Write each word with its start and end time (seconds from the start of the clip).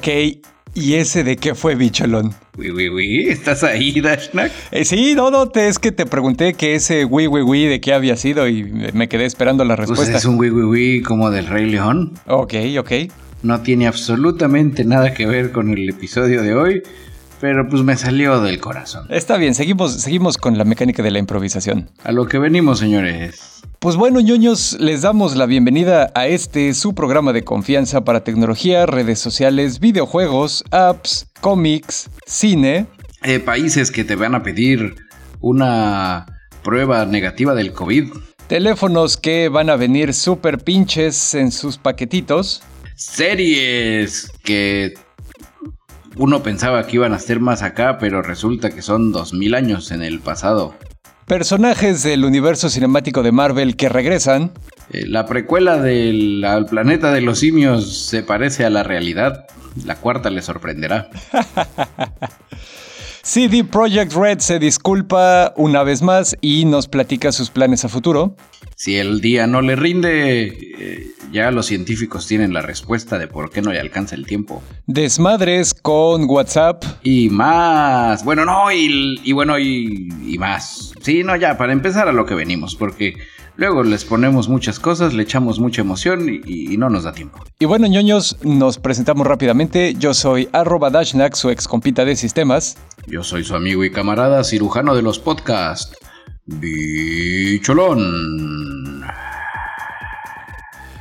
Ok, 0.00 0.08
¿y 0.72 0.94
ese 0.94 1.24
de 1.24 1.36
qué 1.36 1.54
fue, 1.54 1.74
bicholón? 1.74 2.32
We, 2.56 2.72
we, 2.72 2.88
we. 2.88 3.30
¿Estás 3.30 3.62
ahí, 3.62 4.00
Dashnak? 4.00 4.50
Eh, 4.70 4.86
sí, 4.86 5.12
no, 5.14 5.30
no, 5.30 5.50
te, 5.50 5.68
es 5.68 5.78
que 5.78 5.92
te 5.92 6.06
pregunté 6.06 6.54
que 6.54 6.74
ese 6.74 7.04
wi 7.04 7.26
wi 7.26 7.42
wi 7.42 7.66
de 7.66 7.82
qué 7.82 7.92
había 7.92 8.16
sido 8.16 8.48
y 8.48 8.64
me 8.94 9.10
quedé 9.10 9.26
esperando 9.26 9.62
la 9.66 9.76
Pues 9.76 9.90
respuesta. 9.90 10.16
es 10.16 10.24
un 10.24 10.38
we, 10.38 10.50
we, 10.50 10.64
we 10.64 11.02
como 11.02 11.30
del 11.30 11.48
Rey 11.48 11.66
León. 11.70 12.14
Ok, 12.26 12.54
ok. 12.78 12.92
No 13.42 13.60
tiene 13.60 13.86
absolutamente 13.88 14.86
nada 14.86 15.12
que 15.12 15.26
ver 15.26 15.52
con 15.52 15.68
el 15.70 15.86
episodio 15.90 16.42
de 16.42 16.54
hoy, 16.54 16.82
pero 17.40 17.66
pues 17.68 17.82
me 17.82 17.96
salió 17.96 18.40
del 18.40 18.60
corazón. 18.60 19.06
Está 19.08 19.36
bien, 19.38 19.54
seguimos, 19.54 19.94
seguimos 19.94 20.36
con 20.36 20.58
la 20.58 20.64
mecánica 20.64 21.02
de 21.02 21.10
la 21.10 21.18
improvisación. 21.18 21.90
A 22.04 22.12
lo 22.12 22.26
que 22.26 22.38
venimos, 22.38 22.78
señores. 22.78 23.62
Pues 23.78 23.96
bueno, 23.96 24.20
ñoños, 24.20 24.76
les 24.78 25.02
damos 25.02 25.36
la 25.36 25.46
bienvenida 25.46 26.12
a 26.14 26.26
este 26.26 26.74
su 26.74 26.94
programa 26.94 27.32
de 27.32 27.42
confianza 27.42 28.04
para 28.04 28.24
tecnología, 28.24 28.84
redes 28.84 29.18
sociales, 29.18 29.80
videojuegos, 29.80 30.64
apps, 30.70 31.28
cómics, 31.40 32.10
cine. 32.26 32.86
Eh, 33.22 33.40
países 33.40 33.90
que 33.90 34.04
te 34.04 34.16
van 34.16 34.34
a 34.34 34.42
pedir 34.42 34.96
una 35.40 36.26
prueba 36.62 37.06
negativa 37.06 37.54
del 37.54 37.72
COVID. 37.72 38.12
Teléfonos 38.48 39.16
que 39.16 39.48
van 39.48 39.70
a 39.70 39.76
venir 39.76 40.12
súper 40.12 40.58
pinches 40.58 41.34
en 41.34 41.50
sus 41.50 41.78
paquetitos. 41.78 42.62
Series 42.96 44.30
que 44.44 44.92
uno 46.16 46.42
pensaba 46.42 46.86
que 46.86 46.96
iban 46.96 47.12
a 47.12 47.18
ser 47.18 47.40
más 47.40 47.62
acá, 47.62 47.98
pero 47.98 48.22
resulta 48.22 48.70
que 48.70 48.82
son 48.82 49.12
2000 49.12 49.54
años 49.54 49.90
en 49.90 50.02
el 50.02 50.20
pasado. 50.20 50.74
Personajes 51.26 52.02
del 52.02 52.24
universo 52.24 52.68
cinemático 52.68 53.22
de 53.22 53.32
Marvel 53.32 53.76
que 53.76 53.88
regresan. 53.88 54.52
Eh, 54.92 55.06
la 55.06 55.26
precuela 55.26 55.78
del 55.80 56.44
al 56.44 56.66
planeta 56.66 57.12
de 57.12 57.20
los 57.20 57.38
simios 57.38 58.06
se 58.06 58.22
parece 58.22 58.64
a 58.64 58.70
la 58.70 58.82
realidad. 58.82 59.46
La 59.84 59.94
cuarta 59.96 60.30
le 60.30 60.42
sorprenderá. 60.42 61.08
CD 63.22 63.64
Projekt 63.64 64.14
Red 64.14 64.38
se 64.38 64.58
disculpa 64.58 65.52
una 65.56 65.82
vez 65.82 66.00
más 66.00 66.36
y 66.40 66.64
nos 66.64 66.88
platica 66.88 67.32
sus 67.32 67.50
planes 67.50 67.84
a 67.84 67.88
futuro. 67.88 68.34
Si 68.76 68.96
el 68.96 69.20
día 69.20 69.46
no 69.46 69.60
le 69.60 69.76
rinde, 69.76 70.46
eh, 70.78 71.06
ya 71.30 71.50
los 71.50 71.66
científicos 71.66 72.26
tienen 72.26 72.54
la 72.54 72.62
respuesta 72.62 73.18
de 73.18 73.28
por 73.28 73.50
qué 73.50 73.60
no 73.60 73.72
le 73.72 73.78
alcanza 73.78 74.14
el 74.14 74.24
tiempo. 74.26 74.62
Desmadres 74.86 75.74
con 75.74 76.24
WhatsApp. 76.24 76.82
Y 77.02 77.28
más. 77.28 78.24
Bueno, 78.24 78.46
no, 78.46 78.72
y, 78.72 79.20
y 79.22 79.32
bueno, 79.32 79.58
y, 79.58 80.08
y 80.26 80.38
más. 80.38 80.94
Sí, 81.02 81.22
no, 81.22 81.36
ya, 81.36 81.58
para 81.58 81.74
empezar 81.74 82.08
a 82.08 82.12
lo 82.12 82.24
que 82.24 82.34
venimos, 82.34 82.74
porque 82.74 83.16
luego 83.56 83.82
les 83.82 84.06
ponemos 84.06 84.48
muchas 84.48 84.80
cosas, 84.80 85.12
le 85.12 85.24
echamos 85.24 85.60
mucha 85.60 85.82
emoción 85.82 86.28
y, 86.30 86.72
y 86.72 86.76
no 86.78 86.88
nos 86.88 87.04
da 87.04 87.12
tiempo. 87.12 87.44
Y 87.58 87.66
bueno, 87.66 87.86
ñoños, 87.86 88.38
nos 88.42 88.78
presentamos 88.78 89.26
rápidamente. 89.26 89.94
Yo 89.98 90.14
soy 90.14 90.48
arroba 90.52 90.88
Dashnak, 90.88 91.34
su 91.34 91.50
ex 91.50 91.68
compita 91.68 92.06
de 92.06 92.16
sistemas. 92.16 92.78
Yo 93.10 93.24
soy 93.24 93.42
su 93.42 93.56
amigo 93.56 93.82
y 93.84 93.90
camarada 93.90 94.44
cirujano 94.44 94.94
de 94.94 95.02
los 95.02 95.18
podcasts, 95.18 95.98
Bicholón. 96.46 98.00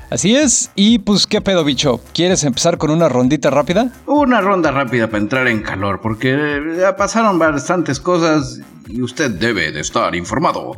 Así 0.10 0.36
es. 0.36 0.72
Y 0.76 0.98
pues, 0.98 1.28
¿qué 1.28 1.40
pedo, 1.40 1.64
bicho? 1.64 2.02
¿Quieres 2.16 2.44
empezar 2.44 2.80
con 2.80 2.90
una 2.90 3.10
rondita 3.10 3.52
rápida? 3.52 3.92
Una 4.08 4.42
ronda 4.42 4.72
rápida 4.72 5.06
para 5.06 5.20
entrar 5.20 5.48
en 5.48 5.62
calor, 5.62 6.02
porque 6.02 6.36
ya 6.80 6.96
pasaron 6.96 7.38
bastantes 7.38 8.00
cosas 8.00 8.60
y 8.88 9.04
usted 9.04 9.30
debe 9.30 9.72
de 9.72 9.82
estar 9.82 10.16
informado. 10.16 10.76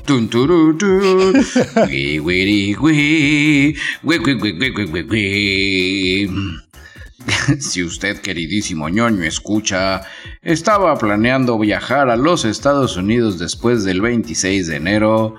Si 7.59 7.83
usted, 7.83 8.21
queridísimo 8.21 8.89
ñoño, 8.89 9.23
escucha, 9.23 10.01
estaba 10.41 10.97
planeando 10.97 11.57
viajar 11.59 12.09
a 12.09 12.15
los 12.15 12.45
Estados 12.45 12.97
Unidos 12.97 13.39
después 13.39 13.83
del 13.83 14.01
26 14.01 14.67
de 14.67 14.75
enero, 14.75 15.35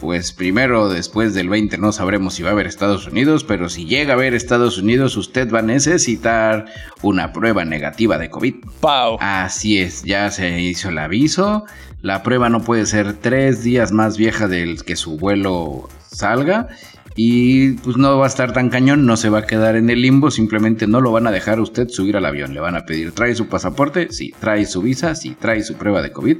pues 0.00 0.32
primero 0.32 0.88
después 0.88 1.34
del 1.34 1.48
20 1.48 1.78
no 1.78 1.90
sabremos 1.90 2.34
si 2.34 2.42
va 2.42 2.50
a 2.50 2.52
haber 2.52 2.66
Estados 2.66 3.06
Unidos, 3.06 3.44
pero 3.44 3.68
si 3.68 3.86
llega 3.86 4.12
a 4.12 4.16
haber 4.16 4.34
Estados 4.34 4.78
Unidos 4.78 5.16
usted 5.16 5.50
va 5.52 5.60
a 5.60 5.62
necesitar 5.62 6.66
una 7.02 7.32
prueba 7.32 7.64
negativa 7.64 8.18
de 8.18 8.28
COVID. 8.28 8.54
¡Pau! 8.80 9.16
Así 9.20 9.78
es, 9.78 10.02
ya 10.02 10.30
se 10.30 10.60
hizo 10.60 10.90
el 10.90 10.98
aviso. 10.98 11.64
La 12.02 12.22
prueba 12.22 12.50
no 12.50 12.62
puede 12.62 12.84
ser 12.86 13.14
tres 13.14 13.62
días 13.62 13.90
más 13.90 14.18
vieja 14.18 14.48
del 14.48 14.84
que 14.84 14.96
su 14.96 15.16
vuelo 15.16 15.88
salga. 16.10 16.68
Y 17.16 17.72
pues 17.72 17.96
no 17.96 18.18
va 18.18 18.26
a 18.26 18.28
estar 18.28 18.52
tan 18.52 18.68
cañón, 18.68 19.06
no 19.06 19.16
se 19.16 19.30
va 19.30 19.38
a 19.38 19.46
quedar 19.46 19.74
en 19.74 19.88
el 19.88 20.02
limbo, 20.02 20.30
simplemente 20.30 20.86
no 20.86 21.00
lo 21.00 21.12
van 21.12 21.26
a 21.26 21.32
dejar 21.32 21.60
usted 21.60 21.88
subir 21.88 22.16
al 22.16 22.26
avión. 22.26 22.52
Le 22.52 22.60
van 22.60 22.76
a 22.76 22.84
pedir, 22.84 23.12
¿trae 23.12 23.34
su 23.34 23.48
pasaporte? 23.48 24.12
Sí. 24.12 24.34
¿Trae 24.38 24.66
su 24.66 24.82
visa? 24.82 25.14
Sí. 25.14 25.34
¿Trae 25.40 25.62
su 25.62 25.74
prueba 25.74 26.02
de 26.02 26.12
COVID? 26.12 26.36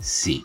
Sí. 0.00 0.42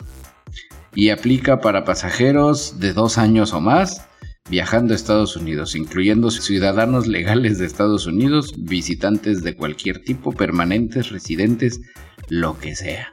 Y 0.94 1.08
aplica 1.08 1.60
para 1.60 1.84
pasajeros 1.84 2.78
de 2.78 2.92
dos 2.92 3.16
años 3.16 3.54
o 3.54 3.60
más 3.60 4.02
viajando 4.50 4.92
a 4.92 4.96
Estados 4.96 5.36
Unidos, 5.36 5.76
incluyendo 5.76 6.30
ciudadanos 6.30 7.06
legales 7.06 7.58
de 7.58 7.66
Estados 7.66 8.06
Unidos, 8.06 8.52
visitantes 8.58 9.42
de 9.42 9.54
cualquier 9.54 10.02
tipo, 10.02 10.32
permanentes, 10.32 11.10
residentes, 11.10 11.80
lo 12.28 12.58
que 12.58 12.74
sea. 12.74 13.08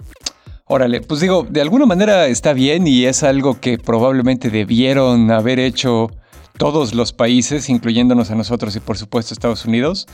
Órale, 0.66 1.00
pues 1.00 1.22
digo, 1.22 1.48
de 1.50 1.62
alguna 1.62 1.86
manera 1.86 2.28
está 2.28 2.54
bien 2.54 2.88
y 2.88 3.06
es 3.06 3.24
algo 3.24 3.60
que 3.62 3.78
probablemente 3.78 4.50
debieron 4.50 5.32
haber 5.32 5.60
hecho 5.60 6.10
todos 6.57 6.94
los 6.94 7.13
países, 7.13 7.69
incluyéndonos 7.69 8.31
a 8.31 8.35
nosotros 8.35 8.75
y 8.75 8.79
por 8.79 8.97
supuesto 8.97 9.34
Estados 9.34 9.66
Unidos, 9.66 10.07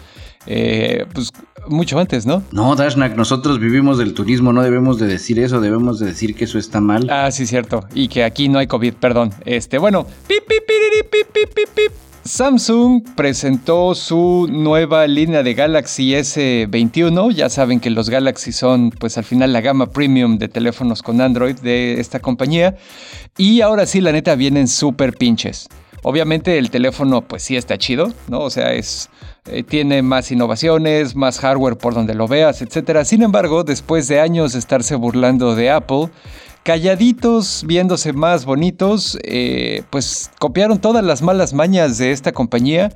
eh, 0.45 1.05
pues 1.13 1.31
mucho 1.67 1.99
antes, 1.99 2.25
¿no? 2.25 2.43
No, 2.51 2.75
Dashnak, 2.75 3.15
nosotros 3.15 3.59
vivimos 3.59 3.97
del 3.97 4.13
turismo, 4.13 4.53
no 4.53 4.61
debemos 4.61 4.99
de 4.99 5.07
decir 5.07 5.39
eso, 5.39 5.61
debemos 5.61 5.99
de 5.99 6.07
decir 6.07 6.35
que 6.35 6.43
eso 6.43 6.59
está 6.59 6.81
mal. 6.81 7.09
Ah, 7.09 7.31
sí, 7.31 7.45
cierto. 7.47 7.85
Y 7.93 8.07
que 8.09 8.23
aquí 8.23 8.49
no 8.49 8.59
hay 8.59 8.67
COVID, 8.67 8.93
perdón. 8.95 9.31
Este, 9.45 9.77
bueno, 9.77 10.05
pip, 10.27 10.43
pip, 10.47 10.63
pip, 10.67 11.27
pip, 11.33 11.69
pip. 11.73 11.91
Samsung 12.25 13.03
presentó 13.15 13.93
su 13.95 14.47
nueva 14.49 15.07
línea 15.07 15.43
de 15.43 15.53
Galaxy 15.53 16.13
S21. 16.13 17.33
Ya 17.33 17.49
saben 17.49 17.81
que 17.81 17.89
los 17.89 18.09
Galaxy 18.09 18.53
son, 18.53 18.91
pues 18.91 19.17
al 19.17 19.25
final, 19.25 19.51
la 19.51 19.59
gama 19.59 19.87
premium 19.87 20.37
de 20.37 20.47
teléfonos 20.47 21.03
con 21.03 21.19
Android 21.19 21.57
de 21.57 21.99
esta 21.99 22.19
compañía. 22.21 22.77
Y 23.37 23.59
ahora 23.59 23.85
sí, 23.85 23.99
la 23.99 24.13
neta, 24.13 24.35
vienen 24.35 24.69
súper 24.69 25.17
pinches. 25.17 25.67
Obviamente 26.03 26.57
el 26.57 26.69
teléfono 26.69 27.21
pues 27.21 27.43
sí 27.43 27.55
está 27.55 27.77
chido, 27.77 28.11
¿no? 28.27 28.41
O 28.41 28.49
sea, 28.49 28.73
es, 28.73 29.09
eh, 29.45 29.63
tiene 29.63 30.01
más 30.01 30.31
innovaciones, 30.31 31.15
más 31.15 31.39
hardware 31.39 31.77
por 31.77 31.93
donde 31.93 32.13
lo 32.13 32.27
veas, 32.27 32.61
etc. 32.61 33.03
Sin 33.05 33.23
embargo, 33.23 33.63
después 33.63 34.07
de 34.07 34.19
años 34.19 34.53
de 34.53 34.59
estarse 34.59 34.95
burlando 34.95 35.55
de 35.55 35.71
Apple, 35.71 36.09
calladitos, 36.63 37.63
viéndose 37.65 38.13
más 38.13 38.45
bonitos, 38.45 39.17
eh, 39.23 39.83
pues 39.89 40.29
copiaron 40.39 40.79
todas 40.79 41.03
las 41.03 41.21
malas 41.21 41.53
mañas 41.53 41.97
de 41.97 42.11
esta 42.11 42.31
compañía 42.31 42.91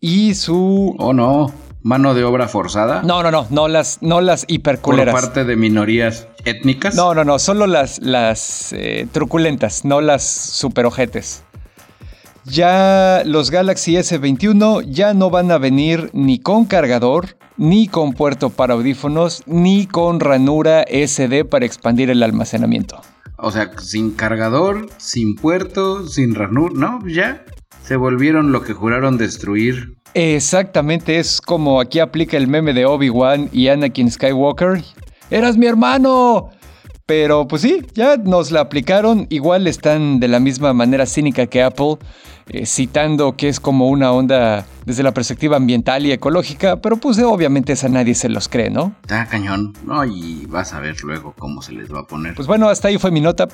y 0.00 0.34
su... 0.34 0.94
Oh 0.98 1.12
no, 1.12 1.52
mano 1.82 2.14
de 2.14 2.24
obra 2.24 2.48
forzada. 2.48 3.02
No, 3.02 3.22
no, 3.22 3.30
no, 3.30 3.46
no 3.50 3.68
las, 3.68 3.98
no 4.02 4.20
las 4.20 4.44
por 4.44 4.52
hiperculeras. 4.52 5.14
parte 5.14 5.44
de 5.44 5.56
minorías 5.56 6.28
étnicas. 6.44 6.94
No, 6.94 7.14
no, 7.14 7.24
no, 7.24 7.38
solo 7.38 7.66
las, 7.66 8.00
las 8.00 8.72
eh, 8.72 9.06
truculentas, 9.12 9.84
no 9.84 10.00
las 10.00 10.24
superojetes. 10.24 11.44
Ya 12.50 13.22
los 13.26 13.50
Galaxy 13.50 13.96
S21 13.96 14.84
ya 14.88 15.12
no 15.12 15.28
van 15.28 15.50
a 15.50 15.58
venir 15.58 16.08
ni 16.14 16.38
con 16.38 16.64
cargador, 16.64 17.36
ni 17.58 17.88
con 17.88 18.14
puerto 18.14 18.48
para 18.48 18.72
audífonos, 18.72 19.42
ni 19.46 19.86
con 19.86 20.18
ranura 20.18 20.82
SD 20.88 21.44
para 21.44 21.66
expandir 21.66 22.08
el 22.08 22.22
almacenamiento. 22.22 23.02
O 23.36 23.50
sea, 23.50 23.72
sin 23.78 24.12
cargador, 24.12 24.88
sin 24.96 25.34
puerto, 25.34 26.08
sin 26.08 26.34
ranur, 26.34 26.74
¿no? 26.74 27.06
Ya 27.06 27.44
se 27.82 27.96
volvieron 27.96 28.50
lo 28.50 28.62
que 28.62 28.72
juraron 28.72 29.18
destruir. 29.18 29.94
Exactamente, 30.14 31.18
es 31.18 31.42
como 31.42 31.80
aquí 31.80 32.00
aplica 32.00 32.38
el 32.38 32.48
meme 32.48 32.72
de 32.72 32.86
Obi-Wan 32.86 33.50
y 33.52 33.68
Anakin 33.68 34.10
Skywalker. 34.10 34.82
¡Eras 35.30 35.58
mi 35.58 35.66
hermano! 35.66 36.50
Pero 37.08 37.48
pues 37.48 37.62
sí, 37.62 37.86
ya 37.94 38.18
nos 38.18 38.50
la 38.50 38.60
aplicaron. 38.60 39.26
Igual 39.30 39.66
están 39.66 40.20
de 40.20 40.28
la 40.28 40.40
misma 40.40 40.74
manera 40.74 41.06
cínica 41.06 41.46
que 41.46 41.62
Apple, 41.62 41.96
eh, 42.50 42.66
citando 42.66 43.34
que 43.34 43.48
es 43.48 43.60
como 43.60 43.88
una 43.88 44.12
onda 44.12 44.66
desde 44.84 45.02
la 45.02 45.12
perspectiva 45.14 45.56
ambiental 45.56 46.04
y 46.04 46.12
ecológica, 46.12 46.82
pero 46.82 46.98
pues 46.98 47.18
obviamente 47.18 47.72
esa 47.72 47.88
nadie 47.88 48.14
se 48.14 48.28
los 48.28 48.50
cree, 48.50 48.68
¿no? 48.68 48.94
Está 49.00 49.26
cañón, 49.26 49.72
¿no? 49.84 50.04
Y 50.04 50.44
vas 50.50 50.74
a 50.74 50.80
ver 50.80 50.96
luego 51.02 51.34
cómo 51.38 51.62
se 51.62 51.72
les 51.72 51.90
va 51.90 52.00
a 52.00 52.06
poner. 52.06 52.34
Pues 52.34 52.46
bueno, 52.46 52.68
hasta 52.68 52.88
ahí 52.88 52.98
fue 52.98 53.10
mi 53.10 53.22
nota. 53.22 53.48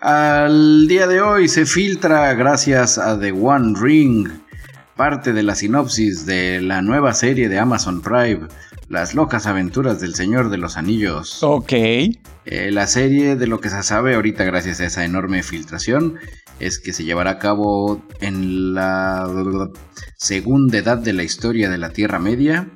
Al 0.00 0.88
día 0.88 1.06
de 1.06 1.20
hoy 1.20 1.48
se 1.48 1.66
filtra, 1.66 2.32
gracias 2.32 2.96
a 2.96 3.18
The 3.18 3.32
One 3.32 3.74
Ring, 3.78 4.28
parte 4.96 5.32
de 5.32 5.42
la 5.42 5.54
sinopsis 5.54 6.26
de 6.26 6.60
la 6.60 6.82
nueva 6.82 7.14
serie 7.14 7.48
de 7.48 7.58
Amazon 7.58 8.00
Prime, 8.00 8.46
Las 8.88 9.14
locas 9.14 9.46
aventuras 9.46 10.00
del 10.00 10.14
Señor 10.14 10.50
de 10.50 10.58
los 10.58 10.76
Anillos. 10.76 11.42
Ok. 11.42 11.72
Eh, 11.72 12.70
la 12.70 12.86
serie, 12.86 13.36
de 13.36 13.46
lo 13.46 13.60
que 13.60 13.70
se 13.70 13.82
sabe 13.82 14.14
ahorita 14.14 14.44
gracias 14.44 14.80
a 14.80 14.86
esa 14.86 15.04
enorme 15.04 15.42
filtración, 15.42 16.16
es 16.60 16.78
que 16.78 16.92
se 16.92 17.04
llevará 17.04 17.32
a 17.32 17.38
cabo 17.38 18.02
en 18.20 18.74
la 18.74 19.28
segunda 20.16 20.78
edad 20.78 20.98
de 20.98 21.12
la 21.12 21.22
historia 21.22 21.70
de 21.70 21.78
la 21.78 21.90
Tierra 21.90 22.18
Media, 22.18 22.68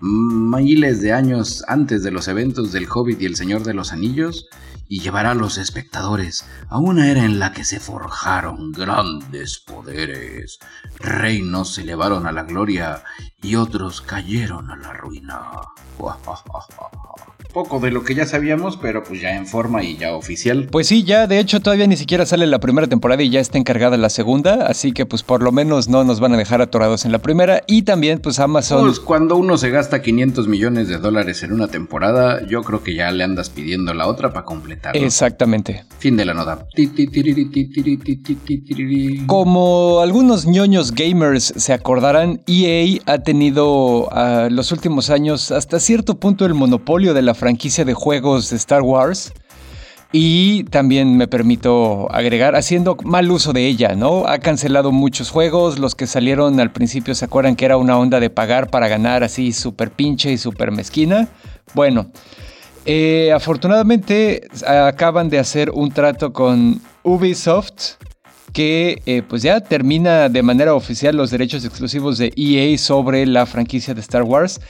miles 0.00 1.00
de 1.00 1.12
años 1.12 1.64
antes 1.66 2.02
de 2.02 2.10
los 2.10 2.28
eventos 2.28 2.72
del 2.72 2.86
Hobbit 2.92 3.22
y 3.22 3.26
el 3.26 3.36
Señor 3.36 3.64
de 3.64 3.74
los 3.74 3.92
Anillos, 3.92 4.48
y 4.88 5.00
llevará 5.00 5.32
a 5.32 5.34
los 5.34 5.58
espectadores 5.58 6.46
a 6.68 6.78
una 6.78 7.10
era 7.10 7.24
en 7.24 7.38
la 7.38 7.52
que 7.52 7.64
se 7.64 7.80
forjaron 7.80 8.72
grandes 8.72 9.58
poderes, 9.58 10.58
reinos 10.98 11.74
se 11.74 11.82
elevaron 11.82 12.26
a 12.26 12.32
la 12.32 12.44
gloria 12.44 13.02
y 13.42 13.56
otros 13.56 14.00
cayeron 14.00 14.70
a 14.70 14.76
la 14.76 14.92
ruina. 14.92 15.40
Poco 17.54 17.78
de 17.78 17.92
lo 17.92 18.02
que 18.02 18.16
ya 18.16 18.26
sabíamos, 18.26 18.76
pero 18.76 19.04
pues 19.04 19.20
ya 19.20 19.36
en 19.36 19.46
forma 19.46 19.84
y 19.84 19.96
ya 19.96 20.16
oficial. 20.16 20.66
Pues 20.72 20.88
sí, 20.88 21.04
ya 21.04 21.28
de 21.28 21.38
hecho 21.38 21.60
todavía 21.60 21.86
ni 21.86 21.96
siquiera 21.96 22.26
sale 22.26 22.48
la 22.48 22.58
primera 22.58 22.88
temporada 22.88 23.22
y 23.22 23.30
ya 23.30 23.38
está 23.38 23.58
encargada 23.58 23.96
la 23.96 24.10
segunda, 24.10 24.66
así 24.66 24.90
que 24.90 25.06
pues 25.06 25.22
por 25.22 25.40
lo 25.40 25.52
menos 25.52 25.88
no 25.88 26.02
nos 26.02 26.18
van 26.18 26.34
a 26.34 26.36
dejar 26.36 26.60
atorados 26.60 27.04
en 27.04 27.12
la 27.12 27.20
primera 27.20 27.62
y 27.68 27.82
también 27.82 28.18
pues 28.18 28.40
Amazon... 28.40 28.84
Pues 28.84 28.98
cuando 28.98 29.36
uno 29.36 29.56
se 29.56 29.70
gasta 29.70 30.02
500 30.02 30.48
millones 30.48 30.88
de 30.88 30.98
dólares 30.98 31.44
en 31.44 31.52
una 31.52 31.68
temporada, 31.68 32.44
yo 32.44 32.62
creo 32.64 32.82
que 32.82 32.96
ya 32.96 33.12
le 33.12 33.22
andas 33.22 33.50
pidiendo 33.50 33.94
la 33.94 34.08
otra 34.08 34.32
para 34.32 34.44
completar. 34.44 34.96
Exactamente. 34.96 35.84
Fin 36.00 36.16
de 36.16 36.24
la 36.24 36.34
nota. 36.34 36.66
Como 39.26 40.00
algunos 40.00 40.46
ñoños 40.46 40.92
gamers 40.92 41.54
se 41.56 41.72
acordarán, 41.72 42.42
EA 42.48 43.00
ha 43.06 43.18
tenido 43.18 44.12
a 44.12 44.48
los 44.50 44.72
últimos 44.72 45.10
años 45.10 45.52
hasta 45.52 45.78
cierto 45.78 46.18
punto 46.18 46.46
el 46.46 46.54
monopolio 46.54 47.14
de 47.14 47.22
la 47.22 47.34
franquicia 47.44 47.84
de 47.84 47.92
juegos 47.92 48.48
de 48.48 48.56
Star 48.56 48.80
Wars. 48.80 49.34
Y 50.12 50.64
también 50.64 51.18
me 51.18 51.28
permito 51.28 52.10
agregar, 52.10 52.56
haciendo 52.56 52.96
mal 53.04 53.30
uso 53.30 53.52
de 53.52 53.66
ella, 53.66 53.94
¿no? 53.94 54.26
Ha 54.26 54.38
cancelado 54.38 54.92
muchos 54.92 55.28
juegos, 55.28 55.78
los 55.78 55.94
que 55.94 56.06
salieron 56.06 56.58
al 56.58 56.72
principio 56.72 57.14
se 57.14 57.26
acuerdan 57.26 57.54
que 57.54 57.66
era 57.66 57.76
una 57.76 57.98
onda 57.98 58.18
de 58.18 58.30
pagar 58.30 58.70
para 58.70 58.88
ganar 58.88 59.22
así 59.22 59.52
súper 59.52 59.90
pinche 59.90 60.32
y 60.32 60.38
súper 60.38 60.70
mezquina. 60.70 61.28
Bueno, 61.74 62.06
eh, 62.86 63.30
afortunadamente 63.34 64.48
acaban 64.66 65.28
de 65.28 65.38
hacer 65.38 65.68
un 65.68 65.90
trato 65.92 66.32
con 66.32 66.80
Ubisoft 67.02 67.96
que 68.54 69.02
eh, 69.04 69.22
pues 69.28 69.42
ya 69.42 69.60
termina 69.60 70.28
de 70.30 70.42
manera 70.42 70.74
oficial 70.74 71.16
los 71.16 71.30
derechos 71.30 71.64
exclusivos 71.64 72.16
de 72.16 72.32
EA 72.36 72.78
sobre 72.78 73.26
la 73.26 73.44
franquicia 73.46 73.92
de 73.94 74.00
Star 74.00 74.22
Wars 74.22 74.60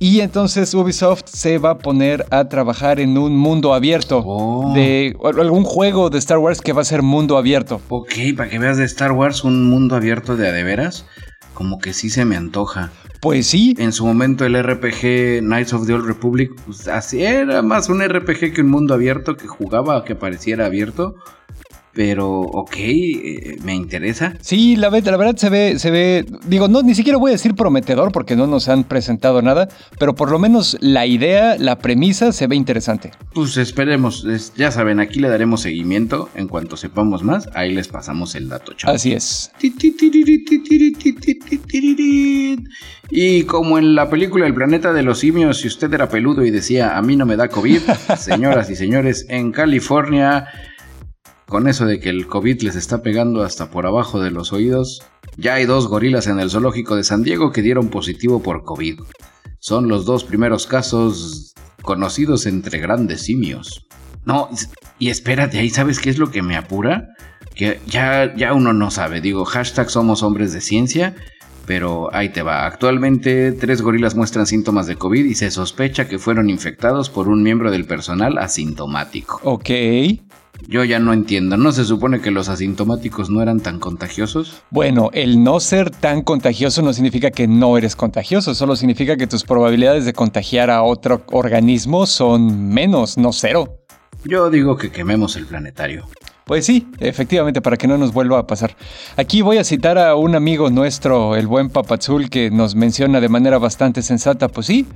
y 0.00 0.20
entonces 0.20 0.74
Ubisoft 0.74 1.24
se 1.26 1.58
va 1.58 1.70
a 1.70 1.78
poner 1.78 2.24
a 2.30 2.48
trabajar 2.48 2.98
en 3.00 3.16
un 3.18 3.36
mundo 3.36 3.74
abierto 3.74 4.22
Oh. 4.24 4.72
de 4.74 5.14
algún 5.22 5.64
juego 5.64 6.08
de 6.10 6.18
Star 6.18 6.38
Wars 6.38 6.60
que 6.62 6.72
va 6.72 6.80
a 6.80 6.84
ser 6.84 7.02
mundo 7.02 7.36
abierto. 7.36 7.80
Ok, 7.90 8.12
para 8.36 8.48
que 8.48 8.58
veas 8.58 8.78
de 8.78 8.84
Star 8.84 9.12
Wars 9.12 9.44
un 9.44 9.68
mundo 9.68 9.94
abierto 9.94 10.36
de 10.36 10.48
a 10.48 10.52
de 10.52 10.64
veras, 10.64 11.04
como 11.52 11.78
que 11.78 11.92
sí 11.92 12.08
se 12.08 12.24
me 12.24 12.36
antoja. 12.36 12.90
Pues 13.20 13.46
sí, 13.46 13.74
En 13.78 13.92
su 13.92 14.06
momento 14.06 14.44
el 14.46 14.54
RPG 14.62 15.40
Knights 15.40 15.72
of 15.74 15.86
the 15.86 15.92
Old 15.92 16.06
Republic, 16.06 16.50
pues 16.64 16.88
así 16.88 17.22
era 17.22 17.60
más 17.60 17.88
un 17.90 18.02
RPG 18.02 18.54
que 18.54 18.62
un 18.62 18.70
mundo 18.70 18.94
abierto 18.94 19.36
que 19.36 19.46
jugaba 19.46 20.02
que 20.04 20.14
pareciera 20.14 20.64
abierto. 20.66 21.14
Pero, 21.94 22.40
ok, 22.40 22.74
eh, 22.76 23.56
me 23.62 23.74
interesa. 23.74 24.34
Sí, 24.40 24.74
la, 24.76 24.90
la 24.90 25.16
verdad 25.16 25.36
se 25.36 25.48
ve, 25.48 25.78
se 25.78 25.90
ve, 25.92 26.26
digo, 26.46 26.66
no, 26.68 26.82
ni 26.82 26.94
siquiera 26.94 27.18
voy 27.18 27.30
a 27.30 27.32
decir 27.32 27.54
prometedor 27.54 28.10
porque 28.10 28.34
no 28.34 28.46
nos 28.48 28.68
han 28.68 28.82
presentado 28.84 29.40
nada, 29.42 29.68
pero 29.98 30.14
por 30.14 30.30
lo 30.30 30.38
menos 30.40 30.76
la 30.80 31.06
idea, 31.06 31.56
la 31.58 31.78
premisa 31.78 32.32
se 32.32 32.46
ve 32.48 32.56
interesante. 32.56 33.12
Pues 33.32 33.56
esperemos, 33.56 34.24
es- 34.24 34.52
ya 34.56 34.70
saben, 34.72 34.98
aquí 34.98 35.20
le 35.20 35.28
daremos 35.28 35.60
seguimiento. 35.62 36.28
En 36.34 36.48
cuanto 36.48 36.76
sepamos 36.76 37.22
más, 37.22 37.48
ahí 37.54 37.72
les 37.72 37.86
pasamos 37.88 38.34
el 38.34 38.48
dato, 38.48 38.72
chavos. 38.72 38.96
Así 38.96 39.12
es. 39.12 39.52
Y 43.10 43.42
como 43.44 43.78
en 43.78 43.94
la 43.94 44.08
película 44.10 44.46
El 44.46 44.54
planeta 44.54 44.92
de 44.92 45.02
los 45.02 45.18
simios, 45.20 45.58
si 45.60 45.68
usted 45.68 45.92
era 45.92 46.08
peludo 46.08 46.44
y 46.44 46.50
decía 46.50 46.96
a 46.96 47.02
mí 47.02 47.16
no 47.16 47.26
me 47.26 47.36
da 47.36 47.48
COVID, 47.48 47.78
señoras 48.18 48.70
y 48.70 48.76
señores, 48.76 49.26
en 49.28 49.52
California, 49.52 50.46
con 51.46 51.68
eso 51.68 51.86
de 51.86 52.00
que 52.00 52.08
el 52.08 52.26
COVID 52.26 52.62
les 52.62 52.76
está 52.76 53.02
pegando 53.02 53.42
hasta 53.42 53.70
por 53.70 53.86
abajo 53.86 54.20
de 54.20 54.30
los 54.30 54.52
oídos, 54.52 55.02
ya 55.36 55.54
hay 55.54 55.66
dos 55.66 55.88
gorilas 55.88 56.26
en 56.26 56.40
el 56.40 56.50
zoológico 56.50 56.96
de 56.96 57.04
San 57.04 57.22
Diego 57.22 57.52
que 57.52 57.62
dieron 57.62 57.88
positivo 57.88 58.42
por 58.42 58.64
COVID. 58.64 59.00
Son 59.58 59.88
los 59.88 60.04
dos 60.04 60.24
primeros 60.24 60.66
casos 60.66 61.54
conocidos 61.82 62.46
entre 62.46 62.78
grandes 62.78 63.22
simios. 63.22 63.86
No, 64.24 64.48
y 64.98 65.10
espérate, 65.10 65.58
ahí 65.58 65.70
sabes 65.70 65.98
qué 65.98 66.10
es 66.10 66.18
lo 66.18 66.30
que 66.30 66.42
me 66.42 66.56
apura? 66.56 67.08
Que 67.54 67.80
ya, 67.86 68.34
ya 68.34 68.52
uno 68.54 68.72
no 68.72 68.90
sabe, 68.90 69.20
digo, 69.20 69.44
hashtag 69.44 69.90
somos 69.90 70.22
hombres 70.22 70.52
de 70.52 70.60
ciencia, 70.60 71.14
pero 71.66 72.12
ahí 72.14 72.30
te 72.30 72.42
va. 72.42 72.66
Actualmente 72.66 73.52
tres 73.52 73.82
gorilas 73.82 74.14
muestran 74.14 74.46
síntomas 74.46 74.86
de 74.86 74.96
COVID 74.96 75.24
y 75.24 75.34
se 75.34 75.50
sospecha 75.50 76.08
que 76.08 76.18
fueron 76.18 76.50
infectados 76.50 77.10
por 77.10 77.28
un 77.28 77.42
miembro 77.42 77.70
del 77.70 77.84
personal 77.84 78.38
asintomático. 78.38 79.40
Ok. 79.44 79.70
Yo 80.66 80.82
ya 80.82 80.98
no 80.98 81.12
entiendo, 81.12 81.56
¿no 81.56 81.72
se 81.72 81.84
supone 81.84 82.20
que 82.20 82.30
los 82.30 82.48
asintomáticos 82.48 83.28
no 83.28 83.42
eran 83.42 83.60
tan 83.60 83.78
contagiosos? 83.78 84.62
Bueno, 84.70 85.10
el 85.12 85.42
no 85.42 85.60
ser 85.60 85.90
tan 85.90 86.22
contagioso 86.22 86.80
no 86.82 86.92
significa 86.92 87.30
que 87.30 87.46
no 87.46 87.76
eres 87.76 87.96
contagioso, 87.96 88.54
solo 88.54 88.74
significa 88.74 89.16
que 89.16 89.26
tus 89.26 89.44
probabilidades 89.44 90.04
de 90.06 90.14
contagiar 90.14 90.70
a 90.70 90.82
otro 90.82 91.22
organismo 91.32 92.06
son 92.06 92.68
menos, 92.68 93.18
no 93.18 93.32
cero. 93.32 93.80
Yo 94.24 94.48
digo 94.48 94.76
que 94.78 94.90
quememos 94.90 95.36
el 95.36 95.44
planetario. 95.44 96.06
Pues 96.44 96.66
sí, 96.66 96.86
efectivamente, 97.00 97.62
para 97.62 97.78
que 97.78 97.88
no 97.88 97.96
nos 97.96 98.12
vuelva 98.12 98.38
a 98.38 98.46
pasar. 98.46 98.76
Aquí 99.16 99.40
voy 99.40 99.56
a 99.56 99.64
citar 99.64 99.96
a 99.96 100.14
un 100.14 100.34
amigo 100.34 100.68
nuestro, 100.68 101.36
el 101.36 101.46
buen 101.46 101.70
Papazul, 101.70 102.28
que 102.28 102.50
nos 102.50 102.74
menciona 102.74 103.20
de 103.20 103.30
manera 103.30 103.58
bastante 103.58 104.02
sensata, 104.02 104.48
pues 104.48 104.66
sí, 104.66 104.86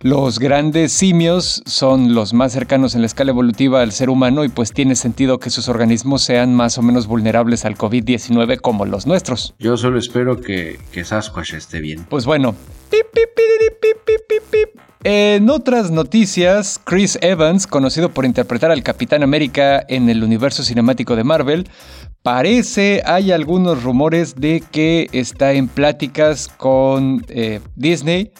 los 0.00 0.38
grandes 0.38 0.92
simios 0.92 1.62
son 1.64 2.14
los 2.14 2.34
más 2.34 2.52
cercanos 2.52 2.94
en 2.94 3.00
la 3.00 3.06
escala 3.06 3.30
evolutiva 3.30 3.80
al 3.80 3.92
ser 3.92 4.10
humano 4.10 4.44
y 4.44 4.48
pues 4.48 4.72
tiene 4.72 4.94
sentido 4.96 5.38
que 5.38 5.50
sus 5.50 5.68
organismos 5.68 6.22
sean 6.22 6.54
más 6.54 6.76
o 6.76 6.82
menos 6.82 7.06
vulnerables 7.06 7.64
al 7.64 7.76
COVID-19 7.76 8.60
como 8.60 8.84
los 8.84 9.06
nuestros. 9.06 9.54
Yo 9.58 9.76
solo 9.76 9.98
espero 9.98 10.40
que, 10.40 10.78
que 10.92 11.04
Sasquatch 11.04 11.54
esté 11.54 11.80
bien. 11.80 12.06
Pues 12.08 12.26
bueno. 12.26 12.54
Pip, 12.90 13.06
pip, 13.12 13.28
piriri, 13.34 13.74
pip, 13.80 13.96
pip, 14.04 14.20
pip, 14.28 14.42
pip. 14.50 14.87
En 15.04 15.48
otras 15.48 15.92
noticias, 15.92 16.80
Chris 16.82 17.18
Evans, 17.22 17.68
conocido 17.68 18.08
por 18.08 18.24
interpretar 18.24 18.72
al 18.72 18.82
Capitán 18.82 19.22
América 19.22 19.84
en 19.88 20.08
el 20.08 20.24
universo 20.24 20.64
cinemático 20.64 21.14
de 21.14 21.22
Marvel, 21.22 21.68
parece, 22.24 23.02
hay 23.06 23.30
algunos 23.30 23.84
rumores 23.84 24.34
de 24.34 24.60
que 24.72 25.08
está 25.12 25.52
en 25.52 25.68
pláticas 25.68 26.48
con 26.48 27.24
eh, 27.28 27.60
Disney 27.76 28.32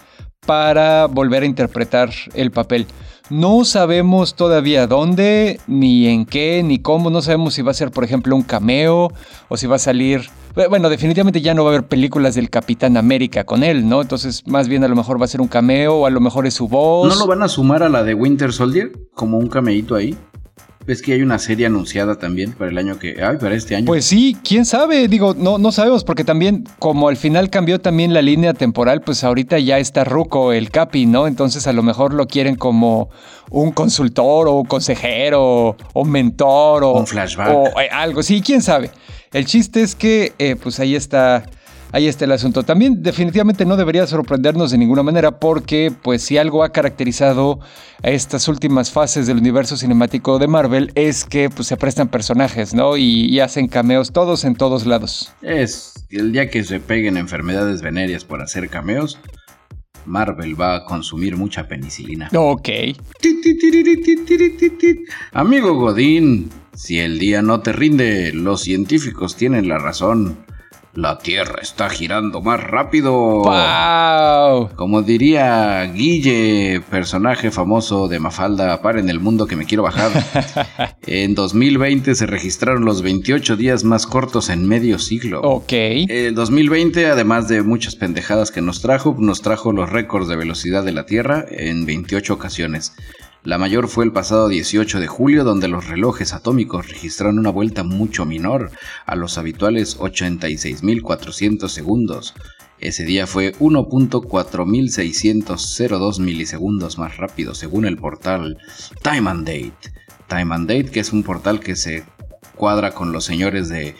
para 0.45 1.07
volver 1.07 1.45
a 1.45 1.47
interpretar 1.47 2.11
el 2.35 2.51
papel. 2.51 2.89
No 3.31 3.65
sabemos 3.65 4.35
todavía 4.35 4.89
dónde, 4.89 5.61
ni 5.69 6.09
en 6.09 6.27
qué, 6.27 6.63
ni 6.65 6.81
cómo. 6.81 7.09
No 7.11 7.23
sabemos 7.23 7.55
si 7.55 7.63
va 7.63 7.71
a 7.71 7.75
ser, 7.75 7.93
por 7.93 8.03
ejemplo, 8.03 8.35
un 8.35 8.43
cameo 8.43 9.13
o 9.49 9.57
si 9.57 9.67
va 9.69 9.77
a 9.77 9.81
salir. 9.81 10.29
Bueno, 10.55 10.89
definitivamente 10.89 11.41
ya 11.41 11.55
no 11.55 11.65
va 11.65 11.71
a 11.71 11.75
haber 11.75 11.87
películas 11.87 12.35
del 12.35 12.51
Capitán 12.51 12.97
América 12.97 13.45
con 13.45 13.63
él, 13.63 13.89
¿no? 13.89 14.03
Entonces, 14.03 14.47
más 14.47 14.69
bien 14.69 14.83
a 14.85 14.89
lo 14.89 14.97
mejor 14.97 15.21
va 15.21 15.25
a 15.25 15.29
ser 15.29 15.41
un 15.41 15.49
cameo 15.49 15.97
o 15.97 16.07
a 16.07 16.11
lo 16.11 16.21
mejor 16.21 16.47
es 16.47 16.55
su 16.55 16.69
voz. 16.69 17.09
¿No 17.09 17.19
lo 17.19 17.27
van 17.27 17.43
a 17.43 17.49
sumar 17.49 17.83
a 17.83 17.89
la 17.89 18.03
de 18.03 18.15
Winter 18.15 18.53
Soldier? 18.53 18.93
Como 19.15 19.39
un 19.39 19.49
cameíto 19.49 19.95
ahí. 19.95 20.17
¿Ves 20.89 21.03
que 21.03 21.13
hay 21.13 21.21
una 21.21 21.39
serie 21.39 21.67
anunciada 21.67 22.15
también 22.15 22.53
para 22.53 22.71
el 22.71 22.79
año 22.79 22.99
que. 22.99 23.23
Ay, 23.23 23.37
para 23.37 23.55
este 23.55 23.77
año. 23.77 23.85
Pues 23.85 24.07
sí, 24.07 24.35
quién 24.43 24.65
sabe, 24.65 25.07
digo, 25.07 25.35
no, 25.37 25.59
no 25.59 25.71
sabemos, 25.71 26.03
porque 26.03 26.25
también, 26.25 26.65
como 26.79 27.11
al 27.11 27.19
final 27.19 27.51
cambió 27.51 27.79
también 27.79 28.15
la 28.15 28.23
línea 28.23 28.55
temporal, 28.55 29.03
pues 29.03 29.23
ahorita 29.23 29.59
ya 29.59 29.79
está 29.79 30.05
Ruco, 30.05 30.51
el 30.55 30.71
Capi, 30.71 31.05
¿no? 31.05 31.27
Entonces 31.27 31.67
a 31.67 31.75
lo 31.75 31.83
mejor 31.83 32.15
lo 32.15 32.27
quieren 32.27 32.55
como 32.55 33.11
un 33.51 33.73
consultor 33.73 34.49
o 34.49 34.55
un 34.55 34.65
consejero 34.65 35.43
o 35.43 35.77
un 35.95 36.11
mentor 36.11 36.83
o, 36.85 36.93
Un 36.93 37.07
flashback. 37.07 37.51
o 37.51 37.81
eh, 37.81 37.91
algo, 37.93 38.23
sí, 38.23 38.41
quién 38.41 38.63
sabe. 38.63 38.91
El 39.33 39.47
chiste 39.47 39.83
es 39.83 39.95
que, 39.95 40.33
eh, 40.39 40.57
pues 40.57 40.81
ahí 40.81 40.95
está. 40.95 41.45
Ahí 41.91 42.07
está 42.07 42.27
el 42.27 42.33
asunto. 42.33 42.65
También 42.65 43.03
definitivamente 43.03 43.65
no 43.65 43.75
debería 43.75 44.07
sorprendernos 44.07 44.71
de 44.71 44.77
ninguna 44.77 45.03
manera 45.03 45.41
porque 45.41 45.91
pues 46.03 46.21
si 46.21 46.37
algo 46.37 46.63
ha 46.63 46.71
caracterizado 46.71 47.61
a 48.03 48.11
estas 48.11 48.47
últimas 48.47 48.91
fases 48.91 49.27
del 49.27 49.39
universo 49.39 49.75
cinemático 49.75 50.39
de 50.39 50.49
Marvel 50.49 50.93
es 50.97 51.25
que 51.25 51.49
pues 51.49 51.67
se 51.67 51.79
prestan 51.79 52.09
personajes, 52.09 52.75
¿no? 52.75 52.99
Y, 52.99 53.25
y 53.31 53.41
hacen 53.41 53.69
cameos 53.69 54.13
todos 54.13 54.45
en 54.45 54.55
todos 54.55 54.85
lados. 54.85 55.33
Es 55.41 55.95
el 56.11 56.33
día 56.33 56.51
que 56.51 56.63
se 56.63 56.79
peguen 56.79 57.17
enfermedades 57.17 57.81
venéreas 57.81 58.23
por 58.23 58.43
hacer 58.43 58.69
cameos, 58.69 59.19
Marvel 60.09 60.61
va 60.61 60.77
a 60.77 60.85
consumir 60.85 61.37
mucha 61.37 61.69
penicilina. 61.69 62.29
Ok. 62.35 62.69
Amigo 65.33 65.75
Godín, 65.75 66.51
si 66.79 67.01
el 67.01 67.19
día 67.19 67.43
no 67.43 67.59
te 67.59 67.73
rinde, 67.73 68.33
los 68.33 68.61
científicos 68.61 69.35
tienen 69.35 69.67
la 69.67 69.79
razón. 69.79 70.47
La 70.95 71.19
Tierra 71.19 71.59
está 71.61 71.91
girando 71.91 72.41
más 72.41 72.63
rápido. 72.63 73.13
¡Wow! 73.43 74.71
Como 74.77 75.03
diría 75.03 75.83
Guille, 75.93 76.81
personaje 76.89 77.51
famoso 77.51 78.07
de 78.07 78.21
Mafalda, 78.21 78.81
para 78.81 79.01
en 79.01 79.11
el 79.11 79.19
mundo 79.19 79.49
que 79.49 79.57
me 79.57 79.65
quiero 79.65 79.83
bajar. 79.83 80.13
en 81.09 81.35
2020 81.35 82.15
se 82.15 82.27
registraron 82.27 82.85
los 82.85 83.03
28 83.03 83.57
días 83.57 83.83
más 83.83 84.07
cortos 84.07 84.49
en 84.49 84.69
medio 84.69 85.01
siglo. 85.01 85.41
Ok. 85.41 85.73
El 85.73 86.37
2020, 86.37 87.07
además 87.07 87.49
de 87.49 87.63
muchas 87.63 87.97
pendejadas 87.97 88.53
que 88.53 88.63
nos 88.63 88.83
trajo, 88.83 89.17
nos 89.19 89.43
trajo 89.43 89.73
los 89.73 89.91
récords 89.91 90.29
de 90.29 90.37
velocidad 90.37 90.85
de 90.85 90.93
la 90.93 91.07
Tierra 91.07 91.45
en 91.51 91.87
28 91.87 92.35
ocasiones. 92.35 92.93
La 93.49 93.57
mayor 93.57 93.89
fue 93.89 94.05
el 94.05 94.13
pasado 94.13 94.51
18 94.51 95.01
de 95.01 95.07
julio, 95.07 95.43
donde 95.43 95.69
los 95.69 95.89
relojes 95.89 96.35
atómicos 96.35 96.87
registraron 96.87 97.39
una 97.39 97.49
vuelta 97.49 97.83
mucho 97.83 98.27
menor 98.27 98.71
a 99.07 99.17
los 99.17 99.39
habituales 99.39 99.99
86.400 99.99 101.69
segundos. 101.69 102.35
Ese 102.79 103.07
día 103.07 103.27
fue 103.27 103.55
1.4602 103.55 106.21
milisegundos 106.21 106.99
más 106.99 107.17
rápido 107.17 107.55
según 107.55 107.87
el 107.87 107.97
portal 107.97 108.59
Time 109.03 109.31
and 109.31 109.47
Date. 109.47 109.95
Time 110.29 110.55
and 110.55 110.69
Date, 110.69 110.91
que 110.91 111.01
es 111.01 111.15
un 111.15 111.23
portal 111.23 111.61
que 111.61 111.75
se 111.75 112.05
cuadra 112.55 112.93
con 112.93 113.13
los 113.13 113.25
señores 113.25 113.71
de 113.71 113.95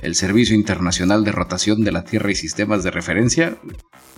el 0.00 0.14
Servicio 0.14 0.56
Internacional 0.56 1.24
de 1.24 1.32
Rotación 1.32 1.84
de 1.84 1.92
la 1.92 2.04
Tierra 2.04 2.30
y 2.30 2.36
Sistemas 2.36 2.84
de 2.84 2.90
Referencia, 2.90 3.58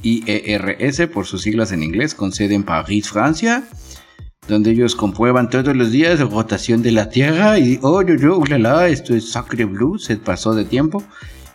IERS 0.05 1.09
por 1.13 1.27
sus 1.27 1.43
siglas 1.43 1.73
en 1.73 1.83
inglés, 1.83 2.15
con 2.15 2.31
sede 2.31 2.55
en 2.55 2.63
París, 2.63 3.09
Francia 3.09 3.65
donde 4.49 4.71
ellos 4.71 4.97
comprueban 4.97 5.51
todos 5.51 5.77
los 5.77 5.91
días 5.91 6.19
la 6.19 6.27
rotación 6.27 6.83
de 6.83 6.93
la 6.93 7.09
Tierra 7.09 7.59
y, 7.59 7.79
oh, 7.83 8.03
yo, 8.03 8.15
yo, 8.17 8.59
la, 8.59 8.89
esto 8.89 9.15
es 9.15 9.31
Sacre 9.31 9.65
Blue, 9.65 9.99
se 9.99 10.17
pasó 10.17 10.55
de 10.55 10.65
tiempo. 10.65 11.03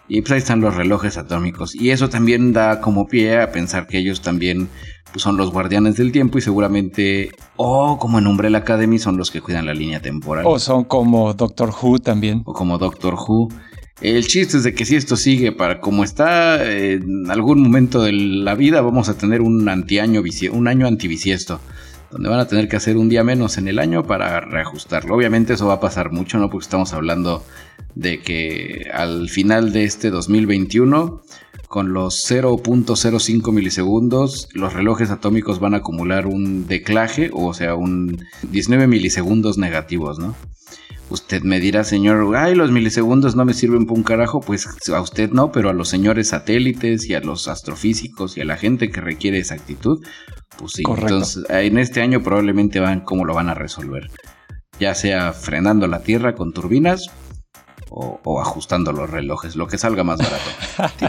Y 0.08 0.22
pues 0.22 0.34
ahí 0.34 0.38
están 0.38 0.62
los 0.62 0.76
relojes 0.76 1.18
atómicos. 1.18 1.74
Y 1.74 1.90
eso 1.90 2.10
también 2.10 2.54
da 2.54 2.80
como 2.80 3.08
pie 3.08 3.42
a 3.42 3.52
pensar 3.52 3.88
que 3.88 3.98
ellos 3.98 4.22
también 4.22 4.70
pues, 5.12 5.24
son 5.24 5.36
los 5.36 5.52
guardianes 5.52 5.96
del 5.96 6.12
tiempo 6.12 6.38
y 6.38 6.42
seguramente, 6.42 7.32
o 7.56 7.94
oh, 7.94 7.98
como 7.98 8.20
en 8.20 8.28
Umbrella 8.28 8.60
Academy, 8.60 9.00
son 9.00 9.18
los 9.18 9.32
que 9.32 9.42
cuidan 9.42 9.66
la 9.66 9.74
línea 9.74 10.00
temporal. 10.00 10.46
O 10.46 10.60
son 10.60 10.84
como 10.84 11.34
Doctor 11.34 11.72
Who 11.82 12.00
también. 12.00 12.44
O 12.46 12.54
como 12.54 12.78
Doctor 12.78 13.16
Who. 13.16 13.50
El 14.02 14.28
chiste 14.28 14.58
es 14.58 14.64
de 14.64 14.76
que 14.76 14.86
si 14.86 14.96
esto 14.96 15.16
sigue 15.16 15.52
para 15.52 15.80
como 15.80 16.04
está, 16.04 16.64
en 16.70 17.32
algún 17.32 17.64
momento 17.64 18.04
de 18.04 18.12
la 18.12 18.54
vida 18.54 18.82
vamos 18.82 19.10
a 19.10 19.18
tener 19.18 19.42
un 19.42 19.68
antiaño, 19.70 20.22
un 20.52 20.68
año 20.68 20.86
antivisiesto 20.86 21.60
donde 22.16 22.30
van 22.30 22.40
a 22.40 22.48
tener 22.48 22.70
que 22.70 22.78
hacer 22.78 22.96
un 22.96 23.10
día 23.10 23.26
menos 23.26 23.58
en 23.58 23.68
el 23.68 23.78
año 23.78 24.04
para 24.04 24.40
reajustarlo. 24.40 25.14
Obviamente 25.14 25.56
eso 25.56 25.68
va 25.68 25.74
a 25.74 25.80
pasar 25.82 26.14
mucho, 26.14 26.38
¿no? 26.38 26.50
Porque 26.50 26.64
estamos 26.64 26.94
hablando 26.94 27.44
de 27.94 28.22
que 28.22 28.90
al 28.94 29.28
final 29.28 29.74
de 29.74 29.84
este 29.84 30.12
2021, 30.12 31.22
con 31.68 31.92
los 31.92 32.32
0.05 32.32 33.52
milisegundos, 33.52 34.48
los 34.54 34.72
relojes 34.72 35.12
atómicos 35.12 35.60
van 35.60 35.74
a 35.74 35.78
acumular 35.78 36.26
un 36.26 36.68
declaje, 36.68 37.32
o 37.34 37.54
sea, 37.54 37.76
un 37.76 38.24
19 38.44 38.88
milisegundos 38.88 39.58
negativos, 39.58 40.18
¿no? 40.18 40.36
Usted 41.10 41.44
me 41.44 41.60
dirá, 41.60 41.84
señor, 41.84 42.36
ay, 42.36 42.56
los 42.56 42.72
milisegundos 42.72 43.36
no 43.36 43.46
me 43.46 43.54
sirven 43.54 43.86
para 43.86 43.98
un 43.98 44.04
carajo. 44.04 44.42
Pues 44.42 44.68
a 44.90 45.02
usted 45.02 45.30
no, 45.30 45.52
pero 45.52 45.70
a 45.70 45.74
los 45.74 45.88
señores 45.88 46.30
satélites 46.30 47.08
y 47.08 47.14
a 47.14 47.20
los 47.20 47.48
astrofísicos 47.48 48.38
y 48.38 48.42
a 48.42 48.46
la 48.46 48.58
gente 48.58 48.90
que 48.90 49.02
requiere 49.02 49.38
exactitud, 49.38 50.04
pues 50.58 50.74
sí. 50.74 50.84
Entonces, 50.88 51.44
en 51.50 51.78
este 51.78 52.02
año 52.02 52.24
probablemente 52.24 52.80
van 52.80 53.02
cómo 53.02 53.26
lo 53.26 53.36
van 53.36 53.50
a 53.50 53.54
resolver. 53.54 54.10
Ya 54.80 54.96
sea 54.96 55.32
frenando 55.32 55.88
la 55.88 56.02
Tierra 56.02 56.34
con 56.36 56.54
turbinas 56.54 57.12
o, 57.90 58.42
ajustando 58.42 58.92
los 58.92 59.10
relojes, 59.10 59.56
lo 59.56 59.68
que 59.68 59.78
salga 59.78 60.04
más 60.04 60.20
barato. 60.20 61.00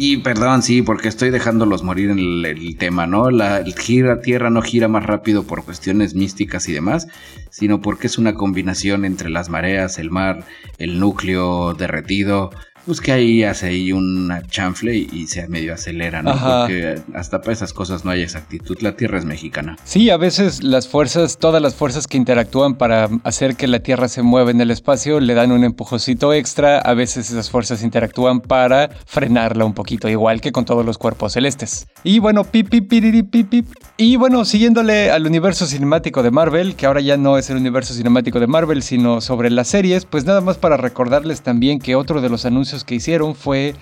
Y 0.00 0.18
perdón, 0.18 0.62
sí, 0.62 0.82
porque 0.82 1.08
estoy 1.08 1.30
dejándolos 1.30 1.82
morir 1.82 2.10
en 2.10 2.20
el, 2.20 2.76
tema, 2.78 3.08
¿no? 3.08 3.32
La 3.32 3.64
gira, 3.64 4.20
Tierra 4.20 4.48
no 4.48 4.62
gira 4.62 4.86
más 4.86 5.04
rápido 5.04 5.42
por 5.42 5.64
cuestiones 5.64 6.14
místicas 6.14 6.68
y 6.68 6.72
demás, 6.72 7.08
sino 7.50 7.80
porque 7.80 8.06
es 8.06 8.16
una 8.16 8.34
combinación 8.34 9.04
entre 9.04 9.28
las 9.28 9.48
mareas, 9.48 9.98
el 9.98 10.12
mar, 10.12 10.44
el 10.78 11.00
núcleo 11.00 11.74
derretido, 11.74 12.50
pues 12.88 13.02
que 13.02 13.12
ahí 13.12 13.44
hace 13.44 13.66
ahí 13.66 13.92
una 13.92 14.40
chanfle 14.40 14.96
y, 14.96 15.26
se 15.26 15.46
medio 15.46 15.74
acelera, 15.74 16.22
¿no? 16.22 16.32
Porque 16.32 17.02
hasta 17.14 17.42
para 17.42 17.52
esas 17.52 17.74
cosas 17.74 18.06
no 18.06 18.10
hay 18.10 18.22
exactitud. 18.22 18.78
La 18.80 18.96
Tierra 18.96 19.18
es 19.18 19.26
mexicana. 19.26 19.76
Sí, 19.84 20.08
a 20.08 20.16
veces 20.16 20.62
las 20.62 20.88
fuerzas, 20.88 21.36
todas 21.36 21.60
las 21.60 21.74
fuerzas 21.74 22.06
que 22.06 22.16
interactúan 22.16 22.76
para 22.76 23.10
hacer 23.24 23.56
que 23.56 23.66
la 23.66 23.80
Tierra 23.80 24.08
se 24.08 24.22
mueva 24.22 24.52
en 24.52 24.62
el 24.62 24.70
espacio 24.70 25.20
le 25.20 25.34
dan 25.34 25.52
un 25.52 25.64
empujocito 25.64 26.32
extra. 26.32 26.78
A 26.78 26.94
veces 26.94 27.30
esas 27.30 27.50
fuerzas 27.50 27.82
interactúan 27.82 28.40
para 28.40 28.88
frenarla 29.04 29.66
un 29.66 29.74
poquito, 29.74 30.08
igual 30.08 30.40
que 30.40 30.50
con 30.50 30.64
todos 30.64 30.86
los 30.86 30.96
cuerpos 30.96 31.34
celestes. 31.34 31.88
Y 32.04 32.20
bueno, 32.20 32.44
pip, 32.44 32.70
pip, 32.70 32.88
pip, 32.88 33.50
pip, 33.50 33.66
Y 33.98 34.16
bueno, 34.16 34.46
siguiéndole 34.46 35.10
al 35.10 35.26
universo 35.26 35.66
cinemático 35.66 36.22
de 36.22 36.30
Marvel, 36.30 36.74
que 36.74 36.86
ahora 36.86 37.02
ya 37.02 37.18
no 37.18 37.36
es 37.36 37.50
el 37.50 37.58
universo 37.58 37.92
cinemático 37.92 38.40
de 38.40 38.46
Marvel, 38.46 38.82
sino 38.82 39.20
sobre 39.20 39.50
las 39.50 39.68
series, 39.68 40.06
pues 40.06 40.24
nada 40.24 40.40
más 40.40 40.56
para 40.56 40.78
recordarles 40.78 41.42
también 41.42 41.80
que 41.80 41.94
otro 41.94 42.22
de 42.22 42.30
los 42.30 42.46
anuncios 42.46 42.77
que 42.84 42.94
hicieron 42.94 43.34
fue 43.34 43.74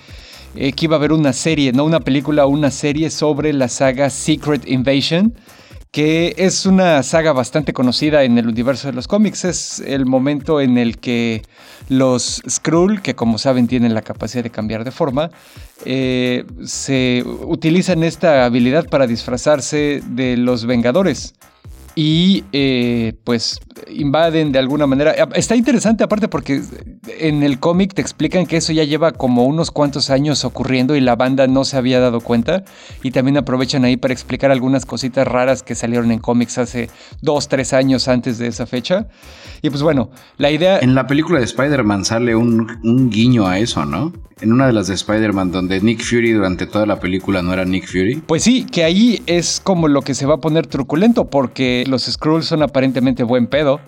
eh, 0.55 0.73
que 0.73 0.87
iba 0.87 0.97
a 0.97 0.99
haber 0.99 1.13
una 1.13 1.33
serie, 1.33 1.73
no 1.73 1.85
una 1.85 2.01
película, 2.01 2.47
una 2.47 2.71
serie 2.71 3.11
sobre 3.11 3.53
la 3.53 3.69
saga 3.69 4.09
Secret 4.09 4.67
Invasion, 4.67 5.35
que 5.91 6.35
es 6.37 6.67
una 6.67 7.03
saga 7.03 7.33
bastante 7.33 7.73
conocida 7.73 8.23
en 8.25 8.39
el 8.39 8.49
universo 8.49 8.89
de 8.89 8.95
los 8.95 9.07
cómics. 9.07 9.45
Es 9.45 9.81
el 9.81 10.07
momento 10.07 10.61
en 10.61 10.79
el 10.79 10.99
que 10.99 11.43
los 11.89 12.43
Skrull, 12.49 13.03
que 13.03 13.15
como 13.15 13.39
saben 13.39 13.67
tienen 13.67 13.95
la 13.95 14.03
capacidad 14.03 14.43
de 14.43 14.51
cambiar 14.51 14.85
de 14.85 14.91
forma, 14.91 15.31
eh, 15.85 16.45
se 16.65 17.23
utilizan 17.43 18.03
esta 18.03 18.45
habilidad 18.45 18.89
para 18.89 19.07
disfrazarse 19.07 20.03
de 20.07 20.37
los 20.37 20.65
Vengadores 20.65 21.35
y 21.99 22.45
eh, 22.53 23.15
pues 23.25 23.59
invaden 23.89 24.53
de 24.53 24.59
alguna 24.59 24.87
manera. 24.87 25.13
Está 25.35 25.57
interesante 25.57 26.05
aparte 26.05 26.29
porque 26.29 26.61
en 27.19 27.43
el 27.43 27.59
cómic 27.59 27.95
te 27.95 28.03
explican 28.03 28.45
que 28.45 28.59
eso 28.59 28.75
ya 28.75 28.85
lleva 28.85 29.13
como 29.13 29.47
unos 29.47 29.71
cuantos 29.71 30.11
años 30.11 30.45
ocurriendo 30.45 30.95
y 30.95 31.01
la 31.01 31.17
banda 31.17 31.47
no 31.47 31.65
se 31.65 31.79
había 31.79 31.99
dado 31.99 32.21
cuenta 32.21 32.65
y 33.03 33.13
también 33.13 33.39
aprovechan 33.39 33.87
ahí 33.87 33.97
para 33.97 34.13
explicar 34.13 34.51
algunas 34.51 34.85
cositas 34.85 35.27
raras 35.27 35.63
que 35.63 35.75
salieron 35.75 36.13
en 36.13 36.19
cómics 36.19 36.59
hace 36.59 36.91
dos, 37.23 37.49
tres 37.49 37.73
años 37.73 38.09
antes 38.09 38.37
de 38.37 38.49
esa 38.49 38.67
fecha. 38.67 39.09
Y 39.63 39.71
pues 39.71 39.83
bueno, 39.83 40.11
la 40.37 40.51
idea... 40.51 40.79
En 40.79 40.95
la 40.95 41.07
película 41.07 41.39
de 41.39 41.47
Spider-Man 41.47 42.05
sale 42.05 42.37
un, 42.37 42.79
un 42.85 43.09
guiño 43.09 43.47
a 43.47 43.59
eso, 43.59 43.87
¿no? 43.87 44.13
En 44.39 44.53
una 44.53 44.67
de 44.67 44.75
las 44.75 44.89
de 44.89 44.95
Spider-Man 44.95 45.51
donde 45.51 45.81
Nick 45.81 46.03
Fury 46.03 46.33
durante 46.33 46.67
toda 46.67 46.85
la 46.85 47.01
película 47.01 47.41
no 47.41 47.55
era 47.55 47.65
Nick 47.65 47.87
Fury. 47.87 48.17
Pues 48.27 48.43
sí, 48.43 48.67
que 48.67 48.85
ahí 48.85 49.23
es 49.25 49.63
como 49.65 49.89
lo 49.89 50.03
que 50.03 50.13
se 50.13 50.27
va 50.27 50.35
a 50.35 50.41
poner 50.41 50.67
truculento 50.67 51.31
porque 51.31 51.86
los 51.87 52.05
Skrulls 52.05 52.47
son 52.47 52.63
aparentemente 52.63 53.23
buen 53.23 53.47
pedo 53.47 53.81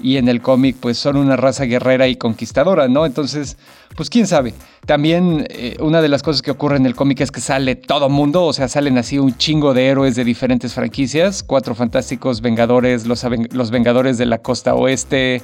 y 0.00 0.16
en 0.16 0.28
el 0.28 0.42
cómic 0.42 0.76
pues 0.80 0.98
son 0.98 1.16
una 1.16 1.36
raza 1.36 1.64
guerrera 1.64 2.08
y 2.08 2.16
conquistadora, 2.16 2.88
¿no? 2.88 3.06
Entonces, 3.06 3.56
pues 3.96 4.10
quién 4.10 4.26
sabe. 4.26 4.54
También 4.84 5.46
eh, 5.50 5.76
una 5.80 6.02
de 6.02 6.08
las 6.08 6.22
cosas 6.22 6.42
que 6.42 6.50
ocurre 6.50 6.76
en 6.76 6.86
el 6.86 6.94
cómic 6.94 7.20
es 7.20 7.30
que 7.30 7.40
sale 7.40 7.76
todo 7.76 8.08
mundo, 8.08 8.44
o 8.44 8.52
sea, 8.52 8.68
salen 8.68 8.98
así 8.98 9.18
un 9.18 9.36
chingo 9.36 9.74
de 9.74 9.86
héroes 9.86 10.14
de 10.14 10.24
diferentes 10.24 10.74
franquicias, 10.74 11.42
cuatro 11.42 11.74
fantásticos 11.74 12.40
vengadores, 12.40 13.06
los, 13.06 13.24
los 13.50 13.70
vengadores 13.70 14.18
de 14.18 14.26
la 14.26 14.38
costa 14.38 14.74
oeste, 14.74 15.42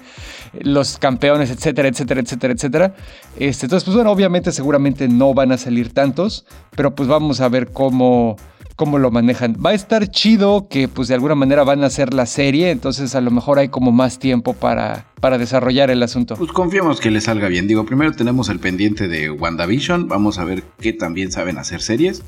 los 0.60 0.98
campeones, 0.98 1.50
etcétera, 1.50 1.88
etcétera, 1.88 2.20
etcétera, 2.20 2.52
etcétera. 2.52 2.94
Este, 3.38 3.66
entonces, 3.66 3.84
pues 3.84 3.96
bueno, 3.96 4.10
obviamente 4.10 4.52
seguramente 4.52 5.08
no 5.08 5.34
van 5.34 5.52
a 5.52 5.58
salir 5.58 5.92
tantos, 5.92 6.44
pero 6.76 6.94
pues 6.94 7.08
vamos 7.08 7.40
a 7.40 7.48
ver 7.48 7.72
cómo 7.72 8.36
cómo 8.82 8.98
lo 8.98 9.12
manejan. 9.12 9.56
Va 9.64 9.70
a 9.70 9.74
estar 9.74 10.08
chido 10.08 10.66
que 10.68 10.88
pues 10.88 11.06
de 11.06 11.14
alguna 11.14 11.36
manera 11.36 11.62
van 11.62 11.84
a 11.84 11.86
hacer 11.86 12.12
la 12.12 12.26
serie, 12.26 12.72
entonces 12.72 13.14
a 13.14 13.20
lo 13.20 13.30
mejor 13.30 13.60
hay 13.60 13.68
como 13.68 13.92
más 13.92 14.18
tiempo 14.18 14.54
para, 14.54 15.06
para 15.20 15.38
desarrollar 15.38 15.92
el 15.92 16.02
asunto. 16.02 16.34
Pues 16.34 16.50
confiamos 16.50 16.98
que 16.98 17.12
le 17.12 17.20
salga 17.20 17.46
bien. 17.46 17.68
Digo, 17.68 17.86
primero 17.86 18.10
tenemos 18.10 18.48
el 18.48 18.58
pendiente 18.58 19.06
de 19.06 19.30
WandaVision, 19.30 20.08
vamos 20.08 20.40
a 20.40 20.44
ver 20.44 20.64
qué 20.80 20.92
también 20.92 21.30
saben 21.30 21.58
hacer 21.58 21.80
series. 21.80 22.24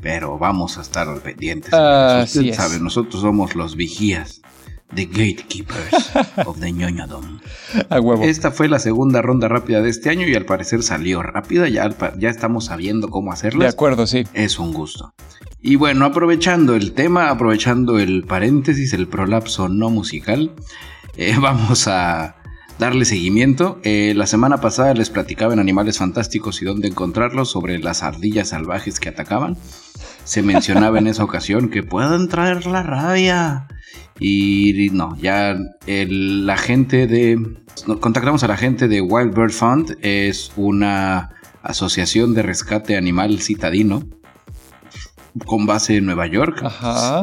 Pero 0.00 0.38
vamos 0.38 0.78
a 0.78 0.82
estar 0.82 1.08
pendientes. 1.18 1.72
Usted 1.72 2.54
sabe, 2.54 2.78
nosotros 2.78 3.22
somos 3.22 3.56
los 3.56 3.74
vigías. 3.74 4.42
The 4.94 5.06
Gatekeepers 5.06 6.12
of 6.46 6.60
the 6.60 6.70
ñoñadom. 6.70 7.40
A 7.90 8.00
huevo. 8.00 8.22
Esta 8.22 8.52
fue 8.52 8.68
la 8.68 8.78
segunda 8.78 9.20
ronda 9.20 9.48
rápida 9.48 9.82
de 9.82 9.90
este 9.90 10.10
año 10.10 10.28
y 10.28 10.34
al 10.36 10.44
parecer 10.44 10.84
salió 10.84 11.22
rápida. 11.22 11.68
Ya, 11.68 11.90
ya 12.16 12.30
estamos 12.30 12.66
sabiendo 12.66 13.08
cómo 13.08 13.32
hacerla. 13.32 13.64
De 13.64 13.70
acuerdo, 13.70 14.06
sí. 14.06 14.22
Es 14.32 14.60
un 14.60 14.72
gusto. 14.72 15.12
Y 15.60 15.76
bueno, 15.76 16.04
aprovechando 16.04 16.76
el 16.76 16.92
tema, 16.92 17.30
aprovechando 17.30 17.98
el 17.98 18.24
paréntesis, 18.24 18.92
el 18.92 19.08
prolapso 19.08 19.68
no 19.68 19.90
musical, 19.90 20.52
eh, 21.16 21.34
vamos 21.40 21.88
a 21.88 22.36
darle 22.78 23.04
seguimiento. 23.04 23.80
Eh, 23.82 24.12
la 24.14 24.26
semana 24.26 24.58
pasada 24.58 24.94
les 24.94 25.10
platicaba 25.10 25.54
en 25.54 25.60
Animales 25.60 25.98
Fantásticos 25.98 26.60
y 26.60 26.66
dónde 26.66 26.88
encontrarlos 26.88 27.50
sobre 27.50 27.78
las 27.78 28.02
ardillas 28.02 28.50
salvajes 28.50 29.00
que 29.00 29.08
atacaban. 29.08 29.56
se 30.24 30.42
mencionaba 30.42 30.98
en 30.98 31.06
esa 31.06 31.24
ocasión 31.24 31.68
que 31.70 31.82
pueden 31.82 32.28
traer 32.28 32.66
la 32.66 32.82
rabia. 32.82 33.66
Y 34.18 34.88
no, 34.92 35.16
ya 35.16 35.56
la 35.86 36.56
gente 36.56 37.06
de... 37.06 37.38
Contactamos 38.00 38.42
a 38.42 38.48
la 38.48 38.56
gente 38.56 38.88
de 38.88 39.02
Wild 39.02 39.34
Bird 39.34 39.52
Fund, 39.52 39.98
es 40.00 40.50
una 40.56 41.30
asociación 41.62 42.32
de 42.32 42.42
rescate 42.42 42.96
animal 42.96 43.40
citadino 43.40 44.02
con 45.44 45.66
base 45.66 45.96
en 45.96 46.06
Nueva 46.06 46.26
York. 46.26 46.64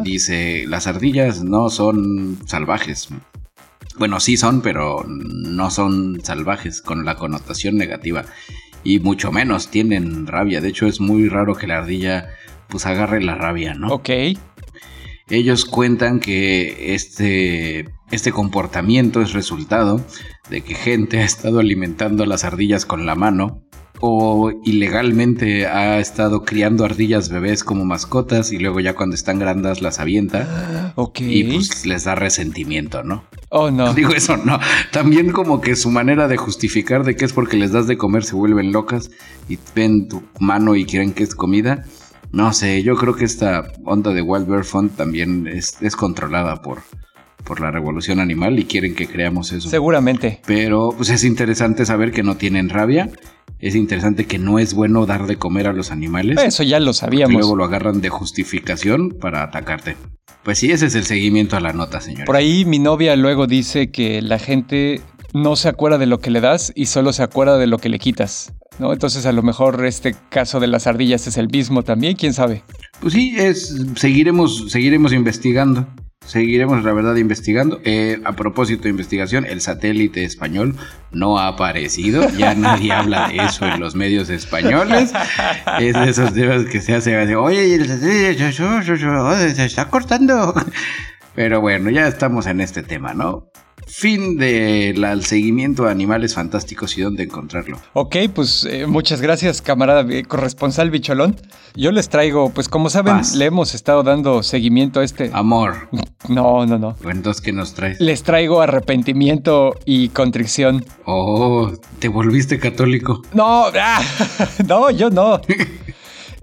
Dice, 0.04 0.66
las 0.68 0.88
ardillas 0.88 1.44
no 1.44 1.70
son 1.70 2.38
salvajes. 2.46 3.10
Bueno, 3.98 4.20
sí 4.20 4.38
son, 4.38 4.62
pero 4.62 5.06
no 5.08 5.70
son 5.70 6.20
salvajes 6.24 6.82
con 6.82 7.06
la 7.06 7.16
connotación 7.16 7.78
negativa. 7.78 8.26
Y 8.84 9.00
mucho 9.00 9.32
menos 9.32 9.70
tienen 9.70 10.28
rabia. 10.28 10.62
De 10.62 10.70
hecho, 10.70 10.88
es 10.88 11.00
muy 11.00 11.30
raro 11.30 11.56
que 11.56 11.68
la 11.68 11.78
ardilla 11.78 12.30
pues 12.68 12.86
agarre 12.86 13.22
la 13.22 13.36
rabia, 13.36 13.74
¿no? 13.76 13.88
Ok. 13.94 14.10
Ellos 15.30 15.66
cuentan 15.66 16.20
que 16.20 16.94
este, 16.96 17.86
este 18.12 18.32
comportamiento 18.32 19.22
es 19.22 19.34
resultado 19.34 20.02
de 20.50 20.62
que 20.62 20.76
gente 20.76 21.20
ha 21.20 21.24
estado 21.24 21.60
alimentando 21.60 22.24
a 22.24 22.28
las 22.28 22.44
ardillas 22.44 22.86
con 22.86 23.06
la 23.06 23.16
mano 23.16 23.64
o 24.06 24.52
ilegalmente 24.66 25.66
ha 25.66 25.98
estado 25.98 26.44
criando 26.44 26.84
ardillas 26.84 27.30
bebés 27.30 27.64
como 27.64 27.86
mascotas 27.86 28.52
y 28.52 28.60
luego 28.60 28.82
ya 28.82 28.96
cuando 28.96 29.16
están 29.16 29.40
grandes 29.40 29.82
las 29.82 30.00
avienta. 30.00 30.92
Ok. 30.96 31.22
Y 31.22 31.44
pues 31.46 31.86
les 31.86 32.04
da 32.04 32.14
resentimiento, 32.14 33.04
¿no? 33.04 33.24
Oh, 33.50 33.72
no. 33.72 33.94
Digo 33.96 34.14
eso, 34.14 34.36
no. 34.38 34.60
También 34.92 35.32
como 35.32 35.62
que 35.62 35.76
su 35.78 35.90
manera 35.90 36.28
de 36.28 36.36
justificar 36.36 37.04
de 37.06 37.16
que 37.16 37.24
es 37.24 37.32
porque 37.32 37.56
les 37.56 37.72
das 37.72 37.88
de 37.88 37.98
comer 37.98 38.26
se 38.26 38.36
vuelven 38.36 38.74
locas 38.74 39.10
y 39.48 39.58
ven 39.74 40.10
tu 40.10 40.22
mano 40.40 40.76
y 40.76 40.86
quieren 40.86 41.14
que 41.14 41.24
es 41.24 41.34
comida. 41.34 41.86
No 42.34 42.52
sé, 42.52 42.84
yo 42.84 42.96
creo 42.96 43.16
que 43.16 43.26
esta 43.26 43.72
onda 43.86 44.12
de 44.12 44.22
Wild 44.22 44.48
Bear 44.48 44.66
Fund 44.66 44.98
también 44.98 45.48
es, 45.48 45.82
es 45.82 45.96
controlada 45.96 46.62
por, 46.62 46.84
por 47.44 47.60
la 47.60 47.72
revolución 47.72 48.20
animal 48.20 48.60
y 48.60 48.66
quieren 48.66 48.96
que 48.96 49.08
creamos 49.08 49.52
eso. 49.52 49.70
Seguramente. 49.70 50.42
Pero 50.46 50.94
pues 50.96 51.10
es 51.10 51.24
interesante 51.24 51.86
saber 51.86 52.12
que 52.12 52.24
no 52.24 52.36
tienen 52.36 52.70
rabia 52.70 53.10
es 53.64 53.76
interesante 53.76 54.26
que 54.26 54.40
no 54.40 54.60
es 54.60 54.74
bueno 54.74 55.06
dar 55.06 55.26
de 55.26 55.38
comer 55.38 55.68
a 55.68 55.74
los 55.74 55.90
animales. 55.90 56.38
Eso 56.44 56.64
ya 56.64 56.82
lo 56.82 56.92
sabíamos. 56.92 57.34
Luego 57.34 57.56
lo 57.56 57.64
agarran 57.64 58.02
de 58.02 58.10
justificación 58.10 59.12
para 59.12 59.42
atacarte. 59.42 59.96
Pues 60.44 60.58
sí, 60.58 60.70
ese 60.72 60.88
es 60.88 60.96
el 60.96 61.06
seguimiento 61.06 61.56
a 61.56 61.62
la 61.62 61.72
nota, 61.72 62.02
señor. 62.02 62.26
Por 62.26 62.36
ahí 62.36 62.66
mi 62.66 62.80
novia 62.80 63.16
luego 63.16 63.48
dice 63.48 63.90
que 63.90 64.22
la 64.22 64.38
gente 64.38 65.00
no 65.34 65.56
se 65.56 65.70
acuerda 65.70 65.98
de 65.98 66.08
lo 66.08 66.20
que 66.20 66.30
le 66.30 66.42
das 66.42 66.74
y 66.76 66.88
solo 66.88 67.14
se 67.14 67.24
acuerda 67.24 67.58
de 67.58 67.68
lo 67.68 67.78
que 67.78 67.88
le 67.88 68.00
quitas. 68.00 68.52
¿no? 68.80 68.92
Entonces 68.92 69.26
a 69.26 69.32
lo 69.32 69.44
mejor 69.44 69.86
este 69.86 70.14
caso 70.28 70.60
de 70.60 70.68
las 70.68 70.86
ardillas 70.86 71.26
es 71.28 71.38
el 71.38 71.48
mismo 71.48 71.84
también, 71.84 72.18
quién 72.18 72.34
sabe. 72.34 72.64
Pues 73.00 73.14
sí, 73.14 73.34
es, 73.38 73.78
seguiremos, 73.96 74.66
seguiremos 74.72 75.14
investigando. 75.14 75.88
Seguiremos, 76.26 76.84
la 76.84 76.94
verdad, 76.94 77.16
investigando. 77.16 77.80
Eh, 77.84 78.20
a 78.24 78.34
propósito 78.34 78.84
de 78.84 78.90
investigación, 78.90 79.46
el 79.46 79.62
satélite 79.62 80.24
español 80.24 80.76
no 81.12 81.38
ha 81.38 81.48
aparecido. 81.48 82.28
Ya 82.38 82.56
nadie 82.56 82.92
habla 82.94 83.28
de 83.28 83.38
eso 83.38 83.66
en 83.66 83.80
los 83.80 83.96
medios 83.96 84.30
españoles. 84.30 85.14
Es 85.80 85.94
de 85.94 86.10
esos 86.10 86.34
temas 86.34 86.66
que 86.66 86.82
se 86.82 86.96
hace, 86.96 87.36
oye, 87.36 87.76
el 87.76 87.88
satélite 87.88 88.52
se 88.52 89.66
está 89.66 89.90
cortando. 89.90 90.54
Pero 91.36 91.62
bueno, 91.62 91.90
ya 91.90 92.08
estamos 92.08 92.46
en 92.46 92.62
este 92.62 92.84
tema, 92.84 93.14
¿no? 93.14 93.50
Fin 93.88 94.38
del 94.38 95.24
seguimiento 95.24 95.88
a 95.88 95.92
animales 95.92 96.34
fantásticos 96.34 96.98
y 96.98 97.02
dónde 97.02 97.24
encontrarlo. 97.24 97.80
Ok, 97.94 98.16
pues 98.34 98.66
eh, 98.70 98.88
muchas 98.88 99.22
gracias, 99.22 99.62
camarada 99.62 100.06
eh, 100.12 100.24
corresponsal 100.24 100.90
Bicholón. 100.90 101.36
Yo 101.76 101.92
les 101.92 102.10
traigo, 102.10 102.50
pues 102.50 102.70
como 102.70 102.90
saben, 102.90 103.22
le 103.36 103.46
hemos 103.46 103.74
estado 103.76 104.04
dando 104.04 104.44
seguimiento 104.44 105.00
a 105.00 105.04
este. 105.04 105.30
Amor. 105.34 105.90
No, 106.28 106.66
no, 106.66 106.78
no. 106.78 106.96
Entonces, 107.10 107.42
¿qué 107.42 107.52
nos 107.52 107.74
traes? 107.74 108.00
Les 108.00 108.24
traigo 108.24 108.62
arrepentimiento 108.62 109.76
y 109.86 110.10
contrición. 110.10 110.86
Oh, 111.06 111.72
¿te 112.00 112.08
volviste 112.08 112.60
católico? 112.60 113.22
No, 113.34 113.66
ah, 113.80 114.02
no, 114.68 114.90
yo 114.92 115.10
no. 115.10 115.42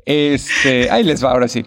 Este, 0.06 0.90
ahí 0.90 1.04
les 1.04 1.24
va, 1.24 1.30
ahora 1.30 1.46
sí. 1.46 1.64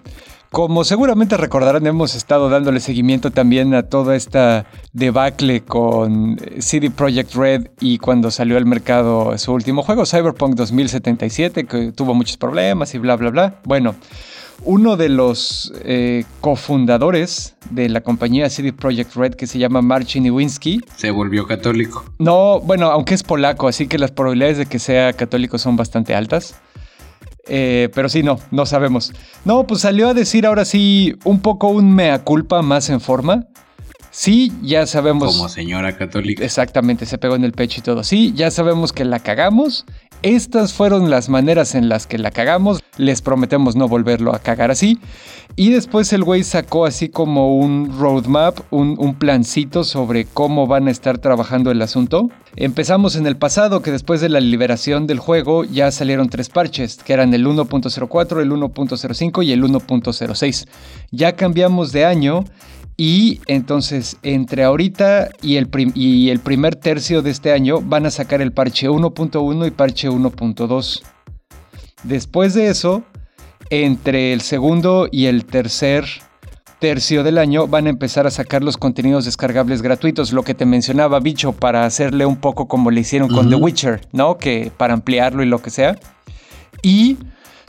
Como 0.53 0.83
seguramente 0.83 1.35
recordarán, 1.35 1.87
hemos 1.87 2.13
estado 2.13 2.47
dándole 2.47 2.79
seguimiento 2.79 3.31
también 3.31 3.73
a 3.73 3.81
toda 3.81 4.15
esta 4.15 4.67
debacle 4.91 5.61
con 5.61 6.37
eh, 6.39 6.61
CD 6.61 6.91
Projekt 6.91 7.33
Red 7.33 7.69
y 7.79 7.97
cuando 7.97 8.29
salió 8.29 8.57
al 8.57 8.67
mercado 8.67 9.35
su 9.39 9.51
último 9.51 9.81
juego, 9.81 10.05
Cyberpunk 10.05 10.53
2077, 10.53 11.65
que 11.65 11.91
tuvo 11.91 12.13
muchos 12.13 12.37
problemas 12.37 12.93
y 12.93 12.99
bla, 12.99 13.15
bla, 13.15 13.31
bla. 13.31 13.55
Bueno, 13.63 13.95
uno 14.63 14.95
de 14.95 15.09
los 15.09 15.73
eh, 15.85 16.23
cofundadores 16.39 17.55
de 17.71 17.89
la 17.89 18.01
compañía 18.01 18.47
CD 18.51 18.73
Projekt 18.73 19.15
Red, 19.15 19.33
que 19.33 19.47
se 19.47 19.57
llama 19.57 19.81
Marcin 19.81 20.27
Iwinski, 20.27 20.81
se 20.95 21.09
volvió 21.09 21.47
católico. 21.47 22.05
No, 22.19 22.59
bueno, 22.59 22.91
aunque 22.91 23.15
es 23.15 23.23
polaco, 23.23 23.67
así 23.67 23.87
que 23.87 23.97
las 23.97 24.11
probabilidades 24.11 24.59
de 24.59 24.67
que 24.67 24.77
sea 24.77 25.13
católico 25.13 25.57
son 25.57 25.77
bastante 25.77 26.13
altas. 26.13 26.53
Eh, 27.47 27.89
pero 27.93 28.09
sí, 28.09 28.23
no, 28.23 28.39
no 28.51 28.65
sabemos. 28.65 29.11
No, 29.45 29.67
pues 29.67 29.81
salió 29.81 30.09
a 30.09 30.13
decir 30.13 30.45
ahora 30.45 30.65
sí 30.65 31.15
un 31.25 31.41
poco 31.41 31.67
un 31.67 31.93
mea 31.93 32.23
culpa 32.23 32.61
más 32.61 32.89
en 32.89 33.01
forma. 33.01 33.47
Sí, 34.15 34.51
ya 34.61 34.85
sabemos. 34.85 35.35
Como 35.35 35.49
señora 35.49 35.97
católica. 35.97 36.45
Exactamente, 36.45 37.07
se 37.07 37.17
pegó 37.17 37.35
en 37.35 37.43
el 37.43 37.51
pecho 37.51 37.79
y 37.79 37.81
todo. 37.81 38.03
Sí, 38.03 38.31
ya 38.35 38.51
sabemos 38.51 38.93
que 38.93 39.05
la 39.05 39.17
cagamos. 39.17 39.85
Estas 40.21 40.71
fueron 40.71 41.09
las 41.09 41.29
maneras 41.29 41.73
en 41.73 41.89
las 41.89 42.05
que 42.05 42.19
la 42.19 42.29
cagamos. 42.29 42.83
Les 42.97 43.23
prometemos 43.23 43.75
no 43.75 43.87
volverlo 43.87 44.35
a 44.35 44.37
cagar 44.37 44.69
así. 44.69 44.99
Y 45.55 45.71
después 45.71 46.13
el 46.13 46.23
güey 46.23 46.43
sacó 46.43 46.85
así 46.85 47.09
como 47.09 47.57
un 47.57 47.97
roadmap, 47.99 48.59
un, 48.69 48.97
un 48.99 49.15
plancito 49.15 49.83
sobre 49.83 50.25
cómo 50.25 50.67
van 50.67 50.87
a 50.87 50.91
estar 50.91 51.17
trabajando 51.17 51.71
el 51.71 51.81
asunto. 51.81 52.29
Empezamos 52.55 53.15
en 53.15 53.25
el 53.25 53.35
pasado, 53.35 53.81
que 53.81 53.91
después 53.91 54.21
de 54.21 54.29
la 54.29 54.41
liberación 54.41 55.07
del 55.07 55.17
juego 55.17 55.63
ya 55.63 55.89
salieron 55.89 56.29
tres 56.29 56.49
parches, 56.49 56.97
que 56.97 57.13
eran 57.13 57.33
el 57.33 57.47
1.04, 57.47 58.41
el 58.41 58.51
1.05 58.51 59.43
y 59.43 59.51
el 59.53 59.63
1.06. 59.63 60.67
Ya 61.09 61.31
cambiamos 61.35 61.91
de 61.91 62.05
año 62.05 62.43
y 62.95 63.41
entonces, 63.47 64.17
entre 64.21 64.63
ahorita 64.63 65.29
y 65.41 65.55
el, 65.55 65.69
y 65.95 66.29
el 66.29 66.39
primer 66.39 66.75
tercio 66.75 67.21
de 67.21 67.31
este 67.31 67.51
año 67.51 67.81
van 67.81 68.05
a 68.05 68.11
sacar 68.11 68.41
el 68.41 68.51
parche 68.51 68.89
1.1 68.89 69.67
y 69.67 69.71
parche 69.71 70.09
1.2. 70.09 71.01
Después 72.03 72.53
de 72.53 72.67
eso, 72.67 73.03
entre 73.69 74.33
el 74.33 74.41
segundo 74.41 75.07
y 75.11 75.25
el 75.25 75.45
tercer 75.45 76.05
tercio 76.77 77.23
del 77.23 77.37
año 77.37 77.65
van 77.65 77.87
a 77.87 77.89
empezar 77.89 78.27
a 78.27 78.29
sacar 78.29 78.61
los 78.61 78.75
contenidos 78.77 79.23
descargables 79.25 79.81
gratuitos, 79.81 80.33
lo 80.33 80.43
que 80.43 80.53
te 80.53 80.65
mencionaba 80.65 81.21
Bicho, 81.21 81.53
para 81.53 81.85
hacerle 81.85 82.25
un 82.25 82.35
poco 82.35 82.67
como 82.67 82.91
le 82.91 83.01
hicieron 83.01 83.29
con 83.29 83.49
The 83.49 83.55
Witcher, 83.55 84.01
¿no? 84.11 84.37
Que 84.37 84.69
para 84.75 84.93
ampliarlo 84.93 85.43
y 85.43 85.45
lo 85.47 85.61
que 85.61 85.69
sea. 85.69 85.97
Y 86.81 87.17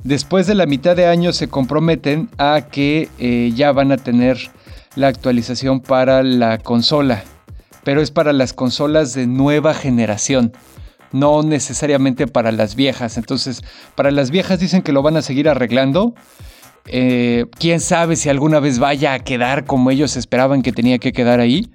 después 0.03 0.49
de 0.49 0.57
la 0.57 0.67
mitad 0.67 0.97
de 0.97 1.07
año 1.07 1.33
se 1.33 1.49
comprometen 1.49 2.29
a 2.39 2.63
que 2.71 3.09
eh, 3.21 3.53
ya 3.55 3.71
van 3.71 3.93
a 3.93 3.97
tener 3.97 4.51
la 4.97 5.09
actualización 5.09 5.81
para 5.81 6.23
la 6.23 6.59
consola, 6.59 7.25
pero 7.85 8.01
es 8.01 8.11
para 8.11 8.33
las 8.33 8.53
consolas 8.53 9.15
de 9.15 9.27
nueva 9.27 9.75
generación, 9.75 10.53
no 11.13 11.43
necesariamente 11.43 12.27
para 12.27 12.53
las 12.53 12.75
viejas. 12.75 13.17
Entonces, 13.17 13.63
para 13.95 14.11
las 14.11 14.31
viejas 14.31 14.61
dicen 14.61 14.83
que 14.83 14.93
lo 14.93 15.03
van 15.03 15.17
a 15.17 15.23
seguir 15.23 15.49
arreglando. 15.49 16.15
Eh, 16.87 17.47
quién 17.59 17.81
sabe 17.81 18.17
si 18.17 18.29
alguna 18.29 18.61
vez 18.61 18.79
vaya 18.79 19.15
a 19.15 19.19
quedar 19.21 19.65
como 19.65 19.91
ellos 19.91 20.17
esperaban 20.17 20.63
que 20.63 20.73
tenía 20.73 20.99
que 20.99 21.13
quedar 21.13 21.41
ahí. 21.41 21.71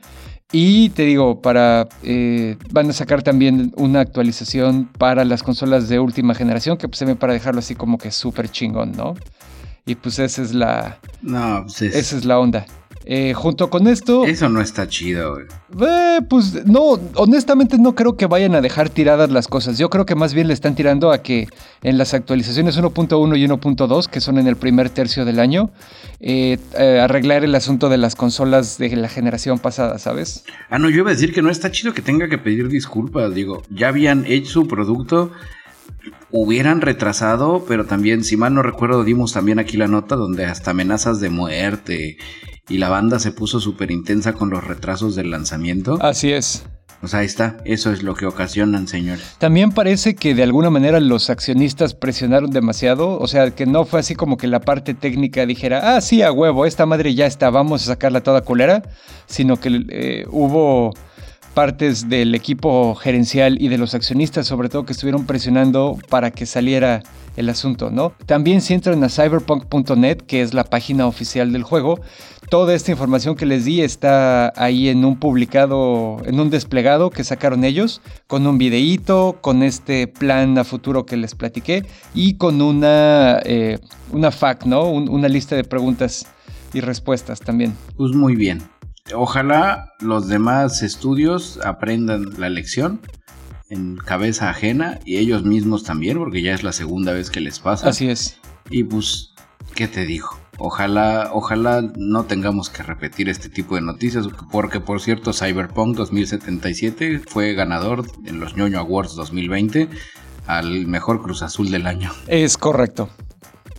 Y 0.52 0.90
te 0.90 1.04
digo, 1.04 1.42
para 1.42 1.88
eh, 2.04 2.58
van 2.72 2.90
a 2.90 2.94
sacar 2.94 3.22
también 3.22 3.72
una 3.76 4.00
actualización 4.00 4.90
para 4.98 5.24
las 5.24 5.44
consolas 5.44 5.90
de 5.90 6.00
última 6.00 6.34
generación, 6.34 6.78
que 6.78 6.88
pues 6.88 6.98
se 6.98 7.06
me 7.06 7.16
para 7.16 7.34
dejarlo 7.34 7.60
así 7.60 7.76
como 7.76 8.00
que 8.00 8.12
súper 8.12 8.50
chingón, 8.50 8.94
¿no? 8.94 9.14
Y 9.86 9.96
pues 9.96 10.18
esa 10.18 10.42
es 10.42 10.54
la. 10.54 11.00
No, 11.22 11.64
pues 11.64 11.82
esa 11.82 12.18
es 12.18 12.26
la 12.26 12.40
onda. 12.40 12.66
Eh, 13.06 13.34
junto 13.34 13.70
con 13.70 13.88
esto. 13.88 14.26
Eso 14.26 14.50
no 14.50 14.62
está 14.62 14.88
chido, 14.88 15.34
güey. 15.34 15.46
Eh, 15.90 16.20
pues 16.30 16.66
no, 16.66 17.00
honestamente 17.16 17.78
no 17.78 17.96
creo 17.96 18.18
que 18.18 18.28
vayan 18.28 18.56
a 18.56 18.62
dejar 18.62 18.90
tiradas 18.90 19.32
las 19.32 19.48
cosas. 19.48 19.78
Yo 19.78 19.90
creo 19.90 20.06
que 20.06 20.16
más 20.16 20.34
bien 20.34 20.48
le 20.48 20.54
están 20.54 20.76
tirando 20.76 21.12
a 21.12 21.24
que 21.24 21.48
en 21.82 21.98
las 21.98 22.14
actualizaciones 22.14 22.78
1.1 22.78 23.38
y 23.38 23.48
1.2, 23.48 24.08
que 24.08 24.22
son 24.22 24.38
en 24.38 24.48
el 24.48 24.58
primer 24.58 24.90
tercio 24.90 25.26
del 25.26 25.40
año, 25.40 25.72
eh, 26.20 26.60
arreglar 27.02 27.44
el 27.44 27.56
asunto 27.56 27.90
de 27.90 27.98
las 27.98 28.16
consolas 28.16 28.78
de 28.78 28.96
la 28.96 29.08
generación 29.08 29.60
pasada, 29.60 29.98
¿sabes? 29.98 30.44
Ah, 30.70 30.78
no, 30.78 30.90
yo 30.90 30.98
iba 30.98 31.10
a 31.10 31.14
decir 31.14 31.34
que 31.34 31.42
no 31.42 31.50
está 31.50 31.72
chido 31.72 31.94
que 31.94 32.02
tenga 32.02 32.28
que 32.28 32.38
pedir 32.38 32.68
disculpas. 32.68 33.34
Digo, 33.34 33.64
ya 33.70 33.88
habían 33.88 34.26
hecho 34.26 34.50
su 34.50 34.68
producto 34.68 35.32
hubieran 36.32 36.82
retrasado, 36.82 37.66
pero 37.68 37.86
también, 37.86 38.24
si 38.24 38.38
mal 38.38 38.54
no 38.54 38.62
recuerdo, 38.62 39.04
dimos 39.04 39.34
también 39.34 39.60
aquí 39.60 39.78
la 39.78 39.88
nota 39.88 40.16
donde 40.16 40.46
hasta 40.46 40.72
amenazas 40.72 41.20
de 41.20 41.30
muerte 41.30 42.18
y 42.70 42.78
la 42.78 42.90
banda 42.90 43.20
se 43.20 43.32
puso 43.32 43.60
súper 43.60 43.92
intensa 43.92 44.34
con 44.34 44.50
los 44.50 44.64
retrasos 44.64 45.16
del 45.16 45.32
lanzamiento. 45.32 45.98
Así 46.02 46.32
es. 46.32 46.64
Pues 47.02 47.14
ahí 47.14 47.26
está, 47.26 47.58
eso 47.64 47.94
es 47.94 48.04
lo 48.04 48.14
que 48.14 48.26
ocasionan, 48.26 48.88
señores. 48.88 49.36
También 49.38 49.72
parece 49.72 50.16
que 50.16 50.36
de 50.36 50.44
alguna 50.44 50.70
manera 50.70 51.00
los 51.00 51.30
accionistas 51.30 51.94
presionaron 51.94 52.52
demasiado, 52.52 53.18
o 53.18 53.28
sea, 53.28 53.52
que 53.52 53.66
no 53.66 53.86
fue 53.86 54.02
así 54.02 54.16
como 54.16 54.36
que 54.36 54.48
la 54.48 54.60
parte 54.60 54.94
técnica 54.94 55.46
dijera, 55.46 55.96
ah, 55.96 56.02
sí, 56.02 56.22
a 56.22 56.32
huevo, 56.34 56.66
esta 56.66 56.86
madre 56.86 57.16
ya 57.16 57.26
está, 57.26 57.50
vamos 57.50 57.84
a 57.84 57.86
sacarla 57.86 58.22
toda 58.22 58.42
culera, 58.42 58.84
sino 59.28 59.58
que 59.58 59.86
eh, 59.90 60.26
hubo 60.30 60.94
partes 61.54 62.10
del 62.10 62.36
equipo 62.36 62.96
gerencial 62.96 63.62
y 63.62 63.70
de 63.70 63.78
los 63.78 63.96
accionistas, 63.96 64.46
sobre 64.46 64.68
todo, 64.68 64.86
que 64.86 64.92
estuvieron 64.92 65.26
presionando 65.26 65.98
para 66.10 66.32
que 66.32 66.46
saliera 66.46 67.02
el 67.40 67.50
asunto, 67.50 67.90
¿no? 67.90 68.14
También 68.26 68.62
si 68.62 68.74
entran 68.74 69.02
a 69.04 69.10
cyberpunk.net, 69.10 70.18
que 70.18 70.42
es 70.42 70.54
la 70.54 70.66
página 70.66 71.08
oficial 71.08 71.54
del 71.54 71.64
juego, 71.64 72.00
toda 72.50 72.74
esta 72.74 72.92
información 72.92 73.36
que 73.36 73.46
les 73.46 73.64
di 73.64 73.82
está 73.82 74.52
ahí 74.58 74.90
en 74.90 75.06
un 75.06 75.18
publicado, 75.18 76.18
en 76.26 76.40
un 76.40 76.50
desplegado 76.50 77.10
que 77.10 77.24
sacaron 77.24 77.64
ellos, 77.64 78.02
con 78.28 78.46
un 78.46 78.58
videíto, 78.58 79.38
con 79.40 79.64
este 79.64 80.08
plan 80.08 80.58
a 80.58 80.66
futuro 80.66 81.06
que 81.06 81.16
les 81.16 81.34
platiqué 81.34 81.86
y 82.14 82.36
con 82.36 82.62
una, 82.62 83.40
eh, 83.46 83.80
una 84.12 84.32
FAQ, 84.32 84.66
¿no? 84.66 84.90
una 84.90 85.30
lista 85.30 85.56
de 85.56 85.64
preguntas 85.64 86.28
y 86.74 86.82
respuestas 86.82 87.40
también. 87.40 87.74
Pues 87.96 88.12
muy 88.14 88.36
bien. 88.36 88.62
Ojalá 89.16 89.94
los 90.02 90.28
demás 90.28 90.84
estudios 90.84 91.60
aprendan 91.64 92.26
la 92.38 92.50
lección 92.50 93.00
en 93.70 93.98
cabeza 93.98 94.50
ajena 94.50 95.00
y 95.06 95.18
ellos 95.18 95.44
mismos 95.44 95.84
también, 95.84 96.18
porque 96.18 96.42
ya 96.42 96.54
es 96.54 96.64
la 96.64 96.74
segunda 96.74 97.14
vez 97.14 97.30
que 97.30 97.40
les 97.40 97.60
pasa. 97.60 97.90
Así 97.90 98.10
es. 98.10 98.40
Y 98.70 98.84
pues, 98.84 99.34
¿qué 99.76 99.88
te 99.88 100.06
digo? 100.06 100.30
Ojalá, 100.58 101.30
ojalá 101.32 101.82
no 101.96 102.26
tengamos 102.26 102.70
que 102.70 102.84
repetir 102.84 103.30
este 103.30 103.50
tipo 103.50 103.76
de 103.76 103.82
noticias, 103.82 104.28
porque 104.52 104.82
por 104.82 105.00
cierto, 105.00 105.32
Cyberpunk 105.32 105.96
2077 105.96 107.22
fue 107.26 107.54
ganador 107.54 108.06
en 108.26 108.40
los 108.40 108.58
ñoño 108.58 108.80
Awards 108.80 109.16
2020 109.16 109.88
al 110.48 110.88
mejor 110.88 111.22
Cruz 111.22 111.44
Azul 111.44 111.72
del 111.72 111.88
año. 111.88 112.12
Es 112.28 112.58
correcto. 112.58 113.10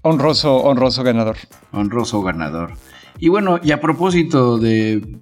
Honroso, 0.03 0.57
honroso 0.57 1.03
ganador. 1.03 1.37
Honroso 1.73 2.23
ganador. 2.23 2.73
Y 3.19 3.29
bueno, 3.29 3.61
y 3.63 3.73
a 3.73 3.81
propósito 3.81 4.57
de 4.57 5.21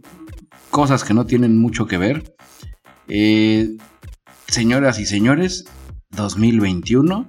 cosas 0.71 1.03
que 1.03 1.15
no 1.15 1.27
tienen 1.27 1.59
mucho 1.59 1.87
que 1.87 1.99
ver, 1.99 2.37
eh, 3.09 3.77
señoras 4.49 4.99
y 4.99 5.07
señores, 5.07 5.65
2021 6.11 7.27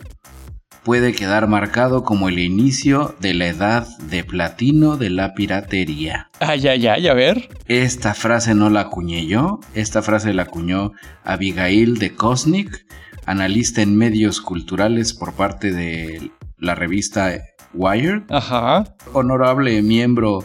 puede 0.83 1.13
quedar 1.13 1.47
marcado 1.47 2.03
como 2.03 2.29
el 2.29 2.39
inicio 2.39 3.15
de 3.19 3.33
la 3.33 3.47
edad 3.47 3.87
de 4.09 4.23
platino 4.23 4.97
de 4.97 5.09
la 5.09 5.33
piratería. 5.33 6.29
Ay, 6.39 6.67
ay, 6.67 6.87
ay, 6.87 7.07
a 7.07 7.13
ver. 7.13 7.49
Esta 7.67 8.13
frase 8.13 8.55
no 8.55 8.69
la 8.69 8.81
acuñé 8.81 9.27
yo, 9.27 9.59
esta 9.75 10.01
frase 10.01 10.33
la 10.33 10.43
acuñó 10.43 10.93
Abigail 11.23 11.99
de 11.99 12.15
Kosnik, 12.15 12.85
analista 13.25 13.81
en 13.81 13.97
medios 13.97 14.41
culturales 14.41 15.13
por 15.13 15.33
parte 15.33 15.71
de 15.71 16.31
la 16.57 16.73
revista 16.75 17.39
Wired. 17.73 18.23
Ajá. 18.29 18.95
Honorable 19.13 19.81
miembro 19.81 20.43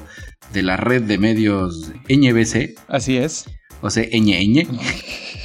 de 0.53 0.63
la 0.63 0.77
red 0.77 1.03
de 1.03 1.19
medios 1.19 1.93
NBC. 2.09 2.75
Así 2.89 3.17
es. 3.17 3.47
O 3.81 3.91
sea, 3.91 4.05
ñ, 4.05 4.69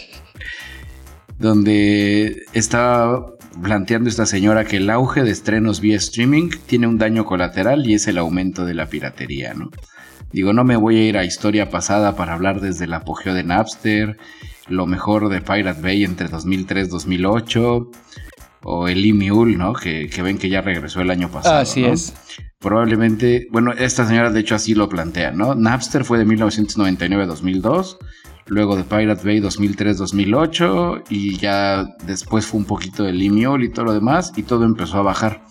donde 1.39 2.43
está 2.53 3.25
planteando 3.63 4.09
esta 4.09 4.25
señora 4.25 4.65
que 4.65 4.77
el 4.77 4.89
auge 4.89 5.23
de 5.23 5.31
estrenos 5.31 5.81
vía 5.81 5.97
streaming 5.97 6.49
tiene 6.67 6.87
un 6.87 6.97
daño 6.97 7.25
colateral 7.25 7.87
y 7.89 7.95
es 7.95 8.07
el 8.07 8.17
aumento 8.17 8.65
de 8.65 8.73
la 8.73 8.87
piratería, 8.87 9.53
¿no? 9.53 9.71
Digo, 10.31 10.53
no 10.53 10.63
me 10.63 10.75
voy 10.75 10.97
a 10.97 11.03
ir 11.05 11.17
a 11.17 11.25
historia 11.25 11.69
pasada 11.71 12.15
para 12.15 12.33
hablar 12.33 12.61
desde 12.61 12.85
el 12.85 12.93
apogeo 12.93 13.33
de 13.33 13.43
Napster, 13.43 14.17
lo 14.67 14.85
mejor 14.85 15.29
de 15.29 15.41
Pirate 15.41 15.81
Bay 15.81 16.03
entre 16.03 16.27
2003 16.27 16.87
y 16.87 16.91
2008, 16.91 17.91
o 18.63 18.87
el 18.87 19.05
E-Mule, 19.05 19.57
¿no? 19.57 19.73
Que, 19.73 20.07
ven 20.21 20.37
que 20.37 20.49
ya 20.49 20.61
regresó 20.61 21.01
el 21.01 21.09
año 21.09 21.31
pasado. 21.31 21.57
Así 21.57 21.83
es. 21.83 22.13
Probablemente, 22.59 23.47
bueno, 23.51 23.71
esta 23.71 24.05
señora 24.05 24.29
de 24.29 24.41
hecho 24.41 24.53
así 24.53 24.75
lo 24.75 24.87
plantea, 24.87 25.31
¿no? 25.31 25.55
Napster 25.55 26.03
fue 26.03 26.19
de 26.19 26.25
1999 26.25 27.23
a 27.23 27.27
2002 27.27 27.97
luego 28.49 28.75
de 28.75 28.83
Pirate 28.83 29.23
Bay 29.23 29.39
2003-2008 29.39 31.03
y 31.09 31.37
ya 31.37 31.87
después 32.05 32.45
fue 32.45 32.59
un 32.59 32.65
poquito 32.65 33.03
de 33.03 33.13
Limiol 33.13 33.63
y 33.63 33.69
todo 33.69 33.85
lo 33.85 33.93
demás 33.93 34.33
y 34.35 34.43
todo 34.43 34.65
empezó 34.65 34.97
a 34.97 35.03
bajar. 35.03 35.43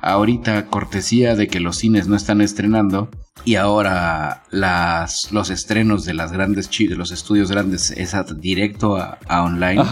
Ahorita 0.00 0.66
cortesía 0.66 1.34
de 1.34 1.48
que 1.48 1.60
los 1.60 1.78
cines 1.78 2.06
no 2.06 2.14
están 2.14 2.40
estrenando 2.40 3.10
y 3.44 3.56
ahora 3.56 4.42
las, 4.50 5.32
los 5.32 5.50
estrenos 5.50 6.04
de 6.04 6.14
las 6.14 6.30
grandes 6.32 6.68
de 6.70 6.96
los 6.96 7.10
estudios 7.10 7.50
grandes 7.50 7.90
es 7.90 8.14
directo 8.38 8.96
a, 8.96 9.18
online. 9.28 9.82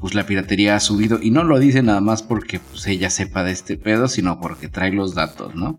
Pues 0.00 0.14
la 0.14 0.24
piratería 0.24 0.76
ha 0.76 0.80
subido 0.80 1.20
y 1.22 1.30
no 1.30 1.44
lo 1.44 1.58
dice 1.58 1.82
nada 1.82 2.00
más 2.00 2.22
porque 2.22 2.58
pues, 2.58 2.86
ella 2.86 3.10
sepa 3.10 3.44
de 3.44 3.52
este 3.52 3.76
pedo, 3.76 4.08
sino 4.08 4.40
porque 4.40 4.68
trae 4.68 4.92
los 4.92 5.14
datos, 5.14 5.54
¿no? 5.54 5.78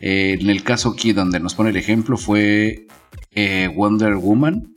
Eh, 0.00 0.36
en 0.38 0.50
el 0.50 0.62
caso 0.64 0.90
aquí 0.90 1.12
donde 1.12 1.40
nos 1.40 1.54
pone 1.54 1.70
el 1.70 1.76
ejemplo 1.76 2.18
fue 2.18 2.86
eh, 3.30 3.70
Wonder 3.74 4.16
Woman, 4.16 4.74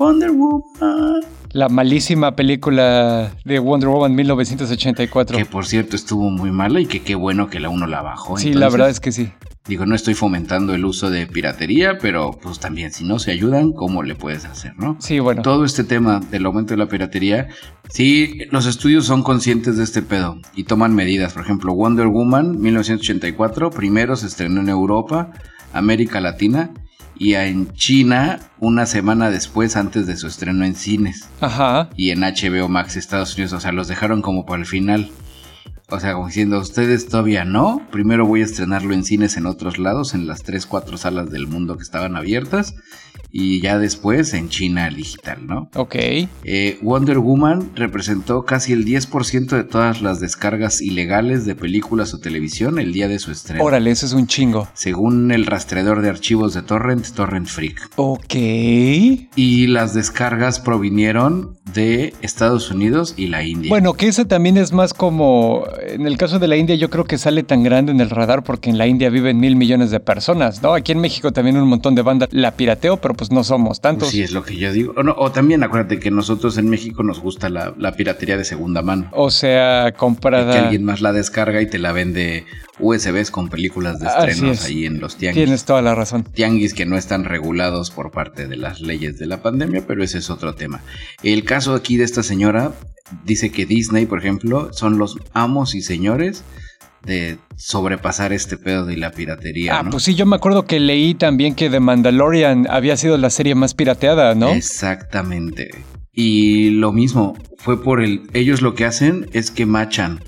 Wonder 0.00 0.30
Woman. 0.30 1.20
La 1.52 1.68
malísima 1.68 2.34
película 2.34 3.34
de 3.44 3.58
Wonder 3.58 3.90
Woman 3.90 4.14
1984. 4.14 5.36
Que 5.36 5.44
por 5.44 5.66
cierto 5.66 5.94
estuvo 5.94 6.30
muy 6.30 6.50
mala 6.50 6.80
y 6.80 6.86
que 6.86 7.02
qué 7.02 7.14
bueno 7.14 7.50
que 7.50 7.60
la 7.60 7.68
uno 7.68 7.86
la 7.86 8.00
bajó. 8.00 8.38
Sí, 8.38 8.54
la 8.54 8.70
verdad 8.70 8.88
es 8.88 8.98
que 8.98 9.12
sí. 9.12 9.30
Digo, 9.68 9.84
no 9.84 9.94
estoy 9.94 10.14
fomentando 10.14 10.74
el 10.74 10.86
uso 10.86 11.10
de 11.10 11.26
piratería, 11.26 11.98
pero 12.00 12.30
pues 12.30 12.58
también 12.58 12.92
si 12.92 13.04
no 13.04 13.18
se 13.18 13.30
ayudan, 13.32 13.72
¿cómo 13.72 14.02
le 14.02 14.14
puedes 14.14 14.46
hacer, 14.46 14.72
no? 14.78 14.96
Sí, 15.00 15.18
bueno. 15.18 15.42
Todo 15.42 15.66
este 15.66 15.84
tema 15.84 16.20
del 16.30 16.46
aumento 16.46 16.72
de 16.72 16.78
la 16.78 16.86
piratería, 16.86 17.48
sí, 17.90 18.46
los 18.50 18.64
estudios 18.64 19.04
son 19.04 19.22
conscientes 19.22 19.76
de 19.76 19.84
este 19.84 20.00
pedo 20.00 20.38
y 20.54 20.64
toman 20.64 20.94
medidas. 20.94 21.34
Por 21.34 21.42
ejemplo, 21.42 21.74
Wonder 21.74 22.06
Woman 22.06 22.58
1984, 22.58 23.68
primero 23.68 24.16
se 24.16 24.28
estrenó 24.28 24.62
en 24.62 24.70
Europa, 24.70 25.30
América 25.74 26.22
Latina 26.22 26.72
y 27.20 27.34
en 27.34 27.70
China 27.74 28.40
una 28.60 28.86
semana 28.86 29.28
después 29.30 29.76
antes 29.76 30.06
de 30.06 30.16
su 30.16 30.26
estreno 30.26 30.64
en 30.64 30.74
cines. 30.74 31.28
Ajá. 31.42 31.90
Y 31.94 32.12
en 32.12 32.20
HBO 32.20 32.70
Max 32.70 32.96
Estados 32.96 33.34
Unidos, 33.34 33.52
o 33.52 33.60
sea, 33.60 33.72
los 33.72 33.88
dejaron 33.88 34.22
como 34.22 34.46
para 34.46 34.62
el 34.62 34.66
final. 34.66 35.10
O 35.90 36.00
sea, 36.00 36.14
como 36.14 36.28
diciendo, 36.28 36.58
ustedes 36.58 37.08
todavía 37.08 37.44
no. 37.44 37.86
Primero 37.92 38.24
voy 38.24 38.40
a 38.40 38.46
estrenarlo 38.46 38.94
en 38.94 39.04
cines 39.04 39.36
en 39.36 39.44
otros 39.44 39.76
lados, 39.76 40.14
en 40.14 40.26
las 40.26 40.44
3, 40.44 40.64
4 40.64 40.96
salas 40.96 41.30
del 41.30 41.46
mundo 41.46 41.76
que 41.76 41.82
estaban 41.82 42.16
abiertas 42.16 42.74
y 43.32 43.60
ya 43.60 43.78
después 43.78 44.34
en 44.34 44.48
China 44.48 44.88
digital, 44.90 45.46
¿no? 45.46 45.70
Ok. 45.74 45.94
Eh, 45.96 46.78
Wonder 46.82 47.18
Woman 47.18 47.70
representó 47.74 48.44
casi 48.44 48.72
el 48.72 48.84
10% 48.84 49.56
de 49.56 49.64
todas 49.64 50.02
las 50.02 50.20
descargas 50.20 50.80
ilegales 50.80 51.46
de 51.46 51.54
películas 51.54 52.12
o 52.14 52.18
televisión 52.18 52.78
el 52.78 52.92
día 52.92 53.08
de 53.08 53.18
su 53.18 53.30
estreno. 53.30 53.62
Órale, 53.64 53.90
eso 53.90 54.06
es 54.06 54.12
un 54.12 54.26
chingo. 54.26 54.68
Según 54.74 55.30
el 55.30 55.46
rastreador 55.46 56.02
de 56.02 56.08
archivos 56.08 56.54
de 56.54 56.62
Torrent, 56.62 57.06
Torrent 57.10 57.46
Freak. 57.46 57.90
Ok. 57.96 58.34
Y 58.34 59.66
las 59.68 59.94
descargas 59.94 60.60
provinieron 60.60 61.56
de 61.72 62.14
Estados 62.22 62.70
Unidos 62.70 63.14
y 63.16 63.28
la 63.28 63.44
India. 63.44 63.68
Bueno, 63.68 63.94
que 63.94 64.08
esa 64.08 64.26
también 64.26 64.56
es 64.56 64.72
más 64.72 64.94
como, 64.94 65.64
en 65.86 66.06
el 66.06 66.16
caso 66.16 66.38
de 66.38 66.48
la 66.48 66.56
India 66.56 66.74
yo 66.74 66.90
creo 66.90 67.04
que 67.04 67.18
sale 67.18 67.42
tan 67.42 67.62
grande 67.62 67.92
en 67.92 68.00
el 68.00 68.10
radar 68.10 68.42
porque 68.42 68.70
en 68.70 68.78
la 68.78 68.86
India 68.86 69.10
viven 69.10 69.38
mil 69.38 69.56
millones 69.56 69.90
de 69.90 70.00
personas, 70.00 70.62
¿no? 70.62 70.74
Aquí 70.74 70.92
en 70.92 70.98
México 70.98 71.32
también 71.32 71.56
un 71.56 71.68
montón 71.68 71.94
de 71.94 72.02
bandas 72.02 72.28
la 72.32 72.52
pirateo, 72.52 72.96
pero 72.96 73.09
pues 73.14 73.30
no 73.30 73.44
somos 73.44 73.80
tantos. 73.80 74.10
sí, 74.10 74.22
es 74.22 74.32
lo 74.32 74.42
que 74.42 74.56
yo 74.56 74.72
digo. 74.72 74.94
O, 75.16 75.32
también 75.32 75.62
acuérdate 75.62 75.98
que 75.98 76.10
nosotros 76.10 76.58
en 76.58 76.68
México 76.68 77.02
nos 77.02 77.20
gusta 77.20 77.48
la, 77.48 77.92
piratería 77.96 78.36
de 78.36 78.44
segunda 78.44 78.82
mano. 78.82 79.08
O 79.12 79.30
sea, 79.30 79.92
comprada. 79.96 80.52
que 80.52 80.58
alguien 80.58 80.84
más 80.84 81.00
la 81.00 81.12
descarga 81.12 81.60
y 81.60 81.66
te 81.66 81.78
la 81.78 81.92
vende 81.92 82.44
USBs 82.78 83.30
con 83.30 83.48
películas 83.48 84.00
de 84.00 84.06
estrenos 84.06 84.64
ahí 84.64 84.86
en 84.86 85.00
los 85.00 85.16
tianguis. 85.16 85.44
Tienes 85.44 85.64
toda 85.64 85.82
la 85.82 85.94
razón. 85.94 86.24
Tianguis 86.24 86.74
que 86.74 86.86
no 86.86 86.96
están 86.96 87.24
regulados 87.24 87.90
por 87.90 88.10
parte 88.10 88.46
de 88.46 88.56
las 88.56 88.80
leyes 88.80 89.18
de 89.18 89.26
la 89.26 89.42
pandemia, 89.42 89.84
pero 89.86 90.02
ese 90.02 90.18
es 90.18 90.30
otro 90.30 90.54
tema. 90.54 90.82
El 91.22 91.44
caso 91.44 91.74
aquí 91.74 91.96
de 91.96 92.04
esta 92.04 92.22
señora 92.22 92.72
dice 93.24 93.50
que 93.50 93.66
Disney, 93.66 94.06
por 94.06 94.18
ejemplo, 94.18 94.72
son 94.72 94.98
los 94.98 95.18
amos 95.32 95.74
y 95.74 95.82
señores 95.82 96.44
de 97.04 97.38
sobrepasar 97.56 98.32
este 98.32 98.56
pedo 98.56 98.84
de 98.84 98.96
la 98.96 99.10
piratería. 99.10 99.78
Ah, 99.78 99.88
pues 99.90 100.04
sí, 100.04 100.14
yo 100.14 100.26
me 100.26 100.36
acuerdo 100.36 100.66
que 100.66 100.80
leí 100.80 101.14
también 101.14 101.54
que 101.54 101.70
The 101.70 101.80
Mandalorian 101.80 102.66
había 102.68 102.96
sido 102.96 103.16
la 103.16 103.30
serie 103.30 103.54
más 103.54 103.74
pirateada, 103.74 104.34
¿no? 104.34 104.50
Exactamente. 104.50 105.70
Y 106.12 106.70
lo 106.70 106.92
mismo, 106.92 107.36
fue 107.58 107.82
por 107.82 108.02
el... 108.02 108.22
Ellos 108.32 108.62
lo 108.62 108.74
que 108.74 108.84
hacen 108.84 109.28
es 109.32 109.50
que 109.50 109.66
machan 109.66 110.20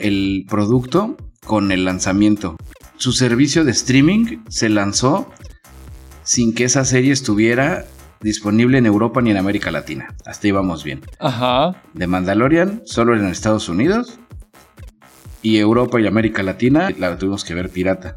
el 0.00 0.46
producto 0.48 1.16
con 1.44 1.72
el 1.72 1.84
lanzamiento. 1.84 2.56
Su 2.96 3.12
servicio 3.12 3.64
de 3.64 3.72
streaming 3.72 4.38
se 4.48 4.68
lanzó 4.68 5.30
sin 6.22 6.54
que 6.54 6.64
esa 6.64 6.84
serie 6.84 7.12
estuviera 7.12 7.84
disponible 8.20 8.78
en 8.78 8.86
Europa 8.86 9.20
ni 9.20 9.30
en 9.30 9.36
América 9.36 9.70
Latina. 9.70 10.14
Hasta 10.26 10.48
íbamos 10.48 10.84
bien. 10.84 11.02
Ajá. 11.20 11.82
The 11.96 12.06
Mandalorian 12.06 12.82
solo 12.84 13.16
en 13.16 13.26
Estados 13.26 13.68
Unidos 13.68 14.18
y 15.42 15.58
Europa 15.58 16.00
y 16.00 16.06
América 16.06 16.42
Latina 16.42 16.90
la 16.98 17.16
tuvimos 17.18 17.44
que 17.44 17.54
ver 17.54 17.70
pirata. 17.70 18.16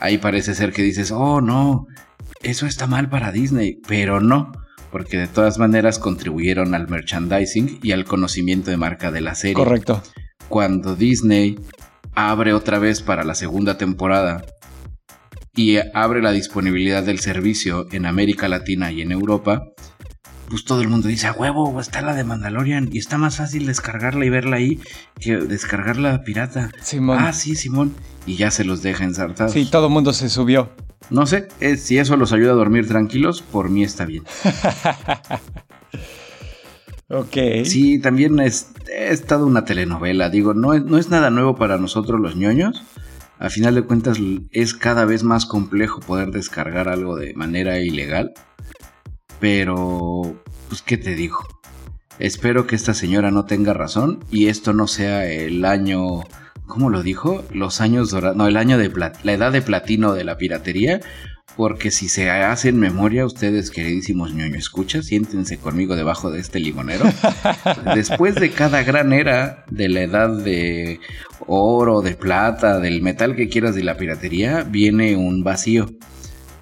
Ahí 0.00 0.18
parece 0.18 0.54
ser 0.54 0.72
que 0.72 0.82
dices, 0.82 1.10
oh 1.10 1.40
no, 1.40 1.86
eso 2.42 2.66
está 2.66 2.86
mal 2.86 3.08
para 3.08 3.32
Disney, 3.32 3.80
pero 3.86 4.20
no, 4.20 4.52
porque 4.90 5.18
de 5.18 5.26
todas 5.26 5.58
maneras 5.58 5.98
contribuyeron 5.98 6.74
al 6.74 6.88
merchandising 6.88 7.80
y 7.82 7.92
al 7.92 8.04
conocimiento 8.04 8.70
de 8.70 8.76
marca 8.76 9.10
de 9.10 9.20
la 9.20 9.34
serie. 9.34 9.54
Correcto. 9.54 10.02
Cuando 10.48 10.94
Disney 10.94 11.58
abre 12.14 12.52
otra 12.52 12.78
vez 12.78 13.02
para 13.02 13.24
la 13.24 13.34
segunda 13.34 13.78
temporada 13.78 14.44
y 15.56 15.78
abre 15.94 16.20
la 16.20 16.32
disponibilidad 16.32 17.02
del 17.02 17.18
servicio 17.18 17.86
en 17.92 18.06
América 18.06 18.48
Latina 18.48 18.92
y 18.92 19.02
en 19.02 19.12
Europa, 19.12 19.62
pues 20.48 20.64
todo 20.64 20.82
el 20.82 20.88
mundo 20.88 21.08
dice, 21.08 21.26
a 21.26 21.32
huevo, 21.32 21.80
está 21.80 22.02
la 22.02 22.14
de 22.14 22.24
Mandalorian 22.24 22.88
y 22.92 22.98
está 22.98 23.18
más 23.18 23.36
fácil 23.36 23.66
descargarla 23.66 24.24
y 24.24 24.30
verla 24.30 24.56
ahí 24.56 24.80
que 25.20 25.36
descargarla 25.36 26.22
pirata. 26.22 26.70
Simón. 26.82 27.18
Ah, 27.20 27.32
sí, 27.32 27.56
Simón. 27.56 27.94
Y 28.26 28.36
ya 28.36 28.50
se 28.50 28.64
los 28.64 28.82
deja 28.82 29.04
ensartados. 29.04 29.52
Sí, 29.52 29.68
todo 29.70 29.86
el 29.86 29.92
mundo 29.92 30.12
se 30.12 30.28
subió. 30.28 30.70
No 31.10 31.26
sé, 31.26 31.48
eh, 31.60 31.76
si 31.76 31.98
eso 31.98 32.16
los 32.16 32.32
ayuda 32.32 32.52
a 32.52 32.56
dormir 32.56 32.88
tranquilos, 32.88 33.42
por 33.42 33.68
mí 33.68 33.84
está 33.84 34.06
bien. 34.06 34.24
ok. 37.08 37.36
Sí, 37.64 38.00
también 38.00 38.40
es, 38.40 38.72
estado 38.88 39.46
una 39.46 39.64
telenovela. 39.64 40.30
Digo, 40.30 40.54
no 40.54 40.72
es, 40.72 40.84
no 40.84 40.96
es 40.96 41.10
nada 41.10 41.30
nuevo 41.30 41.56
para 41.56 41.78
nosotros 41.78 42.20
los 42.20 42.36
ñoños. 42.36 42.84
A 43.38 43.50
final 43.50 43.74
de 43.74 43.82
cuentas 43.82 44.18
es 44.52 44.74
cada 44.74 45.04
vez 45.04 45.24
más 45.24 45.44
complejo 45.44 46.00
poder 46.00 46.30
descargar 46.30 46.88
algo 46.88 47.16
de 47.16 47.34
manera 47.34 47.80
ilegal. 47.80 48.32
Pero, 49.44 50.42
pues, 50.68 50.80
¿qué 50.80 50.96
te 50.96 51.14
digo? 51.14 51.46
Espero 52.18 52.66
que 52.66 52.76
esta 52.76 52.94
señora 52.94 53.30
no 53.30 53.44
tenga 53.44 53.74
razón 53.74 54.24
y 54.30 54.46
esto 54.46 54.72
no 54.72 54.86
sea 54.86 55.26
el 55.26 55.66
año, 55.66 56.22
¿cómo 56.66 56.88
lo 56.88 57.02
dijo? 57.02 57.44
Los 57.52 57.82
años 57.82 58.10
dorados, 58.10 58.38
no, 58.38 58.46
el 58.46 58.56
año 58.56 58.78
de 58.78 58.90
la 59.22 59.32
edad 59.34 59.52
de 59.52 59.60
platino 59.60 60.14
de 60.14 60.24
la 60.24 60.38
piratería, 60.38 61.02
porque 61.58 61.90
si 61.90 62.08
se 62.08 62.30
hacen 62.30 62.80
memoria, 62.80 63.26
ustedes, 63.26 63.70
queridísimos 63.70 64.32
ñoño 64.32 64.56
escucha, 64.56 65.02
siéntense 65.02 65.58
conmigo 65.58 65.94
debajo 65.94 66.30
de 66.30 66.40
este 66.40 66.58
limonero. 66.58 67.04
Después 67.94 68.36
de 68.36 68.50
cada 68.50 68.82
gran 68.82 69.12
era 69.12 69.66
de 69.70 69.90
la 69.90 70.00
edad 70.00 70.30
de 70.30 71.00
oro, 71.46 72.00
de 72.00 72.16
plata, 72.16 72.80
del 72.80 73.02
metal 73.02 73.36
que 73.36 73.50
quieras 73.50 73.74
de 73.74 73.84
la 73.84 73.98
piratería, 73.98 74.62
viene 74.62 75.16
un 75.16 75.44
vacío. 75.44 75.90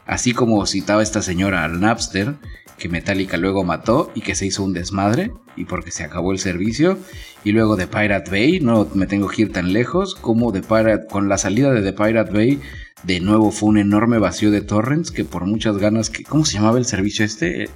Así 0.04 0.32
como 0.32 0.66
citaba 0.66 1.00
esta 1.00 1.22
señora 1.22 1.62
al 1.62 1.80
Napster, 1.80 2.34
que 2.82 2.88
Metallica 2.88 3.36
luego 3.36 3.62
mató 3.62 4.10
y 4.12 4.22
que 4.22 4.34
se 4.34 4.44
hizo 4.44 4.64
un 4.64 4.72
desmadre 4.72 5.30
y 5.56 5.66
porque 5.66 5.92
se 5.92 6.02
acabó 6.02 6.32
el 6.32 6.40
servicio. 6.40 6.98
Y 7.44 7.52
luego 7.52 7.76
de 7.76 7.86
Pirate 7.86 8.28
Bay, 8.28 8.58
no 8.58 8.88
me 8.94 9.06
tengo 9.06 9.28
que 9.28 9.42
ir 9.42 9.52
tan 9.52 9.72
lejos, 9.72 10.16
como 10.16 10.50
de 10.50 10.62
Pirate, 10.62 11.06
con 11.08 11.28
la 11.28 11.38
salida 11.38 11.72
de 11.72 11.80
The 11.80 11.92
Pirate 11.92 12.32
Bay, 12.32 12.60
de 13.04 13.20
nuevo 13.20 13.52
fue 13.52 13.68
un 13.68 13.78
enorme 13.78 14.18
vacío 14.18 14.50
de 14.50 14.62
torrents 14.62 15.12
que 15.12 15.24
por 15.24 15.46
muchas 15.46 15.78
ganas, 15.78 16.10
que, 16.10 16.24
¿cómo 16.24 16.44
se 16.44 16.54
llamaba 16.54 16.78
el 16.78 16.84
servicio 16.84 17.24
este? 17.24 17.68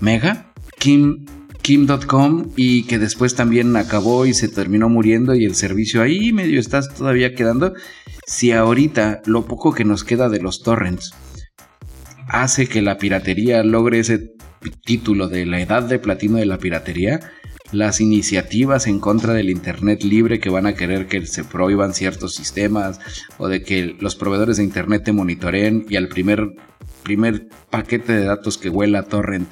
Mega, 0.00 0.54
Kim, 0.78 1.26
Kim.com 1.60 2.52
y 2.56 2.84
que 2.84 2.98
después 2.98 3.34
también 3.34 3.76
acabó 3.76 4.24
y 4.24 4.32
se 4.32 4.48
terminó 4.48 4.88
muriendo 4.88 5.34
y 5.34 5.44
el 5.44 5.54
servicio 5.54 6.00
ahí 6.00 6.32
medio 6.32 6.60
está 6.60 6.80
todavía 6.80 7.34
quedando. 7.34 7.74
Si 8.26 8.52
ahorita 8.52 9.20
lo 9.26 9.44
poco 9.44 9.74
que 9.74 9.84
nos 9.84 10.02
queda 10.02 10.30
de 10.30 10.40
los 10.40 10.62
torrents 10.62 11.12
hace 12.28 12.66
que 12.66 12.82
la 12.82 12.98
piratería 12.98 13.62
logre 13.62 14.00
ese 14.00 14.35
título 14.84 15.28
de 15.28 15.46
la 15.46 15.60
edad 15.60 15.82
de 15.82 15.98
platino 15.98 16.38
de 16.38 16.46
la 16.46 16.58
piratería, 16.58 17.20
las 17.72 18.00
iniciativas 18.00 18.86
en 18.86 19.00
contra 19.00 19.32
del 19.32 19.50
Internet 19.50 20.04
libre 20.04 20.38
que 20.38 20.50
van 20.50 20.66
a 20.66 20.74
querer 20.74 21.06
que 21.06 21.26
se 21.26 21.44
prohíban 21.44 21.94
ciertos 21.94 22.34
sistemas 22.34 23.00
o 23.38 23.48
de 23.48 23.62
que 23.62 23.96
los 24.00 24.16
proveedores 24.16 24.58
de 24.58 24.64
Internet 24.64 25.04
te 25.04 25.12
monitoreen 25.12 25.84
y 25.88 25.96
al 25.96 26.08
primer, 26.08 26.54
primer 27.02 27.48
paquete 27.70 28.12
de 28.12 28.24
datos 28.24 28.58
que 28.58 28.70
huela 28.70 29.02
torrent 29.04 29.48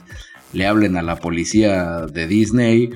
le 0.52 0.66
hablen 0.66 0.96
a 0.96 1.02
la 1.02 1.16
policía 1.16 2.06
de 2.06 2.26
Disney 2.26 2.90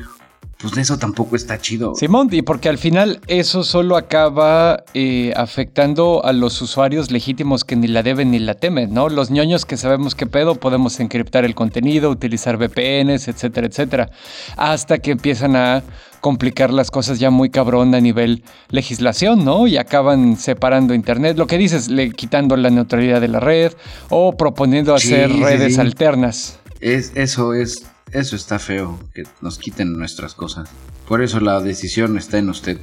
pues 0.60 0.76
eso 0.76 0.98
tampoco 0.98 1.36
está 1.36 1.58
chido. 1.60 1.94
Simón, 1.94 2.28
y 2.32 2.42
porque 2.42 2.68
al 2.68 2.78
final 2.78 3.20
eso 3.28 3.62
solo 3.62 3.96
acaba 3.96 4.82
eh, 4.92 5.32
afectando 5.36 6.24
a 6.24 6.32
los 6.32 6.60
usuarios 6.60 7.12
legítimos 7.12 7.64
que 7.64 7.76
ni 7.76 7.86
la 7.86 8.02
deben 8.02 8.32
ni 8.32 8.40
la 8.40 8.54
temen, 8.54 8.92
¿no? 8.92 9.08
Los 9.08 9.30
ñoños 9.30 9.64
que 9.64 9.76
sabemos 9.76 10.16
qué 10.16 10.26
pedo, 10.26 10.56
podemos 10.56 10.98
encriptar 10.98 11.44
el 11.44 11.54
contenido, 11.54 12.10
utilizar 12.10 12.56
VPNs, 12.56 13.28
etcétera, 13.28 13.68
etcétera. 13.68 14.10
Hasta 14.56 14.98
que 14.98 15.12
empiezan 15.12 15.54
a 15.54 15.84
complicar 16.20 16.72
las 16.72 16.90
cosas 16.90 17.20
ya 17.20 17.30
muy 17.30 17.50
cabrón 17.50 17.94
a 17.94 18.00
nivel 18.00 18.42
legislación, 18.68 19.44
¿no? 19.44 19.68
Y 19.68 19.76
acaban 19.76 20.36
separando 20.36 20.92
Internet, 20.92 21.38
lo 21.38 21.46
que 21.46 21.56
dices, 21.56 21.88
le, 21.88 22.10
quitando 22.10 22.56
la 22.56 22.70
neutralidad 22.70 23.20
de 23.20 23.28
la 23.28 23.38
red 23.38 23.74
o 24.08 24.36
proponiendo 24.36 24.92
hacer 24.92 25.30
redes 25.30 25.78
alternas. 25.78 26.58
Es, 26.80 27.12
eso 27.14 27.54
es 27.54 27.86
eso 28.12 28.36
está 28.36 28.58
feo, 28.58 28.98
que 29.14 29.24
nos 29.40 29.58
quiten 29.58 29.92
nuestras 29.92 30.34
cosas. 30.34 30.70
Por 31.06 31.22
eso 31.22 31.40
la 31.40 31.60
decisión 31.60 32.16
está 32.16 32.38
en 32.38 32.48
usted. 32.50 32.78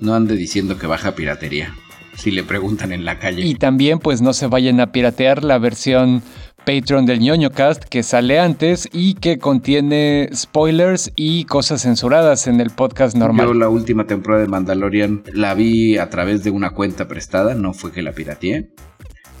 No 0.00 0.14
ande 0.14 0.36
diciendo 0.36 0.78
que 0.78 0.86
baja 0.86 1.14
piratería, 1.14 1.74
si 2.16 2.30
le 2.30 2.44
preguntan 2.44 2.92
en 2.92 3.04
la 3.04 3.18
calle. 3.18 3.44
Y 3.44 3.54
también 3.54 3.98
pues 3.98 4.20
no 4.20 4.32
se 4.32 4.46
vayan 4.46 4.80
a 4.80 4.92
piratear 4.92 5.44
la 5.44 5.58
versión 5.58 6.22
Patreon 6.64 7.06
del 7.06 7.20
ñoño 7.20 7.50
cast 7.50 7.84
que 7.84 8.02
sale 8.02 8.38
antes 8.38 8.88
y 8.92 9.14
que 9.14 9.38
contiene 9.38 10.28
spoilers 10.34 11.10
y 11.16 11.44
cosas 11.44 11.82
censuradas 11.82 12.46
en 12.46 12.60
el 12.60 12.70
podcast 12.70 13.16
normal. 13.16 13.46
Yo 13.46 13.54
la 13.54 13.68
última 13.68 14.06
temporada 14.06 14.42
de 14.42 14.48
Mandalorian 14.48 15.22
la 15.32 15.54
vi 15.54 15.96
a 15.96 16.10
través 16.10 16.44
de 16.44 16.50
una 16.50 16.70
cuenta 16.70 17.08
prestada, 17.08 17.54
no 17.54 17.72
fue 17.72 17.90
que 17.90 18.02
la 18.02 18.12
pirateé 18.12 18.68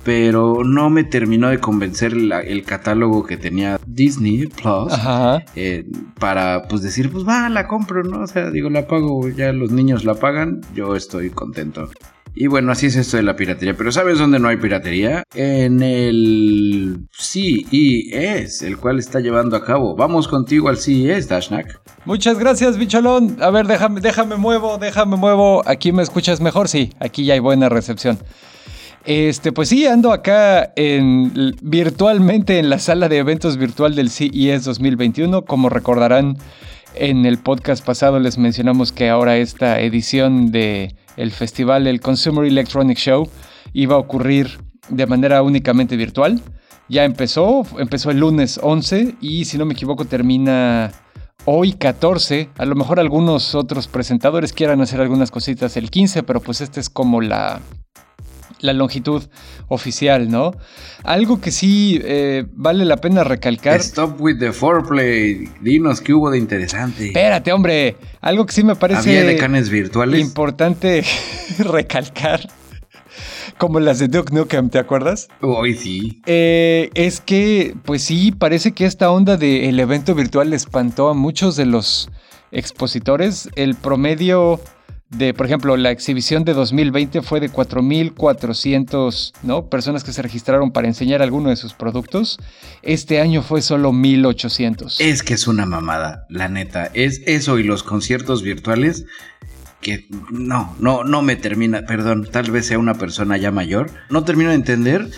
pero 0.04 0.64
no 0.64 0.90
me 0.90 1.04
terminó 1.04 1.48
de 1.48 1.58
convencer 1.58 2.12
el 2.14 2.62
catálogo 2.64 3.24
que 3.24 3.36
tenía 3.36 3.78
Disney 3.86 4.46
Plus 4.46 4.92
eh, 5.54 5.84
para 6.18 6.62
pues 6.68 6.82
decir, 6.82 7.10
pues 7.10 7.26
va, 7.26 7.48
la 7.48 7.66
compro, 7.66 8.02
¿no? 8.02 8.22
O 8.22 8.26
sea, 8.26 8.50
digo, 8.50 8.70
la 8.70 8.86
pago, 8.86 9.28
ya 9.28 9.52
los 9.52 9.70
niños 9.70 10.04
la 10.04 10.14
pagan, 10.14 10.60
yo 10.74 10.96
estoy 10.96 11.30
contento. 11.30 11.88
Y 12.40 12.46
bueno, 12.46 12.70
así 12.70 12.86
es 12.86 12.94
esto 12.94 13.16
de 13.16 13.24
la 13.24 13.34
piratería. 13.34 13.74
Pero 13.76 13.90
¿sabes 13.90 14.18
dónde 14.18 14.38
no 14.38 14.46
hay 14.46 14.58
piratería? 14.58 15.24
En 15.34 15.82
el 15.82 17.08
CES, 17.10 18.62
el 18.62 18.76
cual 18.76 19.00
está 19.00 19.18
llevando 19.18 19.56
a 19.56 19.64
cabo. 19.64 19.96
Vamos 19.96 20.28
contigo 20.28 20.68
al 20.68 20.76
CES, 20.76 21.28
Dashnak. 21.28 21.80
Muchas 22.04 22.38
gracias, 22.38 22.78
bicholón. 22.78 23.38
A 23.40 23.50
ver, 23.50 23.66
déjame, 23.66 24.00
déjame 24.00 24.36
muevo, 24.36 24.78
déjame 24.78 25.16
muevo. 25.16 25.62
¿Aquí 25.66 25.90
me 25.90 26.04
escuchas 26.04 26.40
mejor? 26.40 26.68
Sí, 26.68 26.92
aquí 27.00 27.24
ya 27.24 27.34
hay 27.34 27.40
buena 27.40 27.68
recepción. 27.68 28.18
Este, 29.08 29.52
pues 29.52 29.70
sí, 29.70 29.86
ando 29.86 30.12
acá 30.12 30.70
en, 30.76 31.54
virtualmente 31.62 32.58
en 32.58 32.68
la 32.68 32.78
sala 32.78 33.08
de 33.08 33.16
eventos 33.16 33.56
virtual 33.56 33.94
del 33.94 34.10
CES 34.10 34.64
2021. 34.64 35.46
Como 35.46 35.70
recordarán, 35.70 36.36
en 36.94 37.24
el 37.24 37.38
podcast 37.38 37.82
pasado 37.82 38.18
les 38.20 38.36
mencionamos 38.36 38.92
que 38.92 39.08
ahora 39.08 39.38
esta 39.38 39.80
edición 39.80 40.52
de 40.52 40.94
el 41.16 41.30
festival, 41.30 41.86
el 41.86 42.02
Consumer 42.02 42.44
Electronic 42.44 42.98
Show, 42.98 43.30
iba 43.72 43.94
a 43.94 43.98
ocurrir 43.98 44.58
de 44.90 45.06
manera 45.06 45.40
únicamente 45.40 45.96
virtual. 45.96 46.42
Ya 46.90 47.04
empezó, 47.04 47.62
empezó 47.78 48.10
el 48.10 48.18
lunes 48.18 48.60
11 48.62 49.14
y 49.22 49.46
si 49.46 49.56
no 49.56 49.64
me 49.64 49.72
equivoco 49.72 50.04
termina 50.04 50.92
hoy 51.46 51.72
14. 51.72 52.50
A 52.58 52.66
lo 52.66 52.74
mejor 52.74 53.00
algunos 53.00 53.54
otros 53.54 53.88
presentadores 53.88 54.52
quieran 54.52 54.82
hacer 54.82 55.00
algunas 55.00 55.30
cositas 55.30 55.78
el 55.78 55.90
15, 55.90 56.24
pero 56.24 56.40
pues 56.40 56.60
esta 56.60 56.78
es 56.78 56.90
como 56.90 57.22
la, 57.22 57.62
la 58.60 58.72
longitud 58.72 59.24
oficial, 59.68 60.30
¿no? 60.30 60.52
Algo 61.04 61.40
que 61.40 61.50
sí 61.50 62.00
eh, 62.02 62.44
vale 62.52 62.84
la 62.84 62.96
pena 62.96 63.24
recalcar. 63.24 63.80
Stop 63.80 64.20
with 64.20 64.38
the 64.38 64.52
foreplay. 64.52 65.48
Dinos 65.60 66.00
qué 66.00 66.14
hubo 66.14 66.30
de 66.30 66.38
interesante. 66.38 67.06
Espérate, 67.06 67.52
hombre. 67.52 67.96
Algo 68.20 68.46
que 68.46 68.52
sí 68.52 68.64
me 68.64 68.76
parece. 68.76 69.18
¿Había 69.18 69.24
decanes 69.24 69.70
virtuales? 69.70 70.20
Importante 70.20 71.04
recalcar. 71.58 72.48
Como 73.58 73.80
las 73.80 73.98
de 73.98 74.06
Duke 74.06 74.32
Nukem, 74.32 74.70
¿te 74.70 74.78
acuerdas? 74.78 75.28
Hoy 75.40 75.74
sí. 75.74 76.22
Eh, 76.26 76.90
es 76.94 77.20
que, 77.20 77.74
pues 77.84 78.04
sí, 78.04 78.30
parece 78.30 78.70
que 78.70 78.86
esta 78.86 79.10
onda 79.10 79.36
del 79.36 79.80
evento 79.80 80.14
virtual 80.14 80.52
espantó 80.52 81.08
a 81.08 81.14
muchos 81.14 81.56
de 81.56 81.66
los 81.66 82.08
expositores. 82.52 83.48
El 83.56 83.74
promedio 83.74 84.60
de, 85.10 85.32
por 85.32 85.46
ejemplo, 85.46 85.76
la 85.76 85.90
exhibición 85.90 86.44
de 86.44 86.52
2020 86.52 87.22
fue 87.22 87.40
de 87.40 87.50
4.400 87.50 89.32
¿no? 89.42 89.66
personas 89.66 90.04
que 90.04 90.12
se 90.12 90.20
registraron 90.20 90.70
para 90.70 90.86
enseñar 90.86 91.22
alguno 91.22 91.48
de 91.48 91.56
sus 91.56 91.72
productos. 91.72 92.38
Este 92.82 93.20
año 93.20 93.42
fue 93.42 93.62
solo 93.62 93.92
1.800. 93.92 94.96
Es 94.98 95.22
que 95.22 95.34
es 95.34 95.46
una 95.46 95.64
mamada, 95.64 96.26
la 96.28 96.48
neta. 96.48 96.90
Es 96.92 97.22
eso 97.26 97.58
y 97.58 97.62
los 97.62 97.82
conciertos 97.82 98.42
virtuales 98.42 99.06
que 99.80 100.06
no, 100.30 100.76
no, 100.80 101.04
no 101.04 101.22
me 101.22 101.36
termina, 101.36 101.86
perdón, 101.86 102.28
tal 102.30 102.50
vez 102.50 102.66
sea 102.66 102.78
una 102.78 102.94
persona 102.94 103.36
ya 103.38 103.50
mayor. 103.50 103.90
No 104.10 104.24
termino 104.24 104.50
de 104.50 104.56
entender 104.56 105.08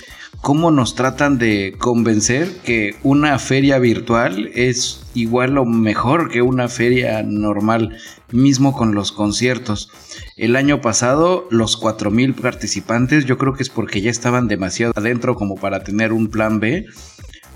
cómo 0.41 0.71
nos 0.71 0.95
tratan 0.95 1.39
de 1.39 1.75
convencer 1.79 2.49
que 2.65 2.97
una 3.03 3.39
feria 3.39 3.79
virtual 3.79 4.51
es 4.55 5.03
igual 5.15 5.59
o 5.59 5.65
mejor 5.65 6.31
que 6.31 6.43
una 6.43 6.69
feria 6.69 7.23
normal, 7.23 7.97
mismo 8.33 8.73
con 8.73 8.95
los 8.95 9.13
conciertos. 9.13 9.91
El 10.37 10.57
año 10.57 10.81
pasado, 10.81 11.47
los 11.51 11.81
4.000 11.81 12.35
participantes, 12.35 13.27
yo 13.27 13.39
creo 13.39 13.55
que 13.55 13.63
es 13.63 13.71
porque 13.71 14.01
ya 14.01 14.11
estaban 14.11 14.49
demasiado 14.49 14.93
adentro 14.97 15.35
como 15.35 15.57
para 15.57 15.83
tener 15.83 16.13
un 16.13 16.29
plan 16.29 16.61
B. 16.61 16.87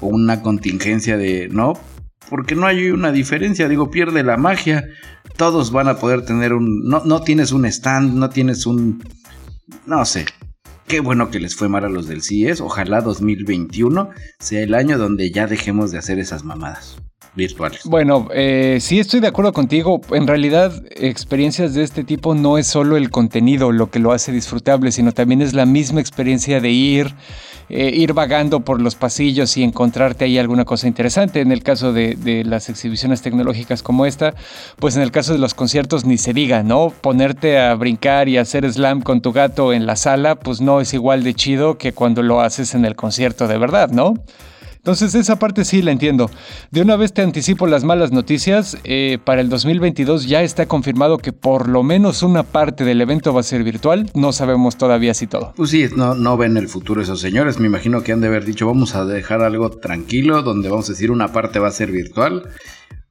o 0.01 0.09
una 0.09 0.43
contingencia 0.43 1.17
de 1.17 1.49
no, 1.49 1.75
porque 2.29 2.55
no 2.57 2.67
hay 2.67 2.91
una 2.91 3.13
diferencia, 3.13 3.69
digo, 3.69 3.91
pierde 3.91 4.23
la 4.23 4.37
magia. 4.37 4.85
Todos 5.37 5.71
van 5.71 5.89
a 5.89 5.99
poder 5.99 6.25
tener 6.25 6.53
un 6.53 6.83
no 6.85 7.03
no 7.05 7.23
tienes 7.23 7.53
un 7.53 7.65
stand, 7.65 8.15
no 8.15 8.29
tienes 8.29 8.67
un 8.67 9.03
no 9.87 10.05
sé. 10.05 10.27
Qué 10.87 11.01
bueno 11.01 11.31
que 11.31 11.41
les 11.41 11.57
fue 11.57 11.69
mal 11.69 11.85
a 11.85 11.89
los 11.89 12.07
del 12.07 12.23
CIES. 12.23 12.61
Ojalá 12.61 13.01
2021 13.01 14.11
sea 14.39 14.63
el 14.63 14.75
año 14.75 14.99
donde 14.99 15.31
ya 15.31 15.47
dejemos 15.47 15.91
de 15.91 15.99
hacer 15.99 16.19
esas 16.19 16.45
mamadas 16.45 16.99
virtuales. 17.35 17.81
Bueno, 17.85 18.29
eh, 18.33 18.79
sí 18.81 19.01
estoy 19.01 19.21
de 19.21 19.29
acuerdo 19.29 19.53
contigo. 19.53 20.01
En 20.11 20.27
realidad, 20.27 20.85
experiencias 20.91 21.75
de 21.75 21.83
este 21.83 22.05
tipo 22.05 22.35
no 22.35 22.59
es 22.59 22.67
solo 22.67 22.97
el 22.97 23.11
contenido 23.11 23.73
lo 23.73 23.91
que 23.91 23.99
lo 23.99 24.13
hace 24.13 24.31
disfrutable, 24.31 24.93
sino 24.93 25.13
también 25.13 25.43
es 25.43 25.55
la 25.55 25.67
misma 25.67 26.01
experiencia 26.01 26.61
de 26.61 26.71
ir, 26.71 27.15
eh, 27.69 27.91
ir 27.95 28.13
vagando 28.13 28.61
por 28.61 28.81
los 28.81 28.95
pasillos 28.95 29.57
y 29.57 29.63
encontrarte 29.63 30.25
ahí 30.25 30.39
alguna 30.39 30.65
cosa 30.65 30.87
interesante. 30.87 31.41
En 31.41 31.53
el 31.53 31.63
caso 31.63 31.93
de, 31.93 32.15
de, 32.15 32.45
las 32.45 32.69
exhibiciones 32.69 33.23
tecnológicas 33.23 33.83
como 33.83 34.07
esta, 34.07 34.35
pues 34.79 34.97
en 34.97 35.03
el 35.03 35.11
caso 35.11 35.33
de 35.33 35.39
los 35.39 35.55
conciertos 35.55 36.05
ni 36.05 36.19
se 36.19 36.33
diga, 36.33 36.63
¿no? 36.63 36.93
Ponerte 37.01 37.59
a 37.59 37.75
brincar 37.75 38.29
y 38.29 38.39
hacer 38.39 38.71
slam 38.71 39.01
con 39.01 39.21
tu 39.21 39.33
gato 39.33 39.73
en 39.73 39.87
la 39.87 39.97
sala, 39.97 40.37
pues 40.37 40.61
no 40.61 40.81
es 40.81 40.95
igual 40.95 41.23
de 41.25 41.35
chido 41.35 41.79
que 41.79 41.93
cuando 41.93 42.23
lo 42.23 42.41
haces 42.41 42.75
en 42.75 42.85
el 42.85 42.97
concierto 42.97 43.49
de 43.49 43.59
verdad, 43.59 43.91
¿no? 43.91 44.15
Entonces 44.85 45.15
esa 45.15 45.39
parte 45.39 45.65
sí 45.65 45.81
la 45.81 45.93
entiendo. 45.93 46.31
De 46.71 46.83
una 46.83 46.97
vez 46.97 47.15
te 47.15 47.23
anticipo 47.23 47.67
las 47.67 47.85
malas 47.85 48.13
noticias. 48.13 48.77
Eh, 48.85 49.17
para 49.25 49.41
el 49.41 49.49
2022 49.49 50.27
ya 50.27 50.43
está 50.43 50.67
confirmado 50.67 51.17
que 51.17 51.33
por 51.33 51.71
lo 51.71 51.83
menos 51.83 52.23
una 52.23 52.43
parte 52.43 52.85
del 52.85 53.01
evento 53.01 53.33
va 53.33 53.41
a 53.41 53.45
ser 53.45 53.65
virtual. 53.65 54.11
No 54.13 54.35
sabemos 54.35 54.77
todavía 54.77 55.15
si 55.15 55.27
todo. 55.27 55.55
Pues 55.57 55.71
sí, 55.71 55.87
no, 55.97 56.15
no 56.15 56.37
ven 56.37 56.59
el 56.59 56.69
futuro 56.69 57.01
esos 57.01 57.19
señores. 57.19 57.59
Me 57.59 57.67
imagino 57.67 58.03
que 58.03 58.13
han 58.13 58.21
de 58.21 58.27
haber 58.27 58.45
dicho 58.45 58.67
vamos 58.67 58.95
a 58.95 59.07
dejar 59.07 59.41
algo 59.41 59.71
tranquilo 59.71 60.43
donde 60.43 60.69
vamos 60.69 60.91
a 60.91 60.93
decir 60.93 61.11
una 61.11 61.33
parte 61.33 61.59
va 61.59 61.69
a 61.69 61.73
ser 61.73 61.91
virtual 61.91 62.43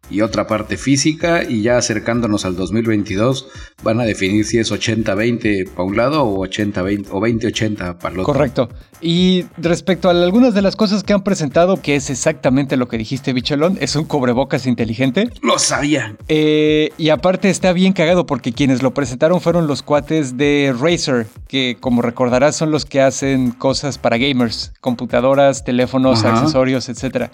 y 0.10 0.22
otra 0.22 0.48
parte 0.48 0.78
física 0.78 1.44
y 1.44 1.62
ya 1.62 1.78
acercándonos 1.78 2.46
al 2.46 2.56
2022 2.56 3.48
van 3.84 4.00
a 4.00 4.04
definir 4.04 4.46
si 4.46 4.58
es 4.60 4.72
80-20 4.72 5.70
para 5.70 5.84
un 5.84 5.98
lado 5.98 6.24
o 6.24 6.46
80-20 6.46 7.08
o 7.12 7.20
20-80 7.22 7.98
para 7.98 8.14
el 8.14 8.20
otro. 8.20 8.34
Correcto. 8.34 8.70
Y 9.02 9.46
respecto 9.58 10.08
a 10.08 10.12
algunas 10.12 10.54
de 10.54 10.62
las 10.62 10.76
cosas 10.76 11.04
que 11.04 11.14
han 11.14 11.24
presentado, 11.24 11.82
que 11.82 11.96
es 11.96 12.10
exactamente 12.10 12.78
lo 12.78 12.88
que 12.88 12.98
dijiste, 12.98 13.34
Bicholón, 13.34 13.78
es 13.82 13.96
un 13.96 14.06
cubrebocas 14.06 14.66
inteligente. 14.66 15.30
Lo 15.42 15.60
sabía. 15.60 16.16
Eh, 16.28 16.92
y 16.98 17.10
aparte 17.10 17.50
está 17.50 17.74
bien 17.74 17.94
cagado 17.94 18.26
porque 18.26 18.54
quienes 18.54 18.82
lo 18.82 18.94
presentaron 18.94 19.42
fueron 19.42 19.68
los 19.68 19.82
cuates 19.84 20.38
de 20.38 20.74
Razer, 20.80 21.28
que 21.48 21.78
como 21.80 22.02
recordarás 22.02 22.56
son 22.56 22.72
los 22.72 22.86
que 22.86 23.02
hacen 23.02 23.52
cosas 23.52 23.98
para 23.98 24.18
gamers, 24.18 24.74
computadoras, 24.80 25.66
teléfonos, 25.66 26.24
Ajá. 26.24 26.40
accesorios, 26.40 26.88
etcétera. 26.88 27.32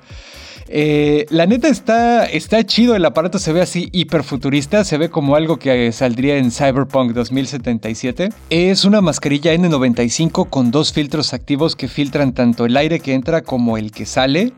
Eh, 0.72 1.26
la 1.32 1.48
neta 1.48 1.68
está, 1.68 2.26
está 2.26 2.64
chido, 2.64 2.96
el 2.96 3.04
aparato 3.04 3.40
se 3.40 3.52
ve 3.52 3.62
así 3.62 3.90
hiperfuturista, 3.92 4.84
se 4.84 5.00
ve 5.00 5.10
como 5.10 5.36
algo 5.36 5.58
que 5.58 5.92
saldría 5.92 6.38
en 6.38 6.52
Cyberpunk 6.52 7.14
2077. 7.14 8.30
Es 8.52 8.86
una 8.86 9.02
mascarilla 9.02 9.52
N95 9.56 10.48
con 10.48 10.70
dos 10.70 10.94
filtros 10.94 11.34
activos 11.34 11.76
que 11.76 11.88
filtran 11.88 12.34
tanto 12.34 12.66
el 12.66 12.78
aire 12.78 13.00
que 13.00 13.16
entra 13.16 13.42
como 13.42 13.78
el 13.80 13.92
que 13.92 14.06
sale. 14.06 14.54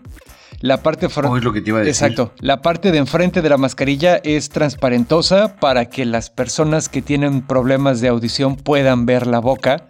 La 0.59 0.83
parte 0.83 1.07
oh, 1.07 1.37
es 1.37 1.43
lo 1.45 1.53
que 1.53 1.61
te 1.61 1.69
iba 1.69 1.79
a 1.79 1.83
decir. 1.83 2.03
Exacto. 2.03 2.33
La 2.39 2.61
parte 2.61 2.91
de 2.91 2.97
enfrente 2.97 3.41
de 3.41 3.47
la 3.47 3.57
mascarilla 3.57 4.17
es 4.17 4.49
transparentosa 4.49 5.55
para 5.55 5.85
que 5.85 6.03
las 6.03 6.29
personas 6.29 6.89
que 6.89 7.01
tienen 7.01 7.41
problemas 7.41 8.01
de 8.01 8.09
audición 8.09 8.57
puedan 8.57 9.05
ver 9.05 9.27
la 9.27 9.39
boca 9.39 9.85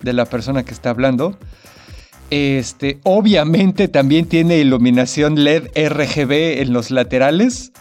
de 0.00 0.14
la 0.14 0.24
persona 0.24 0.64
que 0.64 0.72
está 0.72 0.88
hablando. 0.88 1.38
Este, 2.30 2.98
obviamente 3.04 3.88
también 3.88 4.26
tiene 4.26 4.58
iluminación 4.58 5.44
LED 5.44 5.68
RGB 5.76 6.60
en 6.60 6.72
los 6.72 6.90
laterales. 6.90 7.72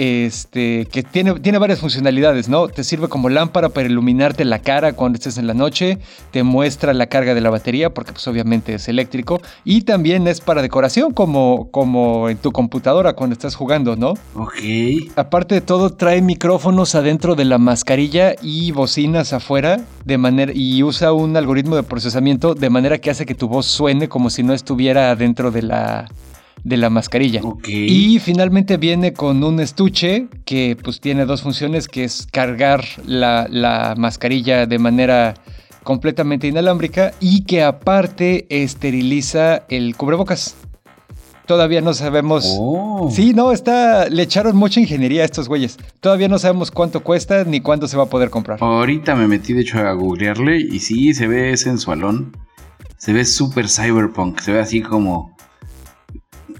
Este, 0.00 0.86
que 0.92 1.02
tiene, 1.02 1.40
tiene 1.40 1.58
varias 1.58 1.80
funcionalidades, 1.80 2.48
¿no? 2.48 2.68
Te 2.68 2.84
sirve 2.84 3.08
como 3.08 3.28
lámpara 3.28 3.70
para 3.70 3.88
iluminarte 3.88 4.44
la 4.44 4.60
cara 4.60 4.92
cuando 4.92 5.16
estés 5.16 5.38
en 5.38 5.48
la 5.48 5.54
noche, 5.54 5.98
te 6.30 6.44
muestra 6.44 6.94
la 6.94 7.08
carga 7.08 7.34
de 7.34 7.40
la 7.40 7.50
batería, 7.50 7.92
porque 7.92 8.12
pues 8.12 8.28
obviamente 8.28 8.74
es 8.74 8.86
eléctrico, 8.86 9.40
y 9.64 9.82
también 9.82 10.28
es 10.28 10.40
para 10.40 10.62
decoración, 10.62 11.12
como, 11.12 11.72
como 11.72 12.28
en 12.28 12.36
tu 12.36 12.52
computadora 12.52 13.14
cuando 13.14 13.32
estás 13.32 13.56
jugando, 13.56 13.96
¿no? 13.96 14.10
Ok. 14.36 14.54
Aparte 15.16 15.56
de 15.56 15.62
todo, 15.62 15.90
trae 15.90 16.22
micrófonos 16.22 16.94
adentro 16.94 17.34
de 17.34 17.46
la 17.46 17.58
mascarilla 17.58 18.36
y 18.40 18.70
bocinas 18.70 19.32
afuera, 19.32 19.80
de 20.04 20.16
manera, 20.16 20.52
y 20.54 20.84
usa 20.84 21.12
un 21.12 21.36
algoritmo 21.36 21.74
de 21.74 21.82
procesamiento 21.82 22.54
de 22.54 22.70
manera 22.70 22.98
que 22.98 23.10
hace 23.10 23.26
que 23.26 23.34
tu 23.34 23.48
voz 23.48 23.66
suene 23.66 24.08
como 24.08 24.30
si 24.30 24.44
no 24.44 24.54
estuviera 24.54 25.10
adentro 25.10 25.50
de 25.50 25.62
la, 25.62 26.06
de 26.64 26.76
la 26.76 26.90
mascarilla. 26.90 27.40
Okay. 27.42 27.86
Y 27.88 28.18
finalmente 28.18 28.76
viene 28.76 29.12
con 29.12 29.42
un 29.44 29.60
estuche 29.60 30.28
que 30.44 30.76
pues 30.82 31.00
tiene 31.00 31.26
dos 31.26 31.42
funciones, 31.42 31.88
que 31.88 32.04
es 32.04 32.26
cargar 32.30 32.84
la, 33.06 33.46
la, 33.50 33.94
mascarilla 33.96 34.66
de 34.66 34.78
manera 34.78 35.34
completamente 35.82 36.46
inalámbrica 36.46 37.12
y 37.20 37.44
que 37.44 37.62
aparte 37.62 38.46
esteriliza 38.50 39.64
el 39.68 39.96
cubrebocas. 39.96 40.56
Todavía 41.46 41.80
no 41.80 41.94
sabemos. 41.94 42.44
Oh. 42.58 43.08
Sí, 43.10 43.32
no, 43.32 43.52
está. 43.52 44.10
Le 44.10 44.22
echaron 44.22 44.54
mucha 44.54 44.80
ingeniería 44.80 45.22
a 45.22 45.24
estos 45.24 45.48
güeyes. 45.48 45.78
Todavía 46.00 46.28
no 46.28 46.38
sabemos 46.38 46.70
cuánto 46.70 47.02
cuesta 47.02 47.44
ni 47.44 47.60
cuándo 47.60 47.88
se 47.88 47.96
va 47.96 48.02
a 48.02 48.06
poder 48.06 48.28
comprar. 48.28 48.58
Ahorita 48.60 49.14
me 49.14 49.26
metí, 49.26 49.54
de 49.54 49.62
hecho, 49.62 49.78
a 49.78 49.92
googlearle 49.92 50.60
y 50.60 50.78
sí, 50.80 51.14
se 51.14 51.26
ve 51.26 51.56
sensualón. 51.56 52.36
Se 52.98 53.14
ve 53.14 53.24
súper 53.24 53.70
cyberpunk. 53.70 54.40
Se 54.40 54.52
ve 54.52 54.60
así 54.60 54.82
como 54.82 55.37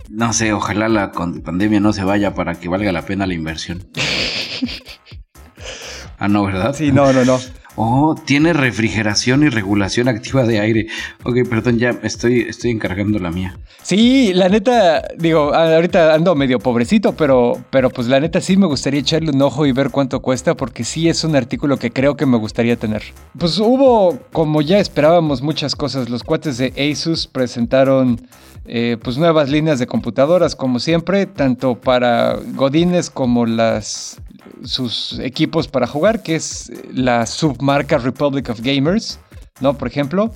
no 0.08 0.32
sé, 0.32 0.52
ojalá 0.52 0.88
la 0.88 1.12
pandemia 1.12 1.80
no 1.80 1.92
se 1.92 2.04
vaya 2.04 2.34
para 2.34 2.54
que 2.54 2.68
valga 2.68 2.92
la 2.92 3.02
pena 3.02 3.26
la 3.26 3.34
inversión. 3.34 3.86
ah, 6.18 6.28
no, 6.28 6.44
¿verdad? 6.44 6.74
Sí, 6.74 6.92
no, 6.92 7.12
no, 7.12 7.24
no. 7.24 7.38
Oh, 7.80 8.16
tiene 8.16 8.52
refrigeración 8.52 9.44
y 9.44 9.50
regulación 9.50 10.08
activa 10.08 10.44
de 10.44 10.58
aire. 10.58 10.88
Ok, 11.22 11.48
perdón, 11.48 11.78
ya 11.78 11.90
estoy, 12.02 12.40
estoy 12.40 12.72
encargando 12.72 13.20
la 13.20 13.30
mía. 13.30 13.56
Sí, 13.82 14.32
la 14.34 14.48
neta, 14.48 15.04
digo, 15.16 15.54
ahorita 15.54 16.12
ando 16.12 16.34
medio 16.34 16.58
pobrecito, 16.58 17.14
pero, 17.14 17.52
pero 17.70 17.90
pues 17.90 18.08
la 18.08 18.18
neta 18.18 18.40
sí 18.40 18.56
me 18.56 18.66
gustaría 18.66 18.98
echarle 18.98 19.30
un 19.30 19.40
ojo 19.42 19.64
y 19.64 19.70
ver 19.70 19.90
cuánto 19.90 20.20
cuesta, 20.20 20.56
porque 20.56 20.82
sí 20.82 21.08
es 21.08 21.22
un 21.22 21.36
artículo 21.36 21.76
que 21.76 21.92
creo 21.92 22.16
que 22.16 22.26
me 22.26 22.36
gustaría 22.36 22.74
tener. 22.74 23.04
Pues 23.38 23.60
hubo, 23.60 24.18
como 24.32 24.60
ya 24.60 24.80
esperábamos, 24.80 25.40
muchas 25.40 25.76
cosas. 25.76 26.08
Los 26.08 26.24
cuates 26.24 26.58
de 26.58 26.90
Asus 26.90 27.28
presentaron 27.28 28.20
eh, 28.70 28.98
pues 29.02 29.16
nuevas 29.16 29.48
líneas 29.48 29.78
de 29.78 29.86
computadoras, 29.86 30.54
como 30.54 30.78
siempre, 30.78 31.24
tanto 31.24 31.80
para 31.80 32.38
Godines 32.54 33.08
como 33.08 33.46
las 33.46 34.20
sus 34.62 35.18
equipos 35.20 35.68
para 35.68 35.86
jugar, 35.86 36.22
que 36.22 36.34
es 36.34 36.70
la 36.92 37.24
submarca 37.24 37.96
Republic 37.96 38.50
of 38.50 38.60
Gamers, 38.60 39.18
¿no? 39.60 39.74
Por 39.76 39.88
ejemplo. 39.88 40.32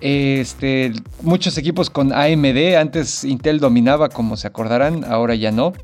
Este, 0.00 0.92
muchos 1.20 1.58
equipos 1.58 1.90
con 1.90 2.14
AMD, 2.14 2.76
antes 2.78 3.24
Intel 3.24 3.60
dominaba, 3.60 4.08
como 4.08 4.38
se 4.38 4.46
acordarán, 4.46 5.04
ahora 5.04 5.34
ya 5.34 5.52
no. 5.52 5.74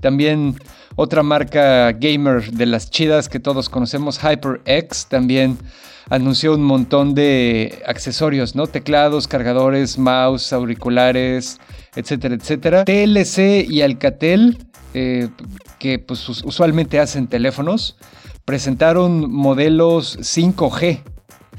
También 0.00 0.56
otra 0.94 1.22
marca 1.22 1.92
gamer 1.92 2.50
de 2.52 2.64
las 2.64 2.90
chidas 2.90 3.28
que 3.28 3.40
todos 3.40 3.68
conocemos, 3.68 4.18
HyperX, 4.18 5.06
también 5.08 5.58
anunció 6.08 6.54
un 6.54 6.62
montón 6.62 7.14
de 7.14 7.82
accesorios, 7.86 8.54
¿no? 8.54 8.66
Teclados, 8.66 9.26
cargadores, 9.28 9.98
mouse, 9.98 10.52
auriculares, 10.52 11.58
etcétera, 11.94 12.34
etcétera. 12.34 12.84
TLC 12.84 13.68
y 13.68 13.82
Alcatel 13.82 14.58
eh, 14.94 15.28
que 15.78 15.98
pues, 15.98 16.26
usualmente 16.28 17.00
hacen 17.00 17.26
teléfonos, 17.26 17.96
presentaron 18.44 19.30
modelos 19.30 20.18
5G. 20.20 21.02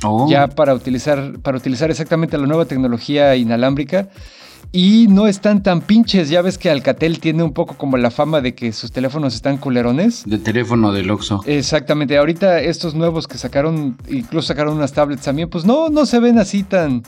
Oh. 0.03 0.27
Ya 0.29 0.47
para 0.47 0.73
utilizar, 0.73 1.39
para 1.41 1.57
utilizar 1.57 1.91
exactamente 1.91 2.37
la 2.37 2.47
nueva 2.47 2.65
tecnología 2.65 3.35
inalámbrica. 3.35 4.09
Y 4.71 5.07
no 5.07 5.27
están 5.27 5.63
tan 5.63 5.81
pinches. 5.81 6.29
Ya 6.29 6.41
ves 6.41 6.57
que 6.57 6.69
Alcatel 6.69 7.19
tiene 7.19 7.43
un 7.43 7.53
poco 7.53 7.77
como 7.77 7.97
la 7.97 8.11
fama 8.11 8.41
de 8.41 8.53
que 8.53 8.71
sus 8.71 8.91
teléfonos 8.91 9.33
están 9.33 9.57
culerones. 9.57 10.23
De 10.25 10.37
teléfono 10.37 10.91
del 10.91 11.09
Oxxo. 11.09 11.41
Exactamente. 11.45 12.17
Ahorita 12.17 12.59
estos 12.61 12.93
nuevos 12.93 13.27
que 13.27 13.37
sacaron, 13.37 13.97
incluso 14.09 14.47
sacaron 14.47 14.75
unas 14.75 14.93
tablets 14.93 15.23
también, 15.23 15.49
pues 15.49 15.65
no, 15.65 15.89
no 15.89 16.05
se 16.05 16.19
ven 16.19 16.37
así 16.37 16.63
tan, 16.63 17.03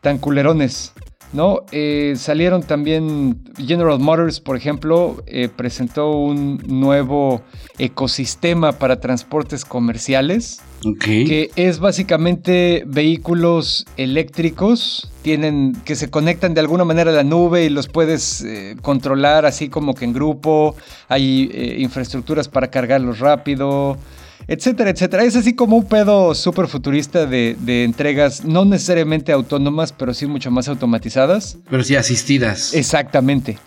tan 0.00 0.18
culerones. 0.18 0.92
¿no? 1.32 1.62
Eh, 1.72 2.14
salieron 2.16 2.62
también 2.62 3.42
General 3.56 3.98
Motors, 3.98 4.40
por 4.40 4.56
ejemplo, 4.56 5.22
eh, 5.26 5.48
presentó 5.48 6.10
un 6.10 6.58
nuevo 6.66 7.42
ecosistema 7.78 8.72
para 8.72 9.00
transportes 9.00 9.64
comerciales. 9.64 10.60
Okay. 10.86 11.24
Que 11.24 11.50
es 11.56 11.78
básicamente 11.78 12.84
vehículos 12.86 13.86
eléctricos 13.96 15.10
tienen, 15.26 15.72
que 15.84 15.96
se 15.96 16.08
conectan 16.08 16.54
de 16.54 16.60
alguna 16.60 16.84
manera 16.84 17.10
a 17.10 17.14
la 17.14 17.24
nube 17.24 17.64
y 17.64 17.68
los 17.68 17.88
puedes 17.88 18.42
eh, 18.42 18.76
controlar 18.80 19.44
así 19.44 19.68
como 19.68 19.96
que 19.96 20.04
en 20.04 20.12
grupo. 20.12 20.76
Hay 21.08 21.50
eh, 21.52 21.76
infraestructuras 21.80 22.48
para 22.48 22.68
cargarlos 22.70 23.18
rápido. 23.18 23.98
etcétera, 24.46 24.90
etcétera. 24.90 25.24
Es 25.24 25.34
así 25.34 25.54
como 25.54 25.78
un 25.78 25.86
pedo 25.86 26.32
súper 26.36 26.68
futurista 26.68 27.26
de, 27.26 27.56
de, 27.58 27.82
entregas, 27.82 28.44
no 28.44 28.64
necesariamente 28.64 29.32
autónomas, 29.32 29.92
pero 29.92 30.14
sí 30.14 30.26
mucho 30.26 30.52
más 30.52 30.68
automatizadas. 30.68 31.58
Pero 31.68 31.82
sí 31.82 31.96
asistidas. 31.96 32.72
Exactamente. 32.72 33.58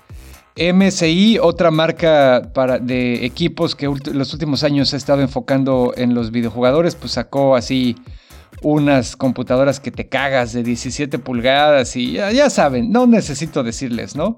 MSI, 0.58 1.40
otra 1.40 1.72
marca 1.72 2.52
para, 2.54 2.80
de 2.80 3.26
equipos 3.26 3.76
que 3.76 3.88
los 3.88 4.34
últimos 4.34 4.64
años 4.64 4.94
ha 4.94 4.98
estado 4.98 5.22
enfocando 5.22 5.94
en 5.96 6.14
los 6.14 6.32
videojugadores, 6.32 6.96
pues 6.96 7.14
sacó 7.14 7.56
así 7.56 7.96
unas 8.62 9.16
computadoras 9.16 9.80
que 9.80 9.92
te 9.92 10.10
cagas 10.10 10.54
de 10.54 10.64
17 10.64 11.20
pulgadas 11.20 11.96
y 11.96 12.14
ya, 12.14 12.32
ya 12.32 12.50
saben, 12.50 12.92
no 12.92 13.08
necesito 13.08 13.64
decirles, 13.64 14.16
¿no? 14.16 14.38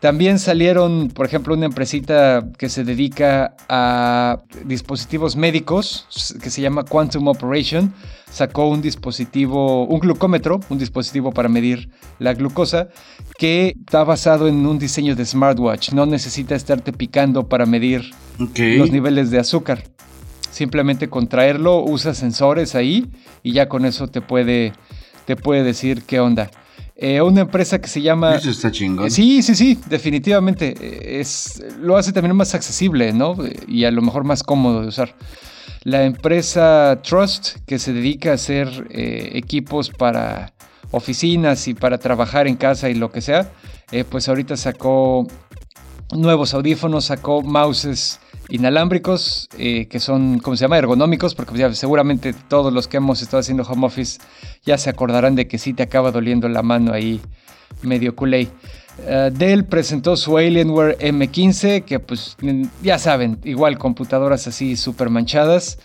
También 0.00 0.38
salieron, 0.38 1.08
por 1.08 1.24
ejemplo, 1.24 1.54
una 1.54 1.64
empresita 1.66 2.46
que 2.58 2.68
se 2.68 2.84
dedica 2.84 3.56
a 3.68 4.42
dispositivos 4.64 5.36
médicos, 5.36 6.06
que 6.42 6.50
se 6.50 6.60
llama 6.60 6.84
Quantum 6.84 7.28
Operation, 7.28 7.94
sacó 8.30 8.68
un 8.68 8.82
dispositivo, 8.82 9.86
un 9.86 9.98
glucómetro, 9.98 10.60
un 10.68 10.76
dispositivo 10.76 11.32
para 11.32 11.48
medir 11.48 11.88
la 12.18 12.34
glucosa, 12.34 12.88
que 13.38 13.74
está 13.86 14.04
basado 14.04 14.48
en 14.48 14.66
un 14.66 14.78
diseño 14.78 15.16
de 15.16 15.24
smartwatch. 15.24 15.92
No 15.92 16.04
necesita 16.04 16.54
estarte 16.54 16.92
picando 16.92 17.48
para 17.48 17.64
medir 17.64 18.10
los 18.38 18.90
niveles 18.90 19.30
de 19.30 19.38
azúcar. 19.38 19.82
Simplemente 20.50 21.08
contraerlo, 21.08 21.82
usa 21.82 22.12
sensores 22.12 22.74
ahí 22.74 23.10
y 23.42 23.52
ya 23.52 23.68
con 23.68 23.86
eso 23.86 24.08
te 24.08 24.20
puede, 24.20 24.74
te 25.24 25.36
puede 25.36 25.62
decir 25.62 26.02
qué 26.02 26.20
onda. 26.20 26.50
Eh, 26.98 27.20
una 27.20 27.42
empresa 27.42 27.78
que 27.78 27.88
se 27.88 28.00
llama... 28.00 28.36
Eso 28.36 28.50
está 28.50 28.70
chingón. 28.70 29.10
sí, 29.10 29.42
sí, 29.42 29.54
sí, 29.54 29.78
definitivamente. 29.88 30.74
Eh, 30.80 31.20
es, 31.20 31.62
lo 31.78 31.96
hace 31.96 32.12
también 32.12 32.34
más 32.34 32.54
accesible, 32.54 33.12
¿no? 33.12 33.36
Y 33.68 33.84
a 33.84 33.90
lo 33.90 34.00
mejor 34.00 34.24
más 34.24 34.42
cómodo 34.42 34.80
de 34.80 34.88
usar. 34.88 35.14
La 35.82 36.04
empresa 36.04 37.00
Trust, 37.02 37.58
que 37.66 37.78
se 37.78 37.92
dedica 37.92 38.30
a 38.30 38.34
hacer 38.34 38.88
eh, 38.90 39.32
equipos 39.34 39.90
para 39.90 40.54
oficinas 40.90 41.68
y 41.68 41.74
para 41.74 41.98
trabajar 41.98 42.46
en 42.46 42.56
casa 42.56 42.88
y 42.88 42.94
lo 42.94 43.12
que 43.12 43.20
sea, 43.20 43.50
pues 44.08 44.28
ahorita 44.28 44.56
sacó 44.56 45.26
nuevos 46.14 46.54
audífonos, 46.54 47.06
sacó 47.06 47.42
mouses 47.42 48.20
inalámbricos, 48.48 49.48
eh, 49.58 49.86
que 49.88 50.00
son, 50.00 50.38
¿cómo 50.38 50.56
se 50.56 50.64
llama? 50.64 50.78
Ergonómicos, 50.78 51.34
porque 51.34 51.58
ya, 51.58 51.72
seguramente 51.74 52.32
todos 52.32 52.72
los 52.72 52.88
que 52.88 52.98
hemos 52.98 53.22
estado 53.22 53.40
haciendo 53.40 53.64
home 53.64 53.86
office 53.86 54.20
ya 54.64 54.78
se 54.78 54.90
acordarán 54.90 55.34
de 55.34 55.48
que 55.48 55.58
sí 55.58 55.72
te 55.72 55.82
acaba 55.82 56.12
doliendo 56.12 56.48
la 56.48 56.62
mano 56.62 56.92
ahí 56.92 57.20
medio 57.82 58.14
culé. 58.14 58.48
Uh, 58.98 59.30
Dell 59.30 59.64
presentó 59.64 60.16
su 60.16 60.38
Alienware 60.38 60.96
M15, 60.98 61.84
que 61.84 62.00
pues 62.00 62.36
ya 62.82 62.98
saben, 62.98 63.38
igual 63.44 63.76
computadoras 63.76 64.46
así 64.46 64.76
súper 64.76 65.10
manchadas. 65.10 65.78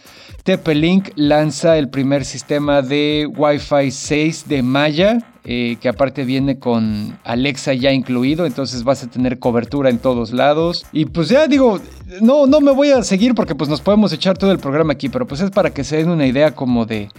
TP-Link 0.43 1.09
lanza 1.15 1.77
el 1.77 1.89
primer 1.89 2.23
sistema 2.23 2.81
de 2.81 3.27
Wi-Fi 3.35 3.91
6 3.91 4.47
de 4.47 4.63
Maya, 4.63 5.30
eh, 5.43 5.77
que 5.81 5.89
aparte 5.89 6.23
viene 6.23 6.59
con 6.59 7.17
Alexa 7.23 7.73
ya 7.73 7.91
incluido, 7.91 8.45
entonces 8.45 8.83
vas 8.83 9.03
a 9.03 9.09
tener 9.09 9.39
cobertura 9.39 9.89
en 9.89 9.97
todos 9.97 10.31
lados. 10.31 10.85
Y 10.91 11.05
pues 11.05 11.29
ya 11.29 11.47
digo, 11.47 11.79
no, 12.21 12.45
no 12.45 12.61
me 12.61 12.71
voy 12.71 12.91
a 12.91 13.03
seguir 13.03 13.33
porque 13.33 13.55
pues 13.55 13.69
nos 13.69 13.81
podemos 13.81 14.13
echar 14.13 14.37
todo 14.37 14.51
el 14.51 14.59
programa 14.59 14.93
aquí, 14.93 15.09
pero 15.09 15.25
pues 15.25 15.41
es 15.41 15.49
para 15.49 15.71
que 15.71 15.83
se 15.83 15.97
den 15.97 16.09
una 16.09 16.27
idea 16.27 16.51
como 16.53 16.85
de, 16.85 17.09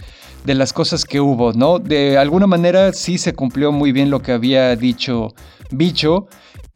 de 0.45 0.53
las 0.53 0.71
cosas 0.71 1.05
que 1.05 1.19
hubo, 1.19 1.53
¿no? 1.53 1.79
De 1.79 2.17
alguna 2.17 2.47
manera 2.47 2.93
sí 2.93 3.17
se 3.17 3.33
cumplió 3.33 3.71
muy 3.71 3.91
bien 3.91 4.09
lo 4.09 4.21
que 4.21 4.31
había 4.31 4.75
dicho 4.75 5.33
Bicho. 5.71 6.27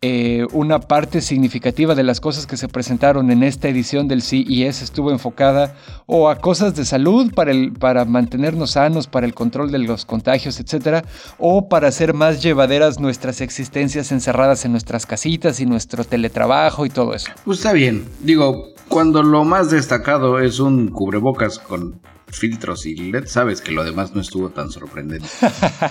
Eh, 0.04 0.45
una 0.54 0.80
parte 0.80 1.22
significativa 1.22 1.95
de 1.95 2.04
las 2.04 2.20
cosas 2.20 2.45
que 2.45 2.56
se 2.56 2.68
presentaron 2.68 3.32
en 3.32 3.41
esta 3.41 3.68
edición 3.68 4.08
del 4.08 4.22
CES 4.22 4.84
estuvo 4.84 5.10
enfocada 5.10 5.74
o 6.06 6.30
a 6.30 6.36
cosas 6.36 6.76
de 6.76 6.86
salud 6.86 7.34
para, 7.34 7.50
el, 7.50 7.74
para 7.74 8.06
mantenernos 8.06 8.74
sanos, 8.74 9.08
para 9.08 9.26
el 9.26 9.34
control 9.34 9.72
de 9.72 9.80
los 9.80 10.06
contagios, 10.06 10.60
etcétera, 10.60 11.04
o 11.39 11.68
para 11.68 11.88
hacer 11.88 12.14
más 12.14 12.43
llevaderas 12.43 13.00
nuestras 13.00 13.41
existencias 13.41 14.12
encerradas 14.12 14.66
en 14.66 14.72
nuestras 14.72 15.08
casitas 15.08 15.60
y 15.62 15.66
nuestro 15.66 16.04
teletrabajo 16.04 16.86
y 16.86 16.89
todo 16.89 17.16
eso. 17.16 17.32
Pues 17.43 17.58
está 17.58 17.74
bien. 17.74 18.06
Digo, 18.20 18.68
cuando 18.89 19.24
lo 19.24 19.45
más 19.45 19.72
destacado 19.72 20.38
es 20.38 20.60
un 20.60 20.89
cubrebocas 20.89 21.58
con 21.58 22.00
filtros 22.28 22.86
y 22.86 22.95
LED, 22.95 23.25
sabes 23.28 23.61
que 23.61 23.71
lo 23.71 23.84
demás 23.84 24.13
no 24.13 24.21
estuvo 24.21 24.49
tan 24.49 24.69
sorprendente. 24.69 25.28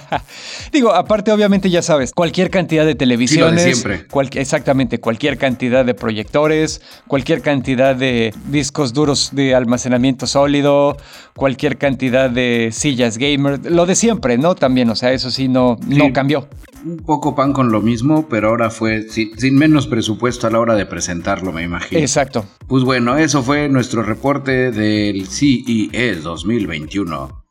Digo, 0.72 0.94
aparte 0.94 1.32
obviamente 1.32 1.70
ya 1.70 1.82
sabes, 1.82 2.12
cualquier 2.12 2.50
cantidad 2.50 2.84
de 2.84 2.94
televisiones, 2.94 3.62
siempre. 3.62 4.06
exactamente, 4.40 5.00
cualquier 5.00 5.38
cantidad 5.38 5.84
de 5.84 5.94
proyectores, 5.94 6.82
cualquier 7.06 7.40
cantidad 7.40 7.96
de 7.96 8.34
discos 8.48 8.92
duros 8.92 9.30
de 9.32 9.54
almacenamiento 9.54 10.26
sólido, 10.26 10.96
cualquier 11.34 11.78
cantidad 11.78 12.30
de 12.30 12.70
sillas 12.72 13.18
gamer, 13.18 13.70
lo 13.70 13.86
de 13.86 13.94
siempre, 13.94 14.38
¿no? 14.38 14.54
También, 14.54 14.90
o 14.90 14.96
sea, 14.96 15.12
eso 15.12 15.30
sí 15.30 15.48
no, 15.48 15.78
no 15.86 16.12
cambió. 16.12 16.48
Un 16.86 16.98
poco 16.98 17.34
pan 17.34 17.52
con 17.52 17.72
lo 17.72 17.82
mismo, 17.82 18.28
pero 18.28 18.50
ahora 18.50 18.70
fue 18.70 19.08
sin 19.08 19.56
menos 19.56 19.88
presupuesto 19.88 20.46
a 20.46 20.50
la 20.50 20.60
hora 20.60 20.76
de 20.76 20.86
presentarlo, 20.86 21.50
me 21.50 21.64
imagino. 21.64 22.00
Exacto. 22.00 22.46
Pues 22.68 22.84
bueno, 22.84 23.16
eso 23.16 23.42
fue 23.42 23.68
nuestro 23.68 24.04
reporte 24.04 24.70
del 24.70 25.26
CES 25.26 26.22
2021. 26.22 27.44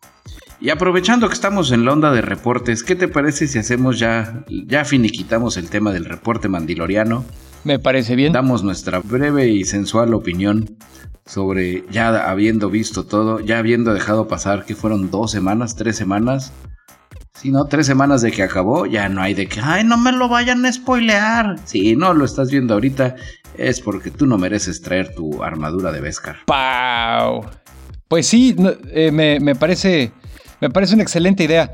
Y 0.62 0.70
aprovechando 0.70 1.28
que 1.28 1.34
estamos 1.34 1.74
en 1.74 1.84
la 1.84 1.92
onda 1.92 2.14
de 2.14 2.22
reportes, 2.22 2.82
¿qué 2.82 2.96
te 2.96 3.10
parece 3.10 3.48
si 3.48 3.60
hacemos 3.60 4.00
ya, 4.00 4.46
ya 4.48 4.86
finiquitamos 4.86 5.58
el 5.58 5.70
tema 5.70 5.92
del 5.92 6.06
reporte 6.06 6.48
mandiloriano? 6.48 7.26
Me 7.66 7.78
parece 7.78 8.16
bien. 8.16 8.32
Damos 8.32 8.64
nuestra 8.64 9.00
breve 9.00 9.50
y 9.50 9.66
sensual 9.66 10.14
opinión 10.14 10.78
sobre 11.26 11.84
ya 11.92 12.30
habiendo 12.30 12.70
visto 12.70 13.06
todo, 13.06 13.42
ya 13.42 13.58
habiendo 13.58 13.94
dejado 13.94 14.30
pasar 14.30 14.64
que 14.64 14.76
fueron 14.76 15.12
dos 15.12 15.32
semanas, 15.32 15.76
tres 15.76 15.98
semanas. 15.98 16.54
Si 17.42 17.52
no, 17.52 17.66
tres 17.66 17.86
semanas 17.86 18.22
de 18.22 18.32
que 18.32 18.44
acabó, 18.44 18.86
ya 18.86 19.10
no 19.10 19.22
hay 19.22 19.34
de 19.34 19.48
que, 19.48 19.60
ay, 19.62 19.84
no 19.84 19.98
me 19.98 20.12
lo 20.12 20.30
vayan 20.30 20.66
a 20.66 20.72
spoilear. 20.72 21.58
Si 21.66 21.96
no 21.96 22.14
lo 22.14 22.24
estás 22.24 22.50
viendo 22.50 22.74
ahorita, 22.74 23.16
es 23.58 23.82
porque 23.82 24.10
tú 24.10 24.26
no 24.26 24.38
mereces 24.38 24.82
traer 24.82 25.14
tu 25.14 25.44
armadura 25.44 25.92
de 25.92 26.02
Beskar. 26.02 26.38
¡Pau! 26.46 27.46
Pues 28.08 28.28
sí, 28.28 28.56
eh, 28.92 29.12
me, 29.12 29.56
parece, 29.56 30.12
me 30.62 30.70
parece 30.70 30.94
una 30.94 31.04
excelente 31.04 31.44
idea. 31.44 31.74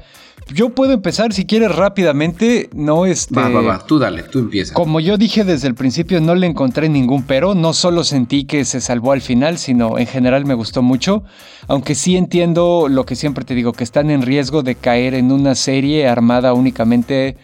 Yo 0.54 0.70
puedo 0.70 0.94
empezar 0.94 1.34
si 1.34 1.46
quieres 1.46 1.74
rápidamente, 1.74 2.70
no 2.74 3.06
este... 3.06 3.36
Va, 3.36 3.50
va, 3.50 3.62
va, 3.62 3.86
tú 3.86 4.00
dale, 4.00 4.24
tú 4.24 4.40
empieza. 4.40 4.74
Como 4.74 5.00
yo 5.00 5.18
dije 5.18 5.44
desde 5.44 5.68
el 5.68 5.76
principio, 5.76 6.20
no 6.20 6.36
le 6.36 6.48
encontré 6.48 6.90
ningún 6.90 7.24
pero, 7.24 7.56
no 7.56 7.74
solo 7.74 8.04
sentí 8.04 8.44
que 8.44 8.66
se 8.66 8.82
salvó 8.82 9.14
al 9.14 9.22
final, 9.22 9.58
sino 9.58 9.98
en 9.98 10.08
general 10.08 10.46
me 10.46 10.54
gustó 10.54 10.82
mucho, 10.82 11.24
aunque 11.68 11.96
sí 11.96 12.18
entiendo 12.18 12.88
lo 12.90 13.06
que 13.06 13.16
siempre 13.16 13.46
te 13.46 13.56
digo, 13.56 13.72
que 13.72 13.84
están 13.84 14.10
en 14.12 14.24
riesgo 14.24 14.64
de 14.64 14.76
caer 14.76 15.14
en 15.14 15.32
una 15.32 15.56
serie 15.56 16.08
armada 16.08 16.54
únicamente 16.54 17.38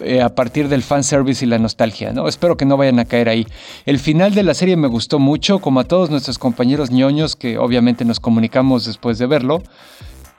eh, 0.00 0.22
a 0.22 0.34
partir 0.34 0.68
del 0.68 0.82
fanservice 0.82 1.44
y 1.44 1.48
la 1.48 1.58
nostalgia, 1.58 2.12
¿no? 2.12 2.28
Espero 2.28 2.56
que 2.56 2.64
no 2.64 2.76
vayan 2.76 3.00
a 3.00 3.04
caer 3.04 3.28
ahí. 3.28 3.46
El 3.86 3.98
final 3.98 4.34
de 4.34 4.44
la 4.44 4.54
serie 4.54 4.76
me 4.76 4.86
gustó 4.86 5.18
mucho, 5.18 5.58
como 5.58 5.80
a 5.80 5.84
todos 5.84 6.10
nuestros 6.10 6.38
compañeros 6.38 6.90
ñoños 6.92 7.34
que 7.34 7.58
obviamente 7.58 8.04
nos 8.04 8.20
comunicamos 8.20 8.86
después 8.86 9.18
de 9.18 9.26
verlo. 9.26 9.62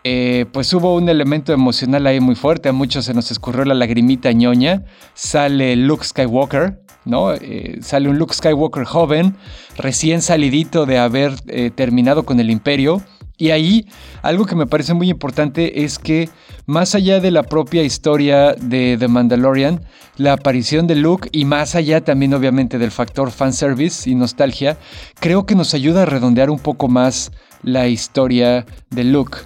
Eh, 0.04 0.46
pues 0.52 0.74
hubo 0.74 0.96
un 0.96 1.10
elemento 1.10 1.54
emocional 1.54 2.08
ahí 2.08 2.20
muy 2.20 2.36
fuerte, 2.36 2.70
a 2.70 2.74
muchos 2.74 3.06
se 3.06 3.14
nos 3.14 3.32
escurrió 3.32 3.66
la 3.66 3.76
lagrimita 3.76 4.32
ñoña. 4.32 4.84
Sale 5.14 5.76
Luke 5.76 6.04
Skywalker, 6.04 6.82
¿no? 7.06 7.34
Eh, 7.34 7.80
sale 7.82 8.10
un 8.10 8.18
Luke 8.18 8.34
Skywalker 8.34 8.86
joven, 8.86 9.36
recién 9.78 10.22
salidito 10.22 10.86
de 10.86 10.98
haber 10.98 11.40
terminado 11.76 12.24
con 12.24 12.40
el 12.40 12.50
imperio 12.50 13.02
y 13.42 13.50
ahí 13.50 13.88
algo 14.22 14.46
que 14.46 14.56
me 14.56 14.68
parece 14.68 14.94
muy 14.94 15.10
importante 15.10 15.84
es 15.84 15.98
que 15.98 16.30
más 16.68 16.94
allá 16.94 17.20
de 17.20 17.32
la 17.32 17.42
propia 17.42 17.82
historia 17.82 18.54
de 18.54 18.98
The 19.00 19.08
Mandalorian, 19.08 19.84
la 20.18 20.34
aparición 20.34 20.86
de 20.86 20.94
Luke 20.94 21.28
y 21.32 21.46
más 21.46 21.74
allá 21.74 22.04
también 22.04 22.36
obviamente 22.36 22.78
del 22.78 22.92
factor 22.92 23.32
fanservice 23.32 24.08
y 24.08 24.14
nostalgia, 24.14 24.78
creo 25.20 25.48
que 25.48 25.56
nos 25.56 25.74
ayuda 25.74 26.04
a 26.04 26.06
redondear 26.06 26.52
un 26.52 26.60
poco 26.60 26.88
más 26.88 27.32
la 27.64 27.88
historia 27.88 28.68
de 28.92 29.06
Luke. 29.06 29.40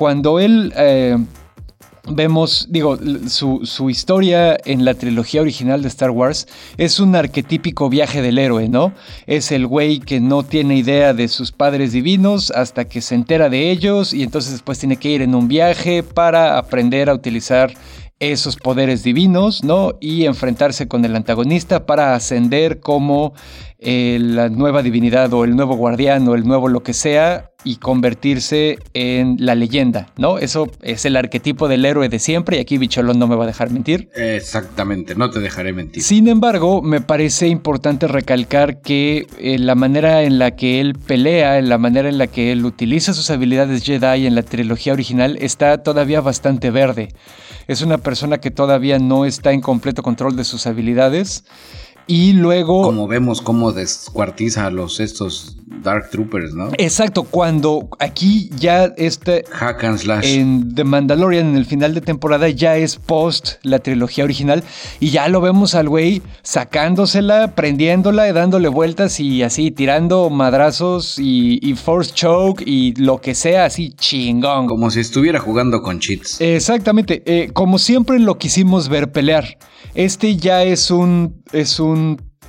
Cuando 0.00 0.40
él 0.40 0.72
eh, 0.78 1.18
vemos, 2.08 2.66
digo, 2.70 2.98
su, 3.26 3.90
historia 3.90 4.56
en 4.64 4.86
la 4.86 4.94
trilogía 4.94 5.42
original 5.42 5.82
de 5.82 5.88
Star 5.88 6.10
Wars 6.10 6.48
es 6.78 7.00
un 7.00 7.14
arquetípico 7.14 7.90
viaje 7.90 8.22
del 8.22 8.38
héroe, 8.38 8.70
¿no? 8.70 8.94
Es 9.26 9.52
el 9.52 9.66
güey 9.66 10.00
que 10.00 10.18
no 10.18 10.42
tiene 10.42 10.78
idea 10.78 11.12
de 11.12 11.28
sus 11.28 11.52
padres 11.52 11.92
divinos 11.92 12.50
hasta 12.50 12.86
que 12.86 13.02
se 13.02 13.14
entera 13.14 13.50
de 13.50 13.70
ellos 13.70 14.14
y 14.14 14.22
entonces 14.22 14.52
después 14.52 14.78
tiene 14.78 14.96
que 14.96 15.10
ir 15.10 15.20
en 15.20 15.34
un 15.34 15.48
viaje 15.48 16.02
para 16.02 16.56
aprender 16.56 17.10
a 17.10 17.14
utilizar 17.14 17.74
esos 18.20 18.56
poderes 18.56 19.02
divinos, 19.02 19.64
¿no? 19.64 19.94
Y 19.98 20.26
enfrentarse 20.26 20.86
con 20.86 21.04
el 21.06 21.16
antagonista 21.16 21.86
para 21.86 22.14
ascender 22.14 22.78
como 22.78 23.32
eh, 23.78 24.18
la 24.20 24.50
nueva 24.50 24.82
divinidad 24.82 25.32
o 25.32 25.42
el 25.44 25.56
nuevo 25.56 25.74
guardián 25.74 26.28
o 26.28 26.34
el 26.34 26.46
nuevo 26.46 26.68
lo 26.68 26.82
que 26.82 26.92
sea 26.92 27.50
y 27.64 27.76
convertirse 27.76 28.78
en 28.92 29.36
la 29.38 29.54
leyenda, 29.54 30.08
¿no? 30.18 30.38
Eso 30.38 30.68
es 30.82 31.06
el 31.06 31.16
arquetipo 31.16 31.66
del 31.66 31.86
héroe 31.86 32.10
de 32.10 32.18
siempre 32.18 32.58
y 32.58 32.60
aquí 32.60 32.76
Bicholón 32.76 33.18
no 33.18 33.26
me 33.26 33.36
va 33.36 33.44
a 33.44 33.46
dejar 33.46 33.70
mentir. 33.70 34.10
Exactamente, 34.14 35.14
no 35.14 35.30
te 35.30 35.40
dejaré 35.40 35.72
mentir. 35.72 36.02
Sin 36.02 36.28
embargo, 36.28 36.82
me 36.82 37.00
parece 37.00 37.48
importante 37.48 38.06
recalcar 38.06 38.82
que 38.82 39.26
eh, 39.38 39.58
la 39.58 39.74
manera 39.74 40.22
en 40.22 40.38
la 40.38 40.56
que 40.56 40.80
él 40.80 40.94
pelea, 40.94 41.58
en 41.58 41.70
la 41.70 41.78
manera 41.78 42.10
en 42.10 42.18
la 42.18 42.26
que 42.26 42.52
él 42.52 42.66
utiliza 42.66 43.14
sus 43.14 43.30
habilidades 43.30 43.82
Jedi 43.82 44.26
en 44.26 44.34
la 44.34 44.42
trilogía 44.42 44.92
original 44.92 45.38
está 45.40 45.82
todavía 45.82 46.20
bastante 46.20 46.70
verde. 46.70 47.08
Es 47.70 47.82
una 47.82 47.98
persona 47.98 48.38
que 48.38 48.50
todavía 48.50 48.98
no 48.98 49.24
está 49.24 49.52
en 49.52 49.60
completo 49.60 50.02
control 50.02 50.34
de 50.34 50.42
sus 50.42 50.66
habilidades 50.66 51.44
y 52.10 52.32
luego. 52.32 52.82
Como 52.82 53.06
vemos 53.06 53.40
cómo 53.40 53.70
descuartiza 53.70 54.66
a 54.66 54.70
los 54.70 54.98
estos 54.98 55.56
Dark 55.84 56.10
Troopers, 56.10 56.52
¿no? 56.54 56.70
Exacto, 56.76 57.22
cuando 57.22 57.88
aquí 58.00 58.50
ya 58.56 58.86
este. 58.96 59.44
Hack 59.48 59.84
and 59.84 59.98
slash. 59.98 60.26
En 60.26 60.74
The 60.74 60.82
Mandalorian, 60.82 61.50
en 61.50 61.56
el 61.56 61.66
final 61.66 61.94
de 61.94 62.00
temporada, 62.00 62.48
ya 62.48 62.76
es 62.76 62.96
post 62.96 63.54
la 63.62 63.78
trilogía 63.78 64.24
original. 64.24 64.64
Y 64.98 65.10
ya 65.10 65.28
lo 65.28 65.40
vemos 65.40 65.76
al 65.76 65.88
güey 65.88 66.20
sacándosela, 66.42 67.54
prendiéndola, 67.54 68.32
dándole 68.32 68.68
vueltas 68.68 69.20
y 69.20 69.44
así, 69.44 69.70
tirando 69.70 70.30
madrazos 70.30 71.16
y, 71.16 71.60
y 71.62 71.74
force 71.74 72.12
choke 72.12 72.64
y 72.66 72.94
lo 72.96 73.20
que 73.20 73.36
sea, 73.36 73.66
así 73.66 73.92
chingón. 73.92 74.66
Como 74.66 74.90
si 74.90 74.98
estuviera 74.98 75.38
jugando 75.38 75.80
con 75.80 76.00
cheats. 76.00 76.40
Exactamente, 76.40 77.22
eh, 77.24 77.52
como 77.52 77.78
siempre 77.78 78.18
lo 78.18 78.36
quisimos 78.36 78.88
ver 78.88 79.12
pelear. 79.12 79.58
Este 79.94 80.36
ya 80.36 80.62
es 80.62 80.90
un, 80.90 81.42
es 81.52 81.80
un 81.80 81.99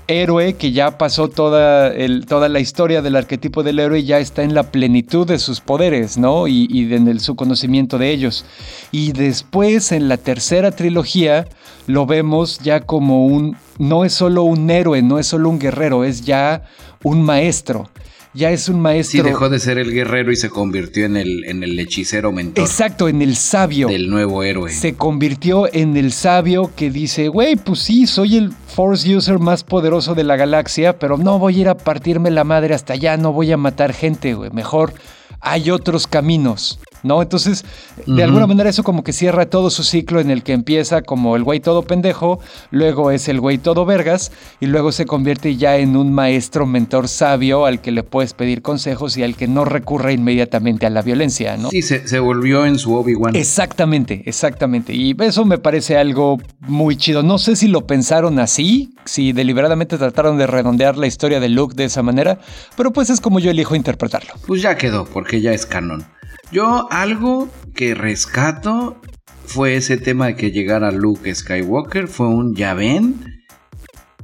héroe 0.08 0.54
que 0.54 0.72
ya 0.72 0.98
pasó 0.98 1.30
toda, 1.30 1.94
toda, 2.28 2.50
la 2.50 2.60
historia 2.60 3.02
del 3.02 3.16
arquetipo 3.16 3.64
del 3.64 3.80
héroe 3.80 4.00
y 4.00 4.06
ya 4.06 4.20
está 4.20 4.44
en 4.44 4.54
la 4.54 4.64
plenitud 4.64 5.28
de 5.28 5.40
sus 5.40 5.62
poderes, 5.62 6.18
¿no? 6.18 6.48
Y, 6.48 6.94
en 6.94 7.20
su 7.20 7.36
conocimiento 7.36 7.98
de 7.98 8.12
ellos. 8.12 8.46
Y 8.92 9.14
después, 9.14 9.92
en 9.92 10.10
la 10.10 10.18
tercera 10.18 10.72
trilogía, 10.72 11.48
lo 11.88 12.06
vemos 12.06 12.60
ya 12.60 12.82
como 12.82 13.26
un, 13.26 13.58
no 13.80 14.06
es 14.06 14.14
solo 14.14 14.44
un 14.44 14.70
héroe, 14.70 15.02
no 15.02 15.20
es 15.20 15.28
solo 15.28 15.50
un 15.50 15.60
guerrero, 15.60 16.04
es 16.04 16.26
ya 16.26 16.64
un 17.04 17.22
maestro 17.24 17.90
ya 18.34 18.52
es 18.52 18.70
un 18.70 18.80
maestro. 18.80 19.24
Sí, 19.24 19.28
dejó 19.28 19.50
de 19.50 19.60
ser 19.60 19.78
el 19.78 19.92
guerrero 19.92 20.32
y 20.32 20.36
se 20.36 20.50
convirtió 20.50 21.06
en 21.06 21.18
el, 21.18 21.46
en 21.46 21.64
el 21.64 21.78
hechicero 21.80 22.32
mentor. 22.32 22.64
Exacto, 22.64 23.08
en 23.08 23.22
el 23.22 23.36
sabio. 23.36 23.88
Del 23.88 24.10
nuevo 24.10 24.44
héroe. 24.44 24.72
Se 24.72 24.96
convirtió 24.96 25.72
en 25.74 25.98
el 25.98 26.12
sabio 26.12 26.72
que 26.76 26.90
dice, 26.90 27.28
güey, 27.28 27.56
pues 27.56 27.80
sí, 27.80 28.08
soy 28.08 28.38
el 28.38 28.52
Force 28.52 29.16
User 29.16 29.40
más 29.40 29.64
poderoso 29.64 30.16
de 30.16 30.24
la 30.24 30.38
galaxia, 30.38 30.98
pero 30.98 31.18
no 31.18 31.40
voy 31.40 31.58
a 31.58 31.62
ir 31.62 31.70
a 31.70 31.78
partirme 31.78 32.32
la 32.32 32.44
madre 32.44 32.74
hasta 32.74 32.94
allá, 32.94 33.18
no 33.18 33.34
voy 33.34 33.52
a 33.52 33.58
matar 33.58 33.94
gente, 33.94 34.34
güey. 34.34 34.50
Mejor 34.52 34.94
hay 35.42 35.72
otros 35.72 36.08
caminos. 36.08 36.80
¿No? 37.04 37.22
Entonces, 37.22 37.66
de 38.06 38.24
alguna 38.24 38.48
manera 38.48 38.70
eso 38.70 38.84
como 38.84 39.04
que 39.04 39.14
cierra 39.14 39.46
todo 39.46 39.70
su 39.70 39.84
ciclo 39.84 40.20
en 40.20 40.32
el 40.32 40.44
que 40.44 40.54
empieza 40.54 41.02
como 41.02 41.36
el 41.36 41.44
güey 41.44 41.60
todo 41.60 41.84
pendejo, 41.84 42.40
luego 42.70 43.12
es 43.12 43.28
el 43.28 43.40
güey 43.40 43.58
todo 43.58 43.86
vergas 43.86 44.32
y 44.60 44.68
luego 44.68 44.92
se 44.92 45.06
convierte 45.06 45.56
ya 45.56 45.78
en 45.78 45.96
un 45.96 46.14
maestro 46.14 46.66
mentor 46.66 47.08
sabio 47.08 47.66
al 47.66 47.82
que 47.82 47.92
le 47.92 48.04
puedes 48.04 48.34
pedir 48.34 48.62
consejos 48.62 49.18
y 49.18 49.24
al 49.24 49.36
que 49.36 49.48
no 49.48 49.66
recurre 49.66 50.14
inmediatamente 50.14 50.86
a 50.86 50.90
la 50.90 51.02
violencia, 51.02 51.58
¿no? 51.58 51.70
Sí, 51.70 51.82
se, 51.82 52.08
se 52.08 52.20
volvió 52.20 52.66
en 52.66 52.78
su 52.78 52.94
Obi-Wan. 52.94 53.36
Exactamente, 53.36 54.24
exactamente. 54.26 54.94
Y 54.94 55.16
eso 55.22 55.46
me 55.46 55.58
parece 55.58 55.98
algo 55.98 56.38
muy 56.60 56.96
chido. 56.96 57.24
No 57.24 57.38
sé 57.38 57.56
si 57.56 57.68
lo 57.68 57.88
pensaron 57.88 58.40
así, 58.40 58.94
si 59.06 59.34
deliberadamente 59.34 59.98
trataron 59.98 60.38
de 60.38 60.48
redondear 60.48 60.98
la 60.98 61.08
historia 61.08 61.40
de 61.40 61.50
Luke 61.50 61.76
de 61.76 61.86
esa 61.86 62.04
manera, 62.04 62.40
pero 62.78 62.92
pues 62.92 63.10
es 63.10 63.22
como 63.22 63.40
yo 63.40 63.52
elijo 63.52 63.76
interpretarlo. 63.76 64.34
Pues 64.48 64.62
ya 64.62 64.78
quedó, 64.78 65.06
porque 65.06 65.42
ya 65.42 65.54
es 65.54 65.66
canon. 65.66 66.06
Yo 66.52 66.92
algo 66.92 67.50
que 67.74 67.96
rescato 67.96 68.98
fue 69.46 69.76
ese 69.76 69.96
tema 69.96 70.28
de 70.28 70.36
que 70.36 70.52
llegara 70.52 70.92
Luke 70.92 71.34
Skywalker, 71.34 72.10
fue 72.10 72.28
un 72.28 72.56
ya 72.56 72.74
ven. 72.74 73.42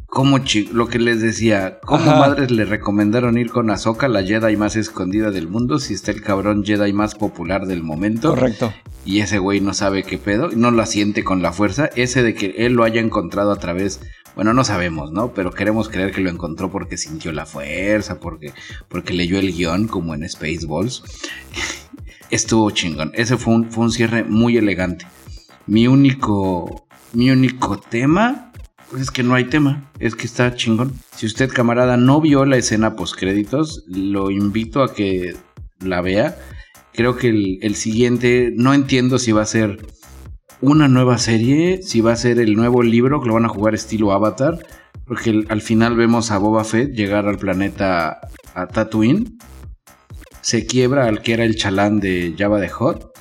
Como 0.07 0.39
lo 0.71 0.88
que 0.88 0.99
les 0.99 1.21
decía, 1.21 1.80
como 1.86 2.05
madres 2.05 2.49
le 2.51 2.65
recomendaron 2.65 3.38
ir 3.38 3.51
con 3.51 3.69
Ahsoka, 3.69 4.07
la 4.07 4.23
Jedi 4.23 4.57
más 4.57 4.75
escondida 4.75 5.32
del 5.32 5.47
mundo, 5.47 5.80
si 5.80 5.93
está 5.93 6.11
el 6.11 6.21
cabrón 6.21 6.65
Jedi 6.65 6.91
más 6.91 7.15
popular 7.15 7.65
del 7.65 7.84
momento. 7.84 8.32
Correcto. 8.32 8.73
Y 9.05 9.19
ese 9.19 9.38
güey 9.38 9.61
no 9.61 9.73
sabe 9.73 10.03
qué 10.03 10.17
pedo, 10.17 10.49
no 10.53 10.71
la 10.71 10.86
siente 10.86 11.23
con 11.23 11.41
la 11.41 11.53
fuerza. 11.53 11.89
Ese 11.95 12.23
de 12.23 12.34
que 12.34 12.55
él 12.57 12.73
lo 12.73 12.84
haya 12.84 12.99
encontrado 12.99 13.51
a 13.51 13.59
través 13.59 14.01
bueno, 14.36 14.53
no 14.53 14.63
sabemos, 14.63 15.11
¿no? 15.11 15.34
Pero 15.34 15.51
queremos 15.51 15.89
creer 15.89 16.11
que 16.11 16.21
lo 16.21 16.30
encontró 16.30 16.69
porque 16.69 16.95
sintió 16.95 17.32
la 17.32 17.47
fuerza, 17.47 18.19
porque, 18.19 18.53
porque 18.88 19.13
leyó 19.13 19.39
el 19.39 19.51
guion 19.51 19.88
como 19.88 20.13
en 20.13 20.30
Spaceballs 20.30 21.01
estuvo 22.30 22.71
chingón. 22.71 23.11
Ese 23.13 23.38
fue 23.38 23.53
un, 23.53 23.71
fue 23.71 23.86
un 23.86 23.91
cierre 23.91 24.23
muy 24.23 24.57
elegante. 24.57 25.05
Mi 25.65 25.88
único, 25.88 26.88
mi 27.13 27.30
único 27.32 27.78
tema, 27.78 28.51
pues 28.89 29.03
es 29.03 29.11
que 29.11 29.23
no 29.23 29.36
hay 29.36 29.45
tema, 29.45 29.91
es 29.99 30.15
que 30.15 30.25
está 30.25 30.55
chingón. 30.55 30.93
Si 31.15 31.25
usted, 31.25 31.51
camarada, 31.51 31.97
no 31.97 32.21
vio 32.21 32.45
la 32.45 32.57
escena 32.57 32.95
post 32.95 33.15
créditos, 33.17 33.84
lo 33.88 34.32
invito 34.32 34.84
a 34.84 34.93
que 34.93 35.36
la 35.80 36.01
vea. 36.01 36.38
Creo 36.93 37.17
que 37.17 37.30
el, 37.30 37.59
el 37.61 37.75
siguiente, 37.75 38.51
no 38.55 38.73
entiendo 38.73 39.19
si 39.19 39.32
va 39.32 39.43
a 39.43 39.45
ser 39.45 39.78
una 40.61 40.88
nueva 40.88 41.17
serie, 41.17 41.82
si 41.84 42.01
va 42.01 42.13
a 42.13 42.15
ser 42.15 42.39
el 42.39 42.55
nuevo 42.55 42.82
libro 42.82 43.21
que 43.21 43.28
lo 43.28 43.36
van 43.36 43.45
a 43.45 43.49
jugar 43.49 43.75
estilo 43.75 44.11
Avatar, 44.11 44.57
porque 45.05 45.45
al 45.49 45.61
final 45.61 45.95
vemos 45.95 46.32
a 46.32 46.38
Boba 46.38 46.63
Fett 46.63 46.93
llegar 46.93 47.28
al 47.28 47.38
planeta 47.38 48.19
a 48.55 48.67
Tatooine 48.67 49.38
se 50.47 50.65
quiebra 50.65 51.07
al 51.07 51.21
que 51.21 51.33
era 51.33 51.43
el 51.43 51.57
chalán 51.57 51.99
de 51.99 52.33
Java 52.37 52.61
de 52.61 52.69
Hot 52.69 53.11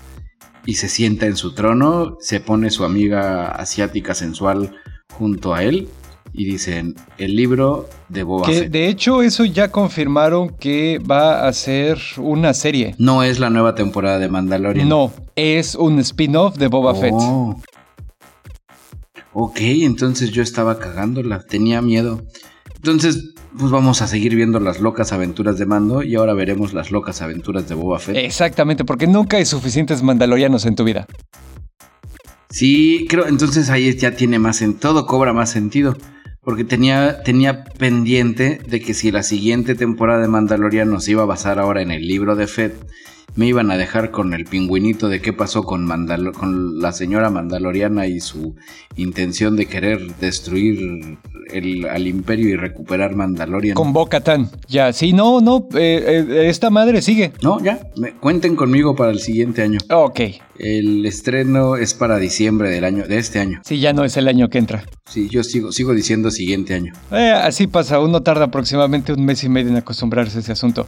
y 0.64 0.74
se 0.74 0.88
sienta 0.88 1.26
en 1.26 1.36
su 1.36 1.54
trono, 1.54 2.18
se 2.20 2.38
pone 2.38 2.70
su 2.70 2.84
amiga 2.84 3.48
asiática 3.48 4.14
sensual 4.14 4.76
junto 5.12 5.52
a 5.52 5.64
él 5.64 5.88
y 6.32 6.44
dicen 6.44 6.94
el 7.18 7.34
libro 7.34 7.88
de 8.08 8.22
Boba 8.22 8.46
que, 8.46 8.68
De 8.68 8.86
hecho, 8.86 9.22
eso 9.22 9.44
ya 9.44 9.72
confirmaron 9.72 10.50
que 10.50 11.00
va 11.00 11.48
a 11.48 11.52
ser 11.52 11.98
una 12.16 12.54
serie. 12.54 12.94
No 12.98 13.24
es 13.24 13.40
la 13.40 13.50
nueva 13.50 13.74
temporada 13.74 14.20
de 14.20 14.28
Mandalorian. 14.28 14.88
No, 14.88 15.12
es 15.34 15.74
un 15.74 15.98
spin-off 15.98 16.56
de 16.56 16.68
Boba 16.68 16.94
Fett. 16.94 17.12
Oh. 17.12 17.60
Ok, 19.32 19.58
entonces 19.62 20.30
yo 20.30 20.44
estaba 20.44 20.78
cagándola, 20.78 21.40
tenía 21.40 21.82
miedo. 21.82 22.22
Entonces, 22.86 23.34
pues 23.58 23.72
vamos 23.72 24.00
a 24.00 24.06
seguir 24.06 24.36
viendo 24.36 24.60
las 24.60 24.80
locas 24.80 25.12
aventuras 25.12 25.58
de 25.58 25.66
Mando 25.66 26.04
y 26.04 26.14
ahora 26.14 26.34
veremos 26.34 26.72
las 26.72 26.92
locas 26.92 27.20
aventuras 27.20 27.68
de 27.68 27.74
Boba 27.74 27.98
Fett. 27.98 28.16
Exactamente, 28.16 28.84
porque 28.84 29.08
nunca 29.08 29.38
hay 29.38 29.44
suficientes 29.44 30.04
mandalorianos 30.04 30.66
en 30.66 30.76
tu 30.76 30.84
vida. 30.84 31.08
Sí, 32.48 33.06
creo, 33.08 33.26
entonces 33.26 33.70
ahí 33.70 33.92
ya 33.96 34.12
tiene 34.12 34.38
más 34.38 34.62
en 34.62 34.74
todo 34.74 35.04
cobra 35.06 35.32
más 35.32 35.50
sentido. 35.50 35.96
Porque 36.42 36.62
tenía, 36.62 37.24
tenía 37.24 37.64
pendiente 37.64 38.60
de 38.68 38.80
que 38.80 38.94
si 38.94 39.10
la 39.10 39.24
siguiente 39.24 39.74
temporada 39.74 40.20
de 40.20 40.28
Mandalorian 40.28 41.00
se 41.00 41.10
iba 41.10 41.24
a 41.24 41.26
basar 41.26 41.58
ahora 41.58 41.82
en 41.82 41.90
el 41.90 42.06
libro 42.06 42.36
de 42.36 42.46
Fett, 42.46 42.76
me 43.36 43.46
iban 43.46 43.70
a 43.70 43.76
dejar 43.76 44.10
con 44.10 44.32
el 44.34 44.44
pingüinito 44.44 45.08
de 45.08 45.20
qué 45.20 45.32
pasó 45.32 45.62
con, 45.62 45.86
con 46.34 46.80
la 46.80 46.92
señora 46.92 47.30
Mandaloriana 47.30 48.06
y 48.06 48.20
su 48.20 48.56
intención 48.96 49.56
de 49.56 49.66
querer 49.66 50.16
destruir 50.16 51.18
el, 51.52 51.86
al 51.86 52.06
imperio 52.06 52.48
y 52.48 52.56
recuperar 52.56 53.14
Mandalorian. 53.14 53.74
Con 53.74 53.92
Bo-Katan. 53.92 54.50
Ya, 54.68 54.92
sí, 54.92 55.12
no, 55.12 55.40
no, 55.40 55.68
eh, 55.74 56.24
eh, 56.28 56.48
esta 56.48 56.70
madre 56.70 57.02
sigue. 57.02 57.32
No, 57.42 57.62
ya, 57.62 57.80
me, 57.96 58.12
cuenten 58.12 58.56
conmigo 58.56 58.96
para 58.96 59.12
el 59.12 59.20
siguiente 59.20 59.62
año. 59.62 59.78
Ok. 59.90 60.20
El 60.58 61.04
estreno 61.04 61.76
es 61.76 61.92
para 61.92 62.18
diciembre 62.18 62.70
del 62.70 62.84
año, 62.84 63.06
de 63.06 63.18
este 63.18 63.38
año. 63.38 63.60
Sí, 63.64 63.78
ya 63.78 63.92
no 63.92 64.04
es 64.04 64.16
el 64.16 64.28
año 64.28 64.48
que 64.48 64.56
entra. 64.56 64.84
Sí, 65.04 65.28
yo 65.28 65.44
sigo, 65.44 65.72
sigo 65.72 65.92
diciendo 65.92 66.30
siguiente 66.30 66.74
año. 66.74 66.94
Eh, 67.12 67.32
así 67.32 67.66
pasa, 67.66 68.00
uno 68.00 68.22
tarda 68.22 68.46
aproximadamente 68.46 69.12
un 69.12 69.24
mes 69.24 69.44
y 69.44 69.50
medio 69.50 69.68
en 69.68 69.76
acostumbrarse 69.76 70.38
a 70.38 70.40
ese 70.40 70.52
asunto. 70.52 70.86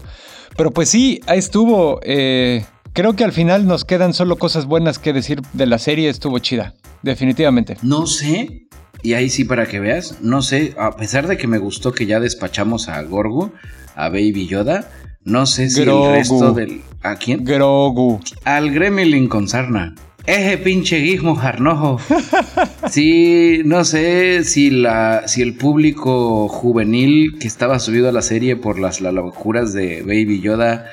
Pero 0.57 0.71
pues 0.71 0.89
sí, 0.89 1.21
ahí 1.27 1.39
estuvo. 1.39 2.01
Eh, 2.03 2.65
creo 2.93 3.15
que 3.15 3.25
al 3.25 3.33
final 3.33 3.67
nos 3.67 3.85
quedan 3.85 4.15
solo 4.15 4.37
cosas 4.37 4.67
buenas 4.67 4.99
que 4.99 5.13
decir 5.13 5.41
de 5.53 5.67
la 5.67 5.79
serie. 5.79 6.09
Estuvo 6.09 6.39
chida, 6.39 6.75
definitivamente. 7.03 7.77
No 7.83 8.07
sé, 8.07 8.69
y 9.03 9.15
ahí 9.15 9.31
sí 9.31 9.45
para 9.45 9.67
que 9.67 9.81
veas, 9.81 10.21
no 10.23 10.43
sé, 10.43 10.75
a 10.79 10.97
pesar 10.97 11.29
de 11.29 11.37
que 11.37 11.47
me 11.47 11.59
gustó 11.59 11.93
que 11.93 12.07
ya 12.07 12.19
despachamos 12.21 12.89
a 12.89 13.01
Gorgo, 13.03 13.53
a 13.95 14.09
Baby 14.09 14.47
Yoda, 14.49 14.91
no 15.25 15.47
sé 15.47 15.71
si 15.71 15.83
el 15.83 16.11
resto 16.11 16.53
del... 16.53 16.83
¿A 17.03 17.17
quién? 17.17 17.45
Grogu. 17.45 18.21
Al 18.45 18.71
Gremlin 18.71 19.29
con 19.29 19.47
sarna. 19.47 19.95
Ese 20.29 20.59
pinche 20.59 20.99
guismo 20.99 21.37
jarnojo. 21.37 21.99
sí, 22.91 23.63
no 23.65 23.83
sé 23.85 24.45
si 24.45 24.69
la 24.69 25.27
si 25.27 25.41
el 25.41 25.55
público 25.55 26.49
juvenil 26.49 27.39
que 27.41 27.49
estaba 27.49 27.79
subido 27.79 28.11
a 28.11 28.13
la 28.13 28.21
serie 28.21 28.55
por 28.55 28.79
las, 28.79 29.01
locuras 29.01 29.73
de 29.73 30.03
Baby 30.03 30.43
Yoda 30.43 30.85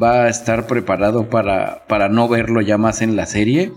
va 0.00 0.22
a 0.22 0.28
estar 0.28 0.68
preparado 0.68 1.28
para, 1.28 1.82
para 1.88 2.08
no 2.08 2.28
verlo 2.28 2.60
ya 2.60 2.78
más 2.78 3.02
en 3.02 3.16
la 3.16 3.26
serie. 3.26 3.72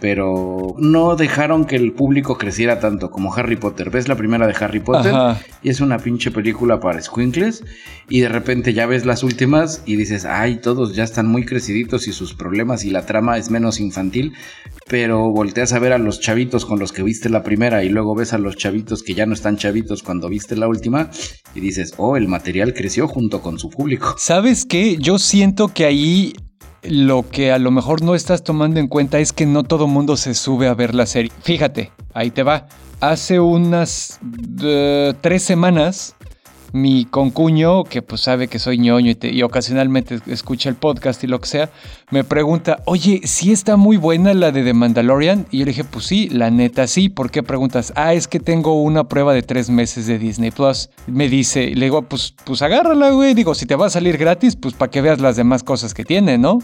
Pero 0.00 0.74
no 0.78 1.16
dejaron 1.16 1.64
que 1.64 1.76
el 1.76 1.92
público 1.92 2.38
creciera 2.38 2.78
tanto 2.78 3.10
como 3.10 3.34
Harry 3.34 3.56
Potter. 3.56 3.90
Ves 3.90 4.08
la 4.08 4.16
primera 4.16 4.46
de 4.46 4.54
Harry 4.60 4.80
Potter 4.80 5.14
y 5.62 5.70
es 5.70 5.80
una 5.80 5.98
pinche 5.98 6.30
película 6.30 6.78
para 6.78 7.00
squinkles 7.00 7.64
y 8.08 8.20
de 8.20 8.28
repente 8.28 8.72
ya 8.72 8.86
ves 8.86 9.04
las 9.04 9.22
últimas 9.22 9.82
y 9.86 9.96
dices, 9.96 10.24
ay, 10.24 10.60
todos 10.60 10.94
ya 10.94 11.02
están 11.04 11.26
muy 11.26 11.44
creciditos 11.44 12.06
y 12.06 12.12
sus 12.12 12.34
problemas 12.34 12.84
y 12.84 12.90
la 12.90 13.06
trama 13.06 13.38
es 13.38 13.50
menos 13.50 13.80
infantil, 13.80 14.34
pero 14.88 15.30
volteas 15.30 15.72
a 15.72 15.78
ver 15.78 15.92
a 15.92 15.98
los 15.98 16.20
chavitos 16.20 16.64
con 16.64 16.78
los 16.78 16.92
que 16.92 17.02
viste 17.02 17.28
la 17.28 17.42
primera 17.42 17.82
y 17.82 17.88
luego 17.88 18.14
ves 18.14 18.32
a 18.32 18.38
los 18.38 18.56
chavitos 18.56 19.02
que 19.02 19.14
ya 19.14 19.26
no 19.26 19.34
están 19.34 19.56
chavitos 19.56 20.02
cuando 20.02 20.28
viste 20.28 20.56
la 20.56 20.68
última 20.68 21.10
y 21.54 21.60
dices, 21.60 21.94
oh, 21.96 22.16
el 22.16 22.28
material 22.28 22.72
creció 22.72 23.08
junto 23.08 23.42
con 23.42 23.58
su 23.58 23.68
público. 23.68 24.14
¿Sabes 24.18 24.64
qué? 24.64 24.96
Yo 24.96 25.18
siento 25.18 25.68
que 25.68 25.84
ahí 25.84 26.34
lo 26.82 27.28
que 27.28 27.52
a 27.52 27.58
lo 27.58 27.70
mejor 27.70 28.02
no 28.02 28.14
estás 28.14 28.42
tomando 28.42 28.80
en 28.80 28.88
cuenta 28.88 29.18
es 29.18 29.32
que 29.32 29.46
no 29.46 29.64
todo 29.64 29.86
mundo 29.86 30.16
se 30.16 30.34
sube 30.34 30.68
a 30.68 30.74
ver 30.74 30.94
la 30.94 31.06
serie. 31.06 31.32
Fíjate, 31.42 31.92
ahí 32.14 32.30
te 32.30 32.42
va. 32.42 32.66
Hace 33.00 33.40
unas 33.40 34.18
eh, 34.62 35.14
tres 35.20 35.42
semanas 35.42 36.16
mi 36.72 37.04
concuño, 37.04 37.84
que 37.84 38.02
pues 38.02 38.20
sabe 38.20 38.48
que 38.48 38.58
soy 38.58 38.78
ñoño 38.78 39.12
y, 39.22 39.42
ocasionalmente 39.42 40.18
escucha 40.26 40.68
el 40.68 40.74
podcast 40.74 41.22
y 41.24 41.26
lo 41.26 41.40
que 41.40 41.48
sea, 41.48 41.70
me 42.10 42.24
pregunta, 42.24 42.82
oye, 42.84 43.20
¿sí 43.24 43.52
está 43.52 43.76
muy 43.76 43.96
buena 43.96 44.34
la 44.34 44.52
de 44.52 44.62
The 44.62 44.74
Mandalorian? 44.74 45.46
Y 45.50 45.58
yo 45.58 45.64
le 45.64 45.72
dije, 45.72 45.84
pues 45.84 46.06
sí, 46.06 46.28
la 46.28 46.50
neta 46.50 46.86
sí. 46.86 47.08
¿Por 47.08 47.30
qué 47.30 47.42
preguntas? 47.42 47.92
Ah, 47.96 48.14
es 48.14 48.28
que 48.28 48.40
tengo 48.40 48.82
una 48.82 49.04
prueba 49.04 49.32
de 49.34 49.42
tres 49.42 49.70
meses 49.70 50.06
de 50.06 50.18
Disney 50.18 50.50
Plus. 50.50 50.90
Me 51.06 51.28
dice, 51.28 51.74
le 51.74 51.86
digo, 51.86 52.02
pues, 52.02 52.34
pues 52.44 52.62
agárrala, 52.62 53.10
güey. 53.10 53.34
Digo, 53.34 53.54
si 53.54 53.66
te 53.66 53.76
va 53.76 53.86
a 53.86 53.90
salir 53.90 54.16
gratis, 54.18 54.56
pues 54.56 54.74
para 54.74 54.90
que 54.90 55.00
veas 55.00 55.20
las 55.20 55.36
demás 55.36 55.62
cosas 55.62 55.94
que 55.94 56.04
tiene, 56.04 56.38
¿no? 56.38 56.58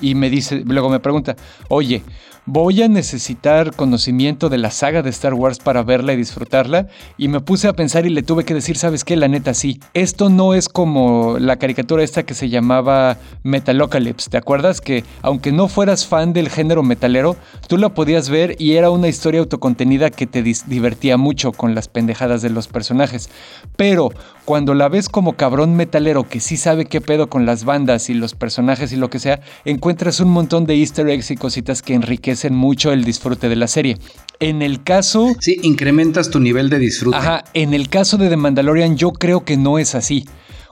Y 0.00 0.14
me 0.14 0.30
dice, 0.30 0.62
luego 0.64 0.88
me 0.88 1.00
pregunta, 1.00 1.36
oye, 1.68 2.02
voy 2.50 2.82
a 2.82 2.88
necesitar 2.88 3.76
conocimiento 3.76 4.48
de 4.48 4.56
la 4.56 4.70
saga 4.70 5.02
de 5.02 5.10
Star 5.10 5.34
Wars 5.34 5.58
para 5.58 5.82
verla 5.82 6.14
y 6.14 6.16
disfrutarla. 6.16 6.86
Y 7.18 7.28
me 7.28 7.40
puse 7.40 7.68
a 7.68 7.74
pensar 7.74 8.06
y 8.06 8.08
le 8.08 8.22
tuve 8.22 8.44
que 8.44 8.54
decir, 8.54 8.78
¿sabes 8.78 9.04
qué? 9.04 9.16
La 9.16 9.28
neta 9.28 9.52
sí. 9.52 9.80
Esto 9.92 10.30
no 10.30 10.54
es 10.54 10.70
como 10.70 11.36
la 11.38 11.56
caricatura 11.56 12.02
esta 12.02 12.22
que 12.22 12.32
se 12.32 12.48
llamaba 12.48 13.18
Metalocalypse. 13.42 14.30
¿Te 14.30 14.38
acuerdas? 14.38 14.80
Que 14.80 15.04
aunque 15.20 15.52
no 15.52 15.68
fueras 15.68 16.06
fan 16.06 16.32
del 16.32 16.48
género 16.48 16.82
metalero, 16.82 17.36
tú 17.68 17.76
la 17.76 17.90
podías 17.90 18.30
ver 18.30 18.56
y 18.58 18.76
era 18.76 18.90
una 18.90 19.08
historia 19.08 19.40
autocontenida 19.40 20.08
que 20.08 20.26
te 20.26 20.42
divertía 20.42 21.18
mucho 21.18 21.52
con 21.52 21.74
las 21.74 21.88
pendejadas 21.88 22.40
de 22.40 22.48
los 22.48 22.66
personajes. 22.66 23.28
Pero 23.76 24.10
cuando 24.46 24.72
la 24.72 24.88
ves 24.88 25.10
como 25.10 25.34
cabrón 25.34 25.76
metalero 25.76 26.26
que 26.26 26.40
sí 26.40 26.56
sabe 26.56 26.86
qué 26.86 27.02
pedo 27.02 27.28
con 27.28 27.44
las 27.44 27.64
bandas 27.64 28.08
y 28.08 28.14
los 28.14 28.34
personajes 28.34 28.90
y 28.92 28.96
lo 28.96 29.10
que 29.10 29.18
sea, 29.18 29.40
encuentras 29.66 30.20
un 30.20 30.30
montón 30.30 30.64
de 30.64 30.76
easter 30.76 31.10
eggs 31.10 31.30
y 31.30 31.36
cositas 31.36 31.82
que 31.82 31.92
enriquecen 31.92 32.37
mucho 32.50 32.92
el 32.92 33.04
disfrute 33.04 33.48
de 33.48 33.56
la 33.56 33.68
serie. 33.68 33.98
En 34.40 34.62
el 34.62 34.82
caso... 34.82 35.34
Sí, 35.40 35.58
incrementas 35.62 36.30
tu 36.30 36.40
nivel 36.40 36.70
de 36.70 36.78
disfrute. 36.78 37.16
Ajá, 37.16 37.44
en 37.54 37.74
el 37.74 37.88
caso 37.88 38.16
de 38.16 38.28
The 38.28 38.36
Mandalorian 38.36 38.96
yo 38.96 39.12
creo 39.12 39.44
que 39.44 39.56
no 39.56 39.78
es 39.78 39.94
así 39.94 40.24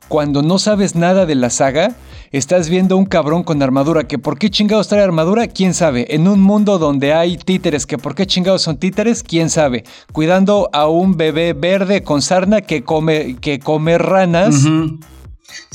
cuando 0.08 0.42
no 0.42 0.58
sabes 0.58 0.94
nada 0.94 1.26
de 1.26 1.34
la 1.34 1.50
saga, 1.50 1.96
estás 2.30 2.68
viendo 2.68 2.96
un 2.96 3.06
cabrón 3.06 3.42
con 3.42 3.62
armadura 3.62 4.06
que 4.06 4.18
por 4.18 4.38
qué 4.38 4.50
chingados 4.50 4.88
trae 4.88 5.02
armadura, 5.02 5.48
quién 5.48 5.74
sabe. 5.74 6.14
En 6.14 6.28
un 6.28 6.40
mundo 6.40 6.78
donde 6.78 7.12
hay 7.12 7.36
títeres 7.36 7.86
que 7.86 7.98
por 7.98 8.14
qué 8.14 8.26
chingados 8.26 8.62
son 8.62 8.78
títeres, 8.78 9.22
quién 9.22 9.50
sabe. 9.50 9.84
Cuidando 10.12 10.68
a 10.72 10.86
un 10.86 11.16
bebé 11.16 11.52
verde 11.54 12.02
con 12.02 12.22
sarna 12.22 12.60
que 12.60 12.82
come, 12.82 13.36
que 13.40 13.58
come 13.58 13.98
ranas. 13.98 14.64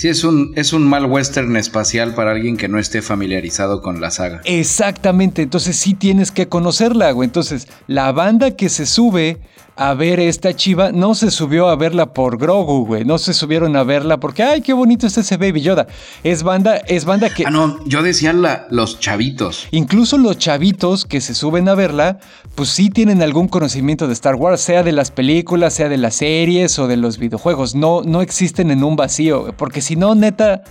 Sí, 0.01 0.07
es 0.07 0.23
un, 0.23 0.53
es 0.55 0.73
un 0.73 0.89
mal 0.89 1.05
western 1.05 1.55
espacial 1.57 2.15
para 2.15 2.31
alguien 2.31 2.57
que 2.57 2.67
no 2.67 2.79
esté 2.79 3.03
familiarizado 3.03 3.83
con 3.83 4.01
la 4.01 4.09
saga. 4.09 4.41
Exactamente, 4.45 5.43
entonces 5.43 5.75
sí 5.75 5.93
tienes 5.93 6.31
que 6.31 6.47
conocerla, 6.47 7.11
güey. 7.11 7.27
Entonces, 7.27 7.67
la 7.85 8.11
banda 8.11 8.55
que 8.55 8.69
se 8.69 8.87
sube 8.87 9.37
a 9.75 9.93
ver 9.93 10.19
esta 10.19 10.55
chiva, 10.55 10.91
no 10.91 11.15
se 11.15 11.31
subió 11.31 11.67
a 11.69 11.75
verla 11.75 12.13
por 12.13 12.37
Grogu, 12.37 12.85
güey. 12.85 13.05
No 13.05 13.17
se 13.17 13.33
subieron 13.33 13.75
a 13.75 13.83
verla 13.83 14.19
porque, 14.19 14.43
ay, 14.43 14.61
qué 14.61 14.73
bonito 14.73 15.07
está 15.07 15.21
ese 15.21 15.37
Baby 15.37 15.61
Yoda. 15.61 15.87
Es 16.23 16.43
banda, 16.43 16.77
es 16.77 17.05
banda 17.05 17.33
que. 17.33 17.45
Ah, 17.47 17.49
no, 17.49 17.83
yo 17.85 18.03
decía 18.03 18.33
la, 18.33 18.67
los 18.69 18.99
chavitos. 18.99 19.67
Incluso 19.71 20.17
los 20.17 20.37
chavitos 20.37 21.05
que 21.05 21.21
se 21.21 21.33
suben 21.33 21.69
a 21.69 21.75
verla, 21.75 22.19
pues 22.53 22.69
sí 22.69 22.89
tienen 22.89 23.21
algún 23.21 23.47
conocimiento 23.47 24.07
de 24.07 24.13
Star 24.13 24.35
Wars, 24.35 24.61
sea 24.61 24.83
de 24.83 24.91
las 24.91 25.09
películas, 25.09 25.73
sea 25.73 25.89
de 25.89 25.97
las 25.97 26.15
series 26.15 26.77
o 26.77 26.87
de 26.87 26.97
los 26.97 27.17
videojuegos. 27.17 27.73
No, 27.73 28.01
no 28.03 28.21
existen 28.21 28.71
en 28.71 28.83
un 28.83 28.95
vacío, 28.95 29.53
porque 29.57 29.81
si 29.81 29.90
no, 29.95 30.15
neta. 30.15 30.63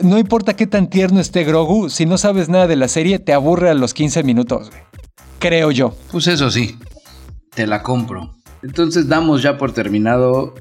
No 0.00 0.18
importa 0.18 0.56
qué 0.56 0.66
tan 0.66 0.88
tierno 0.88 1.20
esté 1.20 1.44
Grogu, 1.44 1.90
si 1.90 2.06
no 2.06 2.18
sabes 2.18 2.48
nada 2.48 2.66
de 2.66 2.76
la 2.76 2.88
serie, 2.88 3.18
te 3.18 3.32
aburre 3.32 3.70
a 3.70 3.74
los 3.74 3.94
15 3.94 4.22
minutos, 4.22 4.70
güey. 4.70 4.82
Creo 5.38 5.70
yo. 5.70 5.94
Pues 6.10 6.26
eso 6.26 6.50
sí 6.50 6.78
te 7.54 7.66
la 7.66 7.82
compro. 7.82 8.30
Entonces 8.62 9.08
damos 9.08 9.42
ya 9.42 9.56
por 9.56 9.72
terminado 9.72 10.54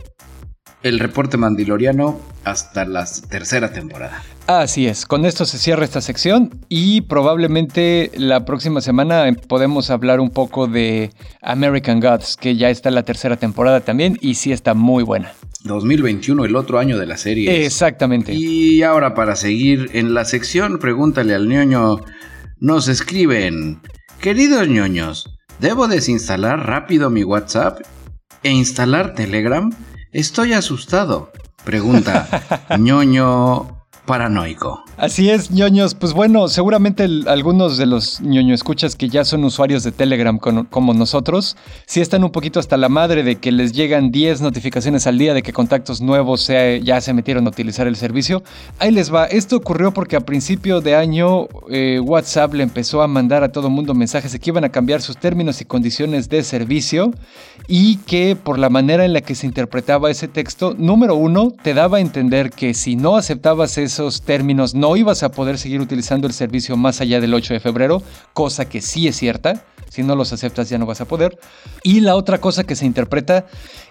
el 0.84 1.00
reporte 1.00 1.38
mandiloriano 1.38 2.20
hasta 2.44 2.86
la 2.86 3.06
tercera 3.30 3.72
temporada. 3.72 4.22
Así 4.48 4.88
es, 4.88 5.06
con 5.06 5.26
esto 5.26 5.46
se 5.46 5.58
cierra 5.58 5.86
esta 5.86 6.02
sección 6.02 6.52
y 6.68 7.02
probablemente 7.02 8.12
la 8.18 8.44
próxima 8.44 8.82
semana 8.82 9.26
podemos 9.48 9.90
hablar 9.90 10.20
un 10.20 10.30
poco 10.30 10.68
de 10.68 11.12
American 11.42 12.02
Gods, 12.02 12.36
que 12.36 12.58
ya 12.58 12.70
está 12.70 12.92
la 12.92 13.04
tercera 13.04 13.38
temporada 13.38 13.80
también 13.80 14.18
y 14.20 14.36
sí 14.36 14.52
está 14.52 14.74
muy 14.74 15.04
buena. 15.04 15.32
2021, 15.64 16.46
el 16.46 16.56
otro 16.56 16.80
año 16.80 16.98
de 16.98 17.06
la 17.06 17.18
serie. 17.18 17.66
Exactamente. 17.66 18.34
Y 18.34 18.84
ahora 18.84 19.14
para 19.14 19.36
seguir 19.36 19.90
en 19.94 20.14
la 20.14 20.26
sección, 20.26 20.80
pregúntale 20.80 21.34
al 21.34 21.48
ñoño, 21.48 22.02
nos 22.60 22.88
escriben, 22.88 23.82
queridos 24.20 24.68
ñoños, 24.68 25.34
¿Debo 25.60 25.88
desinstalar 25.88 26.68
rápido 26.68 27.10
mi 27.10 27.24
WhatsApp 27.24 27.80
e 28.42 28.50
instalar 28.50 29.14
Telegram? 29.14 29.72
Estoy 30.12 30.54
asustado. 30.54 31.32
Pregunta, 31.64 32.28
ñoño 32.80 33.86
paranoico. 34.06 34.84
Así 35.04 35.30
es, 35.30 35.52
ñoños. 35.52 35.96
Pues 35.96 36.14
bueno, 36.14 36.48
seguramente 36.48 37.06
algunos 37.28 37.78
de 37.78 37.86
los 37.86 38.22
ñoño 38.22 38.56
escuchas 38.56 38.96
que 38.96 39.10
ya 39.10 39.26
son 39.26 39.44
usuarios 39.44 39.84
de 39.84 39.92
Telegram 39.92 40.40
como 40.40 40.94
nosotros, 40.94 41.58
sí 41.86 42.00
están 42.00 42.24
un 42.24 42.32
poquito 42.32 42.58
hasta 42.58 42.78
la 42.78 42.88
madre 42.88 43.22
de 43.22 43.36
que 43.36 43.52
les 43.52 43.74
llegan 43.74 44.12
10 44.12 44.40
notificaciones 44.40 45.06
al 45.06 45.18
día 45.18 45.34
de 45.34 45.44
que 45.44 45.52
contactos 45.52 46.00
nuevos 46.00 46.48
ya 46.48 47.02
se 47.02 47.14
metieron 47.14 47.46
a 47.46 47.50
utilizar 47.50 47.86
el 47.86 47.98
servicio. 47.98 48.44
Ahí 48.80 48.92
les 48.92 49.14
va. 49.14 49.26
Esto 49.26 49.58
ocurrió 49.58 49.92
porque 49.92 50.16
a 50.16 50.22
principio 50.22 50.80
de 50.80 50.96
año 50.96 51.50
eh, 51.70 52.00
WhatsApp 52.00 52.54
le 52.54 52.64
empezó 52.64 53.02
a 53.02 53.08
mandar 53.10 53.44
a 53.44 53.52
todo 53.52 53.70
mundo 53.70 53.94
mensajes 53.94 54.32
de 54.32 54.40
que 54.40 54.52
iban 54.52 54.64
a 54.64 54.70
cambiar 54.70 55.02
sus 55.02 55.18
términos 55.18 55.60
y 55.60 55.66
condiciones 55.66 56.30
de 56.30 56.44
servicio 56.44 57.12
y 57.68 57.98
que 57.98 58.38
por 58.38 58.58
la 58.58 58.70
manera 58.70 59.04
en 59.04 59.12
la 59.12 59.20
que 59.20 59.36
se 59.36 59.48
interpretaba 59.48 60.10
ese 60.10 60.30
texto, 60.30 60.74
número 60.78 61.16
uno, 61.16 61.52
te 61.62 61.74
daba 61.74 61.98
a 61.98 62.00
entender 62.00 62.52
que 62.52 62.74
si 62.74 62.96
no 62.96 63.18
aceptabas 63.18 63.78
esos 63.78 64.22
términos 64.22 64.74
no 64.74 64.93
ibas 64.96 65.24
a 65.24 65.32
poder 65.32 65.58
seguir 65.58 65.82
utilizando 65.82 66.28
el 66.28 66.34
servicio 66.34 66.78
más 66.78 67.02
allá 67.02 67.20
del 67.20 67.34
8 67.34 67.54
de 67.54 67.60
febrero, 67.60 68.04
cosa 68.34 68.66
que 68.66 68.82
sí 68.82 69.08
es 69.08 69.18
cierta. 69.18 69.66
Si 69.90 70.02
no 70.02 70.16
los 70.16 70.34
aceptas 70.34 70.70
ya 70.70 70.78
no 70.78 70.86
vas 70.86 71.02
a 71.02 71.06
poder. 71.06 71.38
Y 71.84 72.00
la 72.00 72.16
otra 72.16 72.40
cosa 72.40 72.64
que 72.64 72.76
se 72.76 72.86
interpreta 72.86 73.46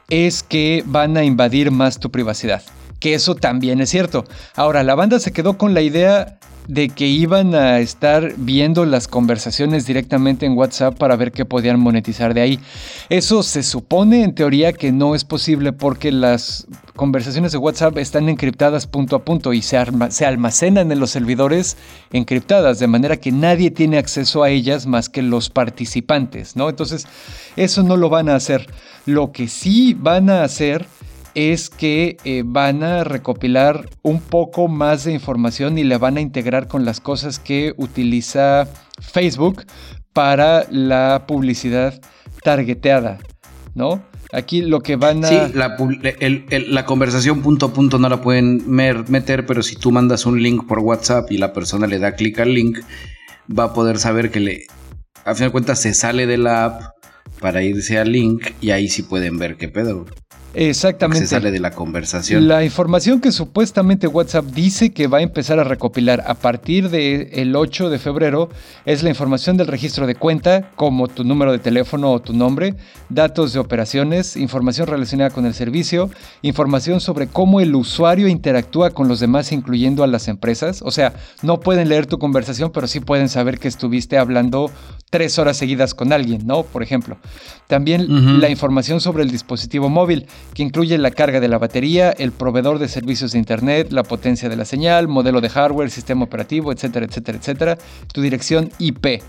es 0.08 0.42
que 0.42 0.82
van 0.84 1.16
a 1.16 1.24
invadir 1.24 1.70
más 1.70 1.98
tu 1.98 2.10
privacidad. 2.10 2.62
Que 3.02 3.14
eso 3.14 3.34
también 3.34 3.80
es 3.80 3.90
cierto. 3.90 4.24
Ahora, 4.54 4.84
la 4.84 4.94
banda 4.94 5.18
se 5.18 5.32
quedó 5.32 5.58
con 5.58 5.74
la 5.74 5.80
idea 5.80 6.38
de 6.68 6.88
que 6.88 7.08
iban 7.08 7.52
a 7.56 7.80
estar 7.80 8.34
viendo 8.36 8.84
las 8.84 9.08
conversaciones 9.08 9.86
directamente 9.86 10.46
en 10.46 10.56
WhatsApp 10.56 10.96
para 10.96 11.16
ver 11.16 11.32
qué 11.32 11.44
podían 11.44 11.80
monetizar 11.80 12.32
de 12.32 12.42
ahí. 12.42 12.60
Eso 13.08 13.42
se 13.42 13.64
supone 13.64 14.22
en 14.22 14.36
teoría 14.36 14.72
que 14.72 14.92
no 14.92 15.16
es 15.16 15.24
posible 15.24 15.72
porque 15.72 16.12
las 16.12 16.68
conversaciones 16.94 17.50
de 17.50 17.58
WhatsApp 17.58 17.98
están 17.98 18.28
encriptadas 18.28 18.86
punto 18.86 19.16
a 19.16 19.24
punto 19.24 19.52
y 19.52 19.62
se, 19.62 19.76
almacenan 19.76 20.92
en 20.92 21.00
los 21.00 21.10
servidores 21.10 21.76
encriptadas, 22.12 22.78
de 22.78 22.86
manera 22.86 23.16
que 23.16 23.32
nadie 23.32 23.72
tiene 23.72 23.98
acceso 23.98 24.44
a 24.44 24.50
ellas 24.50 24.86
más 24.86 25.08
que 25.08 25.22
los 25.22 25.50
participantes, 25.50 26.54
¿no? 26.54 26.68
Entonces, 26.68 27.08
eso 27.56 27.82
no 27.82 27.96
lo 27.96 28.10
van 28.10 28.28
a 28.28 28.36
hacer. 28.36 28.68
Lo 29.06 29.32
que 29.32 29.48
sí 29.48 29.96
van 29.98 30.30
a 30.30 30.44
hacer 30.44 30.86
es 31.34 31.70
que 31.70 32.16
eh, 32.24 32.42
van 32.44 32.82
a 32.82 33.04
recopilar 33.04 33.88
un 34.02 34.20
poco 34.20 34.68
más 34.68 35.04
de 35.04 35.12
información 35.12 35.78
y 35.78 35.84
la 35.84 35.98
van 35.98 36.16
a 36.16 36.20
integrar 36.20 36.68
con 36.68 36.84
las 36.84 37.00
cosas 37.00 37.38
que 37.38 37.74
utiliza 37.76 38.68
Facebook 39.00 39.64
para 40.12 40.66
la 40.70 41.24
publicidad 41.26 42.00
targeteada, 42.42 43.18
¿no? 43.74 44.02
Aquí 44.32 44.62
lo 44.62 44.80
que 44.80 44.96
van 44.96 45.24
a... 45.24 45.28
Sí, 45.28 45.36
la, 45.54 46.86
conversación 46.86 47.42
punto 47.42 47.66
a 47.66 47.72
punto 47.74 47.98
no 47.98 48.08
la 48.08 48.22
pueden 48.22 48.62
meter, 48.66 49.44
pero 49.44 49.62
si 49.62 49.76
tú 49.76 49.92
mandas 49.92 50.24
un 50.24 50.42
link 50.42 50.66
por 50.66 50.78
WhatsApp 50.78 51.30
y 51.30 51.36
la 51.36 51.52
persona 51.52 51.86
le 51.86 51.98
da 51.98 52.12
clic 52.12 52.38
al 52.38 52.54
link, 52.54 52.78
va 53.46 53.64
a 53.64 53.74
poder 53.74 53.98
saber 53.98 54.30
que 54.30 54.40
le... 54.40 54.66
A 55.24 55.34
fin 55.34 55.46
de 55.46 55.52
cuentas 55.52 55.80
se 55.80 55.92
sale 55.92 56.26
de 56.26 56.38
la 56.38 56.64
app 56.64 56.82
para 57.40 57.62
irse 57.62 57.98
al 57.98 58.10
link 58.10 58.52
y 58.60 58.70
ahí 58.70 58.88
sí 58.88 59.02
pueden 59.02 59.38
ver 59.38 59.56
qué 59.56 59.68
pedo. 59.68 60.06
Exactamente. 60.54 61.26
Se 61.26 61.34
sale 61.34 61.50
de 61.50 61.60
la 61.60 61.70
conversación. 61.70 62.48
La 62.48 62.64
información 62.64 63.20
que 63.20 63.32
supuestamente 63.32 64.06
WhatsApp 64.06 64.44
dice 64.46 64.92
que 64.92 65.06
va 65.06 65.18
a 65.18 65.22
empezar 65.22 65.58
a 65.58 65.64
recopilar 65.64 66.22
a 66.26 66.34
partir 66.34 66.90
del 66.90 67.28
el 67.32 67.56
8 67.56 67.90
de 67.90 67.98
febrero 67.98 68.48
es 68.84 69.02
la 69.02 69.08
información 69.08 69.56
del 69.56 69.66
registro 69.66 70.06
de 70.06 70.14
cuenta, 70.14 70.70
como 70.76 71.08
tu 71.08 71.24
número 71.24 71.52
de 71.52 71.58
teléfono 71.58 72.12
o 72.12 72.20
tu 72.20 72.32
nombre, 72.32 72.74
datos 73.08 73.52
de 73.52 73.60
operaciones, 73.60 74.36
información 74.36 74.86
relacionada 74.86 75.30
con 75.30 75.46
el 75.46 75.54
servicio, 75.54 76.10
información 76.42 77.00
sobre 77.00 77.26
cómo 77.26 77.60
el 77.60 77.74
usuario 77.74 78.28
interactúa 78.28 78.90
con 78.90 79.08
los 79.08 79.20
demás, 79.20 79.52
incluyendo 79.52 80.04
a 80.04 80.06
las 80.06 80.28
empresas. 80.28 80.82
O 80.82 80.90
sea, 80.90 81.14
no 81.42 81.60
pueden 81.60 81.88
leer 81.88 82.06
tu 82.06 82.18
conversación, 82.18 82.70
pero 82.72 82.86
sí 82.86 83.00
pueden 83.00 83.28
saber 83.28 83.58
que 83.58 83.68
estuviste 83.68 84.18
hablando 84.18 84.70
tres 85.10 85.38
horas 85.38 85.56
seguidas 85.56 85.94
con 85.94 86.12
alguien, 86.12 86.46
¿no? 86.46 86.62
Por 86.62 86.82
ejemplo. 86.82 87.18
También 87.66 88.40
la 88.40 88.48
información 88.50 89.00
sobre 89.00 89.22
el 89.22 89.30
dispositivo 89.30 89.88
móvil, 89.88 90.26
que 90.54 90.62
incluye 90.62 90.96
la 90.98 91.10
carga 91.10 91.40
de 91.40 91.48
la 91.48 91.58
batería, 91.58 92.10
el 92.10 92.32
proveedor 92.32 92.78
de 92.78 92.88
servicios 92.88 93.32
de 93.32 93.38
Internet, 93.38 93.90
la 93.90 94.02
potencia 94.02 94.48
de 94.48 94.56
la 94.56 94.64
señal, 94.64 95.08
modelo 95.08 95.40
de 95.40 95.48
hardware, 95.48 95.90
sistema 95.90 96.24
operativo, 96.24 96.72
etcétera, 96.72 97.06
etcétera, 97.06 97.38
etcétera, 97.38 97.78
tu 98.12 98.20
dirección 98.20 98.70
IP. 98.78 99.22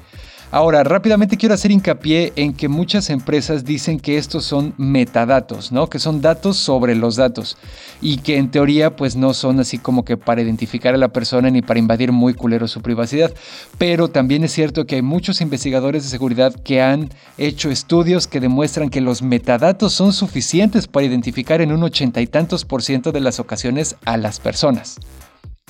Ahora, 0.53 0.83
rápidamente 0.83 1.35
quiero 1.35 1.55
hacer 1.55 1.71
hincapié 1.71 2.31
en 2.35 2.53
que 2.53 2.67
muchas 2.67 3.09
empresas 3.09 3.65
dicen 3.65 3.99
que 3.99 4.19
estos 4.19 4.45
son 4.45 4.75
metadatos, 4.77 5.71
¿no? 5.71 5.89
Que 5.89 5.97
son 5.97 6.21
datos 6.21 6.57
sobre 6.57 6.93
los 6.93 7.15
datos 7.15 7.57
y 8.03 8.17
que 8.17 8.37
en 8.37 8.51
teoría 8.51 8.95
pues 8.95 9.15
no 9.15 9.33
son 9.33 9.59
así 9.59 9.79
como 9.79 10.05
que 10.05 10.15
para 10.15 10.43
identificar 10.43 10.93
a 10.93 10.99
la 10.99 11.07
persona 11.07 11.49
ni 11.49 11.63
para 11.63 11.79
invadir 11.79 12.11
muy 12.11 12.35
culero 12.35 12.67
su 12.67 12.83
privacidad. 12.83 13.33
Pero 13.79 14.09
también 14.09 14.43
es 14.43 14.51
cierto 14.51 14.85
que 14.85 14.97
hay 14.97 15.01
muchos 15.01 15.41
investigadores 15.41 16.03
de 16.03 16.09
seguridad 16.09 16.53
que 16.53 16.83
han 16.83 17.09
hecho 17.39 17.71
estudios 17.71 18.27
que 18.27 18.39
demuestran 18.39 18.91
que 18.91 19.01
los 19.01 19.23
metadatos 19.23 19.93
son 19.93 20.13
suficientes 20.13 20.85
para 20.85 21.07
identificar 21.07 21.61
en 21.61 21.71
un 21.71 21.81
ochenta 21.81 22.21
y 22.21 22.27
tantos 22.27 22.63
por 22.63 22.83
ciento 22.83 23.11
de 23.11 23.21
las 23.21 23.39
ocasiones 23.39 23.95
a 24.05 24.17
las 24.17 24.39
personas. 24.39 24.99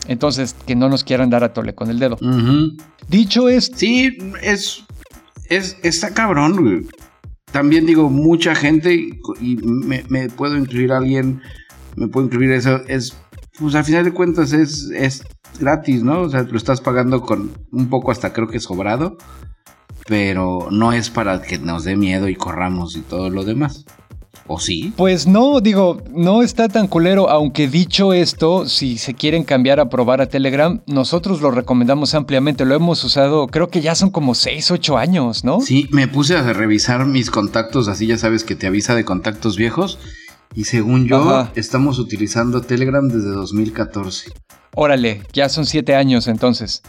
Entonces, 0.07 0.55
que 0.65 0.75
no 0.75 0.89
nos 0.89 1.03
quieran 1.03 1.29
dar 1.29 1.43
a 1.43 1.53
tole 1.53 1.73
con 1.75 1.89
el 1.89 1.99
dedo. 1.99 2.17
Dicho 3.07 3.49
esto. 3.49 3.77
Sí, 3.77 4.17
es, 4.41 4.83
es. 5.49 5.77
Está 5.83 6.13
cabrón, 6.13 6.87
También 7.51 7.85
digo, 7.85 8.09
mucha 8.09 8.55
gente, 8.55 8.93
y 9.39 9.55
me, 9.57 10.29
puedo 10.29 10.57
incluir 10.57 10.91
a 10.91 10.97
alguien, 10.97 11.41
me 11.95 12.07
puedo 12.07 12.27
incluir 12.27 12.51
eso, 12.51 12.81
es. 12.87 13.15
Pues 13.59 13.75
al 13.75 13.85
final 13.85 14.03
de 14.03 14.11
cuentas 14.11 14.51
es, 14.51 14.89
es 14.95 15.23
gratis, 15.59 16.03
¿no? 16.03 16.21
O 16.21 16.29
sea, 16.29 16.41
lo 16.41 16.57
estás 16.57 16.81
pagando 16.81 17.21
con 17.21 17.51
un 17.71 17.87
poco 17.87 18.11
hasta 18.11 18.33
creo 18.33 18.47
que 18.47 18.59
sobrado, 18.59 19.17
pero 20.07 20.69
no 20.71 20.91
es 20.91 21.11
para 21.11 21.41
que 21.41 21.59
nos 21.59 21.83
dé 21.83 21.95
miedo 21.95 22.27
y 22.27 22.35
corramos 22.35 22.95
y 22.95 23.01
todo 23.01 23.29
lo 23.29 23.43
demás. 23.43 23.85
¿O 24.47 24.59
sí? 24.59 24.93
Pues 24.97 25.25
no, 25.25 25.61
digo, 25.61 26.01
no 26.11 26.41
está 26.41 26.67
tan 26.67 26.87
culero, 26.87 27.29
aunque 27.29 27.67
dicho 27.67 28.11
esto, 28.11 28.67
si 28.67 28.97
se 28.97 29.13
quieren 29.13 29.43
cambiar 29.43 29.79
a 29.79 29.87
probar 29.87 30.19
a 30.19 30.27
Telegram, 30.27 30.81
nosotros 30.85 31.41
lo 31.41 31.49
recomendamos 31.51 32.13
ampliamente, 32.13 32.65
lo 32.65 32.75
hemos 32.75 33.03
usado, 33.03 33.47
creo 33.47 33.69
que 33.69 33.81
ya 33.81 33.95
son 33.95 34.09
como 34.09 34.35
6, 34.35 34.71
8 34.71 34.97
años, 34.97 35.45
¿no? 35.45 35.61
Sí, 35.61 35.87
me 35.91 36.09
puse 36.09 36.35
a 36.35 36.53
revisar 36.53 37.05
mis 37.05 37.31
contactos, 37.31 37.87
así 37.87 38.05
ya 38.07 38.17
sabes 38.17 38.43
que 38.43 38.55
te 38.55 38.67
avisa 38.67 38.95
de 38.95 39.05
contactos 39.05 39.55
viejos, 39.55 39.97
y 40.53 40.65
según 40.65 41.07
yo, 41.07 41.47
estamos 41.55 41.97
utilizando 41.97 42.61
Telegram 42.61 43.07
desde 43.07 43.29
2014. 43.29 44.31
Órale, 44.75 45.21
ya 45.31 45.49
son 45.49 45.65
7 45.65 45.95
años 45.95 46.27
entonces. 46.27 46.81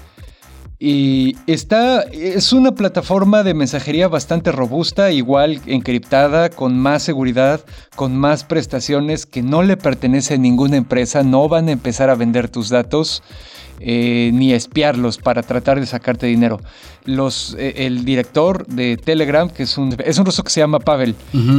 Y 0.87 1.39
está, 1.47 2.03
es 2.03 2.53
una 2.53 2.75
plataforma 2.75 3.43
de 3.43 3.55
mensajería 3.55 4.07
bastante 4.07 4.53
robusta, 4.53 5.13
igual 5.13 5.63
encriptada, 5.65 6.51
con 6.51 6.79
más 6.79 7.03
seguridad, 7.03 7.65
con 7.97 8.15
más 8.15 8.45
prestaciones, 8.45 9.25
que 9.25 9.43
no 9.43 9.63
le 9.63 9.79
pertenece 9.79 10.35
a 10.35 10.37
ninguna 10.37 10.77
empresa, 10.77 11.23
no 11.23 11.49
van 11.49 11.71
a 11.71 11.73
empezar 11.73 12.11
a 12.11 12.17
vender 12.17 12.51
tus 12.51 12.69
datos. 12.69 13.23
Eh, 13.81 14.31
ni 14.33 14.53
espiarlos 14.53 15.19
para 15.19 15.43
tratar 15.43 15.81
de 15.81 15.87
sacarte 15.87 16.27
dinero. 16.27 16.61
Los, 17.05 17.57
eh, 17.59 17.87
el 17.87 18.05
director 18.05 18.65
de 18.69 18.97
Telegram, 18.97 19.51
que 19.51 19.65
es 19.65 19.77
un, 19.77 19.97
es 20.05 20.17
un 20.17 20.25
ruso 20.25 20.45
que 20.45 20.51
se 20.51 20.61
llama 20.61 20.79
Pavel, 20.79 21.17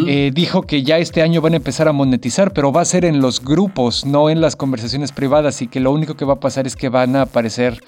eh, 0.07 0.31
dijo 0.33 0.61
que 0.61 0.81
ya 0.81 0.97
este 0.97 1.21
año 1.21 1.41
van 1.41 1.53
a 1.53 1.57
empezar 1.57 1.89
a 1.89 1.91
monetizar, 1.91 2.53
pero 2.53 2.71
va 2.71 2.81
a 2.81 2.85
ser 2.85 3.03
en 3.03 3.19
los 3.19 3.43
grupos, 3.43 4.05
no 4.05 4.29
en 4.29 4.39
las 4.39 4.55
conversaciones 4.55 5.11
privadas, 5.11 5.61
y 5.61 5.67
que 5.67 5.81
lo 5.81 5.91
único 5.91 6.15
que 6.15 6.23
va 6.23 6.35
a 6.35 6.39
pasar 6.39 6.65
es 6.65 6.77
que 6.77 6.87
van 6.87 7.17
a 7.17 7.23
aparecer 7.23 7.83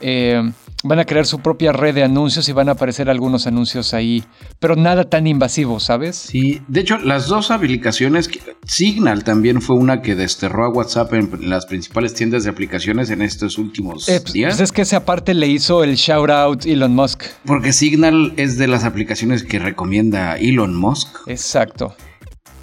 eh, 0.00 0.42
van 0.84 0.98
a 0.98 1.04
crear 1.04 1.26
su 1.26 1.40
propia 1.40 1.72
red 1.72 1.94
de 1.94 2.02
anuncios 2.02 2.48
y 2.48 2.52
van 2.52 2.68
a 2.68 2.72
aparecer 2.72 3.10
algunos 3.10 3.46
anuncios 3.46 3.94
ahí, 3.94 4.24
pero 4.60 4.76
nada 4.76 5.04
tan 5.04 5.26
invasivo, 5.26 5.80
¿sabes? 5.80 6.16
Sí, 6.16 6.60
de 6.68 6.80
hecho, 6.80 6.98
las 6.98 7.26
dos 7.26 7.50
aplicaciones, 7.50 8.30
Signal 8.66 9.24
también 9.24 9.62
fue 9.62 9.76
una 9.76 10.02
que 10.02 10.14
desterró 10.14 10.66
a 10.66 10.68
WhatsApp 10.68 11.12
en 11.14 11.50
las 11.50 11.66
principales 11.66 12.14
tiendas 12.14 12.44
de 12.44 12.50
aplicaciones 12.50 13.10
en 13.10 13.22
estos 13.22 13.58
últimos 13.58 14.08
eh, 14.08 14.20
pues, 14.20 14.32
días. 14.32 14.54
Pues 14.54 14.60
es 14.60 14.72
que 14.72 14.82
esa 14.82 15.04
parte 15.04 15.34
le 15.34 15.46
hizo 15.46 15.82
el 15.82 15.96
shout 15.96 16.30
out 16.30 16.66
Elon 16.66 16.94
Musk. 16.94 17.24
Porque 17.44 17.72
Signal 17.72 18.32
es 18.36 18.58
de 18.58 18.68
las 18.68 18.84
aplicaciones 18.84 19.42
que 19.42 19.58
recomienda 19.58 20.36
Elon 20.36 20.74
Musk. 20.74 21.08
Exacto. 21.26 21.94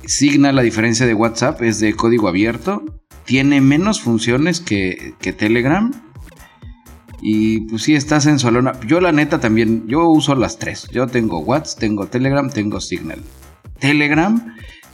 Signal, 0.05 0.59
a 0.59 0.61
diferencia 0.61 1.05
de 1.05 1.13
WhatsApp, 1.13 1.61
es 1.61 1.79
de 1.79 1.95
código 1.95 2.27
abierto, 2.27 2.83
tiene 3.25 3.61
menos 3.61 4.01
funciones 4.01 4.59
que, 4.59 5.13
que 5.21 5.31
Telegram 5.31 5.91
y 7.25 7.61
pues 7.61 7.83
sí, 7.83 7.95
estás 7.95 8.25
en 8.25 8.37
Solona. 8.37 8.73
Yo 8.85 8.99
la 8.99 9.13
neta 9.13 9.39
también, 9.39 9.87
yo 9.87 10.09
uso 10.09 10.35
las 10.35 10.59
tres. 10.59 10.89
Yo 10.91 11.07
tengo 11.07 11.39
WhatsApp, 11.39 11.79
tengo 11.79 12.07
Telegram, 12.07 12.49
tengo 12.49 12.81
Signal. 12.81 13.19
Telegram 13.79 14.53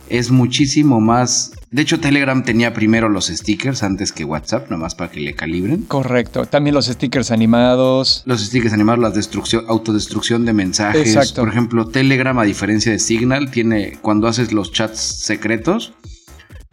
es 0.09 0.29
muchísimo 0.29 1.01
más... 1.01 1.53
De 1.71 1.81
hecho, 1.81 1.99
Telegram 1.99 2.43
tenía 2.43 2.73
primero 2.73 3.09
los 3.09 3.27
stickers 3.27 3.81
antes 3.81 4.11
que 4.11 4.25
WhatsApp, 4.25 4.69
nomás 4.69 4.93
para 4.93 5.11
que 5.11 5.19
le 5.21 5.33
calibren. 5.33 5.83
Correcto. 5.83 6.45
También 6.45 6.75
los 6.75 6.85
stickers 6.85 7.31
animados. 7.31 8.21
Los 8.25 8.41
stickers 8.45 8.73
animados, 8.73 8.99
la 8.99 9.09
destrucción, 9.09 9.65
autodestrucción 9.67 10.45
de 10.45 10.53
mensajes. 10.53 11.15
Exacto. 11.15 11.41
Por 11.41 11.49
ejemplo, 11.49 11.87
Telegram, 11.87 12.37
a 12.37 12.43
diferencia 12.43 12.91
de 12.91 12.99
Signal, 12.99 13.49
tiene 13.49 13.97
cuando 14.01 14.27
haces 14.27 14.51
los 14.51 14.71
chats 14.71 14.99
secretos, 14.99 15.93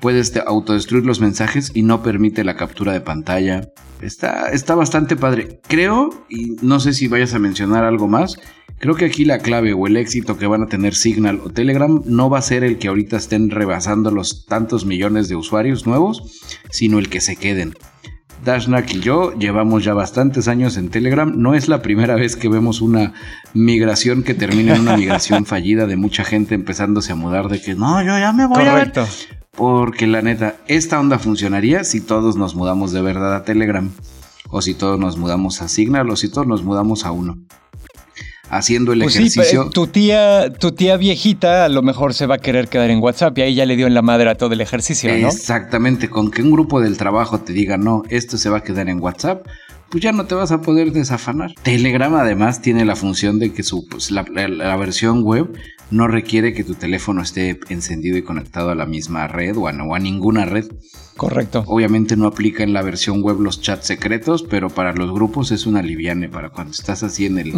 puedes 0.01 0.37
autodestruir 0.47 1.07
los 1.07 1.21
mensajes 1.21 1.71
y 1.75 1.83
no 1.83 2.03
permite 2.03 2.45
la 2.45 2.57
captura 2.57 2.93
de 2.93 3.01
pantalla. 3.01 3.69
Está, 4.01 4.51
está 4.51 4.75
bastante 4.75 5.17
padre. 5.17 5.61
Creo, 5.69 6.11
y 6.29 6.57
no 6.63 6.81
sé 6.81 6.93
si 6.93 7.09
vayas 7.09 7.35
a 7.35 7.39
mencionar 7.39 7.85
algo 7.85 8.09
más, 8.09 8.37
creo 8.79 8.95
que 8.95 9.07
aquí 9.07 9.25
la 9.25 9.39
clave 9.39 9.73
o 9.73 9.87
el 9.87 9.97
éxito 9.97 10.37
que 10.37 10.47
van 10.47 10.63
a 10.63 10.67
tener 10.67 10.95
Signal 10.95 11.41
o 11.45 11.51
Telegram 11.51 12.03
no 12.05 12.29
va 12.29 12.39
a 12.39 12.43
ser 12.43 12.63
el 12.65 12.79
que 12.79 12.89
ahorita 12.89 13.17
estén 13.17 13.51
rebasando 13.51 14.11
los 14.11 14.47
tantos 14.47 14.85
millones 14.85 15.29
de 15.29 15.37
usuarios 15.37 15.87
nuevos, 15.87 16.43
sino 16.71 16.99
el 16.99 17.09
que 17.09 17.21
se 17.21 17.37
queden. 17.37 17.75
Dashnak 18.45 18.95
y 18.95 19.01
yo 19.01 19.33
llevamos 19.39 19.83
ya 19.85 19.95
bastantes 19.95 20.47
años 20.47 20.77
en 20.77 20.91
Telegram. 20.91 21.33
No 21.35 21.55
es 21.55 21.69
la 21.69 21.83
primera 21.83 22.15
vez 22.15 22.37
que 22.37 22.49
vemos 22.49 22.81
una 22.81 23.13
migración 23.55 24.23
que 24.23 24.35
termina 24.35 24.75
en 24.75 24.83
una 24.83 24.97
migración 24.97 25.47
fallida 25.47 25.87
de 25.87 25.97
mucha 25.97 26.23
gente 26.23 26.55
empezándose 26.55 27.13
a 27.13 27.17
mudar 27.17 27.49
de 27.49 27.61
que 27.61 27.75
no, 27.75 28.03
yo 28.03 28.19
ya 28.19 28.33
me 28.33 28.47
voy 28.47 28.65
Correcto. 28.65 29.03
a 29.03 29.36
porque 29.57 30.07
la 30.07 30.23
neta, 30.23 30.57
esta 30.69 31.01
onda 31.01 31.19
funcionaría 31.19 31.85
si 31.85 32.01
todos 32.01 32.37
nos 32.37 32.55
mudamos 32.55 32.93
de 32.93 33.03
verdad 33.03 33.35
a 33.35 33.45
Telegram. 33.45 33.91
O 34.49 34.63
si 34.63 34.75
todos 34.75 34.99
nos 34.99 35.17
mudamos 35.17 35.63
a 35.63 35.69
Signal. 35.69 36.09
O 36.11 36.17
si 36.17 36.29
todos 36.29 36.47
nos 36.47 36.63
mudamos 36.63 37.05
a 37.05 37.11
uno. 37.11 37.39
Haciendo 38.49 38.93
el 38.93 39.03
pues 39.03 39.17
ejercicio. 39.17 39.65
Sí, 39.65 39.71
tu 39.71 39.89
tía, 39.89 40.53
tu 40.53 40.71
tía 40.71 40.97
viejita 40.97 41.65
a 41.65 41.69
lo 41.69 41.83
mejor 41.83 42.15
se 42.15 42.27
va 42.27 42.37
a 42.37 42.39
querer 42.39 42.69
quedar 42.69 42.91
en 42.91 43.03
WhatsApp 43.03 43.37
y 43.39 43.43
ahí 43.43 43.55
ya 43.57 43.67
le 43.67 43.75
dio 43.75 43.89
en 43.89 43.95
la 43.95 44.03
madre 44.03 44.31
a 44.31 44.37
todo 44.37 44.53
el 44.53 44.61
ejercicio, 44.61 45.11
¿no? 45.19 45.27
Exactamente, 45.27 46.09
con 46.09 46.31
que 46.31 46.43
un 46.43 46.53
grupo 46.53 46.81
del 46.81 46.97
trabajo 46.97 47.41
te 47.41 47.53
diga 47.53 47.77
no, 47.77 48.05
esto 48.09 48.39
se 48.39 48.49
va 48.49 48.59
a 48.59 48.63
quedar 48.63 48.89
en 48.89 49.01
WhatsApp, 49.01 49.45
pues 49.91 50.03
ya 50.03 50.13
no 50.13 50.27
te 50.27 50.35
vas 50.35 50.53
a 50.53 50.61
poder 50.61 50.93
desafanar. 50.93 51.55
Telegram 51.63 52.15
además 52.15 52.61
tiene 52.61 52.85
la 52.85 52.97
función 52.97 53.39
de 53.39 53.53
que 53.53 53.63
su, 53.63 53.87
pues, 53.89 54.11
la, 54.11 54.23
versión 54.77 55.23
web 55.23 55.53
no 55.91 56.09
requiere 56.09 56.53
que 56.53 56.65
tu 56.65 56.75
teléfono 56.75 57.23
esté 57.23 57.59
encendido 57.69 58.17
y 58.17 58.23
conectado 58.23 58.71
a 58.71 58.75
la 58.75 58.87
misma 58.87 59.29
red 59.29 59.57
o 59.57 59.69
a, 59.69 59.71
a 59.71 59.99
ninguna 59.99 60.45
red. 60.45 60.67
Correcto. 61.17 61.65
Obviamente 61.67 62.17
no 62.17 62.27
aplica 62.27 62.63
en 62.63 62.73
la 62.73 62.83
versión 62.83 63.23
web 63.23 63.41
los 63.41 63.61
chats 63.61 63.87
secretos, 63.87 64.43
pero 64.43 64.69
para 64.69 64.93
los 64.93 65.13
grupos 65.13 65.51
es 65.51 65.67
una 65.67 65.83
liviane. 65.83 66.29
Para 66.29 66.51
cuando 66.51 66.73
estás 66.73 67.03
así 67.03 67.27
en 67.27 67.39
el, 67.39 67.55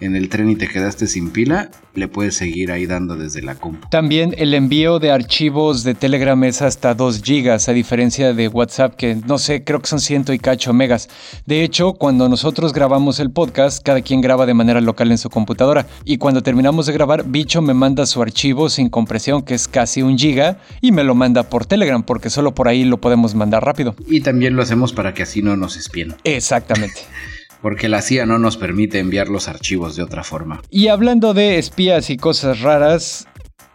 en 0.00 0.16
el 0.16 0.28
tren 0.28 0.50
y 0.50 0.56
te 0.56 0.68
quedaste 0.68 1.06
sin 1.06 1.30
pila, 1.30 1.70
le 1.94 2.08
puedes 2.08 2.36
seguir 2.36 2.72
ahí 2.72 2.86
dando 2.86 3.16
desde 3.16 3.42
la 3.42 3.54
compu. 3.56 3.88
También 3.90 4.34
el 4.38 4.54
envío 4.54 4.98
de 4.98 5.10
archivos 5.10 5.84
de 5.84 5.94
Telegram 5.94 6.42
es 6.44 6.62
hasta 6.62 6.94
2 6.94 7.22
gigas, 7.22 7.68
a 7.68 7.72
diferencia 7.72 8.32
de 8.32 8.48
WhatsApp, 8.48 8.94
que 8.94 9.16
no 9.26 9.38
sé, 9.38 9.64
creo 9.64 9.80
que 9.80 9.88
son 9.88 10.00
ciento 10.00 10.32
y 10.32 10.38
cacho 10.38 10.72
megas. 10.72 11.08
De 11.46 11.62
hecho, 11.62 11.92
cuando 11.92 12.28
nosotros 12.28 12.72
grabamos 12.72 13.20
el 13.20 13.30
podcast, 13.30 13.82
cada 13.84 14.00
quien 14.00 14.20
graba 14.20 14.46
de 14.46 14.54
manera 14.54 14.80
local 14.80 15.10
en 15.10 15.18
su 15.18 15.30
computadora. 15.30 15.86
Y 16.04 16.18
cuando 16.18 16.42
terminamos 16.42 16.86
de 16.86 16.92
grabar, 16.92 17.24
Bicho 17.26 17.62
me 17.62 17.74
manda 17.74 18.06
su 18.06 18.22
archivo 18.22 18.68
sin 18.68 18.88
compresión, 18.88 19.42
que 19.42 19.54
es 19.54 19.68
casi 19.68 20.02
un 20.02 20.18
giga, 20.18 20.58
y 20.80 20.92
me 20.92 21.04
lo 21.04 21.14
manda 21.14 21.44
por 21.44 21.66
Telegram, 21.66 22.02
porque 22.02 22.30
solo 22.30 22.54
por 22.54 22.68
ahí 22.68 22.84
lo 22.84 22.93
podemos 22.98 23.34
mandar 23.34 23.64
rápido. 23.64 23.94
Y 24.06 24.20
también 24.20 24.56
lo 24.56 24.62
hacemos 24.62 24.92
para 24.92 25.14
que 25.14 25.22
así 25.22 25.42
no 25.42 25.56
nos 25.56 25.76
espien. 25.76 26.14
Exactamente. 26.24 27.00
Porque 27.62 27.88
la 27.88 28.02
CIA 28.02 28.26
no 28.26 28.38
nos 28.38 28.58
permite 28.58 28.98
enviar 28.98 29.28
los 29.28 29.48
archivos 29.48 29.96
de 29.96 30.02
otra 30.02 30.22
forma. 30.22 30.60
Y 30.70 30.88
hablando 30.88 31.32
de 31.32 31.58
espías 31.58 32.10
y 32.10 32.16
cosas 32.18 32.60
raras, 32.60 33.26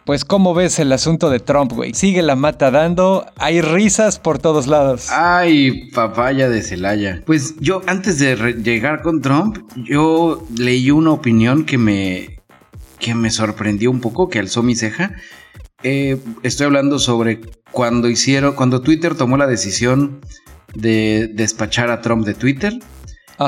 Pues 0.06 0.24
cómo 0.24 0.54
ves 0.54 0.78
el 0.78 0.92
asunto 0.92 1.28
de 1.30 1.40
Trump, 1.40 1.72
güey. 1.72 1.92
Sigue 1.94 2.22
la 2.22 2.34
mata 2.34 2.70
dando, 2.70 3.26
hay 3.36 3.60
risas 3.60 4.18
por 4.18 4.38
todos 4.38 4.66
lados. 4.66 5.08
Ay, 5.10 5.90
papaya 5.90 6.48
de 6.48 6.62
Celaya. 6.62 7.22
Pues 7.26 7.54
yo 7.60 7.82
antes 7.86 8.18
de 8.18 8.54
llegar 8.62 9.02
con 9.02 9.20
Trump, 9.20 9.58
yo 9.76 10.46
leí 10.56 10.90
una 10.90 11.10
opinión 11.12 11.64
que 11.64 11.78
me 11.78 12.40
que 12.98 13.14
me 13.14 13.30
sorprendió 13.30 13.90
un 13.90 14.00
poco, 14.00 14.28
que 14.28 14.38
alzó 14.38 14.62
mi 14.62 14.74
ceja. 14.74 15.12
Eh, 15.82 16.18
estoy 16.42 16.66
hablando 16.66 16.98
sobre 16.98 17.40
cuando 17.70 18.08
hicieron, 18.08 18.54
cuando 18.54 18.82
Twitter 18.82 19.14
tomó 19.14 19.36
la 19.36 19.46
decisión 19.46 20.20
de 20.74 21.30
despachar 21.32 21.90
a 21.90 22.00
Trump 22.00 22.26
de 22.26 22.34
Twitter. 22.34 22.78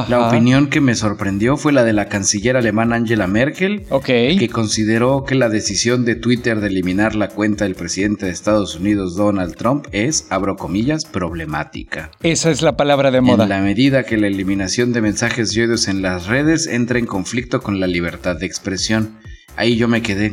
La 0.08 0.26
opinión 0.26 0.70
que 0.70 0.80
me 0.80 0.94
sorprendió 0.94 1.58
fue 1.58 1.70
la 1.70 1.84
de 1.84 1.92
la 1.92 2.08
canciller 2.08 2.56
alemana 2.56 2.96
Angela 2.96 3.26
Merkel, 3.26 3.84
que 4.02 4.48
consideró 4.50 5.24
que 5.24 5.34
la 5.34 5.50
decisión 5.50 6.06
de 6.06 6.14
Twitter 6.14 6.60
de 6.60 6.68
eliminar 6.68 7.14
la 7.14 7.28
cuenta 7.28 7.64
del 7.64 7.74
presidente 7.74 8.24
de 8.24 8.32
Estados 8.32 8.76
Unidos 8.76 9.16
Donald 9.16 9.54
Trump 9.54 9.88
es, 9.92 10.26
abro 10.30 10.56
comillas, 10.56 11.04
problemática. 11.04 12.10
Esa 12.22 12.50
es 12.50 12.62
la 12.62 12.74
palabra 12.74 13.10
de 13.10 13.20
moda. 13.20 13.42
En 13.42 13.50
la 13.50 13.60
medida 13.60 14.04
que 14.04 14.16
la 14.16 14.28
eliminación 14.28 14.94
de 14.94 15.02
mensajes 15.02 15.54
y 15.54 15.60
odios 15.60 15.86
en 15.88 16.00
las 16.00 16.26
redes 16.26 16.68
entra 16.68 16.98
en 16.98 17.04
conflicto 17.04 17.60
con 17.60 17.78
la 17.78 17.86
libertad 17.86 18.36
de 18.36 18.46
expresión. 18.46 19.18
Ahí 19.56 19.76
yo 19.76 19.88
me 19.88 20.00
quedé, 20.00 20.32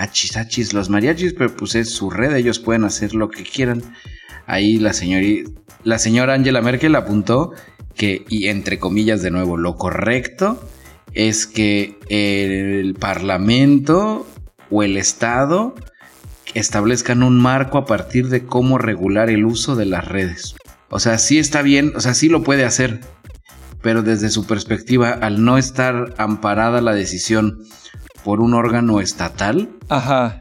achis, 0.00 0.72
los 0.72 0.88
mariachis, 0.88 1.34
pero 1.34 1.54
pues 1.54 1.74
es 1.74 1.90
su 1.90 2.10
red, 2.10 2.34
ellos 2.34 2.58
pueden 2.58 2.84
hacer 2.84 3.14
lo 3.14 3.28
que 3.28 3.42
quieran. 3.42 3.82
Ahí 4.46 4.78
la, 4.78 4.92
la 5.84 5.98
señora 5.98 6.34
Angela 6.34 6.62
Merkel 6.62 6.96
apuntó 6.96 7.52
que, 7.94 8.24
y 8.28 8.48
entre 8.48 8.78
comillas 8.78 9.22
de 9.22 9.30
nuevo, 9.30 9.56
lo 9.56 9.76
correcto 9.76 10.60
es 11.12 11.46
que 11.46 11.98
el 12.08 12.94
Parlamento 12.94 14.26
o 14.70 14.82
el 14.82 14.96
Estado 14.96 15.74
establezcan 16.54 17.22
un 17.22 17.38
marco 17.38 17.78
a 17.78 17.84
partir 17.84 18.28
de 18.28 18.44
cómo 18.44 18.78
regular 18.78 19.30
el 19.30 19.44
uso 19.44 19.76
de 19.76 19.86
las 19.86 20.06
redes. 20.06 20.56
O 20.88 20.98
sea, 20.98 21.18
sí 21.18 21.38
está 21.38 21.62
bien, 21.62 21.92
o 21.94 22.00
sea, 22.00 22.14
sí 22.14 22.28
lo 22.28 22.42
puede 22.42 22.64
hacer, 22.64 23.00
pero 23.82 24.02
desde 24.02 24.30
su 24.30 24.46
perspectiva, 24.46 25.10
al 25.10 25.44
no 25.44 25.58
estar 25.58 26.14
amparada 26.18 26.80
la 26.80 26.94
decisión 26.94 27.64
por 28.24 28.40
un 28.40 28.54
órgano 28.54 29.00
estatal, 29.00 29.68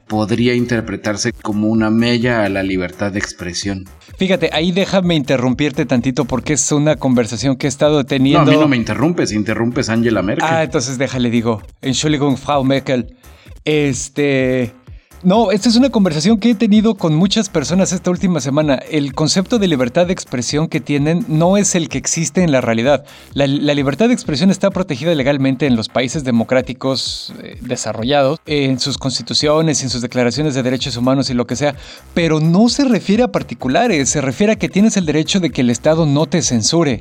podría 0.07 0.53
interpretarse 0.53 1.31
como 1.33 1.67
una 1.67 1.89
mella 1.89 2.43
a 2.43 2.49
la 2.49 2.63
libertad 2.63 3.11
de 3.11 3.19
expresión. 3.19 3.85
Fíjate, 4.17 4.49
ahí 4.51 4.71
déjame 4.71 5.15
interrumpirte 5.15 5.85
tantito 5.85 6.25
porque 6.25 6.53
es 6.53 6.71
una 6.71 6.97
conversación 6.97 7.55
que 7.55 7.67
he 7.67 7.69
estado 7.69 8.03
teniendo. 8.05 8.43
No, 8.45 8.51
a 8.51 8.53
mí 8.53 8.59
no 8.59 8.67
me 8.67 8.75
interrumpes, 8.75 9.31
interrumpes 9.31 9.89
Angela 9.89 10.21
Merkel. 10.21 10.45
Ah, 10.47 10.63
entonces 10.63 10.97
déjale, 10.97 11.29
digo. 11.29 11.61
Entschuldigung, 11.81 12.37
Frau 12.37 12.63
Merkel. 12.63 13.15
Este. 13.63 14.73
No, 15.21 15.51
esta 15.51 15.67
es 15.67 15.75
una 15.75 15.89
conversación 15.89 16.37
que 16.37 16.51
he 16.51 16.55
tenido 16.55 16.95
con 16.95 17.13
muchas 17.13 17.49
personas 17.49 17.91
esta 17.91 18.09
última 18.09 18.39
semana. 18.39 18.75
El 18.75 19.13
concepto 19.13 19.59
de 19.59 19.67
libertad 19.67 20.07
de 20.07 20.13
expresión 20.13 20.69
que 20.69 20.79
tienen 20.79 21.25
no 21.27 21.57
es 21.57 21.75
el 21.75 21.89
que 21.89 21.97
existe 21.97 22.41
en 22.41 22.53
la 22.53 22.61
realidad. 22.61 23.03
La, 23.33 23.45
libertad 23.45 24.07
de 24.07 24.13
expresión 24.13 24.49
está 24.49 24.69
protegida 24.71 25.13
legalmente 25.15 25.65
en 25.65 25.75
los 25.75 25.89
países 25.89 26.23
democráticos 26.23 27.33
eh, 27.43 27.57
desarrollados, 27.59 28.39
en 28.45 28.79
sus 28.79 28.97
constituciones, 28.97 29.83
en 29.83 29.89
sus 29.89 30.01
declaraciones 30.01 30.55
de 30.55 30.63
derechos 30.63 30.95
humanos 30.95 31.29
y 31.29 31.33
lo 31.33 31.45
que 31.45 31.57
sea, 31.57 31.75
pero 32.13 32.39
no 32.39 32.69
se 32.69 32.85
refiere 32.85 33.23
a 33.23 33.31
particulares, 33.31 34.09
se 34.09 34.21
refiere 34.21 34.53
a 34.53 34.55
que 34.55 34.69
tienes 34.69 34.95
el 34.95 35.05
derecho 35.05 35.41
de 35.41 35.49
que 35.49 35.61
el 35.61 35.69
Estado 35.69 36.05
no 36.05 36.27
te 36.27 36.41
censure, 36.41 36.97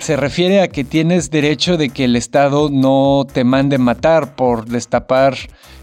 se 0.00 0.16
refiere 0.16 0.62
a 0.62 0.68
que 0.68 0.84
tienes 0.84 1.30
derecho 1.30 1.76
de 1.76 1.90
que 1.90 2.04
el 2.04 2.16
Estado 2.16 2.70
no 2.70 3.26
te 3.30 3.44
mande 3.44 3.76
matar 3.78 4.34
por 4.34 4.66
destapar 4.66 5.36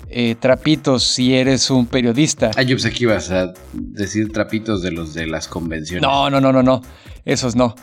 eh, 0.09 0.35
trapitos 0.39 1.03
si 1.03 1.35
eres 1.35 1.69
un 1.69 1.85
periodista. 1.85 2.51
Ah, 2.55 2.63
yo 2.63 2.75
pensé 2.75 2.91
que 2.91 3.03
ibas 3.03 3.31
a 3.31 3.53
decir 3.73 4.31
trapitos 4.31 4.81
de 4.81 4.91
los 4.91 5.13
de 5.13 5.27
las 5.27 5.47
convenciones. 5.47 6.01
No, 6.01 6.29
no, 6.29 6.39
no, 6.39 6.51
no, 6.51 6.63
no. 6.63 6.81
Esos 7.25 7.55
no. 7.55 7.75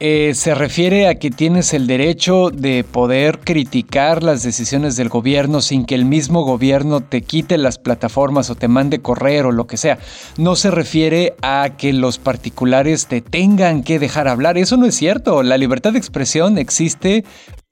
Eh, 0.00 0.32
se 0.34 0.54
refiere 0.56 1.06
a 1.06 1.14
que 1.14 1.30
tienes 1.30 1.72
el 1.72 1.86
derecho 1.86 2.50
de 2.50 2.82
poder 2.82 3.38
criticar 3.38 4.24
las 4.24 4.42
decisiones 4.42 4.96
del 4.96 5.08
gobierno 5.08 5.62
sin 5.62 5.84
que 5.84 5.94
el 5.94 6.04
mismo 6.04 6.44
gobierno 6.44 7.00
te 7.00 7.22
quite 7.22 7.58
las 7.58 7.78
plataformas 7.78 8.50
o 8.50 8.56
te 8.56 8.66
mande 8.66 9.00
correr 9.00 9.46
o 9.46 9.52
lo 9.52 9.68
que 9.68 9.76
sea. 9.76 9.98
No 10.36 10.56
se 10.56 10.72
refiere 10.72 11.34
a 11.42 11.76
que 11.78 11.92
los 11.92 12.18
particulares 12.18 13.06
te 13.06 13.20
tengan 13.20 13.84
que 13.84 14.00
dejar 14.00 14.26
hablar. 14.26 14.58
Eso 14.58 14.76
no 14.76 14.86
es 14.86 14.96
cierto. 14.96 15.44
La 15.44 15.58
libertad 15.58 15.92
de 15.92 15.98
expresión 15.98 16.58
existe 16.58 17.24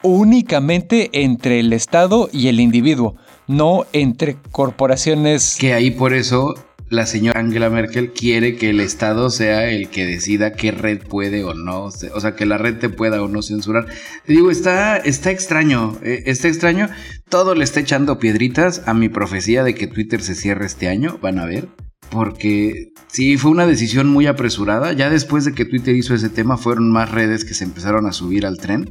únicamente 0.04 1.10
entre 1.12 1.58
el 1.58 1.72
Estado 1.72 2.28
y 2.32 2.48
el 2.48 2.60
individuo 2.60 3.16
no 3.52 3.86
entre 3.92 4.36
corporaciones. 4.50 5.56
Que 5.58 5.74
ahí 5.74 5.90
por 5.90 6.12
eso 6.12 6.54
la 6.92 7.06
señora 7.06 7.40
Angela 7.40 7.70
Merkel 7.70 8.12
quiere 8.12 8.56
que 8.56 8.68
el 8.68 8.78
Estado 8.78 9.30
sea 9.30 9.70
el 9.70 9.88
que 9.88 10.04
decida 10.04 10.52
qué 10.52 10.72
red 10.72 11.00
puede 11.02 11.42
o 11.42 11.54
no, 11.54 11.84
o 11.84 11.90
sea, 12.20 12.36
que 12.36 12.44
la 12.44 12.58
red 12.58 12.76
te 12.76 12.90
pueda 12.90 13.22
o 13.22 13.28
no 13.28 13.40
censurar. 13.40 13.86
Te 14.26 14.34
digo, 14.34 14.50
está, 14.50 14.98
está 14.98 15.30
extraño, 15.30 15.98
eh, 16.02 16.24
está 16.26 16.48
extraño. 16.48 16.90
Todo 17.30 17.54
le 17.54 17.64
está 17.64 17.80
echando 17.80 18.18
piedritas 18.18 18.82
a 18.84 18.92
mi 18.92 19.08
profecía 19.08 19.64
de 19.64 19.74
que 19.74 19.86
Twitter 19.86 20.20
se 20.20 20.34
cierre 20.34 20.66
este 20.66 20.88
año, 20.88 21.18
van 21.22 21.38
a 21.38 21.46
ver. 21.46 21.66
Porque 22.10 22.92
sí, 23.06 23.38
fue 23.38 23.50
una 23.50 23.66
decisión 23.66 24.06
muy 24.08 24.26
apresurada. 24.26 24.92
Ya 24.92 25.08
después 25.08 25.46
de 25.46 25.54
que 25.54 25.64
Twitter 25.64 25.96
hizo 25.96 26.14
ese 26.14 26.28
tema, 26.28 26.58
fueron 26.58 26.92
más 26.92 27.10
redes 27.10 27.46
que 27.46 27.54
se 27.54 27.64
empezaron 27.64 28.06
a 28.06 28.12
subir 28.12 28.44
al 28.44 28.58
tren. 28.58 28.90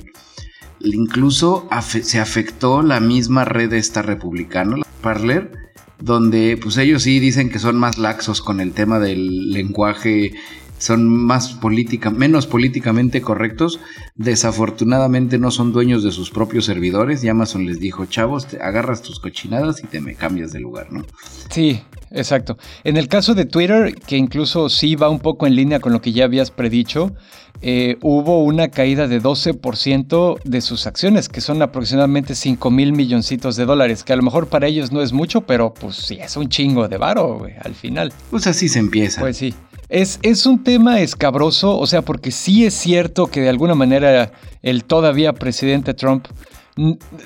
Incluso 0.84 1.68
se 1.82 2.20
afectó 2.20 2.82
la 2.82 3.00
misma 3.00 3.46
red 3.46 3.74
esta 3.74 4.02
republicana, 4.02 4.78
Parler, 5.02 5.52
donde 6.00 6.58
pues 6.62 6.78
ellos 6.78 7.04
sí 7.04 7.20
dicen 7.20 7.50
que 7.50 7.60
son 7.60 7.78
más 7.78 7.98
laxos 7.98 8.42
con 8.42 8.60
el 8.60 8.74
tema 8.74 9.00
del 9.00 9.52
lenguaje, 9.52 10.34
son 10.82 11.08
más 11.08 11.54
política, 11.54 12.10
menos 12.10 12.48
políticamente 12.48 13.22
correctos. 13.22 13.80
Desafortunadamente 14.16 15.38
no 15.38 15.52
son 15.52 15.72
dueños 15.72 16.04
de 16.04 16.12
sus 16.12 16.32
propios 16.32 16.66
servidores 16.66 17.24
y 17.24 17.30
Amazon 17.30 17.66
les 17.66 17.80
dijo, 17.80 18.08
chavos, 18.08 18.48
te 18.48 18.62
agarras 18.62 19.04
tus 19.04 19.20
cochinadas 19.20 19.84
y 19.84 19.88
te 19.88 20.02
me 20.02 20.16
cambias 20.16 20.52
de 20.52 20.60
lugar, 20.60 20.92
¿no? 20.92 21.06
Sí, 21.50 21.82
exacto. 22.12 22.58
En 22.84 22.98
el 22.98 23.08
caso 23.08 23.34
de 23.34 23.46
Twitter, 23.46 23.96
que 23.96 24.18
incluso 24.18 24.70
sí 24.70 24.96
va 24.96 25.10
un 25.10 25.20
poco 25.20 25.48
en 25.48 25.56
línea 25.56 25.80
con 25.80 25.94
lo 25.94 26.02
que 26.02 26.12
ya 26.12 26.26
habías 26.26 26.52
predicho, 26.52 27.14
eh, 27.62 27.98
hubo 28.02 28.44
una 28.44 28.70
caída 28.70 29.08
de 29.08 29.22
12% 29.22 30.40
de 30.44 30.62
sus 30.62 30.88
acciones, 30.88 31.30
que 31.30 31.42
son 31.42 31.62
aproximadamente 31.62 32.34
5 32.34 32.72
mil 32.72 32.92
milloncitos 32.94 33.56
de 33.56 33.66
dólares, 33.66 34.04
que 34.04 34.14
a 34.14 34.16
lo 34.16 34.24
mejor 34.24 34.48
para 34.48 34.68
ellos 34.68 34.92
no 34.92 35.02
es 35.02 35.14
mucho, 35.14 35.42
pero 35.42 35.74
pues 35.74 35.96
sí, 35.96 36.18
es 36.20 36.36
un 36.38 36.50
chingo 36.50 36.88
de 36.88 36.98
varo, 36.98 37.38
güey, 37.38 37.54
al 37.64 37.76
final. 37.76 38.12
Pues 38.32 38.48
así 38.48 38.68
se 38.68 38.80
empieza. 38.80 39.22
Pues 39.22 39.38
sí. 39.38 39.54
Es, 39.90 40.20
es, 40.24 40.46
un 40.46 40.64
tema 40.64 41.02
escabroso, 41.02 41.78
o 41.78 41.86
sea, 41.86 42.02
porque 42.02 42.32
sí 42.32 42.66
es 42.66 42.74
cierto 42.74 43.28
que 43.28 43.42
de 43.42 43.50
alguna 43.50 43.76
manera 43.76 44.32
el 44.62 44.86
todavía 44.86 45.34
presidente 45.34 45.94
Trump, 45.94 46.28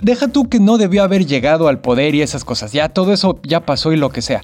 deja 0.01 0.27
tú 0.27 0.49
que 0.49 0.59
no 0.59 0.77
debió 0.77 1.03
haber 1.03 1.25
llegado 1.25 1.67
al 1.67 1.79
poder 1.79 2.15
y 2.15 2.21
esas 2.21 2.43
cosas, 2.43 2.71
ya 2.71 2.89
todo 2.89 3.13
eso 3.13 3.39
ya 3.43 3.65
pasó 3.65 3.91
y 3.91 3.97
lo 3.97 4.09
que 4.09 4.21
sea. 4.21 4.41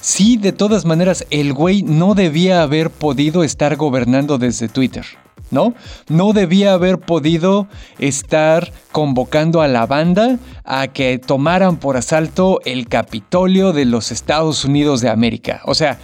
Sí, 0.00 0.36
de 0.36 0.52
todas 0.52 0.84
maneras, 0.84 1.26
el 1.30 1.52
güey 1.52 1.82
no 1.82 2.14
debía 2.14 2.62
haber 2.62 2.90
podido 2.90 3.44
estar 3.44 3.76
gobernando 3.76 4.38
desde 4.38 4.68
Twitter. 4.68 5.04
¿no? 5.50 5.74
No 6.08 6.32
debía 6.32 6.72
haber 6.72 6.98
podido 6.98 7.68
estar 7.98 8.72
convocando 8.92 9.62
a 9.62 9.68
la 9.68 9.86
banda 9.86 10.38
a 10.64 10.88
que 10.88 11.18
tomaran 11.18 11.76
por 11.76 11.96
asalto 11.96 12.60
el 12.64 12.88
Capitolio 12.88 13.72
de 13.72 13.84
los 13.84 14.10
Estados 14.10 14.64
Unidos 14.64 15.00
de 15.00 15.10
América. 15.10 15.60
O 15.64 15.74
sea, 15.74 15.98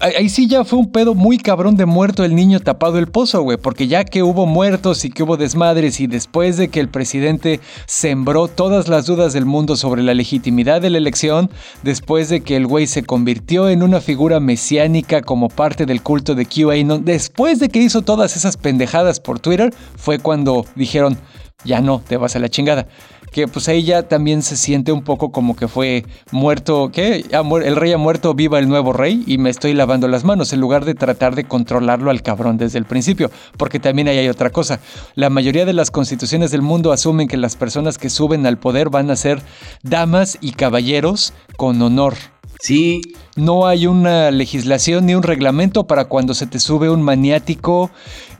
Ahí 0.00 0.28
sí 0.28 0.46
ya 0.46 0.64
fue 0.64 0.78
un 0.78 0.92
pedo 0.92 1.14
muy 1.14 1.38
cabrón 1.38 1.76
de 1.76 1.86
muerto 1.86 2.24
el 2.24 2.36
niño 2.36 2.60
tapado 2.60 2.98
el 2.98 3.08
pozo, 3.08 3.42
güey, 3.42 3.58
porque 3.58 3.88
ya 3.88 4.04
que 4.04 4.22
hubo 4.22 4.46
muertos 4.46 5.04
y 5.04 5.10
que 5.10 5.24
hubo 5.24 5.36
desmadres 5.36 5.98
y 5.98 6.06
después 6.06 6.56
de 6.56 6.68
que 6.68 6.78
el 6.78 6.88
presidente 6.88 7.60
sembró 7.86 8.46
todas 8.46 8.86
las 8.86 9.06
dudas 9.06 9.32
del 9.32 9.44
mundo 9.44 9.74
sobre 9.74 10.04
la 10.04 10.14
legitimidad 10.14 10.80
de 10.80 10.90
la 10.90 10.98
elección, 10.98 11.50
después 11.82 12.28
de 12.28 12.42
que 12.42 12.56
el 12.56 12.68
güey 12.68 12.86
se 12.86 13.02
convirtió 13.02 13.68
en 13.68 13.82
una 13.82 14.00
figura 14.00 14.38
mesiánica 14.38 15.20
como 15.20 15.48
parte 15.48 15.84
del 15.84 16.00
culto 16.00 16.36
de 16.36 16.46
QAnon, 16.46 17.04
después 17.04 17.58
de 17.58 17.68
que 17.68 17.80
hizo 17.80 18.02
todas 18.02 18.36
esas 18.36 18.56
pendejadas 18.56 19.18
por 19.18 19.40
Twitter, 19.40 19.74
fue 19.96 20.20
cuando 20.20 20.64
dijeron, 20.76 21.18
ya 21.64 21.80
no, 21.80 22.02
te 22.06 22.16
vas 22.16 22.36
a 22.36 22.38
la 22.38 22.48
chingada 22.48 22.86
que 23.32 23.48
pues 23.48 23.68
ahí 23.68 23.82
ya 23.82 24.02
también 24.02 24.42
se 24.42 24.56
siente 24.56 24.92
un 24.92 25.02
poco 25.02 25.32
como 25.32 25.56
que 25.56 25.66
fue 25.66 26.04
muerto, 26.30 26.90
¿qué? 26.92 27.24
El 27.64 27.76
rey 27.76 27.92
ha 27.92 27.98
muerto, 27.98 28.34
viva 28.34 28.58
el 28.58 28.68
nuevo 28.68 28.92
rey 28.92 29.24
y 29.26 29.38
me 29.38 29.50
estoy 29.50 29.72
lavando 29.72 30.06
las 30.06 30.22
manos 30.22 30.52
en 30.52 30.60
lugar 30.60 30.84
de 30.84 30.94
tratar 30.94 31.34
de 31.34 31.44
controlarlo 31.44 32.10
al 32.10 32.22
cabrón 32.22 32.58
desde 32.58 32.78
el 32.78 32.84
principio, 32.84 33.30
porque 33.56 33.80
también 33.80 34.08
ahí 34.08 34.18
hay 34.18 34.28
otra 34.28 34.50
cosa. 34.50 34.80
La 35.14 35.30
mayoría 35.30 35.64
de 35.64 35.72
las 35.72 35.90
constituciones 35.90 36.50
del 36.50 36.62
mundo 36.62 36.92
asumen 36.92 37.26
que 37.26 37.36
las 37.38 37.56
personas 37.56 37.98
que 37.98 38.10
suben 38.10 38.46
al 38.46 38.58
poder 38.58 38.90
van 38.90 39.10
a 39.10 39.16
ser 39.16 39.42
damas 39.82 40.36
y 40.40 40.52
caballeros 40.52 41.32
con 41.56 41.80
honor. 41.80 42.14
Sí. 42.60 43.00
No 43.34 43.66
hay 43.66 43.86
una 43.86 44.30
legislación 44.30 45.06
ni 45.06 45.14
un 45.14 45.22
reglamento 45.22 45.86
para 45.86 46.04
cuando 46.04 46.34
se 46.34 46.46
te 46.46 46.60
sube 46.60 46.90
un 46.90 47.02
maniático, 47.02 47.90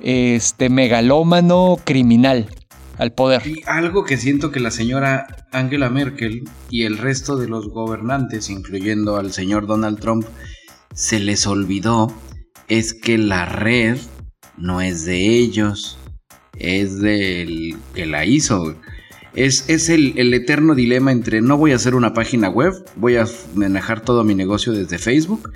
este 0.00 0.68
megalómano, 0.68 1.78
criminal. 1.82 2.46
Al 2.98 3.12
poder. 3.12 3.46
Y 3.46 3.62
algo 3.66 4.04
que 4.04 4.16
siento 4.16 4.50
que 4.50 4.60
la 4.60 4.70
señora 4.70 5.46
Angela 5.52 5.90
Merkel 5.90 6.44
y 6.70 6.84
el 6.84 6.98
resto 6.98 7.36
de 7.36 7.48
los 7.48 7.68
gobernantes, 7.68 8.50
incluyendo 8.50 9.16
al 9.16 9.32
señor 9.32 9.66
Donald 9.66 9.98
Trump, 9.98 10.26
se 10.94 11.20
les 11.20 11.46
olvidó 11.46 12.14
es 12.68 12.94
que 12.94 13.18
la 13.18 13.44
red 13.44 13.98
no 14.56 14.80
es 14.80 15.04
de 15.04 15.36
ellos, 15.36 15.98
es 16.58 17.00
del 17.00 17.76
que 17.94 18.06
la 18.06 18.24
hizo. 18.24 18.76
Es, 19.34 19.68
es 19.68 19.88
el, 19.88 20.14
el, 20.18 20.32
eterno 20.34 20.74
dilema 20.74 21.10
entre 21.10 21.40
no 21.40 21.56
voy 21.56 21.72
a 21.72 21.76
hacer 21.76 21.94
una 21.94 22.12
página 22.12 22.50
web, 22.50 22.72
voy 22.96 23.16
a 23.16 23.26
manejar 23.54 24.02
todo 24.02 24.24
mi 24.24 24.34
negocio 24.34 24.72
desde 24.72 24.98
Facebook. 24.98 25.52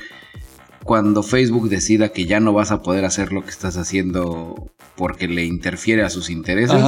Cuando 0.87 1.25
Facebook 1.25 1.69
decida 1.69 2.11
que 2.11 2.27
ya 2.27 2.39
no 2.39 2.53
vas 2.53 2.71
a 2.71 2.81
poder 2.81 3.05
hacer 3.05 3.33
lo 3.33 3.43
que 3.43 3.51
estás 3.51 3.77
haciendo 3.77 4.71
porque 4.95 5.27
le 5.27 5.45
interfiere 5.45 6.05
a 6.05 6.11
sus 6.11 6.31
intereses, 6.31 6.81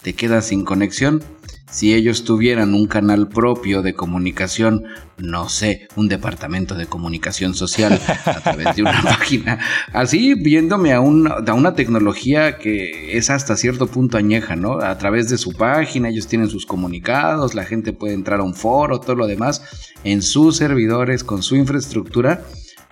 te 0.00 0.14
quedas 0.14 0.46
sin 0.46 0.64
conexión. 0.64 1.22
Si 1.70 1.92
ellos 1.92 2.24
tuvieran 2.24 2.72
un 2.72 2.86
canal 2.86 3.28
propio 3.28 3.82
de 3.82 3.92
comunicación, 3.92 4.84
no 5.18 5.50
sé, 5.50 5.86
un 5.96 6.08
departamento 6.08 6.74
de 6.74 6.86
comunicación 6.86 7.54
social 7.54 8.00
a 8.24 8.40
través 8.40 8.74
de 8.76 8.82
una 8.82 9.02
página, 9.04 9.58
así 9.92 10.32
viéndome 10.34 10.94
a 10.94 11.00
una, 11.00 11.34
a 11.46 11.52
una 11.52 11.74
tecnología 11.74 12.56
que 12.56 13.18
es 13.18 13.28
hasta 13.28 13.56
cierto 13.56 13.86
punto 13.86 14.16
añeja, 14.16 14.56
¿no? 14.56 14.80
A 14.80 14.96
través 14.96 15.28
de 15.28 15.36
su 15.36 15.52
página, 15.52 16.08
ellos 16.08 16.26
tienen 16.26 16.48
sus 16.48 16.64
comunicados, 16.64 17.54
la 17.54 17.64
gente 17.64 17.92
puede 17.92 18.14
entrar 18.14 18.40
a 18.40 18.44
un 18.44 18.54
foro, 18.54 18.98
todo 18.98 19.16
lo 19.16 19.26
demás, 19.26 19.62
en 20.04 20.22
sus 20.22 20.56
servidores, 20.56 21.22
con 21.22 21.42
su 21.42 21.56
infraestructura 21.56 22.42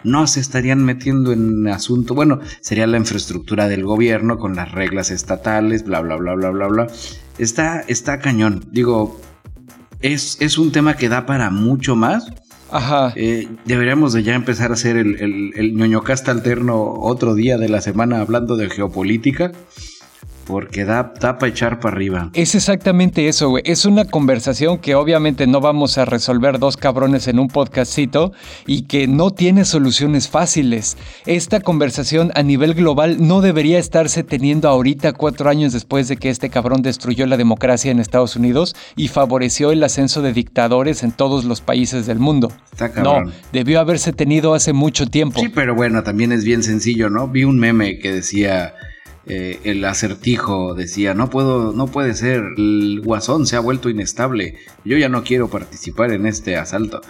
no 0.04 0.26
se 0.26 0.40
estarían 0.40 0.84
metiendo 0.84 1.32
en 1.32 1.66
asunto, 1.68 2.14
bueno, 2.14 2.40
sería 2.60 2.86
la 2.86 2.96
infraestructura 2.96 3.68
del 3.68 3.84
gobierno 3.84 4.38
con 4.38 4.56
las 4.56 4.72
reglas 4.72 5.10
estatales, 5.10 5.84
bla, 5.84 6.00
bla, 6.00 6.16
bla, 6.16 6.34
bla, 6.34 6.50
bla, 6.50 6.66
bla. 6.66 6.86
Está, 7.38 7.80
está 7.80 8.18
cañón. 8.18 8.64
Digo, 8.70 9.20
es, 10.00 10.38
es 10.40 10.58
un 10.58 10.72
tema 10.72 10.96
que 10.96 11.08
da 11.08 11.26
para 11.26 11.50
mucho 11.50 11.96
más. 11.96 12.26
Ajá. 12.70 13.12
Eh, 13.16 13.48
deberíamos 13.64 14.12
de 14.12 14.22
ya 14.22 14.34
empezar 14.34 14.70
a 14.70 14.74
hacer 14.74 14.96
el, 14.96 15.16
el, 15.20 15.52
el 15.56 15.74
ñoño 15.74 16.02
casta 16.02 16.30
alterno 16.30 16.80
otro 16.80 17.34
día 17.34 17.58
de 17.58 17.68
la 17.68 17.80
semana 17.80 18.20
hablando 18.20 18.56
de 18.56 18.70
geopolítica 18.70 19.52
porque 20.50 20.84
da, 20.84 21.12
da 21.20 21.38
para 21.38 21.50
echar 21.50 21.80
para 21.80 21.94
arriba. 21.94 22.30
Es 22.34 22.54
exactamente 22.54 23.28
eso, 23.28 23.50
güey. 23.50 23.62
Es 23.66 23.84
una 23.84 24.04
conversación 24.04 24.78
que 24.78 24.94
obviamente 24.94 25.46
no 25.46 25.60
vamos 25.60 25.98
a 25.98 26.04
resolver 26.04 26.58
dos 26.58 26.76
cabrones 26.76 27.28
en 27.28 27.38
un 27.38 27.48
podcastito 27.48 28.32
y 28.66 28.82
que 28.82 29.06
no 29.06 29.30
tiene 29.30 29.64
soluciones 29.64 30.28
fáciles. 30.28 30.96
Esta 31.26 31.60
conversación 31.60 32.32
a 32.34 32.42
nivel 32.42 32.74
global 32.74 33.16
no 33.20 33.40
debería 33.40 33.78
estarse 33.78 34.24
teniendo 34.24 34.68
ahorita 34.68 35.12
cuatro 35.12 35.48
años 35.48 35.72
después 35.72 36.08
de 36.08 36.16
que 36.16 36.30
este 36.30 36.50
cabrón 36.50 36.82
destruyó 36.82 37.26
la 37.26 37.36
democracia 37.36 37.90
en 37.90 38.00
Estados 38.00 38.36
Unidos 38.36 38.74
y 38.96 39.08
favoreció 39.08 39.70
el 39.70 39.82
ascenso 39.84 40.22
de 40.22 40.32
dictadores 40.32 41.02
en 41.02 41.12
todos 41.12 41.44
los 41.44 41.60
países 41.60 42.06
del 42.06 42.18
mundo. 42.18 42.52
Está 42.72 42.90
cabrón. 42.92 43.26
No, 43.26 43.32
debió 43.52 43.80
haberse 43.80 44.12
tenido 44.12 44.54
hace 44.54 44.72
mucho 44.72 45.06
tiempo. 45.06 45.40
Sí, 45.40 45.48
pero 45.48 45.74
bueno, 45.74 46.02
también 46.02 46.32
es 46.32 46.44
bien 46.44 46.62
sencillo, 46.62 47.10
¿no? 47.10 47.28
Vi 47.28 47.44
un 47.44 47.58
meme 47.58 47.98
que 47.98 48.12
decía 48.12 48.74
eh, 49.32 49.60
el 49.62 49.84
acertijo 49.84 50.74
decía, 50.74 51.14
no 51.14 51.30
puedo, 51.30 51.72
no 51.72 51.86
puede 51.86 52.14
ser, 52.14 52.42
el 52.56 53.00
guasón 53.00 53.46
se 53.46 53.54
ha 53.54 53.60
vuelto 53.60 53.88
inestable, 53.88 54.56
yo 54.84 54.98
ya 54.98 55.08
no 55.08 55.22
quiero 55.22 55.46
participar 55.46 56.10
en 56.10 56.26
este 56.26 56.56
asalto. 56.56 57.00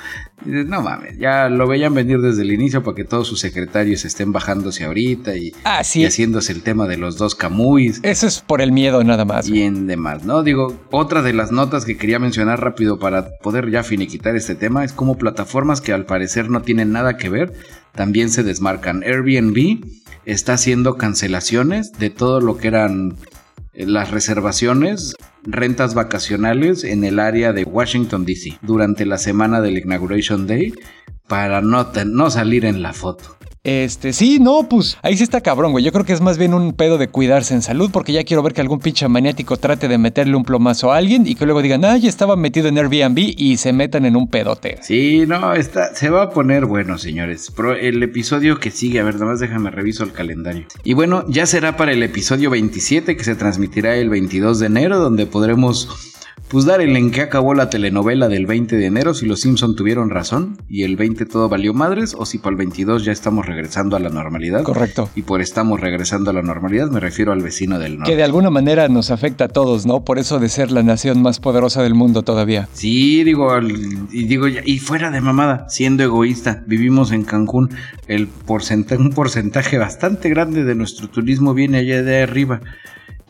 no 0.45 0.83
mames, 0.83 1.17
ya 1.19 1.49
lo 1.49 1.67
veían 1.67 1.95
venir 1.95 2.21
desde 2.21 2.43
el 2.43 2.53
inicio 2.53 2.83
para 2.83 2.95
que 2.95 3.05
todos 3.05 3.27
sus 3.27 3.41
secretarios 3.41 4.05
estén 4.05 4.33
bajándose 4.33 4.85
ahorita 4.85 5.35
y, 5.35 5.55
ah, 5.65 5.83
sí. 5.83 6.03
y 6.03 6.05
haciéndose 6.05 6.53
el 6.53 6.63
tema 6.63 6.87
de 6.87 6.99
los 6.99 7.17
dos 7.17 7.35
camuys. 7.35 8.01
Eso 8.03 8.27
es 8.27 8.43
por 8.43 8.61
el 8.61 8.71
miedo 8.71 9.03
nada 9.03 9.25
más. 9.25 9.49
Y 9.49 9.63
en 9.63 9.87
demás, 9.87 10.23
¿no? 10.23 10.43
Digo, 10.43 10.79
otra 10.91 11.23
de 11.23 11.33
las 11.33 11.53
notas 11.53 11.87
que 11.87 11.97
quería 11.97 12.19
mencionar 12.19 12.61
rápido 12.61 12.99
para 12.99 13.31
poder 13.39 13.71
ya 13.71 13.83
finiquitar 13.83 14.37
este 14.37 14.55
tema 14.55 14.85
es 14.85 14.93
como 14.93 15.17
plataformas 15.17 15.81
que 15.81 15.95
al 15.95 16.05
parecer 16.05 16.51
no 16.51 16.61
tienen 16.61 16.93
nada 16.93 17.17
que 17.17 17.31
ver, 17.31 17.55
también 17.95 18.29
se 18.29 18.43
desmarcan. 18.43 19.05
Airbnb 19.05 19.81
está 20.33 20.55
haciendo 20.55 20.97
cancelaciones 20.97 21.93
de 21.93 22.11
todo 22.11 22.41
lo 22.41 22.57
que 22.57 22.69
eran 22.69 23.17
eh, 23.73 23.87
las 23.87 24.11
reservaciones, 24.11 25.17
rentas 25.43 25.95
vacacionales 25.95 26.85
en 26.85 27.05
el 27.05 27.19
área 27.19 27.53
de 27.53 27.65
Washington, 27.65 28.25
D.C. 28.25 28.59
durante 28.63 29.07
la 29.07 29.19
semana 29.19 29.61
del 29.61 29.79
Inauguration 29.79 30.47
Day 30.47 30.75
para 31.27 31.61
no, 31.61 31.91
no 32.07 32.31
salir 32.31 32.65
en 32.65 32.83
la 32.83 32.93
foto. 32.93 33.37
Este, 33.63 34.15
sí, 34.15 34.39
no, 34.41 34.67
pues 34.71 34.97
ahí 35.03 35.19
sí 35.19 35.23
está 35.23 35.43
cabrón, 35.43 35.73
güey. 35.73 35.85
Yo 35.85 35.93
creo 35.93 36.07
que 36.07 36.15
es 36.15 36.23
más 36.23 36.39
bien 36.39 36.55
un 36.55 36.73
pedo 36.73 36.97
de 36.97 37.09
cuidarse 37.09 37.53
en 37.53 37.61
salud, 37.61 37.91
porque 37.93 38.13
ya 38.13 38.25
quiero 38.25 38.43
ver 38.43 38.55
que 38.55 38.63
algún 38.63 38.81
pinche 38.81 39.07
maniático 39.07 39.59
trate 39.59 39.87
de 39.87 39.99
meterle 39.99 40.35
un 40.35 40.45
plomazo 40.45 40.93
a 40.93 40.97
alguien 40.97 41.27
y 41.27 41.35
que 41.35 41.45
luego 41.45 41.61
digan, 41.61 41.85
ah, 41.85 41.99
ya 41.99 42.09
estaba 42.09 42.37
metido 42.37 42.69
en 42.69 42.79
Airbnb 42.79 43.19
y 43.19 43.59
se 43.59 43.75
metan 43.75 44.07
en 44.07 44.17
un 44.17 44.29
pedote. 44.29 44.79
Sí, 44.81 45.25
no, 45.27 45.53
está, 45.53 45.95
se 45.95 46.09
va 46.09 46.23
a 46.23 46.31
poner 46.31 46.65
bueno, 46.65 46.97
señores. 46.97 47.53
Pero 47.55 47.75
el 47.75 48.03
episodio 48.03 48.59
que 48.59 48.71
sigue, 48.71 49.01
a 49.01 49.05
ver, 49.05 49.15
nada 49.15 49.27
más 49.27 49.41
déjame 49.41 49.71
reviso 49.71 50.05
el 50.05 50.13
calendario. 50.13 50.67
Y 50.83 50.95
bueno, 50.95 51.25
ya 51.29 51.45
será 51.45 51.77
para 51.77 51.93
el 51.93 52.03
episodio 52.03 52.49
27 52.49 53.15
que 53.15 53.25
se 53.25 53.35
transmitirá 53.35 53.95
el 53.97 54.09
22 54.09 54.59
de 54.59 54.67
enero, 54.67 54.99
donde 54.99 55.27
podremos 55.27 56.17
pues 56.49 56.65
dar 56.65 56.81
el 56.81 56.97
en 56.97 57.13
que 57.13 57.21
acabó 57.21 57.55
la 57.55 57.71
telenovela 57.71 58.29
del 58.29 58.47
20 58.47 58.77
de 58.77 58.87
enero, 58.87 59.15
si 59.15 59.25
los 59.25 59.41
Simpson 59.41 59.77
tuvieron 59.77 60.11
razón 60.11 60.59
y 60.69 60.83
el 60.83 60.97
20 60.97 61.25
todo 61.27 61.49
valió 61.49 61.73
madres, 61.75 62.15
o 62.19 62.27
si 62.27 62.39
para 62.39 62.51
el 62.51 62.57
22 62.57 63.05
ya 63.05 63.13
estamos 63.13 63.47
regresando 63.47 63.97
a 63.97 64.01
la 64.01 64.09
normalidad. 64.09 64.65
Correcto. 64.65 65.09
Y 65.15 65.23
por 65.23 65.41
estamos 65.41 65.81
regresando 65.81 66.31
a 66.31 66.33
la 66.33 66.43
normalidad 66.43 66.91
me 66.91 66.99
refiero 66.99 67.33
al 67.33 67.41
vecino 67.41 67.79
del 67.79 67.99
norte. 67.99 68.11
Que 68.11 68.17
de 68.17 68.25
alguna 68.25 68.51
manera 68.51 68.89
nos 68.89 69.11
afecta 69.11 69.45
a 69.45 69.49
todos, 69.49 69.87
¿no? 69.87 70.05
Por 70.05 70.19
eso 70.19 70.41
de 70.41 70.49
ser 70.49 70.73
la 70.73 70.83
nación 70.83 71.23
más 71.23 71.39
poderosa 71.39 71.83
del 71.83 71.95
mundo 71.95 72.23
todavía. 72.23 72.69
Sí, 72.73 73.23
digo, 73.23 73.49
y 73.61 74.25
digo, 74.25 74.49
y 74.49 74.79
fuera 74.79 75.11
de 75.11 75.21
mamada, 75.21 75.69
siendo 75.69 76.03
egoísta, 76.03 76.65
vivimos 76.67 77.13
en 77.13 77.25
Cancún, 77.25 77.71
el 78.09 78.27
porcentaje, 78.27 79.01
un 79.01 79.11
porcentaje 79.11 79.79
bastante 79.79 80.29
grande 80.29 80.65
de 80.65 80.75
nuestro 80.75 81.09
turismo 81.09 81.55
viene 81.55 81.79
allá 81.79 82.03
de 82.03 82.23
arriba 82.23 82.61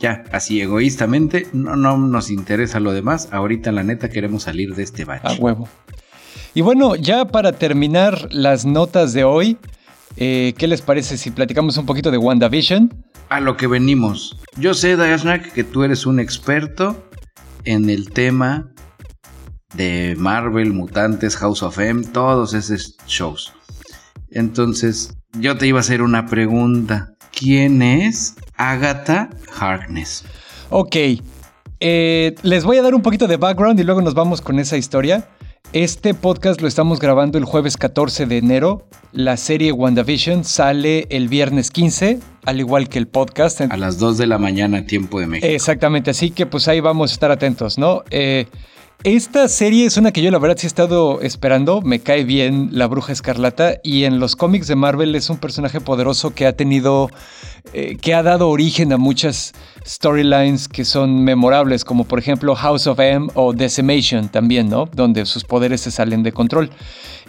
ya, 0.01 0.24
así 0.32 0.61
egoístamente, 0.61 1.46
no, 1.53 1.76
no 1.76 1.98
nos 1.98 2.30
interesa 2.30 2.80
lo 2.80 2.92
demás. 2.92 3.28
Ahorita, 3.30 3.70
la 3.70 3.82
neta, 3.82 4.09
queremos 4.09 4.44
salir 4.44 4.74
de 4.74 4.82
este 4.82 5.05
bache. 5.05 5.28
A 5.28 5.34
huevo. 5.34 5.68
Y 6.55 6.62
bueno, 6.62 6.96
ya 6.96 7.26
para 7.26 7.53
terminar 7.53 8.28
las 8.32 8.64
notas 8.64 9.12
de 9.12 9.24
hoy, 9.24 9.59
eh, 10.16 10.55
¿qué 10.57 10.66
les 10.66 10.82
parece 10.82 11.16
si 11.16 11.30
platicamos 11.30 11.76
un 11.76 11.86
poquito 11.86 12.11
de 12.11 12.18
WandaVision? 12.18 12.92
A 13.28 13.40
lo 13.40 13.57
que 13.57 13.66
venimos. 13.66 14.36
Yo 14.57 14.74
sé, 14.74 14.96
Diasnak, 14.96 15.53
que 15.53 15.62
tú 15.62 15.84
eres 15.84 16.07
un 16.07 16.18
experto 16.18 17.09
en 17.64 17.90
el 17.90 18.11
tema 18.11 18.72
de 19.74 20.16
Marvel, 20.18 20.72
Mutantes, 20.72 21.36
House 21.36 21.62
of 21.62 21.78
M, 21.78 22.05
todos 22.07 22.55
esos 22.55 22.96
shows. 23.07 23.53
Entonces, 24.30 25.16
yo 25.38 25.57
te 25.57 25.66
iba 25.66 25.78
a 25.78 25.80
hacer 25.80 26.03
una 26.03 26.26
pregunta. 26.26 27.12
¿Quién 27.41 27.80
es 27.80 28.36
Agatha 28.59 29.30
Harkness? 29.59 30.26
Ok, 30.68 30.95
eh, 31.80 32.34
les 32.43 32.64
voy 32.64 32.76
a 32.76 32.82
dar 32.82 32.95
un 32.95 33.01
poquito 33.01 33.26
de 33.28 33.38
background 33.38 33.80
y 33.80 33.82
luego 33.82 34.03
nos 34.03 34.12
vamos 34.12 34.43
con 34.43 34.59
esa 34.59 34.76
historia. 34.76 35.26
Este 35.72 36.12
podcast 36.12 36.61
lo 36.61 36.68
estamos 36.68 37.01
grabando 37.01 37.38
el 37.38 37.47
jueves 37.47 37.78
14 37.78 38.26
de 38.26 38.36
enero. 38.36 38.86
La 39.12 39.38
serie 39.38 39.72
WandaVision 39.72 40.45
sale 40.45 41.07
el 41.09 41.28
viernes 41.28 41.70
15, 41.70 42.18
al 42.45 42.61
igual 42.61 42.91
que 42.91 42.99
el 42.99 43.09
podcast. 43.09 43.62
A 43.62 43.76
las 43.78 43.99
2 43.99 44.18
de 44.18 44.26
la 44.26 44.36
mañana, 44.36 44.84
tiempo 44.84 45.18
de 45.18 45.26
México. 45.26 45.47
Exactamente, 45.51 46.11
así 46.11 46.32
que 46.32 46.45
pues 46.45 46.68
ahí 46.68 46.80
vamos 46.80 47.11
a 47.11 47.14
estar 47.14 47.30
atentos, 47.30 47.78
¿no? 47.78 48.03
Eh, 48.11 48.49
esta 49.03 49.48
serie 49.48 49.86
es 49.86 49.96
una 49.96 50.12
que 50.12 50.20
yo 50.20 50.30
la 50.30 50.38
verdad 50.38 50.59
sí 50.59 50.66
he 50.66 50.68
estado 50.68 51.22
esperando, 51.22 51.80
me 51.80 52.01
cae 52.01 52.24
bien 52.24 52.68
la 52.72 52.86
bruja 52.86 53.14
escarlata 53.14 53.76
y 53.82 54.05
en 54.05 54.20
los 54.20 54.36
cómics 54.36 54.66
de 54.66 54.76
Marvel 54.76 55.14
es 55.14 55.30
un 55.30 55.38
personaje 55.38 55.80
poderoso 55.80 56.34
que 56.34 56.46
ha 56.46 56.53
tenido, 56.53 57.09
eh, 57.72 57.96
que 57.96 58.12
ha 58.12 58.22
dado 58.22 58.51
origen 58.51 58.92
a 58.92 58.98
muchas 58.98 59.55
storylines 59.86 60.68
que 60.68 60.84
son 60.84 61.24
memorables, 61.24 61.82
como 61.82 62.05
por 62.05 62.18
ejemplo 62.18 62.55
House 62.55 62.86
of 62.86 63.01
M 63.01 63.28
o 63.34 63.55
Decimation 63.55 64.28
también, 64.28 64.68
¿no? 64.68 64.84
Donde 64.92 65.24
sus 65.24 65.44
poderes 65.44 65.80
se 65.80 65.90
salen 65.90 66.22
de 66.22 66.32
control. 66.32 66.70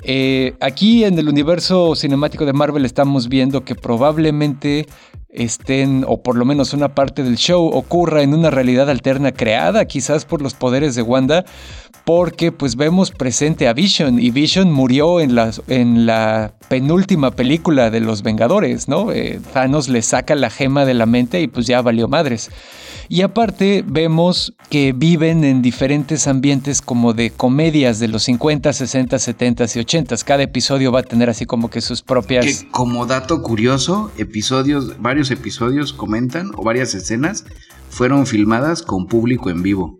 Eh, 0.03 0.55
aquí 0.59 1.05
en 1.05 1.17
el 1.19 1.29
universo 1.29 1.95
cinemático 1.95 2.45
de 2.45 2.51
Marvel 2.51 2.83
estamos 2.83 3.29
viendo 3.29 3.63
que 3.63 3.75
probablemente 3.75 4.87
estén, 5.33 6.03
o 6.07 6.21
por 6.21 6.35
lo 6.35 6.45
menos 6.45 6.73
una 6.73 6.89
parte 6.95 7.23
del 7.23 7.37
show, 7.37 7.67
ocurra 7.67 8.21
en 8.21 8.33
una 8.33 8.49
realidad 8.49 8.89
alterna 8.89 9.31
creada 9.31 9.85
quizás 9.85 10.25
por 10.25 10.41
los 10.41 10.53
poderes 10.53 10.95
de 10.95 11.01
Wanda, 11.01 11.45
porque 12.05 12.51
pues 12.51 12.75
vemos 12.75 13.11
presente 13.11 13.67
a 13.67 13.73
Vision 13.73 14.19
y 14.19 14.31
Vision 14.31 14.71
murió 14.71 15.19
en 15.19 15.35
la, 15.35 15.51
en 15.67 16.05
la 16.05 16.53
penúltima 16.67 17.31
película 17.31 17.89
de 17.89 17.99
los 17.99 18.23
Vengadores, 18.23 18.87
¿no? 18.87 19.11
Eh, 19.11 19.39
Thanos 19.53 19.87
le 19.87 20.01
saca 20.01 20.35
la 20.35 20.49
gema 20.49 20.85
de 20.85 20.93
la 20.93 21.05
mente 21.05 21.41
y 21.41 21.47
pues 21.47 21.67
ya 21.67 21.81
valió 21.81 22.07
madres. 22.07 22.49
Y 23.11 23.23
aparte 23.23 23.83
vemos 23.85 24.53
que 24.69 24.93
viven 24.93 25.43
en 25.43 25.61
diferentes 25.61 26.27
ambientes 26.27 26.81
como 26.81 27.11
de 27.11 27.29
comedias 27.29 27.99
de 27.99 28.07
los 28.07 28.23
50, 28.23 28.71
60, 28.71 29.19
70 29.19 29.65
y 29.75 29.79
80. 29.79 30.15
Cada 30.23 30.43
episodio 30.43 30.93
va 30.93 31.01
a 31.01 31.03
tener 31.03 31.29
así 31.29 31.45
como 31.45 31.69
que 31.69 31.81
sus 31.81 32.01
propias... 32.03 32.45
Que 32.45 32.71
como 32.71 33.05
dato 33.05 33.41
curioso, 33.41 34.13
episodios, 34.17 35.01
varios 35.01 35.29
episodios 35.29 35.91
comentan, 35.91 36.51
o 36.55 36.63
varias 36.63 36.95
escenas, 36.95 37.43
fueron 37.89 38.25
filmadas 38.25 38.81
con 38.81 39.07
público 39.07 39.49
en 39.49 39.61
vivo 39.61 39.99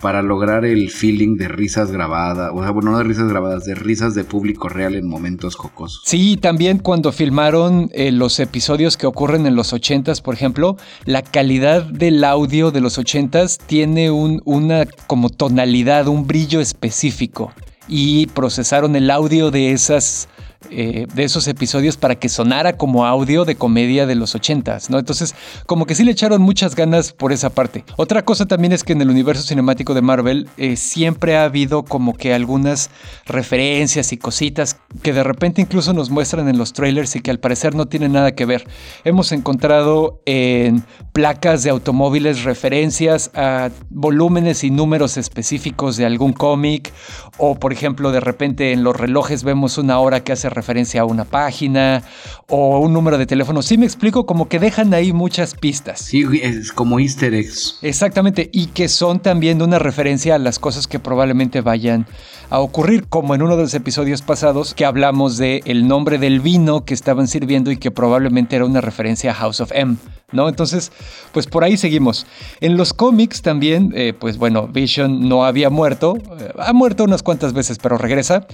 para 0.00 0.22
lograr 0.22 0.64
el 0.64 0.90
feeling 0.90 1.36
de 1.36 1.48
risas 1.48 1.90
grabadas, 1.90 2.50
o 2.54 2.62
sea, 2.62 2.70
bueno, 2.70 2.92
no 2.92 2.98
de 2.98 3.04
risas 3.04 3.28
grabadas, 3.28 3.64
de 3.64 3.74
risas 3.74 4.14
de 4.14 4.24
público 4.24 4.68
real 4.68 4.94
en 4.94 5.06
momentos 5.06 5.56
jocosos. 5.56 6.02
Sí, 6.04 6.36
también 6.36 6.78
cuando 6.78 7.12
filmaron 7.12 7.90
eh, 7.92 8.10
los 8.10 8.40
episodios 8.40 8.96
que 8.96 9.06
ocurren 9.06 9.46
en 9.46 9.54
los 9.54 9.72
80s, 9.72 10.22
por 10.22 10.34
ejemplo, 10.34 10.76
la 11.04 11.22
calidad 11.22 11.84
del 11.84 12.24
audio 12.24 12.70
de 12.70 12.80
los 12.80 12.98
80s 12.98 13.58
tiene 13.66 14.10
un, 14.10 14.40
una 14.44 14.86
como 15.06 15.28
tonalidad, 15.28 16.08
un 16.08 16.26
brillo 16.26 16.60
específico 16.60 17.52
y 17.88 18.26
procesaron 18.28 18.96
el 18.96 19.10
audio 19.10 19.50
de 19.50 19.72
esas 19.72 20.28
eh, 20.68 21.06
de 21.14 21.24
esos 21.24 21.48
episodios 21.48 21.96
para 21.96 22.16
que 22.16 22.28
sonara 22.28 22.76
como 22.76 23.06
audio 23.06 23.46
de 23.46 23.54
comedia 23.54 24.04
de 24.04 24.14
los 24.14 24.34
ochentas, 24.34 24.90
¿no? 24.90 24.98
Entonces, 24.98 25.34
como 25.64 25.86
que 25.86 25.94
sí 25.94 26.04
le 26.04 26.12
echaron 26.12 26.42
muchas 26.42 26.76
ganas 26.76 27.12
por 27.14 27.32
esa 27.32 27.48
parte. 27.48 27.82
Otra 27.96 28.26
cosa 28.26 28.44
también 28.44 28.72
es 28.72 28.84
que 28.84 28.92
en 28.92 29.00
el 29.00 29.08
universo 29.08 29.42
cinemático 29.42 29.94
de 29.94 30.02
Marvel 30.02 30.48
eh, 30.58 30.76
siempre 30.76 31.38
ha 31.38 31.44
habido 31.44 31.82
como 31.84 32.12
que 32.14 32.34
algunas 32.34 32.90
referencias 33.24 34.12
y 34.12 34.18
cositas 34.18 34.76
que 35.02 35.14
de 35.14 35.24
repente 35.24 35.62
incluso 35.62 35.94
nos 35.94 36.10
muestran 36.10 36.46
en 36.46 36.58
los 36.58 36.74
trailers 36.74 37.16
y 37.16 37.20
que 37.20 37.30
al 37.30 37.40
parecer 37.40 37.74
no 37.74 37.86
tienen 37.86 38.12
nada 38.12 38.32
que 38.32 38.44
ver. 38.44 38.68
Hemos 39.04 39.32
encontrado 39.32 40.20
en 40.26 40.84
placas 41.14 41.62
de 41.62 41.70
automóviles 41.70 42.44
referencias 42.44 43.30
a 43.34 43.70
volúmenes 43.88 44.62
y 44.62 44.70
números 44.70 45.16
específicos 45.16 45.96
de 45.96 46.04
algún 46.04 46.34
cómic 46.34 46.92
o 47.38 47.58
por 47.58 47.72
ejemplo 47.72 48.12
de 48.12 48.20
repente 48.20 48.72
en 48.72 48.84
los 48.84 48.94
relojes 48.94 49.42
vemos 49.42 49.78
una 49.78 49.98
hora 49.98 50.22
que 50.22 50.32
hace 50.32 50.49
referencia 50.50 51.00
a 51.02 51.04
una 51.04 51.24
página 51.24 52.02
o 52.48 52.80
un 52.80 52.92
número 52.92 53.16
de 53.16 53.26
teléfono. 53.26 53.62
Sí 53.62 53.78
me 53.78 53.86
explico, 53.86 54.26
como 54.26 54.48
que 54.48 54.58
dejan 54.58 54.92
ahí 54.92 55.12
muchas 55.12 55.54
pistas. 55.54 56.00
Sí, 56.00 56.24
es 56.42 56.72
como 56.72 57.00
easter 57.00 57.32
eggs. 57.34 57.78
Exactamente, 57.82 58.50
y 58.52 58.66
que 58.66 58.88
son 58.88 59.20
también 59.20 59.62
una 59.62 59.78
referencia 59.78 60.34
a 60.34 60.38
las 60.38 60.58
cosas 60.58 60.86
que 60.86 60.98
probablemente 60.98 61.60
vayan 61.60 62.06
a 62.50 62.58
ocurrir, 62.58 63.06
como 63.08 63.34
en 63.34 63.42
uno 63.42 63.56
de 63.56 63.62
los 63.62 63.74
episodios 63.74 64.22
pasados 64.22 64.74
que 64.74 64.84
hablamos 64.84 65.38
de 65.38 65.62
el 65.66 65.86
nombre 65.86 66.18
del 66.18 66.40
vino 66.40 66.84
que 66.84 66.94
estaban 66.94 67.28
sirviendo 67.28 67.70
y 67.70 67.76
que 67.76 67.90
probablemente 67.90 68.56
era 68.56 68.64
una 68.64 68.80
referencia 68.80 69.30
a 69.30 69.34
House 69.34 69.60
of 69.60 69.70
M. 69.72 69.96
¿No? 70.32 70.48
Entonces, 70.48 70.92
pues 71.32 71.46
por 71.46 71.64
ahí 71.64 71.76
seguimos. 71.76 72.26
En 72.60 72.76
los 72.76 72.92
cómics 72.92 73.42
también, 73.42 73.92
eh, 73.96 74.12
pues 74.18 74.38
bueno, 74.38 74.68
Vision 74.68 75.28
no 75.28 75.44
había 75.44 75.70
muerto, 75.70 76.16
eh, 76.38 76.52
ha 76.58 76.72
muerto 76.72 77.04
unas 77.04 77.22
cuantas 77.22 77.52
veces, 77.52 77.78
pero 77.78 77.98
regresa. 77.98 78.46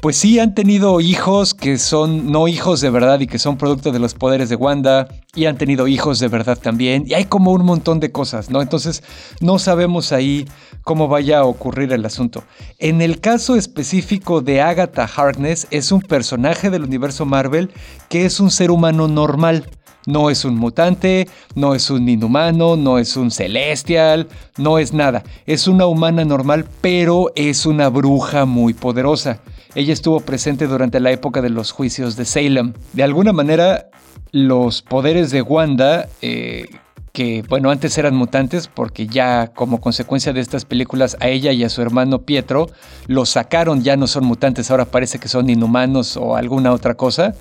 Pues 0.00 0.16
sí 0.16 0.38
han 0.38 0.54
tenido 0.54 1.00
hijos 1.00 1.54
que 1.54 1.78
son 1.78 2.30
no 2.32 2.48
hijos 2.48 2.80
de 2.80 2.90
verdad 2.90 3.20
y 3.20 3.26
que 3.26 3.38
son 3.38 3.58
producto 3.58 3.92
de 3.92 3.98
los 3.98 4.14
poderes 4.14 4.48
de 4.48 4.56
Wanda, 4.56 5.08
y 5.34 5.46
han 5.46 5.56
tenido 5.56 5.86
hijos 5.86 6.18
de 6.18 6.28
verdad 6.28 6.58
también, 6.58 7.04
y 7.06 7.14
hay 7.14 7.24
como 7.24 7.52
un 7.52 7.64
montón 7.64 8.00
de 8.00 8.10
cosas, 8.10 8.50
¿no? 8.50 8.62
Entonces, 8.62 9.02
no 9.40 9.58
sabemos 9.58 10.12
ahí 10.12 10.46
cómo 10.82 11.06
vaya 11.06 11.40
a 11.40 11.44
ocurrir 11.44 11.92
el 11.92 12.04
asunto. 12.04 12.44
En 12.78 13.02
el 13.02 13.20
caso 13.20 13.54
específico 13.54 14.40
de 14.40 14.60
Agatha 14.62 15.04
Harkness, 15.04 15.66
es 15.70 15.92
un 15.92 16.00
personaje 16.00 16.70
del 16.70 16.82
universo 16.82 17.26
Marvel 17.26 17.70
que 18.08 18.24
es 18.24 18.40
un 18.40 18.50
ser 18.50 18.70
humano 18.70 19.06
normal. 19.06 19.70
No 20.08 20.30
es 20.30 20.46
un 20.46 20.56
mutante, 20.56 21.28
no 21.54 21.74
es 21.74 21.90
un 21.90 22.08
inhumano, 22.08 22.76
no 22.76 22.98
es 22.98 23.14
un 23.18 23.30
celestial, 23.30 24.26
no 24.56 24.78
es 24.78 24.94
nada. 24.94 25.22
Es 25.44 25.68
una 25.68 25.84
humana 25.84 26.24
normal, 26.24 26.64
pero 26.80 27.30
es 27.36 27.66
una 27.66 27.90
bruja 27.90 28.46
muy 28.46 28.72
poderosa. 28.72 29.40
Ella 29.74 29.92
estuvo 29.92 30.20
presente 30.20 30.66
durante 30.66 30.98
la 30.98 31.10
época 31.10 31.42
de 31.42 31.50
los 31.50 31.72
juicios 31.72 32.16
de 32.16 32.24
Salem. 32.24 32.72
De 32.94 33.02
alguna 33.02 33.34
manera, 33.34 33.90
los 34.32 34.80
poderes 34.80 35.30
de 35.30 35.42
Wanda, 35.42 36.08
eh, 36.22 36.70
que 37.12 37.44
bueno, 37.46 37.70
antes 37.70 37.98
eran 37.98 38.14
mutantes 38.14 38.66
porque 38.66 39.08
ya 39.08 39.48
como 39.48 39.78
consecuencia 39.78 40.32
de 40.32 40.40
estas 40.40 40.64
películas 40.64 41.18
a 41.20 41.28
ella 41.28 41.52
y 41.52 41.64
a 41.64 41.68
su 41.68 41.82
hermano 41.82 42.20
Pietro 42.22 42.70
los 43.08 43.28
sacaron, 43.28 43.82
ya 43.82 43.98
no 43.98 44.06
son 44.06 44.24
mutantes, 44.24 44.70
ahora 44.70 44.86
parece 44.86 45.18
que 45.18 45.28
son 45.28 45.50
inhumanos 45.50 46.16
o 46.16 46.34
alguna 46.34 46.72
otra 46.72 46.94
cosa. 46.94 47.34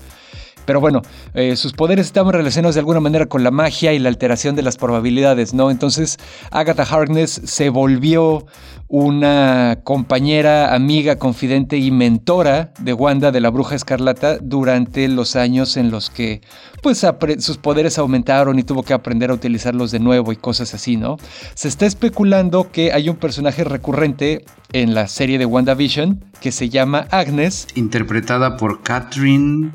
Pero 0.67 0.81
bueno, 0.81 1.01
eh, 1.33 1.55
sus 1.55 1.71
poderes 1.71 2.07
estaban 2.07 2.33
relacionados 2.33 2.75
de 2.75 2.81
alguna 2.81 2.99
manera 2.99 3.25
con 3.27 3.41
la 3.41 3.51
magia 3.51 3.93
y 3.93 3.99
la 3.99 4.09
alteración 4.09 4.53
de 4.57 4.63
las 4.63 4.75
probabilidades, 4.75 5.53
¿no? 5.53 5.71
Entonces 5.71 6.17
Agatha 6.51 6.83
Harkness 6.83 7.41
se 7.45 7.69
volvió 7.69 8.45
una 8.89 9.79
compañera, 9.85 10.75
amiga, 10.75 11.17
confidente 11.17 11.77
y 11.77 11.89
mentora 11.89 12.73
de 12.79 12.93
Wanda 12.93 13.31
de 13.31 13.39
la 13.39 13.49
Bruja 13.49 13.75
Escarlata 13.75 14.39
durante 14.39 15.07
los 15.07 15.37
años 15.37 15.77
en 15.77 15.89
los 15.89 16.09
que 16.09 16.41
pues 16.83 17.05
sus 17.39 17.57
poderes 17.57 17.97
aumentaron 17.97 18.59
y 18.59 18.63
tuvo 18.63 18.83
que 18.83 18.93
aprender 18.93 19.29
a 19.29 19.33
utilizarlos 19.33 19.91
de 19.91 19.99
nuevo 19.99 20.33
y 20.33 20.35
cosas 20.35 20.73
así, 20.73 20.97
¿no? 20.97 21.15
Se 21.53 21.69
está 21.69 21.85
especulando 21.85 22.71
que 22.71 22.91
hay 22.91 23.07
un 23.07 23.15
personaje 23.15 23.63
recurrente 23.63 24.43
en 24.73 24.93
la 24.93 25.07
serie 25.07 25.37
de 25.37 25.45
WandaVision 25.45 26.25
que 26.41 26.51
se 26.51 26.67
llama 26.67 27.07
Agnes. 27.11 27.67
Interpretada 27.75 28.57
por 28.57 28.83
Catherine 28.83 29.71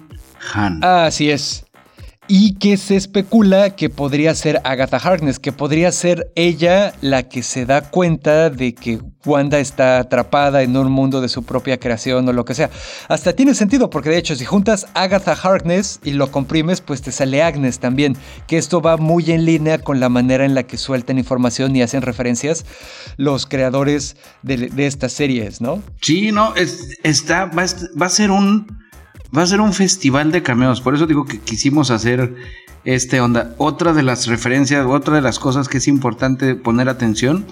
Han. 0.52 0.82
Así 0.82 1.30
es. 1.30 1.64
Y 2.28 2.54
que 2.54 2.76
se 2.76 2.96
especula 2.96 3.70
que 3.70 3.90
podría 3.90 4.34
ser 4.34 4.60
Agatha 4.64 4.96
Harkness, 4.96 5.38
que 5.38 5.52
podría 5.52 5.90
ser 5.90 6.30
ella 6.36 6.94
la 7.00 7.24
que 7.24 7.42
se 7.42 7.66
da 7.66 7.82
cuenta 7.90 8.48
de 8.48 8.74
que 8.74 9.00
Wanda 9.26 9.58
está 9.58 9.98
atrapada 9.98 10.62
en 10.62 10.76
un 10.76 10.90
mundo 10.90 11.20
de 11.20 11.28
su 11.28 11.42
propia 11.42 11.78
creación 11.78 12.28
o 12.28 12.32
lo 12.32 12.44
que 12.44 12.54
sea. 12.54 12.70
Hasta 13.08 13.32
tiene 13.32 13.54
sentido, 13.54 13.90
porque 13.90 14.10
de 14.10 14.18
hecho, 14.18 14.36
si 14.36 14.44
juntas 14.44 14.86
Agatha 14.94 15.32
Harkness 15.32 16.00
y 16.04 16.12
lo 16.12 16.30
comprimes, 16.30 16.80
pues 16.80 17.02
te 17.02 17.10
sale 17.10 17.42
Agnes 17.42 17.80
también. 17.80 18.16
Que 18.46 18.56
esto 18.56 18.80
va 18.80 18.96
muy 18.96 19.30
en 19.32 19.44
línea 19.44 19.78
con 19.78 19.98
la 19.98 20.08
manera 20.08 20.44
en 20.44 20.54
la 20.54 20.62
que 20.62 20.76
sueltan 20.76 21.18
información 21.18 21.74
y 21.74 21.82
hacen 21.82 22.02
referencias 22.02 22.64
los 23.16 23.46
creadores 23.46 24.16
de, 24.42 24.70
estas 24.76 25.12
series, 25.12 25.60
¿no? 25.60 25.82
Sí, 26.00 26.32
no, 26.32 26.54
está, 27.02 27.46
va 27.46 28.06
a 28.06 28.08
ser 28.08 28.30
un 28.30 28.81
va 29.36 29.42
a 29.42 29.46
ser 29.46 29.60
un 29.60 29.72
festival 29.72 30.32
de 30.32 30.42
cameos. 30.42 30.80
Por 30.80 30.94
eso 30.94 31.06
digo 31.06 31.24
que 31.24 31.40
quisimos 31.40 31.90
hacer 31.90 32.34
este 32.84 33.20
onda. 33.20 33.54
Otra 33.58 33.92
de 33.92 34.02
las 34.02 34.26
referencias, 34.26 34.86
otra 34.86 35.14
de 35.14 35.22
las 35.22 35.38
cosas 35.38 35.68
que 35.68 35.78
es 35.78 35.88
importante 35.88 36.54
poner 36.54 36.88
atención, 36.88 37.46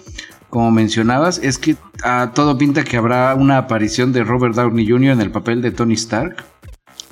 como 0.51 0.71
mencionabas, 0.71 1.39
es 1.39 1.59
que 1.59 1.77
a 2.03 2.33
todo 2.35 2.59
pinta 2.59 2.85
que 2.85 2.97
habrá 2.97 3.35
una 3.35 3.57
aparición 3.57 4.13
de 4.13 4.25
Robert 4.25 4.55
Downey 4.55 4.89
Jr. 4.89 5.13
en 5.13 5.21
el 5.21 5.31
papel 5.31 5.63
de 5.63 5.71
Tony 5.71 5.95
Stark. 5.95 6.45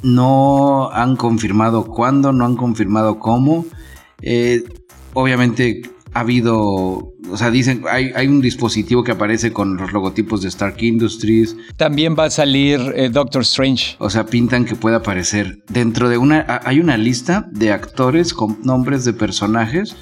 No 0.02 0.90
han 0.92 1.16
confirmado 1.16 1.86
cuándo, 1.86 2.32
no 2.32 2.44
han 2.44 2.56
confirmado 2.56 3.18
cómo. 3.18 3.64
Eh, 4.20 4.64
obviamente 5.14 5.82
ha 6.14 6.20
habido, 6.20 7.12
o 7.30 7.36
sea, 7.36 7.50
dicen, 7.50 7.82
hay, 7.90 8.12
hay, 8.14 8.26
un 8.26 8.40
dispositivo 8.40 9.04
que 9.04 9.12
aparece 9.12 9.52
con 9.52 9.76
los 9.76 9.92
logotipos 9.92 10.42
de 10.42 10.48
Stark 10.48 10.82
Industries. 10.82 11.56
También 11.76 12.16
va 12.18 12.24
a 12.24 12.30
salir 12.30 12.80
eh, 12.96 13.08
Doctor 13.10 13.42
Strange. 13.42 13.96
O 13.98 14.10
sea, 14.10 14.26
pintan 14.26 14.64
que 14.64 14.74
puede 14.74 14.96
aparecer 14.96 15.62
dentro 15.68 16.08
de 16.08 16.18
una, 16.18 16.60
hay 16.64 16.80
una 16.80 16.96
lista 16.96 17.48
de 17.52 17.72
actores 17.72 18.32
con 18.32 18.58
nombres 18.62 19.04
de 19.04 19.12
personajes 19.12 19.96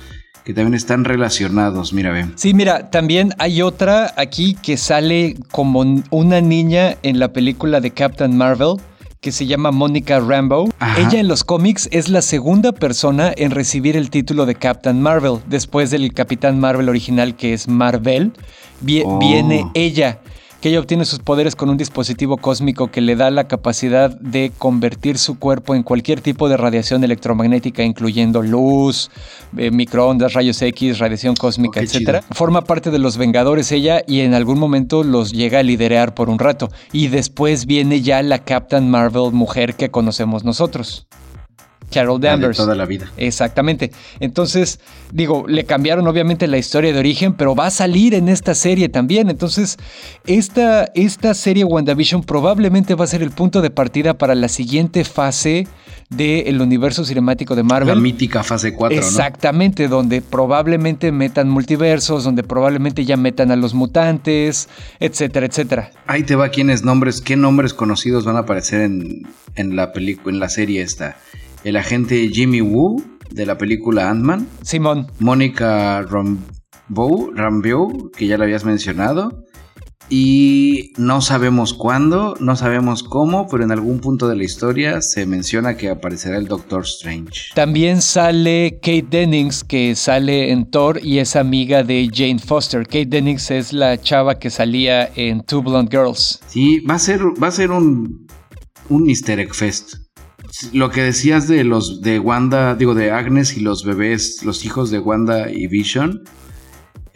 que 0.44 0.54
también 0.54 0.74
están 0.74 1.04
relacionados, 1.04 1.92
mira, 1.92 2.12
ven. 2.12 2.32
Sí, 2.36 2.54
mira, 2.54 2.88
también 2.90 3.32
hay 3.38 3.62
otra 3.62 4.14
aquí 4.16 4.54
que 4.54 4.76
sale 4.76 5.34
como 5.50 5.84
una 6.10 6.40
niña 6.40 6.96
en 7.02 7.18
la 7.18 7.32
película 7.32 7.80
de 7.80 7.90
Captain 7.90 8.36
Marvel 8.36 8.76
que 9.20 9.32
se 9.32 9.46
llama 9.46 9.70
Mónica 9.70 10.20
Rambo. 10.20 10.68
Ella 10.96 11.20
en 11.20 11.28
los 11.28 11.44
cómics 11.44 11.88
es 11.92 12.08
la 12.08 12.22
segunda 12.22 12.72
persona 12.72 13.32
en 13.36 13.50
recibir 13.50 13.96
el 13.96 14.10
título 14.10 14.46
de 14.46 14.54
Captain 14.54 15.00
Marvel. 15.00 15.38
Después 15.46 15.90
del 15.90 16.12
Capitán 16.12 16.60
Marvel 16.60 16.88
original 16.88 17.36
que 17.36 17.52
es 17.52 17.68
Marvel, 17.68 18.32
oh. 19.04 19.18
viene 19.18 19.66
ella 19.74 20.20
que 20.60 20.70
ella 20.70 20.80
obtiene 20.80 21.04
sus 21.04 21.18
poderes 21.18 21.56
con 21.56 21.68
un 21.68 21.76
dispositivo 21.76 22.36
cósmico 22.36 22.90
que 22.90 23.00
le 23.00 23.16
da 23.16 23.30
la 23.30 23.48
capacidad 23.48 24.10
de 24.18 24.52
convertir 24.56 25.18
su 25.18 25.38
cuerpo 25.38 25.74
en 25.74 25.82
cualquier 25.82 26.20
tipo 26.20 26.48
de 26.48 26.56
radiación 26.56 27.04
electromagnética, 27.04 27.82
incluyendo 27.82 28.42
luz, 28.42 29.10
eh, 29.56 29.70
microondas, 29.70 30.32
rayos 30.32 30.60
X, 30.62 30.98
radiación 30.98 31.34
cósmica, 31.36 31.80
etc. 31.80 32.22
Forma 32.32 32.62
parte 32.62 32.90
de 32.90 32.98
los 32.98 33.16
Vengadores 33.16 33.70
ella 33.72 34.02
y 34.06 34.20
en 34.20 34.34
algún 34.34 34.58
momento 34.58 35.04
los 35.04 35.32
llega 35.32 35.60
a 35.60 35.62
liderar 35.62 36.14
por 36.14 36.30
un 36.30 36.38
rato. 36.38 36.70
Y 36.92 37.08
después 37.08 37.66
viene 37.66 38.00
ya 38.02 38.22
la 38.22 38.38
Captain 38.40 38.90
Marvel 38.90 39.32
mujer 39.32 39.74
que 39.74 39.90
conocemos 39.90 40.44
nosotros. 40.44 41.06
Carol 41.90 42.20
Danvers. 42.20 42.56
toda 42.56 42.74
la 42.74 42.84
vida. 42.84 43.10
Exactamente. 43.16 43.92
Entonces, 44.20 44.80
digo, 45.12 45.44
le 45.48 45.64
cambiaron 45.64 46.06
obviamente 46.06 46.46
la 46.46 46.58
historia 46.58 46.92
de 46.92 46.98
origen, 46.98 47.34
pero 47.34 47.54
va 47.54 47.66
a 47.66 47.70
salir 47.70 48.14
en 48.14 48.28
esta 48.28 48.54
serie 48.54 48.88
también. 48.88 49.30
Entonces, 49.30 49.78
esta, 50.26 50.90
esta 50.94 51.34
serie 51.34 51.64
WandaVision 51.64 52.22
probablemente 52.22 52.94
va 52.94 53.04
a 53.04 53.08
ser 53.08 53.22
el 53.22 53.30
punto 53.30 53.62
de 53.62 53.70
partida 53.70 54.14
para 54.14 54.34
la 54.34 54.48
siguiente 54.48 55.04
fase 55.04 55.66
del 56.10 56.60
universo 56.60 57.04
cinemático 57.04 57.56
de 57.56 57.62
Marvel. 57.62 57.88
La 57.88 58.00
mítica 58.00 58.42
fase 58.42 58.72
4, 58.74 58.96
Exactamente, 58.96 59.88
donde 59.88 60.22
probablemente 60.22 61.10
metan 61.10 61.48
multiversos, 61.48 62.24
donde 62.24 62.44
probablemente 62.44 63.04
ya 63.04 63.16
metan 63.16 63.50
a 63.50 63.56
los 63.56 63.74
mutantes, 63.74 64.68
etcétera, 65.00 65.46
etcétera. 65.46 65.90
Ahí 66.06 66.22
te 66.22 66.36
va 66.36 66.50
quiénes 66.50 66.84
nombres, 66.84 67.20
qué 67.20 67.36
nombres 67.36 67.74
conocidos 67.74 68.24
van 68.24 68.36
a 68.36 68.40
aparecer 68.40 68.82
en, 68.82 69.26
en 69.56 69.74
la 69.74 69.92
película, 69.92 70.32
en 70.32 70.40
la 70.40 70.48
serie 70.48 70.82
esta 70.82 71.16
el 71.64 71.76
agente 71.76 72.28
Jimmy 72.32 72.60
Woo, 72.60 73.02
de 73.30 73.46
la 73.46 73.58
película 73.58 74.10
Ant-Man. 74.10 74.48
Simón. 74.62 75.06
Mónica 75.18 76.02
Rambeau, 76.02 77.32
Rambeau, 77.34 78.10
que 78.16 78.26
ya 78.26 78.38
la 78.38 78.44
habías 78.44 78.64
mencionado. 78.64 79.42
Y 80.08 80.92
no 80.98 81.20
sabemos 81.20 81.74
cuándo, 81.74 82.36
no 82.38 82.54
sabemos 82.54 83.02
cómo, 83.02 83.48
pero 83.48 83.64
en 83.64 83.72
algún 83.72 83.98
punto 83.98 84.28
de 84.28 84.36
la 84.36 84.44
historia 84.44 85.00
se 85.02 85.26
menciona 85.26 85.76
que 85.76 85.90
aparecerá 85.90 86.36
el 86.36 86.46
Doctor 86.46 86.84
Strange. 86.84 87.50
También 87.56 88.00
sale 88.00 88.78
Kate 88.80 89.06
Dennings, 89.10 89.64
que 89.64 89.96
sale 89.96 90.52
en 90.52 90.70
Thor 90.70 91.00
y 91.02 91.18
es 91.18 91.34
amiga 91.34 91.82
de 91.82 92.08
Jane 92.12 92.38
Foster. 92.38 92.84
Kate 92.84 93.06
Dennings 93.06 93.50
es 93.50 93.72
la 93.72 94.00
chava 94.00 94.38
que 94.38 94.48
salía 94.48 95.10
en 95.16 95.42
Two 95.42 95.62
Blonde 95.62 95.90
Girls. 95.90 96.38
Sí, 96.46 96.78
va 96.80 96.94
a 96.94 96.98
ser, 97.00 97.20
va 97.42 97.48
a 97.48 97.52
ser 97.52 97.72
un, 97.72 98.28
un 98.88 99.08
Easter 99.08 99.40
Egg 99.40 99.54
Fest. 99.54 100.05
Lo 100.72 100.90
que 100.90 101.02
decías 101.02 101.48
de 101.48 101.64
los 101.64 102.00
de 102.00 102.18
Wanda, 102.18 102.74
digo 102.74 102.94
de 102.94 103.10
Agnes 103.10 103.56
y 103.56 103.60
los 103.60 103.84
bebés, 103.84 104.42
los 104.44 104.64
hijos 104.64 104.90
de 104.90 104.98
Wanda 104.98 105.50
y 105.50 105.66
Vision 105.66 106.22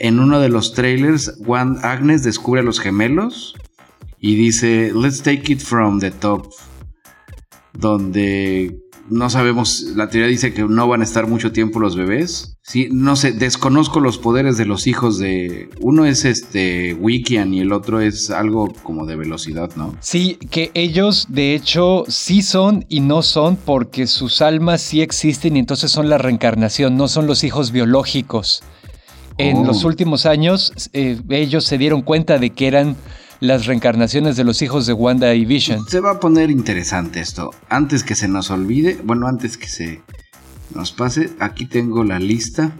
en 0.00 0.18
uno 0.18 0.40
de 0.40 0.48
los 0.48 0.72
trailers, 0.72 1.38
Agnes 1.82 2.22
descubre 2.22 2.60
a 2.60 2.64
los 2.64 2.80
gemelos 2.80 3.54
y 4.18 4.34
dice, 4.34 4.92
let's 4.94 5.22
take 5.22 5.52
it 5.52 5.60
from 5.60 6.00
the 6.00 6.10
top, 6.10 6.50
donde 7.74 8.80
no 9.10 9.28
sabemos, 9.28 9.82
la 9.96 10.08
teoría 10.08 10.28
dice 10.28 10.54
que 10.54 10.62
no 10.62 10.88
van 10.88 11.00
a 11.00 11.04
estar 11.04 11.26
mucho 11.26 11.52
tiempo 11.52 11.80
los 11.80 11.96
bebés. 11.96 12.56
Sí, 12.62 12.88
no 12.92 13.16
sé, 13.16 13.32
desconozco 13.32 14.00
los 14.00 14.18
poderes 14.18 14.56
de 14.56 14.66
los 14.66 14.86
hijos 14.86 15.18
de. 15.18 15.68
Uno 15.80 16.04
es 16.04 16.24
este 16.24 16.94
Wikian 16.94 17.52
y 17.52 17.60
el 17.60 17.72
otro 17.72 18.00
es 18.00 18.30
algo 18.30 18.72
como 18.82 19.06
de 19.06 19.16
velocidad, 19.16 19.70
¿no? 19.76 19.96
Sí, 20.00 20.38
que 20.50 20.70
ellos 20.74 21.26
de 21.28 21.54
hecho 21.54 22.04
sí 22.08 22.42
son 22.42 22.86
y 22.88 23.00
no 23.00 23.22
son 23.22 23.56
porque 23.56 24.06
sus 24.06 24.40
almas 24.40 24.80
sí 24.80 25.02
existen 25.02 25.56
y 25.56 25.58
entonces 25.58 25.90
son 25.90 26.08
la 26.08 26.18
reencarnación, 26.18 26.96
no 26.96 27.08
son 27.08 27.26
los 27.26 27.42
hijos 27.42 27.72
biológicos. 27.72 28.62
En 29.38 29.58
oh. 29.58 29.64
los 29.64 29.84
últimos 29.84 30.26
años, 30.26 30.72
eh, 30.92 31.18
ellos 31.30 31.64
se 31.64 31.78
dieron 31.78 32.02
cuenta 32.02 32.38
de 32.38 32.50
que 32.50 32.68
eran 32.68 32.96
las 33.40 33.66
reencarnaciones 33.66 34.36
de 34.36 34.44
los 34.44 34.62
hijos 34.62 34.86
de 34.86 34.92
Wanda 34.92 35.34
y 35.34 35.44
Vision. 35.44 35.84
Se 35.88 36.00
va 36.00 36.12
a 36.12 36.20
poner 36.20 36.50
interesante 36.50 37.20
esto. 37.20 37.50
Antes 37.68 38.04
que 38.04 38.14
se 38.14 38.28
nos 38.28 38.50
olvide, 38.50 39.00
bueno, 39.02 39.26
antes 39.26 39.56
que 39.56 39.66
se 39.66 40.02
nos 40.74 40.92
pase, 40.92 41.30
aquí 41.40 41.66
tengo 41.66 42.04
la 42.04 42.18
lista 42.18 42.72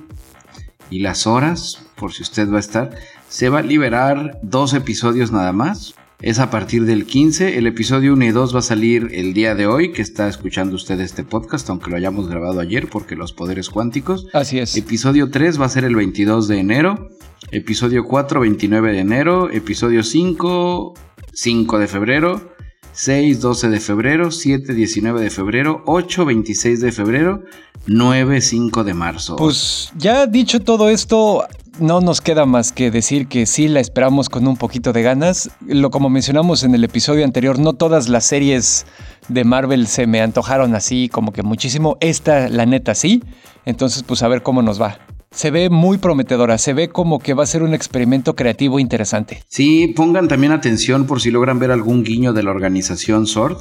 y 0.91 1.01
las 1.01 1.27
horas, 1.27 1.87
por 1.97 2.13
si 2.13 2.23
usted 2.23 2.51
va 2.51 2.59
a 2.59 2.61
estar. 2.61 2.91
Se 3.29 3.49
va 3.49 3.61
a 3.61 3.63
liberar 3.63 4.39
dos 4.43 4.75
episodios 4.75 5.33
nada 5.33 5.53
más 5.53 5.95
es 6.23 6.39
a 6.39 6.51
partir 6.51 6.85
del 6.85 7.07
15. 7.07 7.57
El 7.57 7.67
episodio 7.67 8.13
1 8.13 8.25
y 8.25 8.31
2 8.31 8.55
va 8.55 8.59
a 8.59 8.63
salir 8.63 9.09
el 9.13 9.33
día 9.33 9.55
de 9.55 9.67
hoy, 9.67 9.93
que 9.93 10.03
está 10.03 10.29
escuchando 10.29 10.77
usted 10.77 11.01
este 11.01 11.25
podcast, 11.25 11.69
aunque 11.71 11.91
lo 11.91 11.97
hayamos 11.97 12.29
grabado 12.29 12.61
ayer 12.61 12.89
porque 12.89 13.17
los 13.17 13.33
poderes 13.33 13.71
cuánticos. 13.71 14.27
Así 14.33 14.59
es. 14.59 14.77
Episodio 14.77 15.31
3 15.31 15.61
va 15.61 15.67
a 15.67 15.71
ser 15.71 15.85
el 15.85 15.97
22 15.97 16.49
de 16.49 16.59
enero. 16.59 17.09
Episodio 17.51 18.05
4, 18.05 18.41
29 18.41 18.93
de 18.93 18.99
enero. 18.99 19.51
Episodio 19.51 20.03
5, 20.03 20.95
5 21.33 21.79
de 21.79 21.87
febrero. 21.87 22.51
6, 22.93 23.41
12 23.41 23.69
de 23.69 23.81
febrero, 23.81 24.31
7, 24.31 24.75
19 24.75 25.21
de 25.23 25.31
febrero, 25.31 25.83
8, 25.87 26.25
26 26.25 26.81
de 26.81 26.93
febrero, 26.93 27.45
9, 27.87 28.41
5 28.41 28.85
de 28.85 28.95
marzo. 28.95 29.37
Pues 29.37 29.93
ya 29.97 30.27
dicho 30.27 30.61
todo 30.61 30.91
esto, 30.91 31.47
no 31.81 32.01
nos 32.01 32.21
queda 32.21 32.47
más 32.47 32.73
que 32.73 32.91
decir 32.91 33.27
que 33.27 33.47
sí 33.47 33.69
la 33.69 33.81
esperamos 33.81 34.29
con 34.29 34.47
un 34.47 34.57
poquito 34.57 34.93
de 34.93 35.03
ganas. 35.03 35.51
Lo 35.67 35.91
como 35.91 36.11
mencionamos 36.11 36.63
en 36.63 36.75
el 36.75 36.85
episodio 36.85 37.25
anterior, 37.25 37.59
no 37.59 37.73
todas 37.73 38.09
las 38.09 38.25
series 38.27 38.87
de 39.29 39.45
Marvel 39.45 39.87
se 39.87 40.07
me 40.07 40.21
antojaron 40.21 40.75
así 40.75 41.09
como 41.09 41.33
que 41.33 41.43
muchísimo. 41.43 41.97
Esta, 42.01 42.49
la 42.49 42.67
neta, 42.67 42.95
sí. 42.95 43.23
Entonces, 43.65 44.03
pues 44.03 44.23
a 44.23 44.29
ver 44.29 44.43
cómo 44.43 44.63
nos 44.63 44.81
va. 44.81 44.99
Se 45.31 45.51
ve 45.51 45.71
muy 45.71 45.99
prometedora, 45.99 46.59
se 46.59 46.73
ve 46.75 46.89
como 46.89 47.19
que 47.21 47.35
va 47.35 47.45
a 47.45 47.47
ser 47.47 47.63
un 47.63 47.73
experimento 47.73 48.35
creativo 48.35 48.81
interesante. 48.81 49.43
Sí, 49.49 49.89
pongan 49.89 50.29
también 50.29 50.53
atención 50.53 51.07
por 51.07 51.21
si 51.21 51.31
logran 51.31 51.59
ver 51.59 51.71
algún 51.71 52.03
guiño 52.03 52.33
de 52.33 52.43
la 52.43 52.51
organización 52.51 53.27
SWORD, 53.27 53.59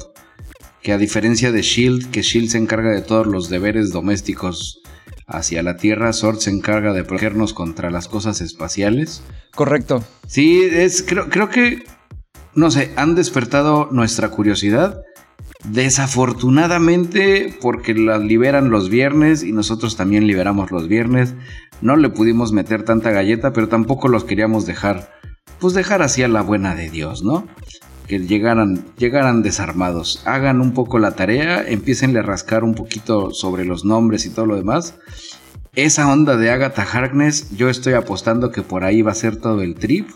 que 0.82 0.92
a 0.92 0.98
diferencia 0.98 1.52
de 1.52 1.62
Shield, 1.62 2.10
que 2.10 2.22
Shield 2.22 2.50
se 2.50 2.58
encarga 2.58 2.90
de 2.90 3.02
todos 3.02 3.26
los 3.26 3.48
deberes 3.48 3.92
domésticos 3.92 4.79
hacia 5.30 5.62
la 5.62 5.76
Tierra, 5.76 6.12
Sword 6.12 6.38
se 6.38 6.50
encarga 6.50 6.92
de 6.92 7.04
protegernos 7.04 7.54
contra 7.54 7.90
las 7.90 8.08
cosas 8.08 8.40
espaciales. 8.40 9.22
Correcto. 9.54 10.04
Sí, 10.26 10.62
es, 10.62 11.02
creo, 11.02 11.28
creo 11.28 11.48
que, 11.48 11.84
no 12.54 12.70
sé, 12.70 12.92
han 12.96 13.14
despertado 13.14 13.88
nuestra 13.90 14.30
curiosidad. 14.30 15.02
Desafortunadamente, 15.64 17.54
porque 17.60 17.94
las 17.94 18.22
liberan 18.22 18.70
los 18.70 18.88
viernes 18.88 19.42
y 19.42 19.52
nosotros 19.52 19.96
también 19.96 20.26
liberamos 20.26 20.70
los 20.70 20.88
viernes, 20.88 21.34
no 21.82 21.96
le 21.96 22.08
pudimos 22.08 22.52
meter 22.52 22.84
tanta 22.84 23.10
galleta, 23.10 23.52
pero 23.52 23.68
tampoco 23.68 24.08
los 24.08 24.24
queríamos 24.24 24.66
dejar, 24.66 25.12
pues 25.58 25.74
dejar 25.74 26.02
así 26.02 26.22
a 26.22 26.28
la 26.28 26.42
buena 26.42 26.74
de 26.74 26.88
Dios, 26.88 27.22
¿no? 27.22 27.46
Que 28.10 28.18
llegaran, 28.18 28.84
llegaran 28.98 29.40
desarmados. 29.40 30.20
Hagan 30.24 30.60
un 30.60 30.72
poco 30.74 30.98
la 30.98 31.12
tarea, 31.12 31.64
empiecen 31.64 32.16
a 32.16 32.22
rascar 32.22 32.64
un 32.64 32.74
poquito 32.74 33.30
sobre 33.30 33.64
los 33.64 33.84
nombres 33.84 34.26
y 34.26 34.30
todo 34.30 34.46
lo 34.46 34.56
demás. 34.56 34.96
Esa 35.76 36.10
onda 36.10 36.36
de 36.36 36.50
Agatha 36.50 36.82
Harkness, 36.82 37.56
yo 37.56 37.68
estoy 37.68 37.92
apostando 37.92 38.50
que 38.50 38.62
por 38.62 38.82
ahí 38.82 39.02
va 39.02 39.12
a 39.12 39.14
ser 39.14 39.36
todo 39.36 39.62
el 39.62 39.76
trip. 39.76 40.08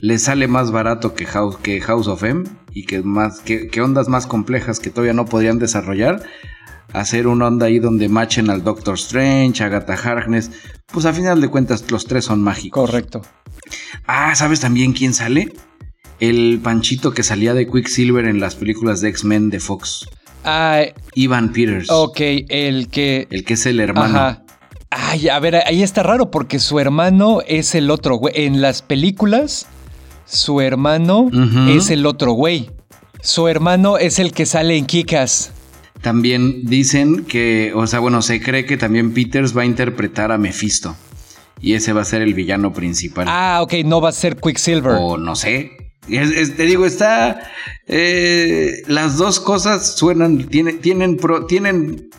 Le 0.00 0.18
sale 0.18 0.48
más 0.48 0.70
barato 0.70 1.14
que 1.14 1.26
House, 1.26 1.58
que 1.58 1.82
House 1.82 2.08
of 2.08 2.24
M 2.24 2.44
y 2.72 2.86
que, 2.86 3.02
más, 3.02 3.40
que, 3.40 3.68
ondas 3.82 4.08
más 4.08 4.26
complejas 4.26 4.80
que 4.80 4.88
todavía 4.88 5.12
no 5.12 5.26
podrían 5.26 5.58
desarrollar. 5.58 6.22
Hacer 6.94 7.26
una 7.26 7.48
onda 7.48 7.66
ahí 7.66 7.78
donde 7.78 8.08
machen 8.08 8.48
al 8.48 8.64
Doctor 8.64 8.94
Strange, 8.94 9.62
Agatha 9.62 9.92
Harkness. 9.92 10.50
Pues 10.90 11.04
a 11.04 11.12
final 11.12 11.42
de 11.42 11.48
cuentas 11.48 11.90
los 11.90 12.06
tres 12.06 12.24
son 12.24 12.42
mágicos. 12.42 12.88
Correcto. 12.88 13.20
Ah, 14.06 14.34
¿sabes 14.34 14.60
también 14.60 14.94
quién 14.94 15.12
sale? 15.12 15.52
El 16.20 16.60
panchito 16.62 17.12
que 17.12 17.22
salía 17.22 17.54
de 17.54 17.66
Quicksilver 17.68 18.26
en 18.26 18.40
las 18.40 18.54
películas 18.54 19.00
de 19.00 19.08
X-Men 19.10 19.50
de 19.50 19.60
Fox. 19.60 20.08
Ah, 20.44 20.82
Ivan 21.14 21.52
Peters. 21.52 21.88
Ok, 21.90 22.20
el 22.48 22.88
que. 22.88 23.26
El 23.30 23.44
que 23.44 23.54
es 23.54 23.66
el 23.66 23.80
hermano. 23.80 24.18
Ajá. 24.18 24.42
Ay, 24.90 25.28
a 25.28 25.38
ver, 25.38 25.56
ahí 25.56 25.82
está 25.82 26.02
raro 26.02 26.30
porque 26.30 26.58
su 26.58 26.80
hermano 26.80 27.40
es 27.46 27.74
el 27.74 27.90
otro 27.90 28.16
güey. 28.16 28.32
En 28.36 28.62
las 28.62 28.80
películas, 28.80 29.66
su 30.24 30.62
hermano 30.62 31.30
es 31.68 31.90
el 31.90 32.06
otro 32.06 32.32
güey. 32.32 32.70
Su 33.20 33.48
hermano 33.48 33.98
es 33.98 34.18
el 34.18 34.32
que 34.32 34.46
sale 34.46 34.76
en 34.76 34.86
Kikas. 34.86 35.52
También 36.00 36.64
dicen 36.64 37.24
que, 37.24 37.72
o 37.74 37.86
sea, 37.86 37.98
bueno, 37.98 38.22
se 38.22 38.40
cree 38.40 38.64
que 38.64 38.76
también 38.76 39.12
Peters 39.12 39.56
va 39.56 39.62
a 39.62 39.66
interpretar 39.66 40.32
a 40.32 40.38
Mephisto. 40.38 40.96
Y 41.60 41.74
ese 41.74 41.92
va 41.92 42.02
a 42.02 42.04
ser 42.04 42.22
el 42.22 42.34
villano 42.34 42.72
principal. 42.72 43.26
Ah, 43.28 43.58
ok, 43.62 43.74
no 43.84 44.00
va 44.00 44.10
a 44.10 44.12
ser 44.12 44.36
Quicksilver. 44.36 44.96
O 44.98 45.18
no 45.18 45.34
sé, 45.34 45.87
te 46.08 46.62
digo, 46.64 46.86
está. 46.86 47.40
Eh, 47.86 48.82
las 48.86 49.16
dos 49.16 49.40
cosas 49.40 49.96
suenan. 49.96 50.48
Tienen, 50.48 50.80
tienen, 50.80 51.18
tienen. 51.48 52.10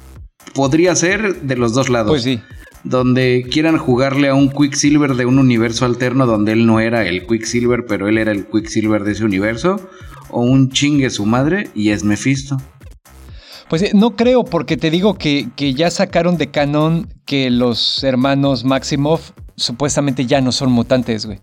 Podría 0.53 0.95
ser 0.95 1.41
de 1.41 1.55
los 1.55 1.73
dos 1.73 1.89
lados. 1.89 2.11
Pues 2.11 2.23
sí. 2.23 2.39
Donde 2.83 3.45
quieran 3.51 3.77
jugarle 3.77 4.29
a 4.29 4.35
un 4.35 4.49
Quicksilver 4.49 5.15
de 5.15 5.25
un 5.25 5.37
universo 5.37 5.85
alterno 5.85 6.25
donde 6.25 6.53
él 6.53 6.65
no 6.65 6.79
era 6.79 7.05
el 7.05 7.27
Quicksilver, 7.27 7.85
pero 7.87 8.07
él 8.07 8.17
era 8.17 8.31
el 8.31 8.45
Quicksilver 8.47 9.03
de 9.03 9.11
ese 9.11 9.25
universo. 9.25 9.89
O 10.29 10.41
un 10.41 10.69
chingue 10.69 11.09
su 11.09 11.25
madre 11.25 11.69
y 11.73 11.89
es 11.89 12.03
Mephisto. 12.03 12.57
Pues 13.69 13.83
eh, 13.83 13.91
no 13.93 14.15
creo, 14.15 14.43
porque 14.43 14.77
te 14.77 14.89
digo 14.89 15.15
que, 15.15 15.49
que 15.55 15.73
ya 15.73 15.91
sacaron 15.91 16.37
de 16.37 16.49
canon 16.49 17.13
que 17.25 17.49
los 17.49 18.03
hermanos 18.03 18.63
Maximoff 18.63 19.31
supuestamente 19.55 20.25
ya 20.25 20.41
no 20.41 20.51
son 20.51 20.71
mutantes, 20.71 21.25
güey. 21.25 21.39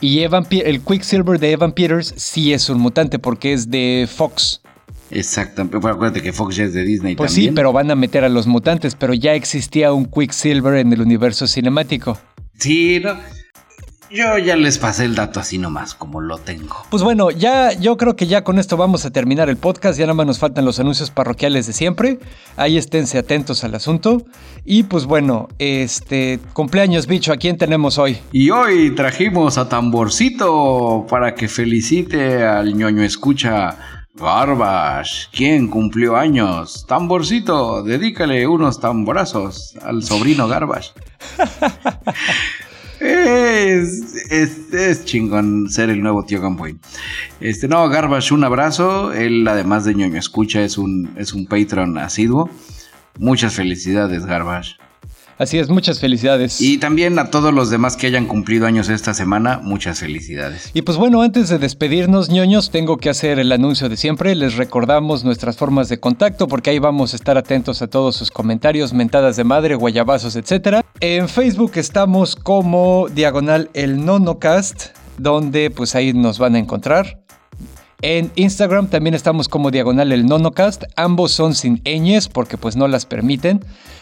Y 0.00 0.20
Evan, 0.20 0.46
el 0.50 0.80
Quicksilver 0.80 1.38
de 1.38 1.52
Evan 1.52 1.72
Peters 1.72 2.14
sí 2.16 2.52
es 2.52 2.70
un 2.70 2.78
mutante 2.78 3.18
porque 3.18 3.52
es 3.52 3.70
de 3.70 4.08
Fox. 4.10 4.62
Exactamente, 5.10 5.76
acuérdate 5.76 6.22
que 6.22 6.32
Fox 6.32 6.56
ya 6.56 6.64
es 6.64 6.72
de 6.72 6.84
Disney 6.84 7.16
pues 7.16 7.32
sí, 7.32 7.50
pero 7.54 7.72
van 7.72 7.90
a 7.90 7.96
meter 7.96 8.22
a 8.24 8.28
los 8.28 8.46
mutantes, 8.46 8.94
pero 8.94 9.12
ya 9.12 9.34
existía 9.34 9.92
un 9.92 10.06
Quicksilver 10.06 10.76
en 10.76 10.92
el 10.92 11.00
universo 11.00 11.46
cinemático. 11.46 12.16
Sí, 12.58 13.00
no, 13.02 13.16
yo 14.10 14.38
ya 14.38 14.56
les 14.56 14.78
pasé 14.78 15.04
el 15.04 15.14
dato 15.14 15.40
así 15.40 15.58
nomás, 15.58 15.94
como 15.94 16.20
lo 16.20 16.38
tengo. 16.38 16.76
Pues 16.90 17.02
bueno, 17.02 17.30
ya 17.30 17.72
yo 17.72 17.96
creo 17.96 18.16
que 18.16 18.26
ya 18.26 18.42
con 18.42 18.58
esto 18.58 18.76
vamos 18.76 19.04
a 19.06 19.10
terminar 19.10 19.48
el 19.48 19.56
podcast. 19.56 19.98
Ya 19.98 20.06
nada 20.06 20.14
más 20.14 20.26
nos 20.26 20.38
faltan 20.38 20.64
los 20.64 20.80
anuncios 20.80 21.10
parroquiales 21.10 21.66
de 21.66 21.72
siempre. 21.72 22.18
Ahí 22.56 22.76
esténse 22.76 23.18
atentos 23.18 23.64
al 23.64 23.74
asunto. 23.74 24.22
Y 24.64 24.84
pues 24.84 25.06
bueno, 25.06 25.48
este 25.58 26.40
cumpleaños, 26.52 27.06
bicho, 27.06 27.32
¿a 27.32 27.36
quién 27.36 27.56
tenemos 27.56 27.98
hoy? 27.98 28.18
Y 28.32 28.50
hoy 28.50 28.94
trajimos 28.94 29.58
a 29.58 29.68
Tamborcito 29.68 31.06
para 31.08 31.34
que 31.34 31.48
felicite 31.48 32.44
al 32.44 32.74
ñoño 32.74 33.02
escucha. 33.02 33.76
Garbage, 34.12 35.28
¿quién 35.32 35.68
cumplió 35.68 36.16
años? 36.16 36.84
Tamborcito, 36.86 37.82
dedícale 37.84 38.46
unos 38.46 38.80
tamborazos 38.80 39.76
al 39.82 40.02
sobrino 40.02 40.48
Garbage. 40.48 40.90
Es, 43.00 44.30
es, 44.30 45.04
chingón 45.06 45.70
ser 45.70 45.88
el 45.88 46.02
nuevo 46.02 46.22
tío 46.24 46.40
Gamboy. 46.40 46.76
Este, 47.40 47.66
no, 47.66 47.88
Garbage, 47.88 48.34
un 48.34 48.44
abrazo. 48.44 49.12
Él, 49.12 49.48
además 49.48 49.84
de 49.84 49.94
ñoño 49.94 50.18
escucha, 50.18 50.62
es 50.62 50.76
un, 50.76 51.10
es 51.16 51.32
un 51.32 51.46
patron 51.46 51.96
asiduo. 51.96 52.50
Muchas 53.18 53.54
felicidades, 53.54 54.26
Garbage. 54.26 54.76
Así 55.40 55.58
es, 55.58 55.70
muchas 55.70 56.00
felicidades. 56.00 56.60
Y 56.60 56.76
también 56.76 57.18
a 57.18 57.30
todos 57.30 57.54
los 57.54 57.70
demás 57.70 57.96
que 57.96 58.06
hayan 58.06 58.26
cumplido 58.26 58.66
años 58.66 58.90
esta 58.90 59.14
semana, 59.14 59.58
muchas 59.62 60.00
felicidades. 60.00 60.70
Y 60.74 60.82
pues 60.82 60.98
bueno, 60.98 61.22
antes 61.22 61.48
de 61.48 61.58
despedirnos, 61.58 62.28
ñoños, 62.28 62.70
tengo 62.70 62.98
que 62.98 63.08
hacer 63.08 63.38
el 63.38 63.50
anuncio 63.50 63.88
de 63.88 63.96
siempre. 63.96 64.34
Les 64.34 64.56
recordamos 64.56 65.24
nuestras 65.24 65.56
formas 65.56 65.88
de 65.88 65.98
contacto 65.98 66.46
porque 66.46 66.68
ahí 66.68 66.78
vamos 66.78 67.14
a 67.14 67.16
estar 67.16 67.38
atentos 67.38 67.80
a 67.80 67.86
todos 67.86 68.16
sus 68.16 68.30
comentarios, 68.30 68.92
mentadas 68.92 69.36
de 69.36 69.44
madre, 69.44 69.76
guayabazos, 69.76 70.36
etc. 70.36 70.84
En 71.00 71.26
Facebook 71.26 71.72
estamos 71.76 72.36
como 72.36 73.08
diagonal 73.08 73.70
el 73.72 74.04
nonocast, 74.04 74.88
donde 75.16 75.70
pues 75.70 75.94
ahí 75.94 76.12
nos 76.12 76.38
van 76.38 76.56
a 76.56 76.58
encontrar. 76.58 77.18
En 78.02 78.30
Instagram 78.34 78.88
también 78.88 79.14
estamos 79.14 79.48
como 79.48 79.70
diagonal 79.70 80.12
el 80.12 80.24
nonocast. 80.24 80.84
Ambos 80.96 81.32
son 81.32 81.54
sin 81.54 81.82
ñes 81.84 82.28
porque 82.28 82.56
pues 82.56 82.74
no 82.74 82.88
las 82.88 83.04
permiten. 83.04 83.60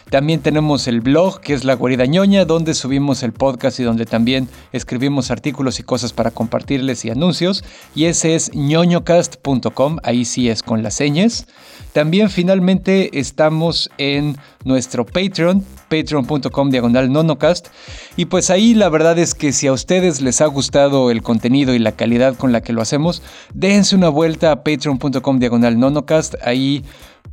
También 0.09 0.41
tenemos 0.41 0.87
el 0.87 1.01
blog 1.01 1.39
que 1.39 1.53
es 1.53 1.63
La 1.63 1.75
Guarida 1.75 2.05
Ñoña 2.05 2.45
donde 2.45 2.73
subimos 2.73 3.21
el 3.21 3.31
podcast 3.31 3.79
y 3.79 3.83
donde 3.83 4.05
también 4.05 4.49
escribimos 4.71 5.29
artículos 5.29 5.79
y 5.79 5.83
cosas 5.83 6.13
para 6.13 6.31
compartirles 6.31 7.05
y 7.05 7.11
anuncios. 7.11 7.63
Y 7.93 8.05
ese 8.05 8.35
es 8.35 8.51
ñoñocast.com, 8.55 9.97
ahí 10.03 10.25
sí 10.25 10.49
es 10.49 10.63
con 10.63 10.81
las 10.81 10.95
señas. 10.95 11.45
También 11.93 12.29
finalmente 12.29 13.19
estamos 13.19 13.89
en 13.97 14.37
nuestro 14.63 15.05
Patreon, 15.05 15.63
patreon.com 15.89 16.69
diagonal 16.69 17.11
nonocast. 17.11 17.67
Y 18.15 18.25
pues 18.25 18.49
ahí 18.49 18.73
la 18.73 18.89
verdad 18.89 19.17
es 19.19 19.35
que 19.35 19.51
si 19.51 19.67
a 19.67 19.73
ustedes 19.73 20.21
les 20.21 20.41
ha 20.41 20.47
gustado 20.47 21.11
el 21.11 21.21
contenido 21.21 21.73
y 21.73 21.79
la 21.79 21.91
calidad 21.91 22.35
con 22.35 22.51
la 22.51 22.61
que 22.61 22.73
lo 22.73 22.81
hacemos, 22.81 23.21
dense 23.53 23.95
una 23.95 24.09
vuelta 24.09 24.51
a 24.51 24.63
patreon.com 24.63 25.39
diagonal 25.39 25.79
nonocast. 25.79 26.35
Ahí 26.43 26.83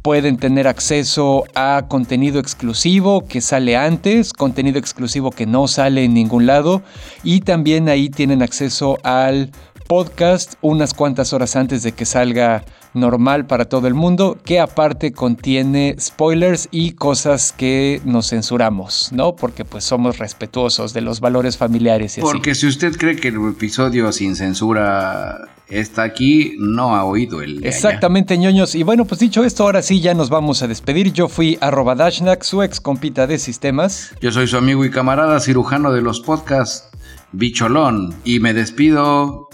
pueden 0.07 0.37
tener 0.37 0.69
acceso 0.69 1.47
a 1.57 1.87
contenido 1.89 2.39
exclusivo 2.39 3.27
que 3.27 3.41
sale 3.41 3.77
antes, 3.77 4.33
contenido 4.33 4.79
exclusivo 4.79 5.33
que 5.33 5.47
no 5.47 5.67
sale 5.67 6.05
en 6.05 6.15
ningún 6.15 6.47
lado 6.47 6.83
y 7.25 7.41
también 7.41 7.89
ahí 7.89 8.09
tienen 8.09 8.41
acceso 8.41 9.01
al 9.03 9.51
podcast 9.87 10.55
unas 10.61 10.95
cuantas 10.95 11.33
horas 11.33 11.57
antes 11.57 11.83
de 11.83 11.93
que 11.93 12.05
salga 12.05 12.65
normal 12.95 13.47
para 13.47 13.67
todo 13.67 13.87
el 13.87 13.95
mundo, 13.95 14.39
que 14.45 14.59
aparte 14.59 15.13
contiene 15.13 15.97
spoilers 16.01 16.69
y 16.71 16.93
cosas 16.93 17.53
que 17.53 18.01
nos 18.05 18.31
censuramos, 18.31 19.11
¿no? 19.13 19.37
Porque 19.37 19.65
pues 19.65 19.85
somos 19.85 20.19
respetuosos 20.19 20.93
de 20.93 21.03
los 21.03 21.21
valores 21.21 21.57
familiares 21.57 22.19
y 22.19 22.21
Porque 22.23 22.55
si 22.55 22.67
usted 22.67 22.97
cree 22.97 23.17
que 23.17 23.29
el 23.29 23.37
episodio 23.49 24.11
sin 24.13 24.35
censura 24.35 25.49
está 25.69 26.05
aquí, 26.05 26.55
no 26.59 26.95
ha 26.95 27.05
oído 27.05 27.43
el... 27.43 27.65
Exactamente, 27.65 28.39
ñoños. 28.39 28.75
Y 28.75 28.83
bueno, 28.83 29.05
pues 29.05 29.21
dicho 29.21 29.45
esto, 29.45 29.65
ahora 29.65 29.83
sí 29.83 30.01
ya 30.01 30.15
nos 30.15 30.31
vamos 30.31 30.63
a 30.63 30.69
despedir. 30.69 31.13
Yo 31.13 31.29
fui 31.29 31.59
arroba 31.61 31.95
Dashnak, 31.95 32.43
su 32.43 32.63
ex 32.63 32.81
compita 32.81 33.27
de 33.27 33.39
sistemas. 33.39 34.13
Yo 34.21 34.33
soy 34.33 34.47
su 34.47 34.57
amigo 34.57 34.85
y 34.85 34.91
camarada 34.91 35.41
cirujano 35.41 35.93
de 35.93 36.03
los 36.03 36.21
podcasts, 36.21 36.89
Bicholón. 37.33 38.15
Y 38.25 38.41
me 38.41 38.55
despido, 38.55 39.46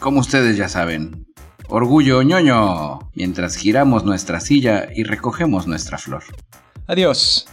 como 0.00 0.20
ustedes 0.20 0.56
ya 0.56 0.68
saben, 0.68 1.26
Orgullo 1.68 2.22
ñoño, 2.22 3.10
mientras 3.14 3.56
giramos 3.56 4.04
nuestra 4.04 4.40
silla 4.40 4.88
y 4.94 5.04
recogemos 5.04 5.66
nuestra 5.66 5.96
flor. 5.98 6.22
Adiós. 6.86 7.46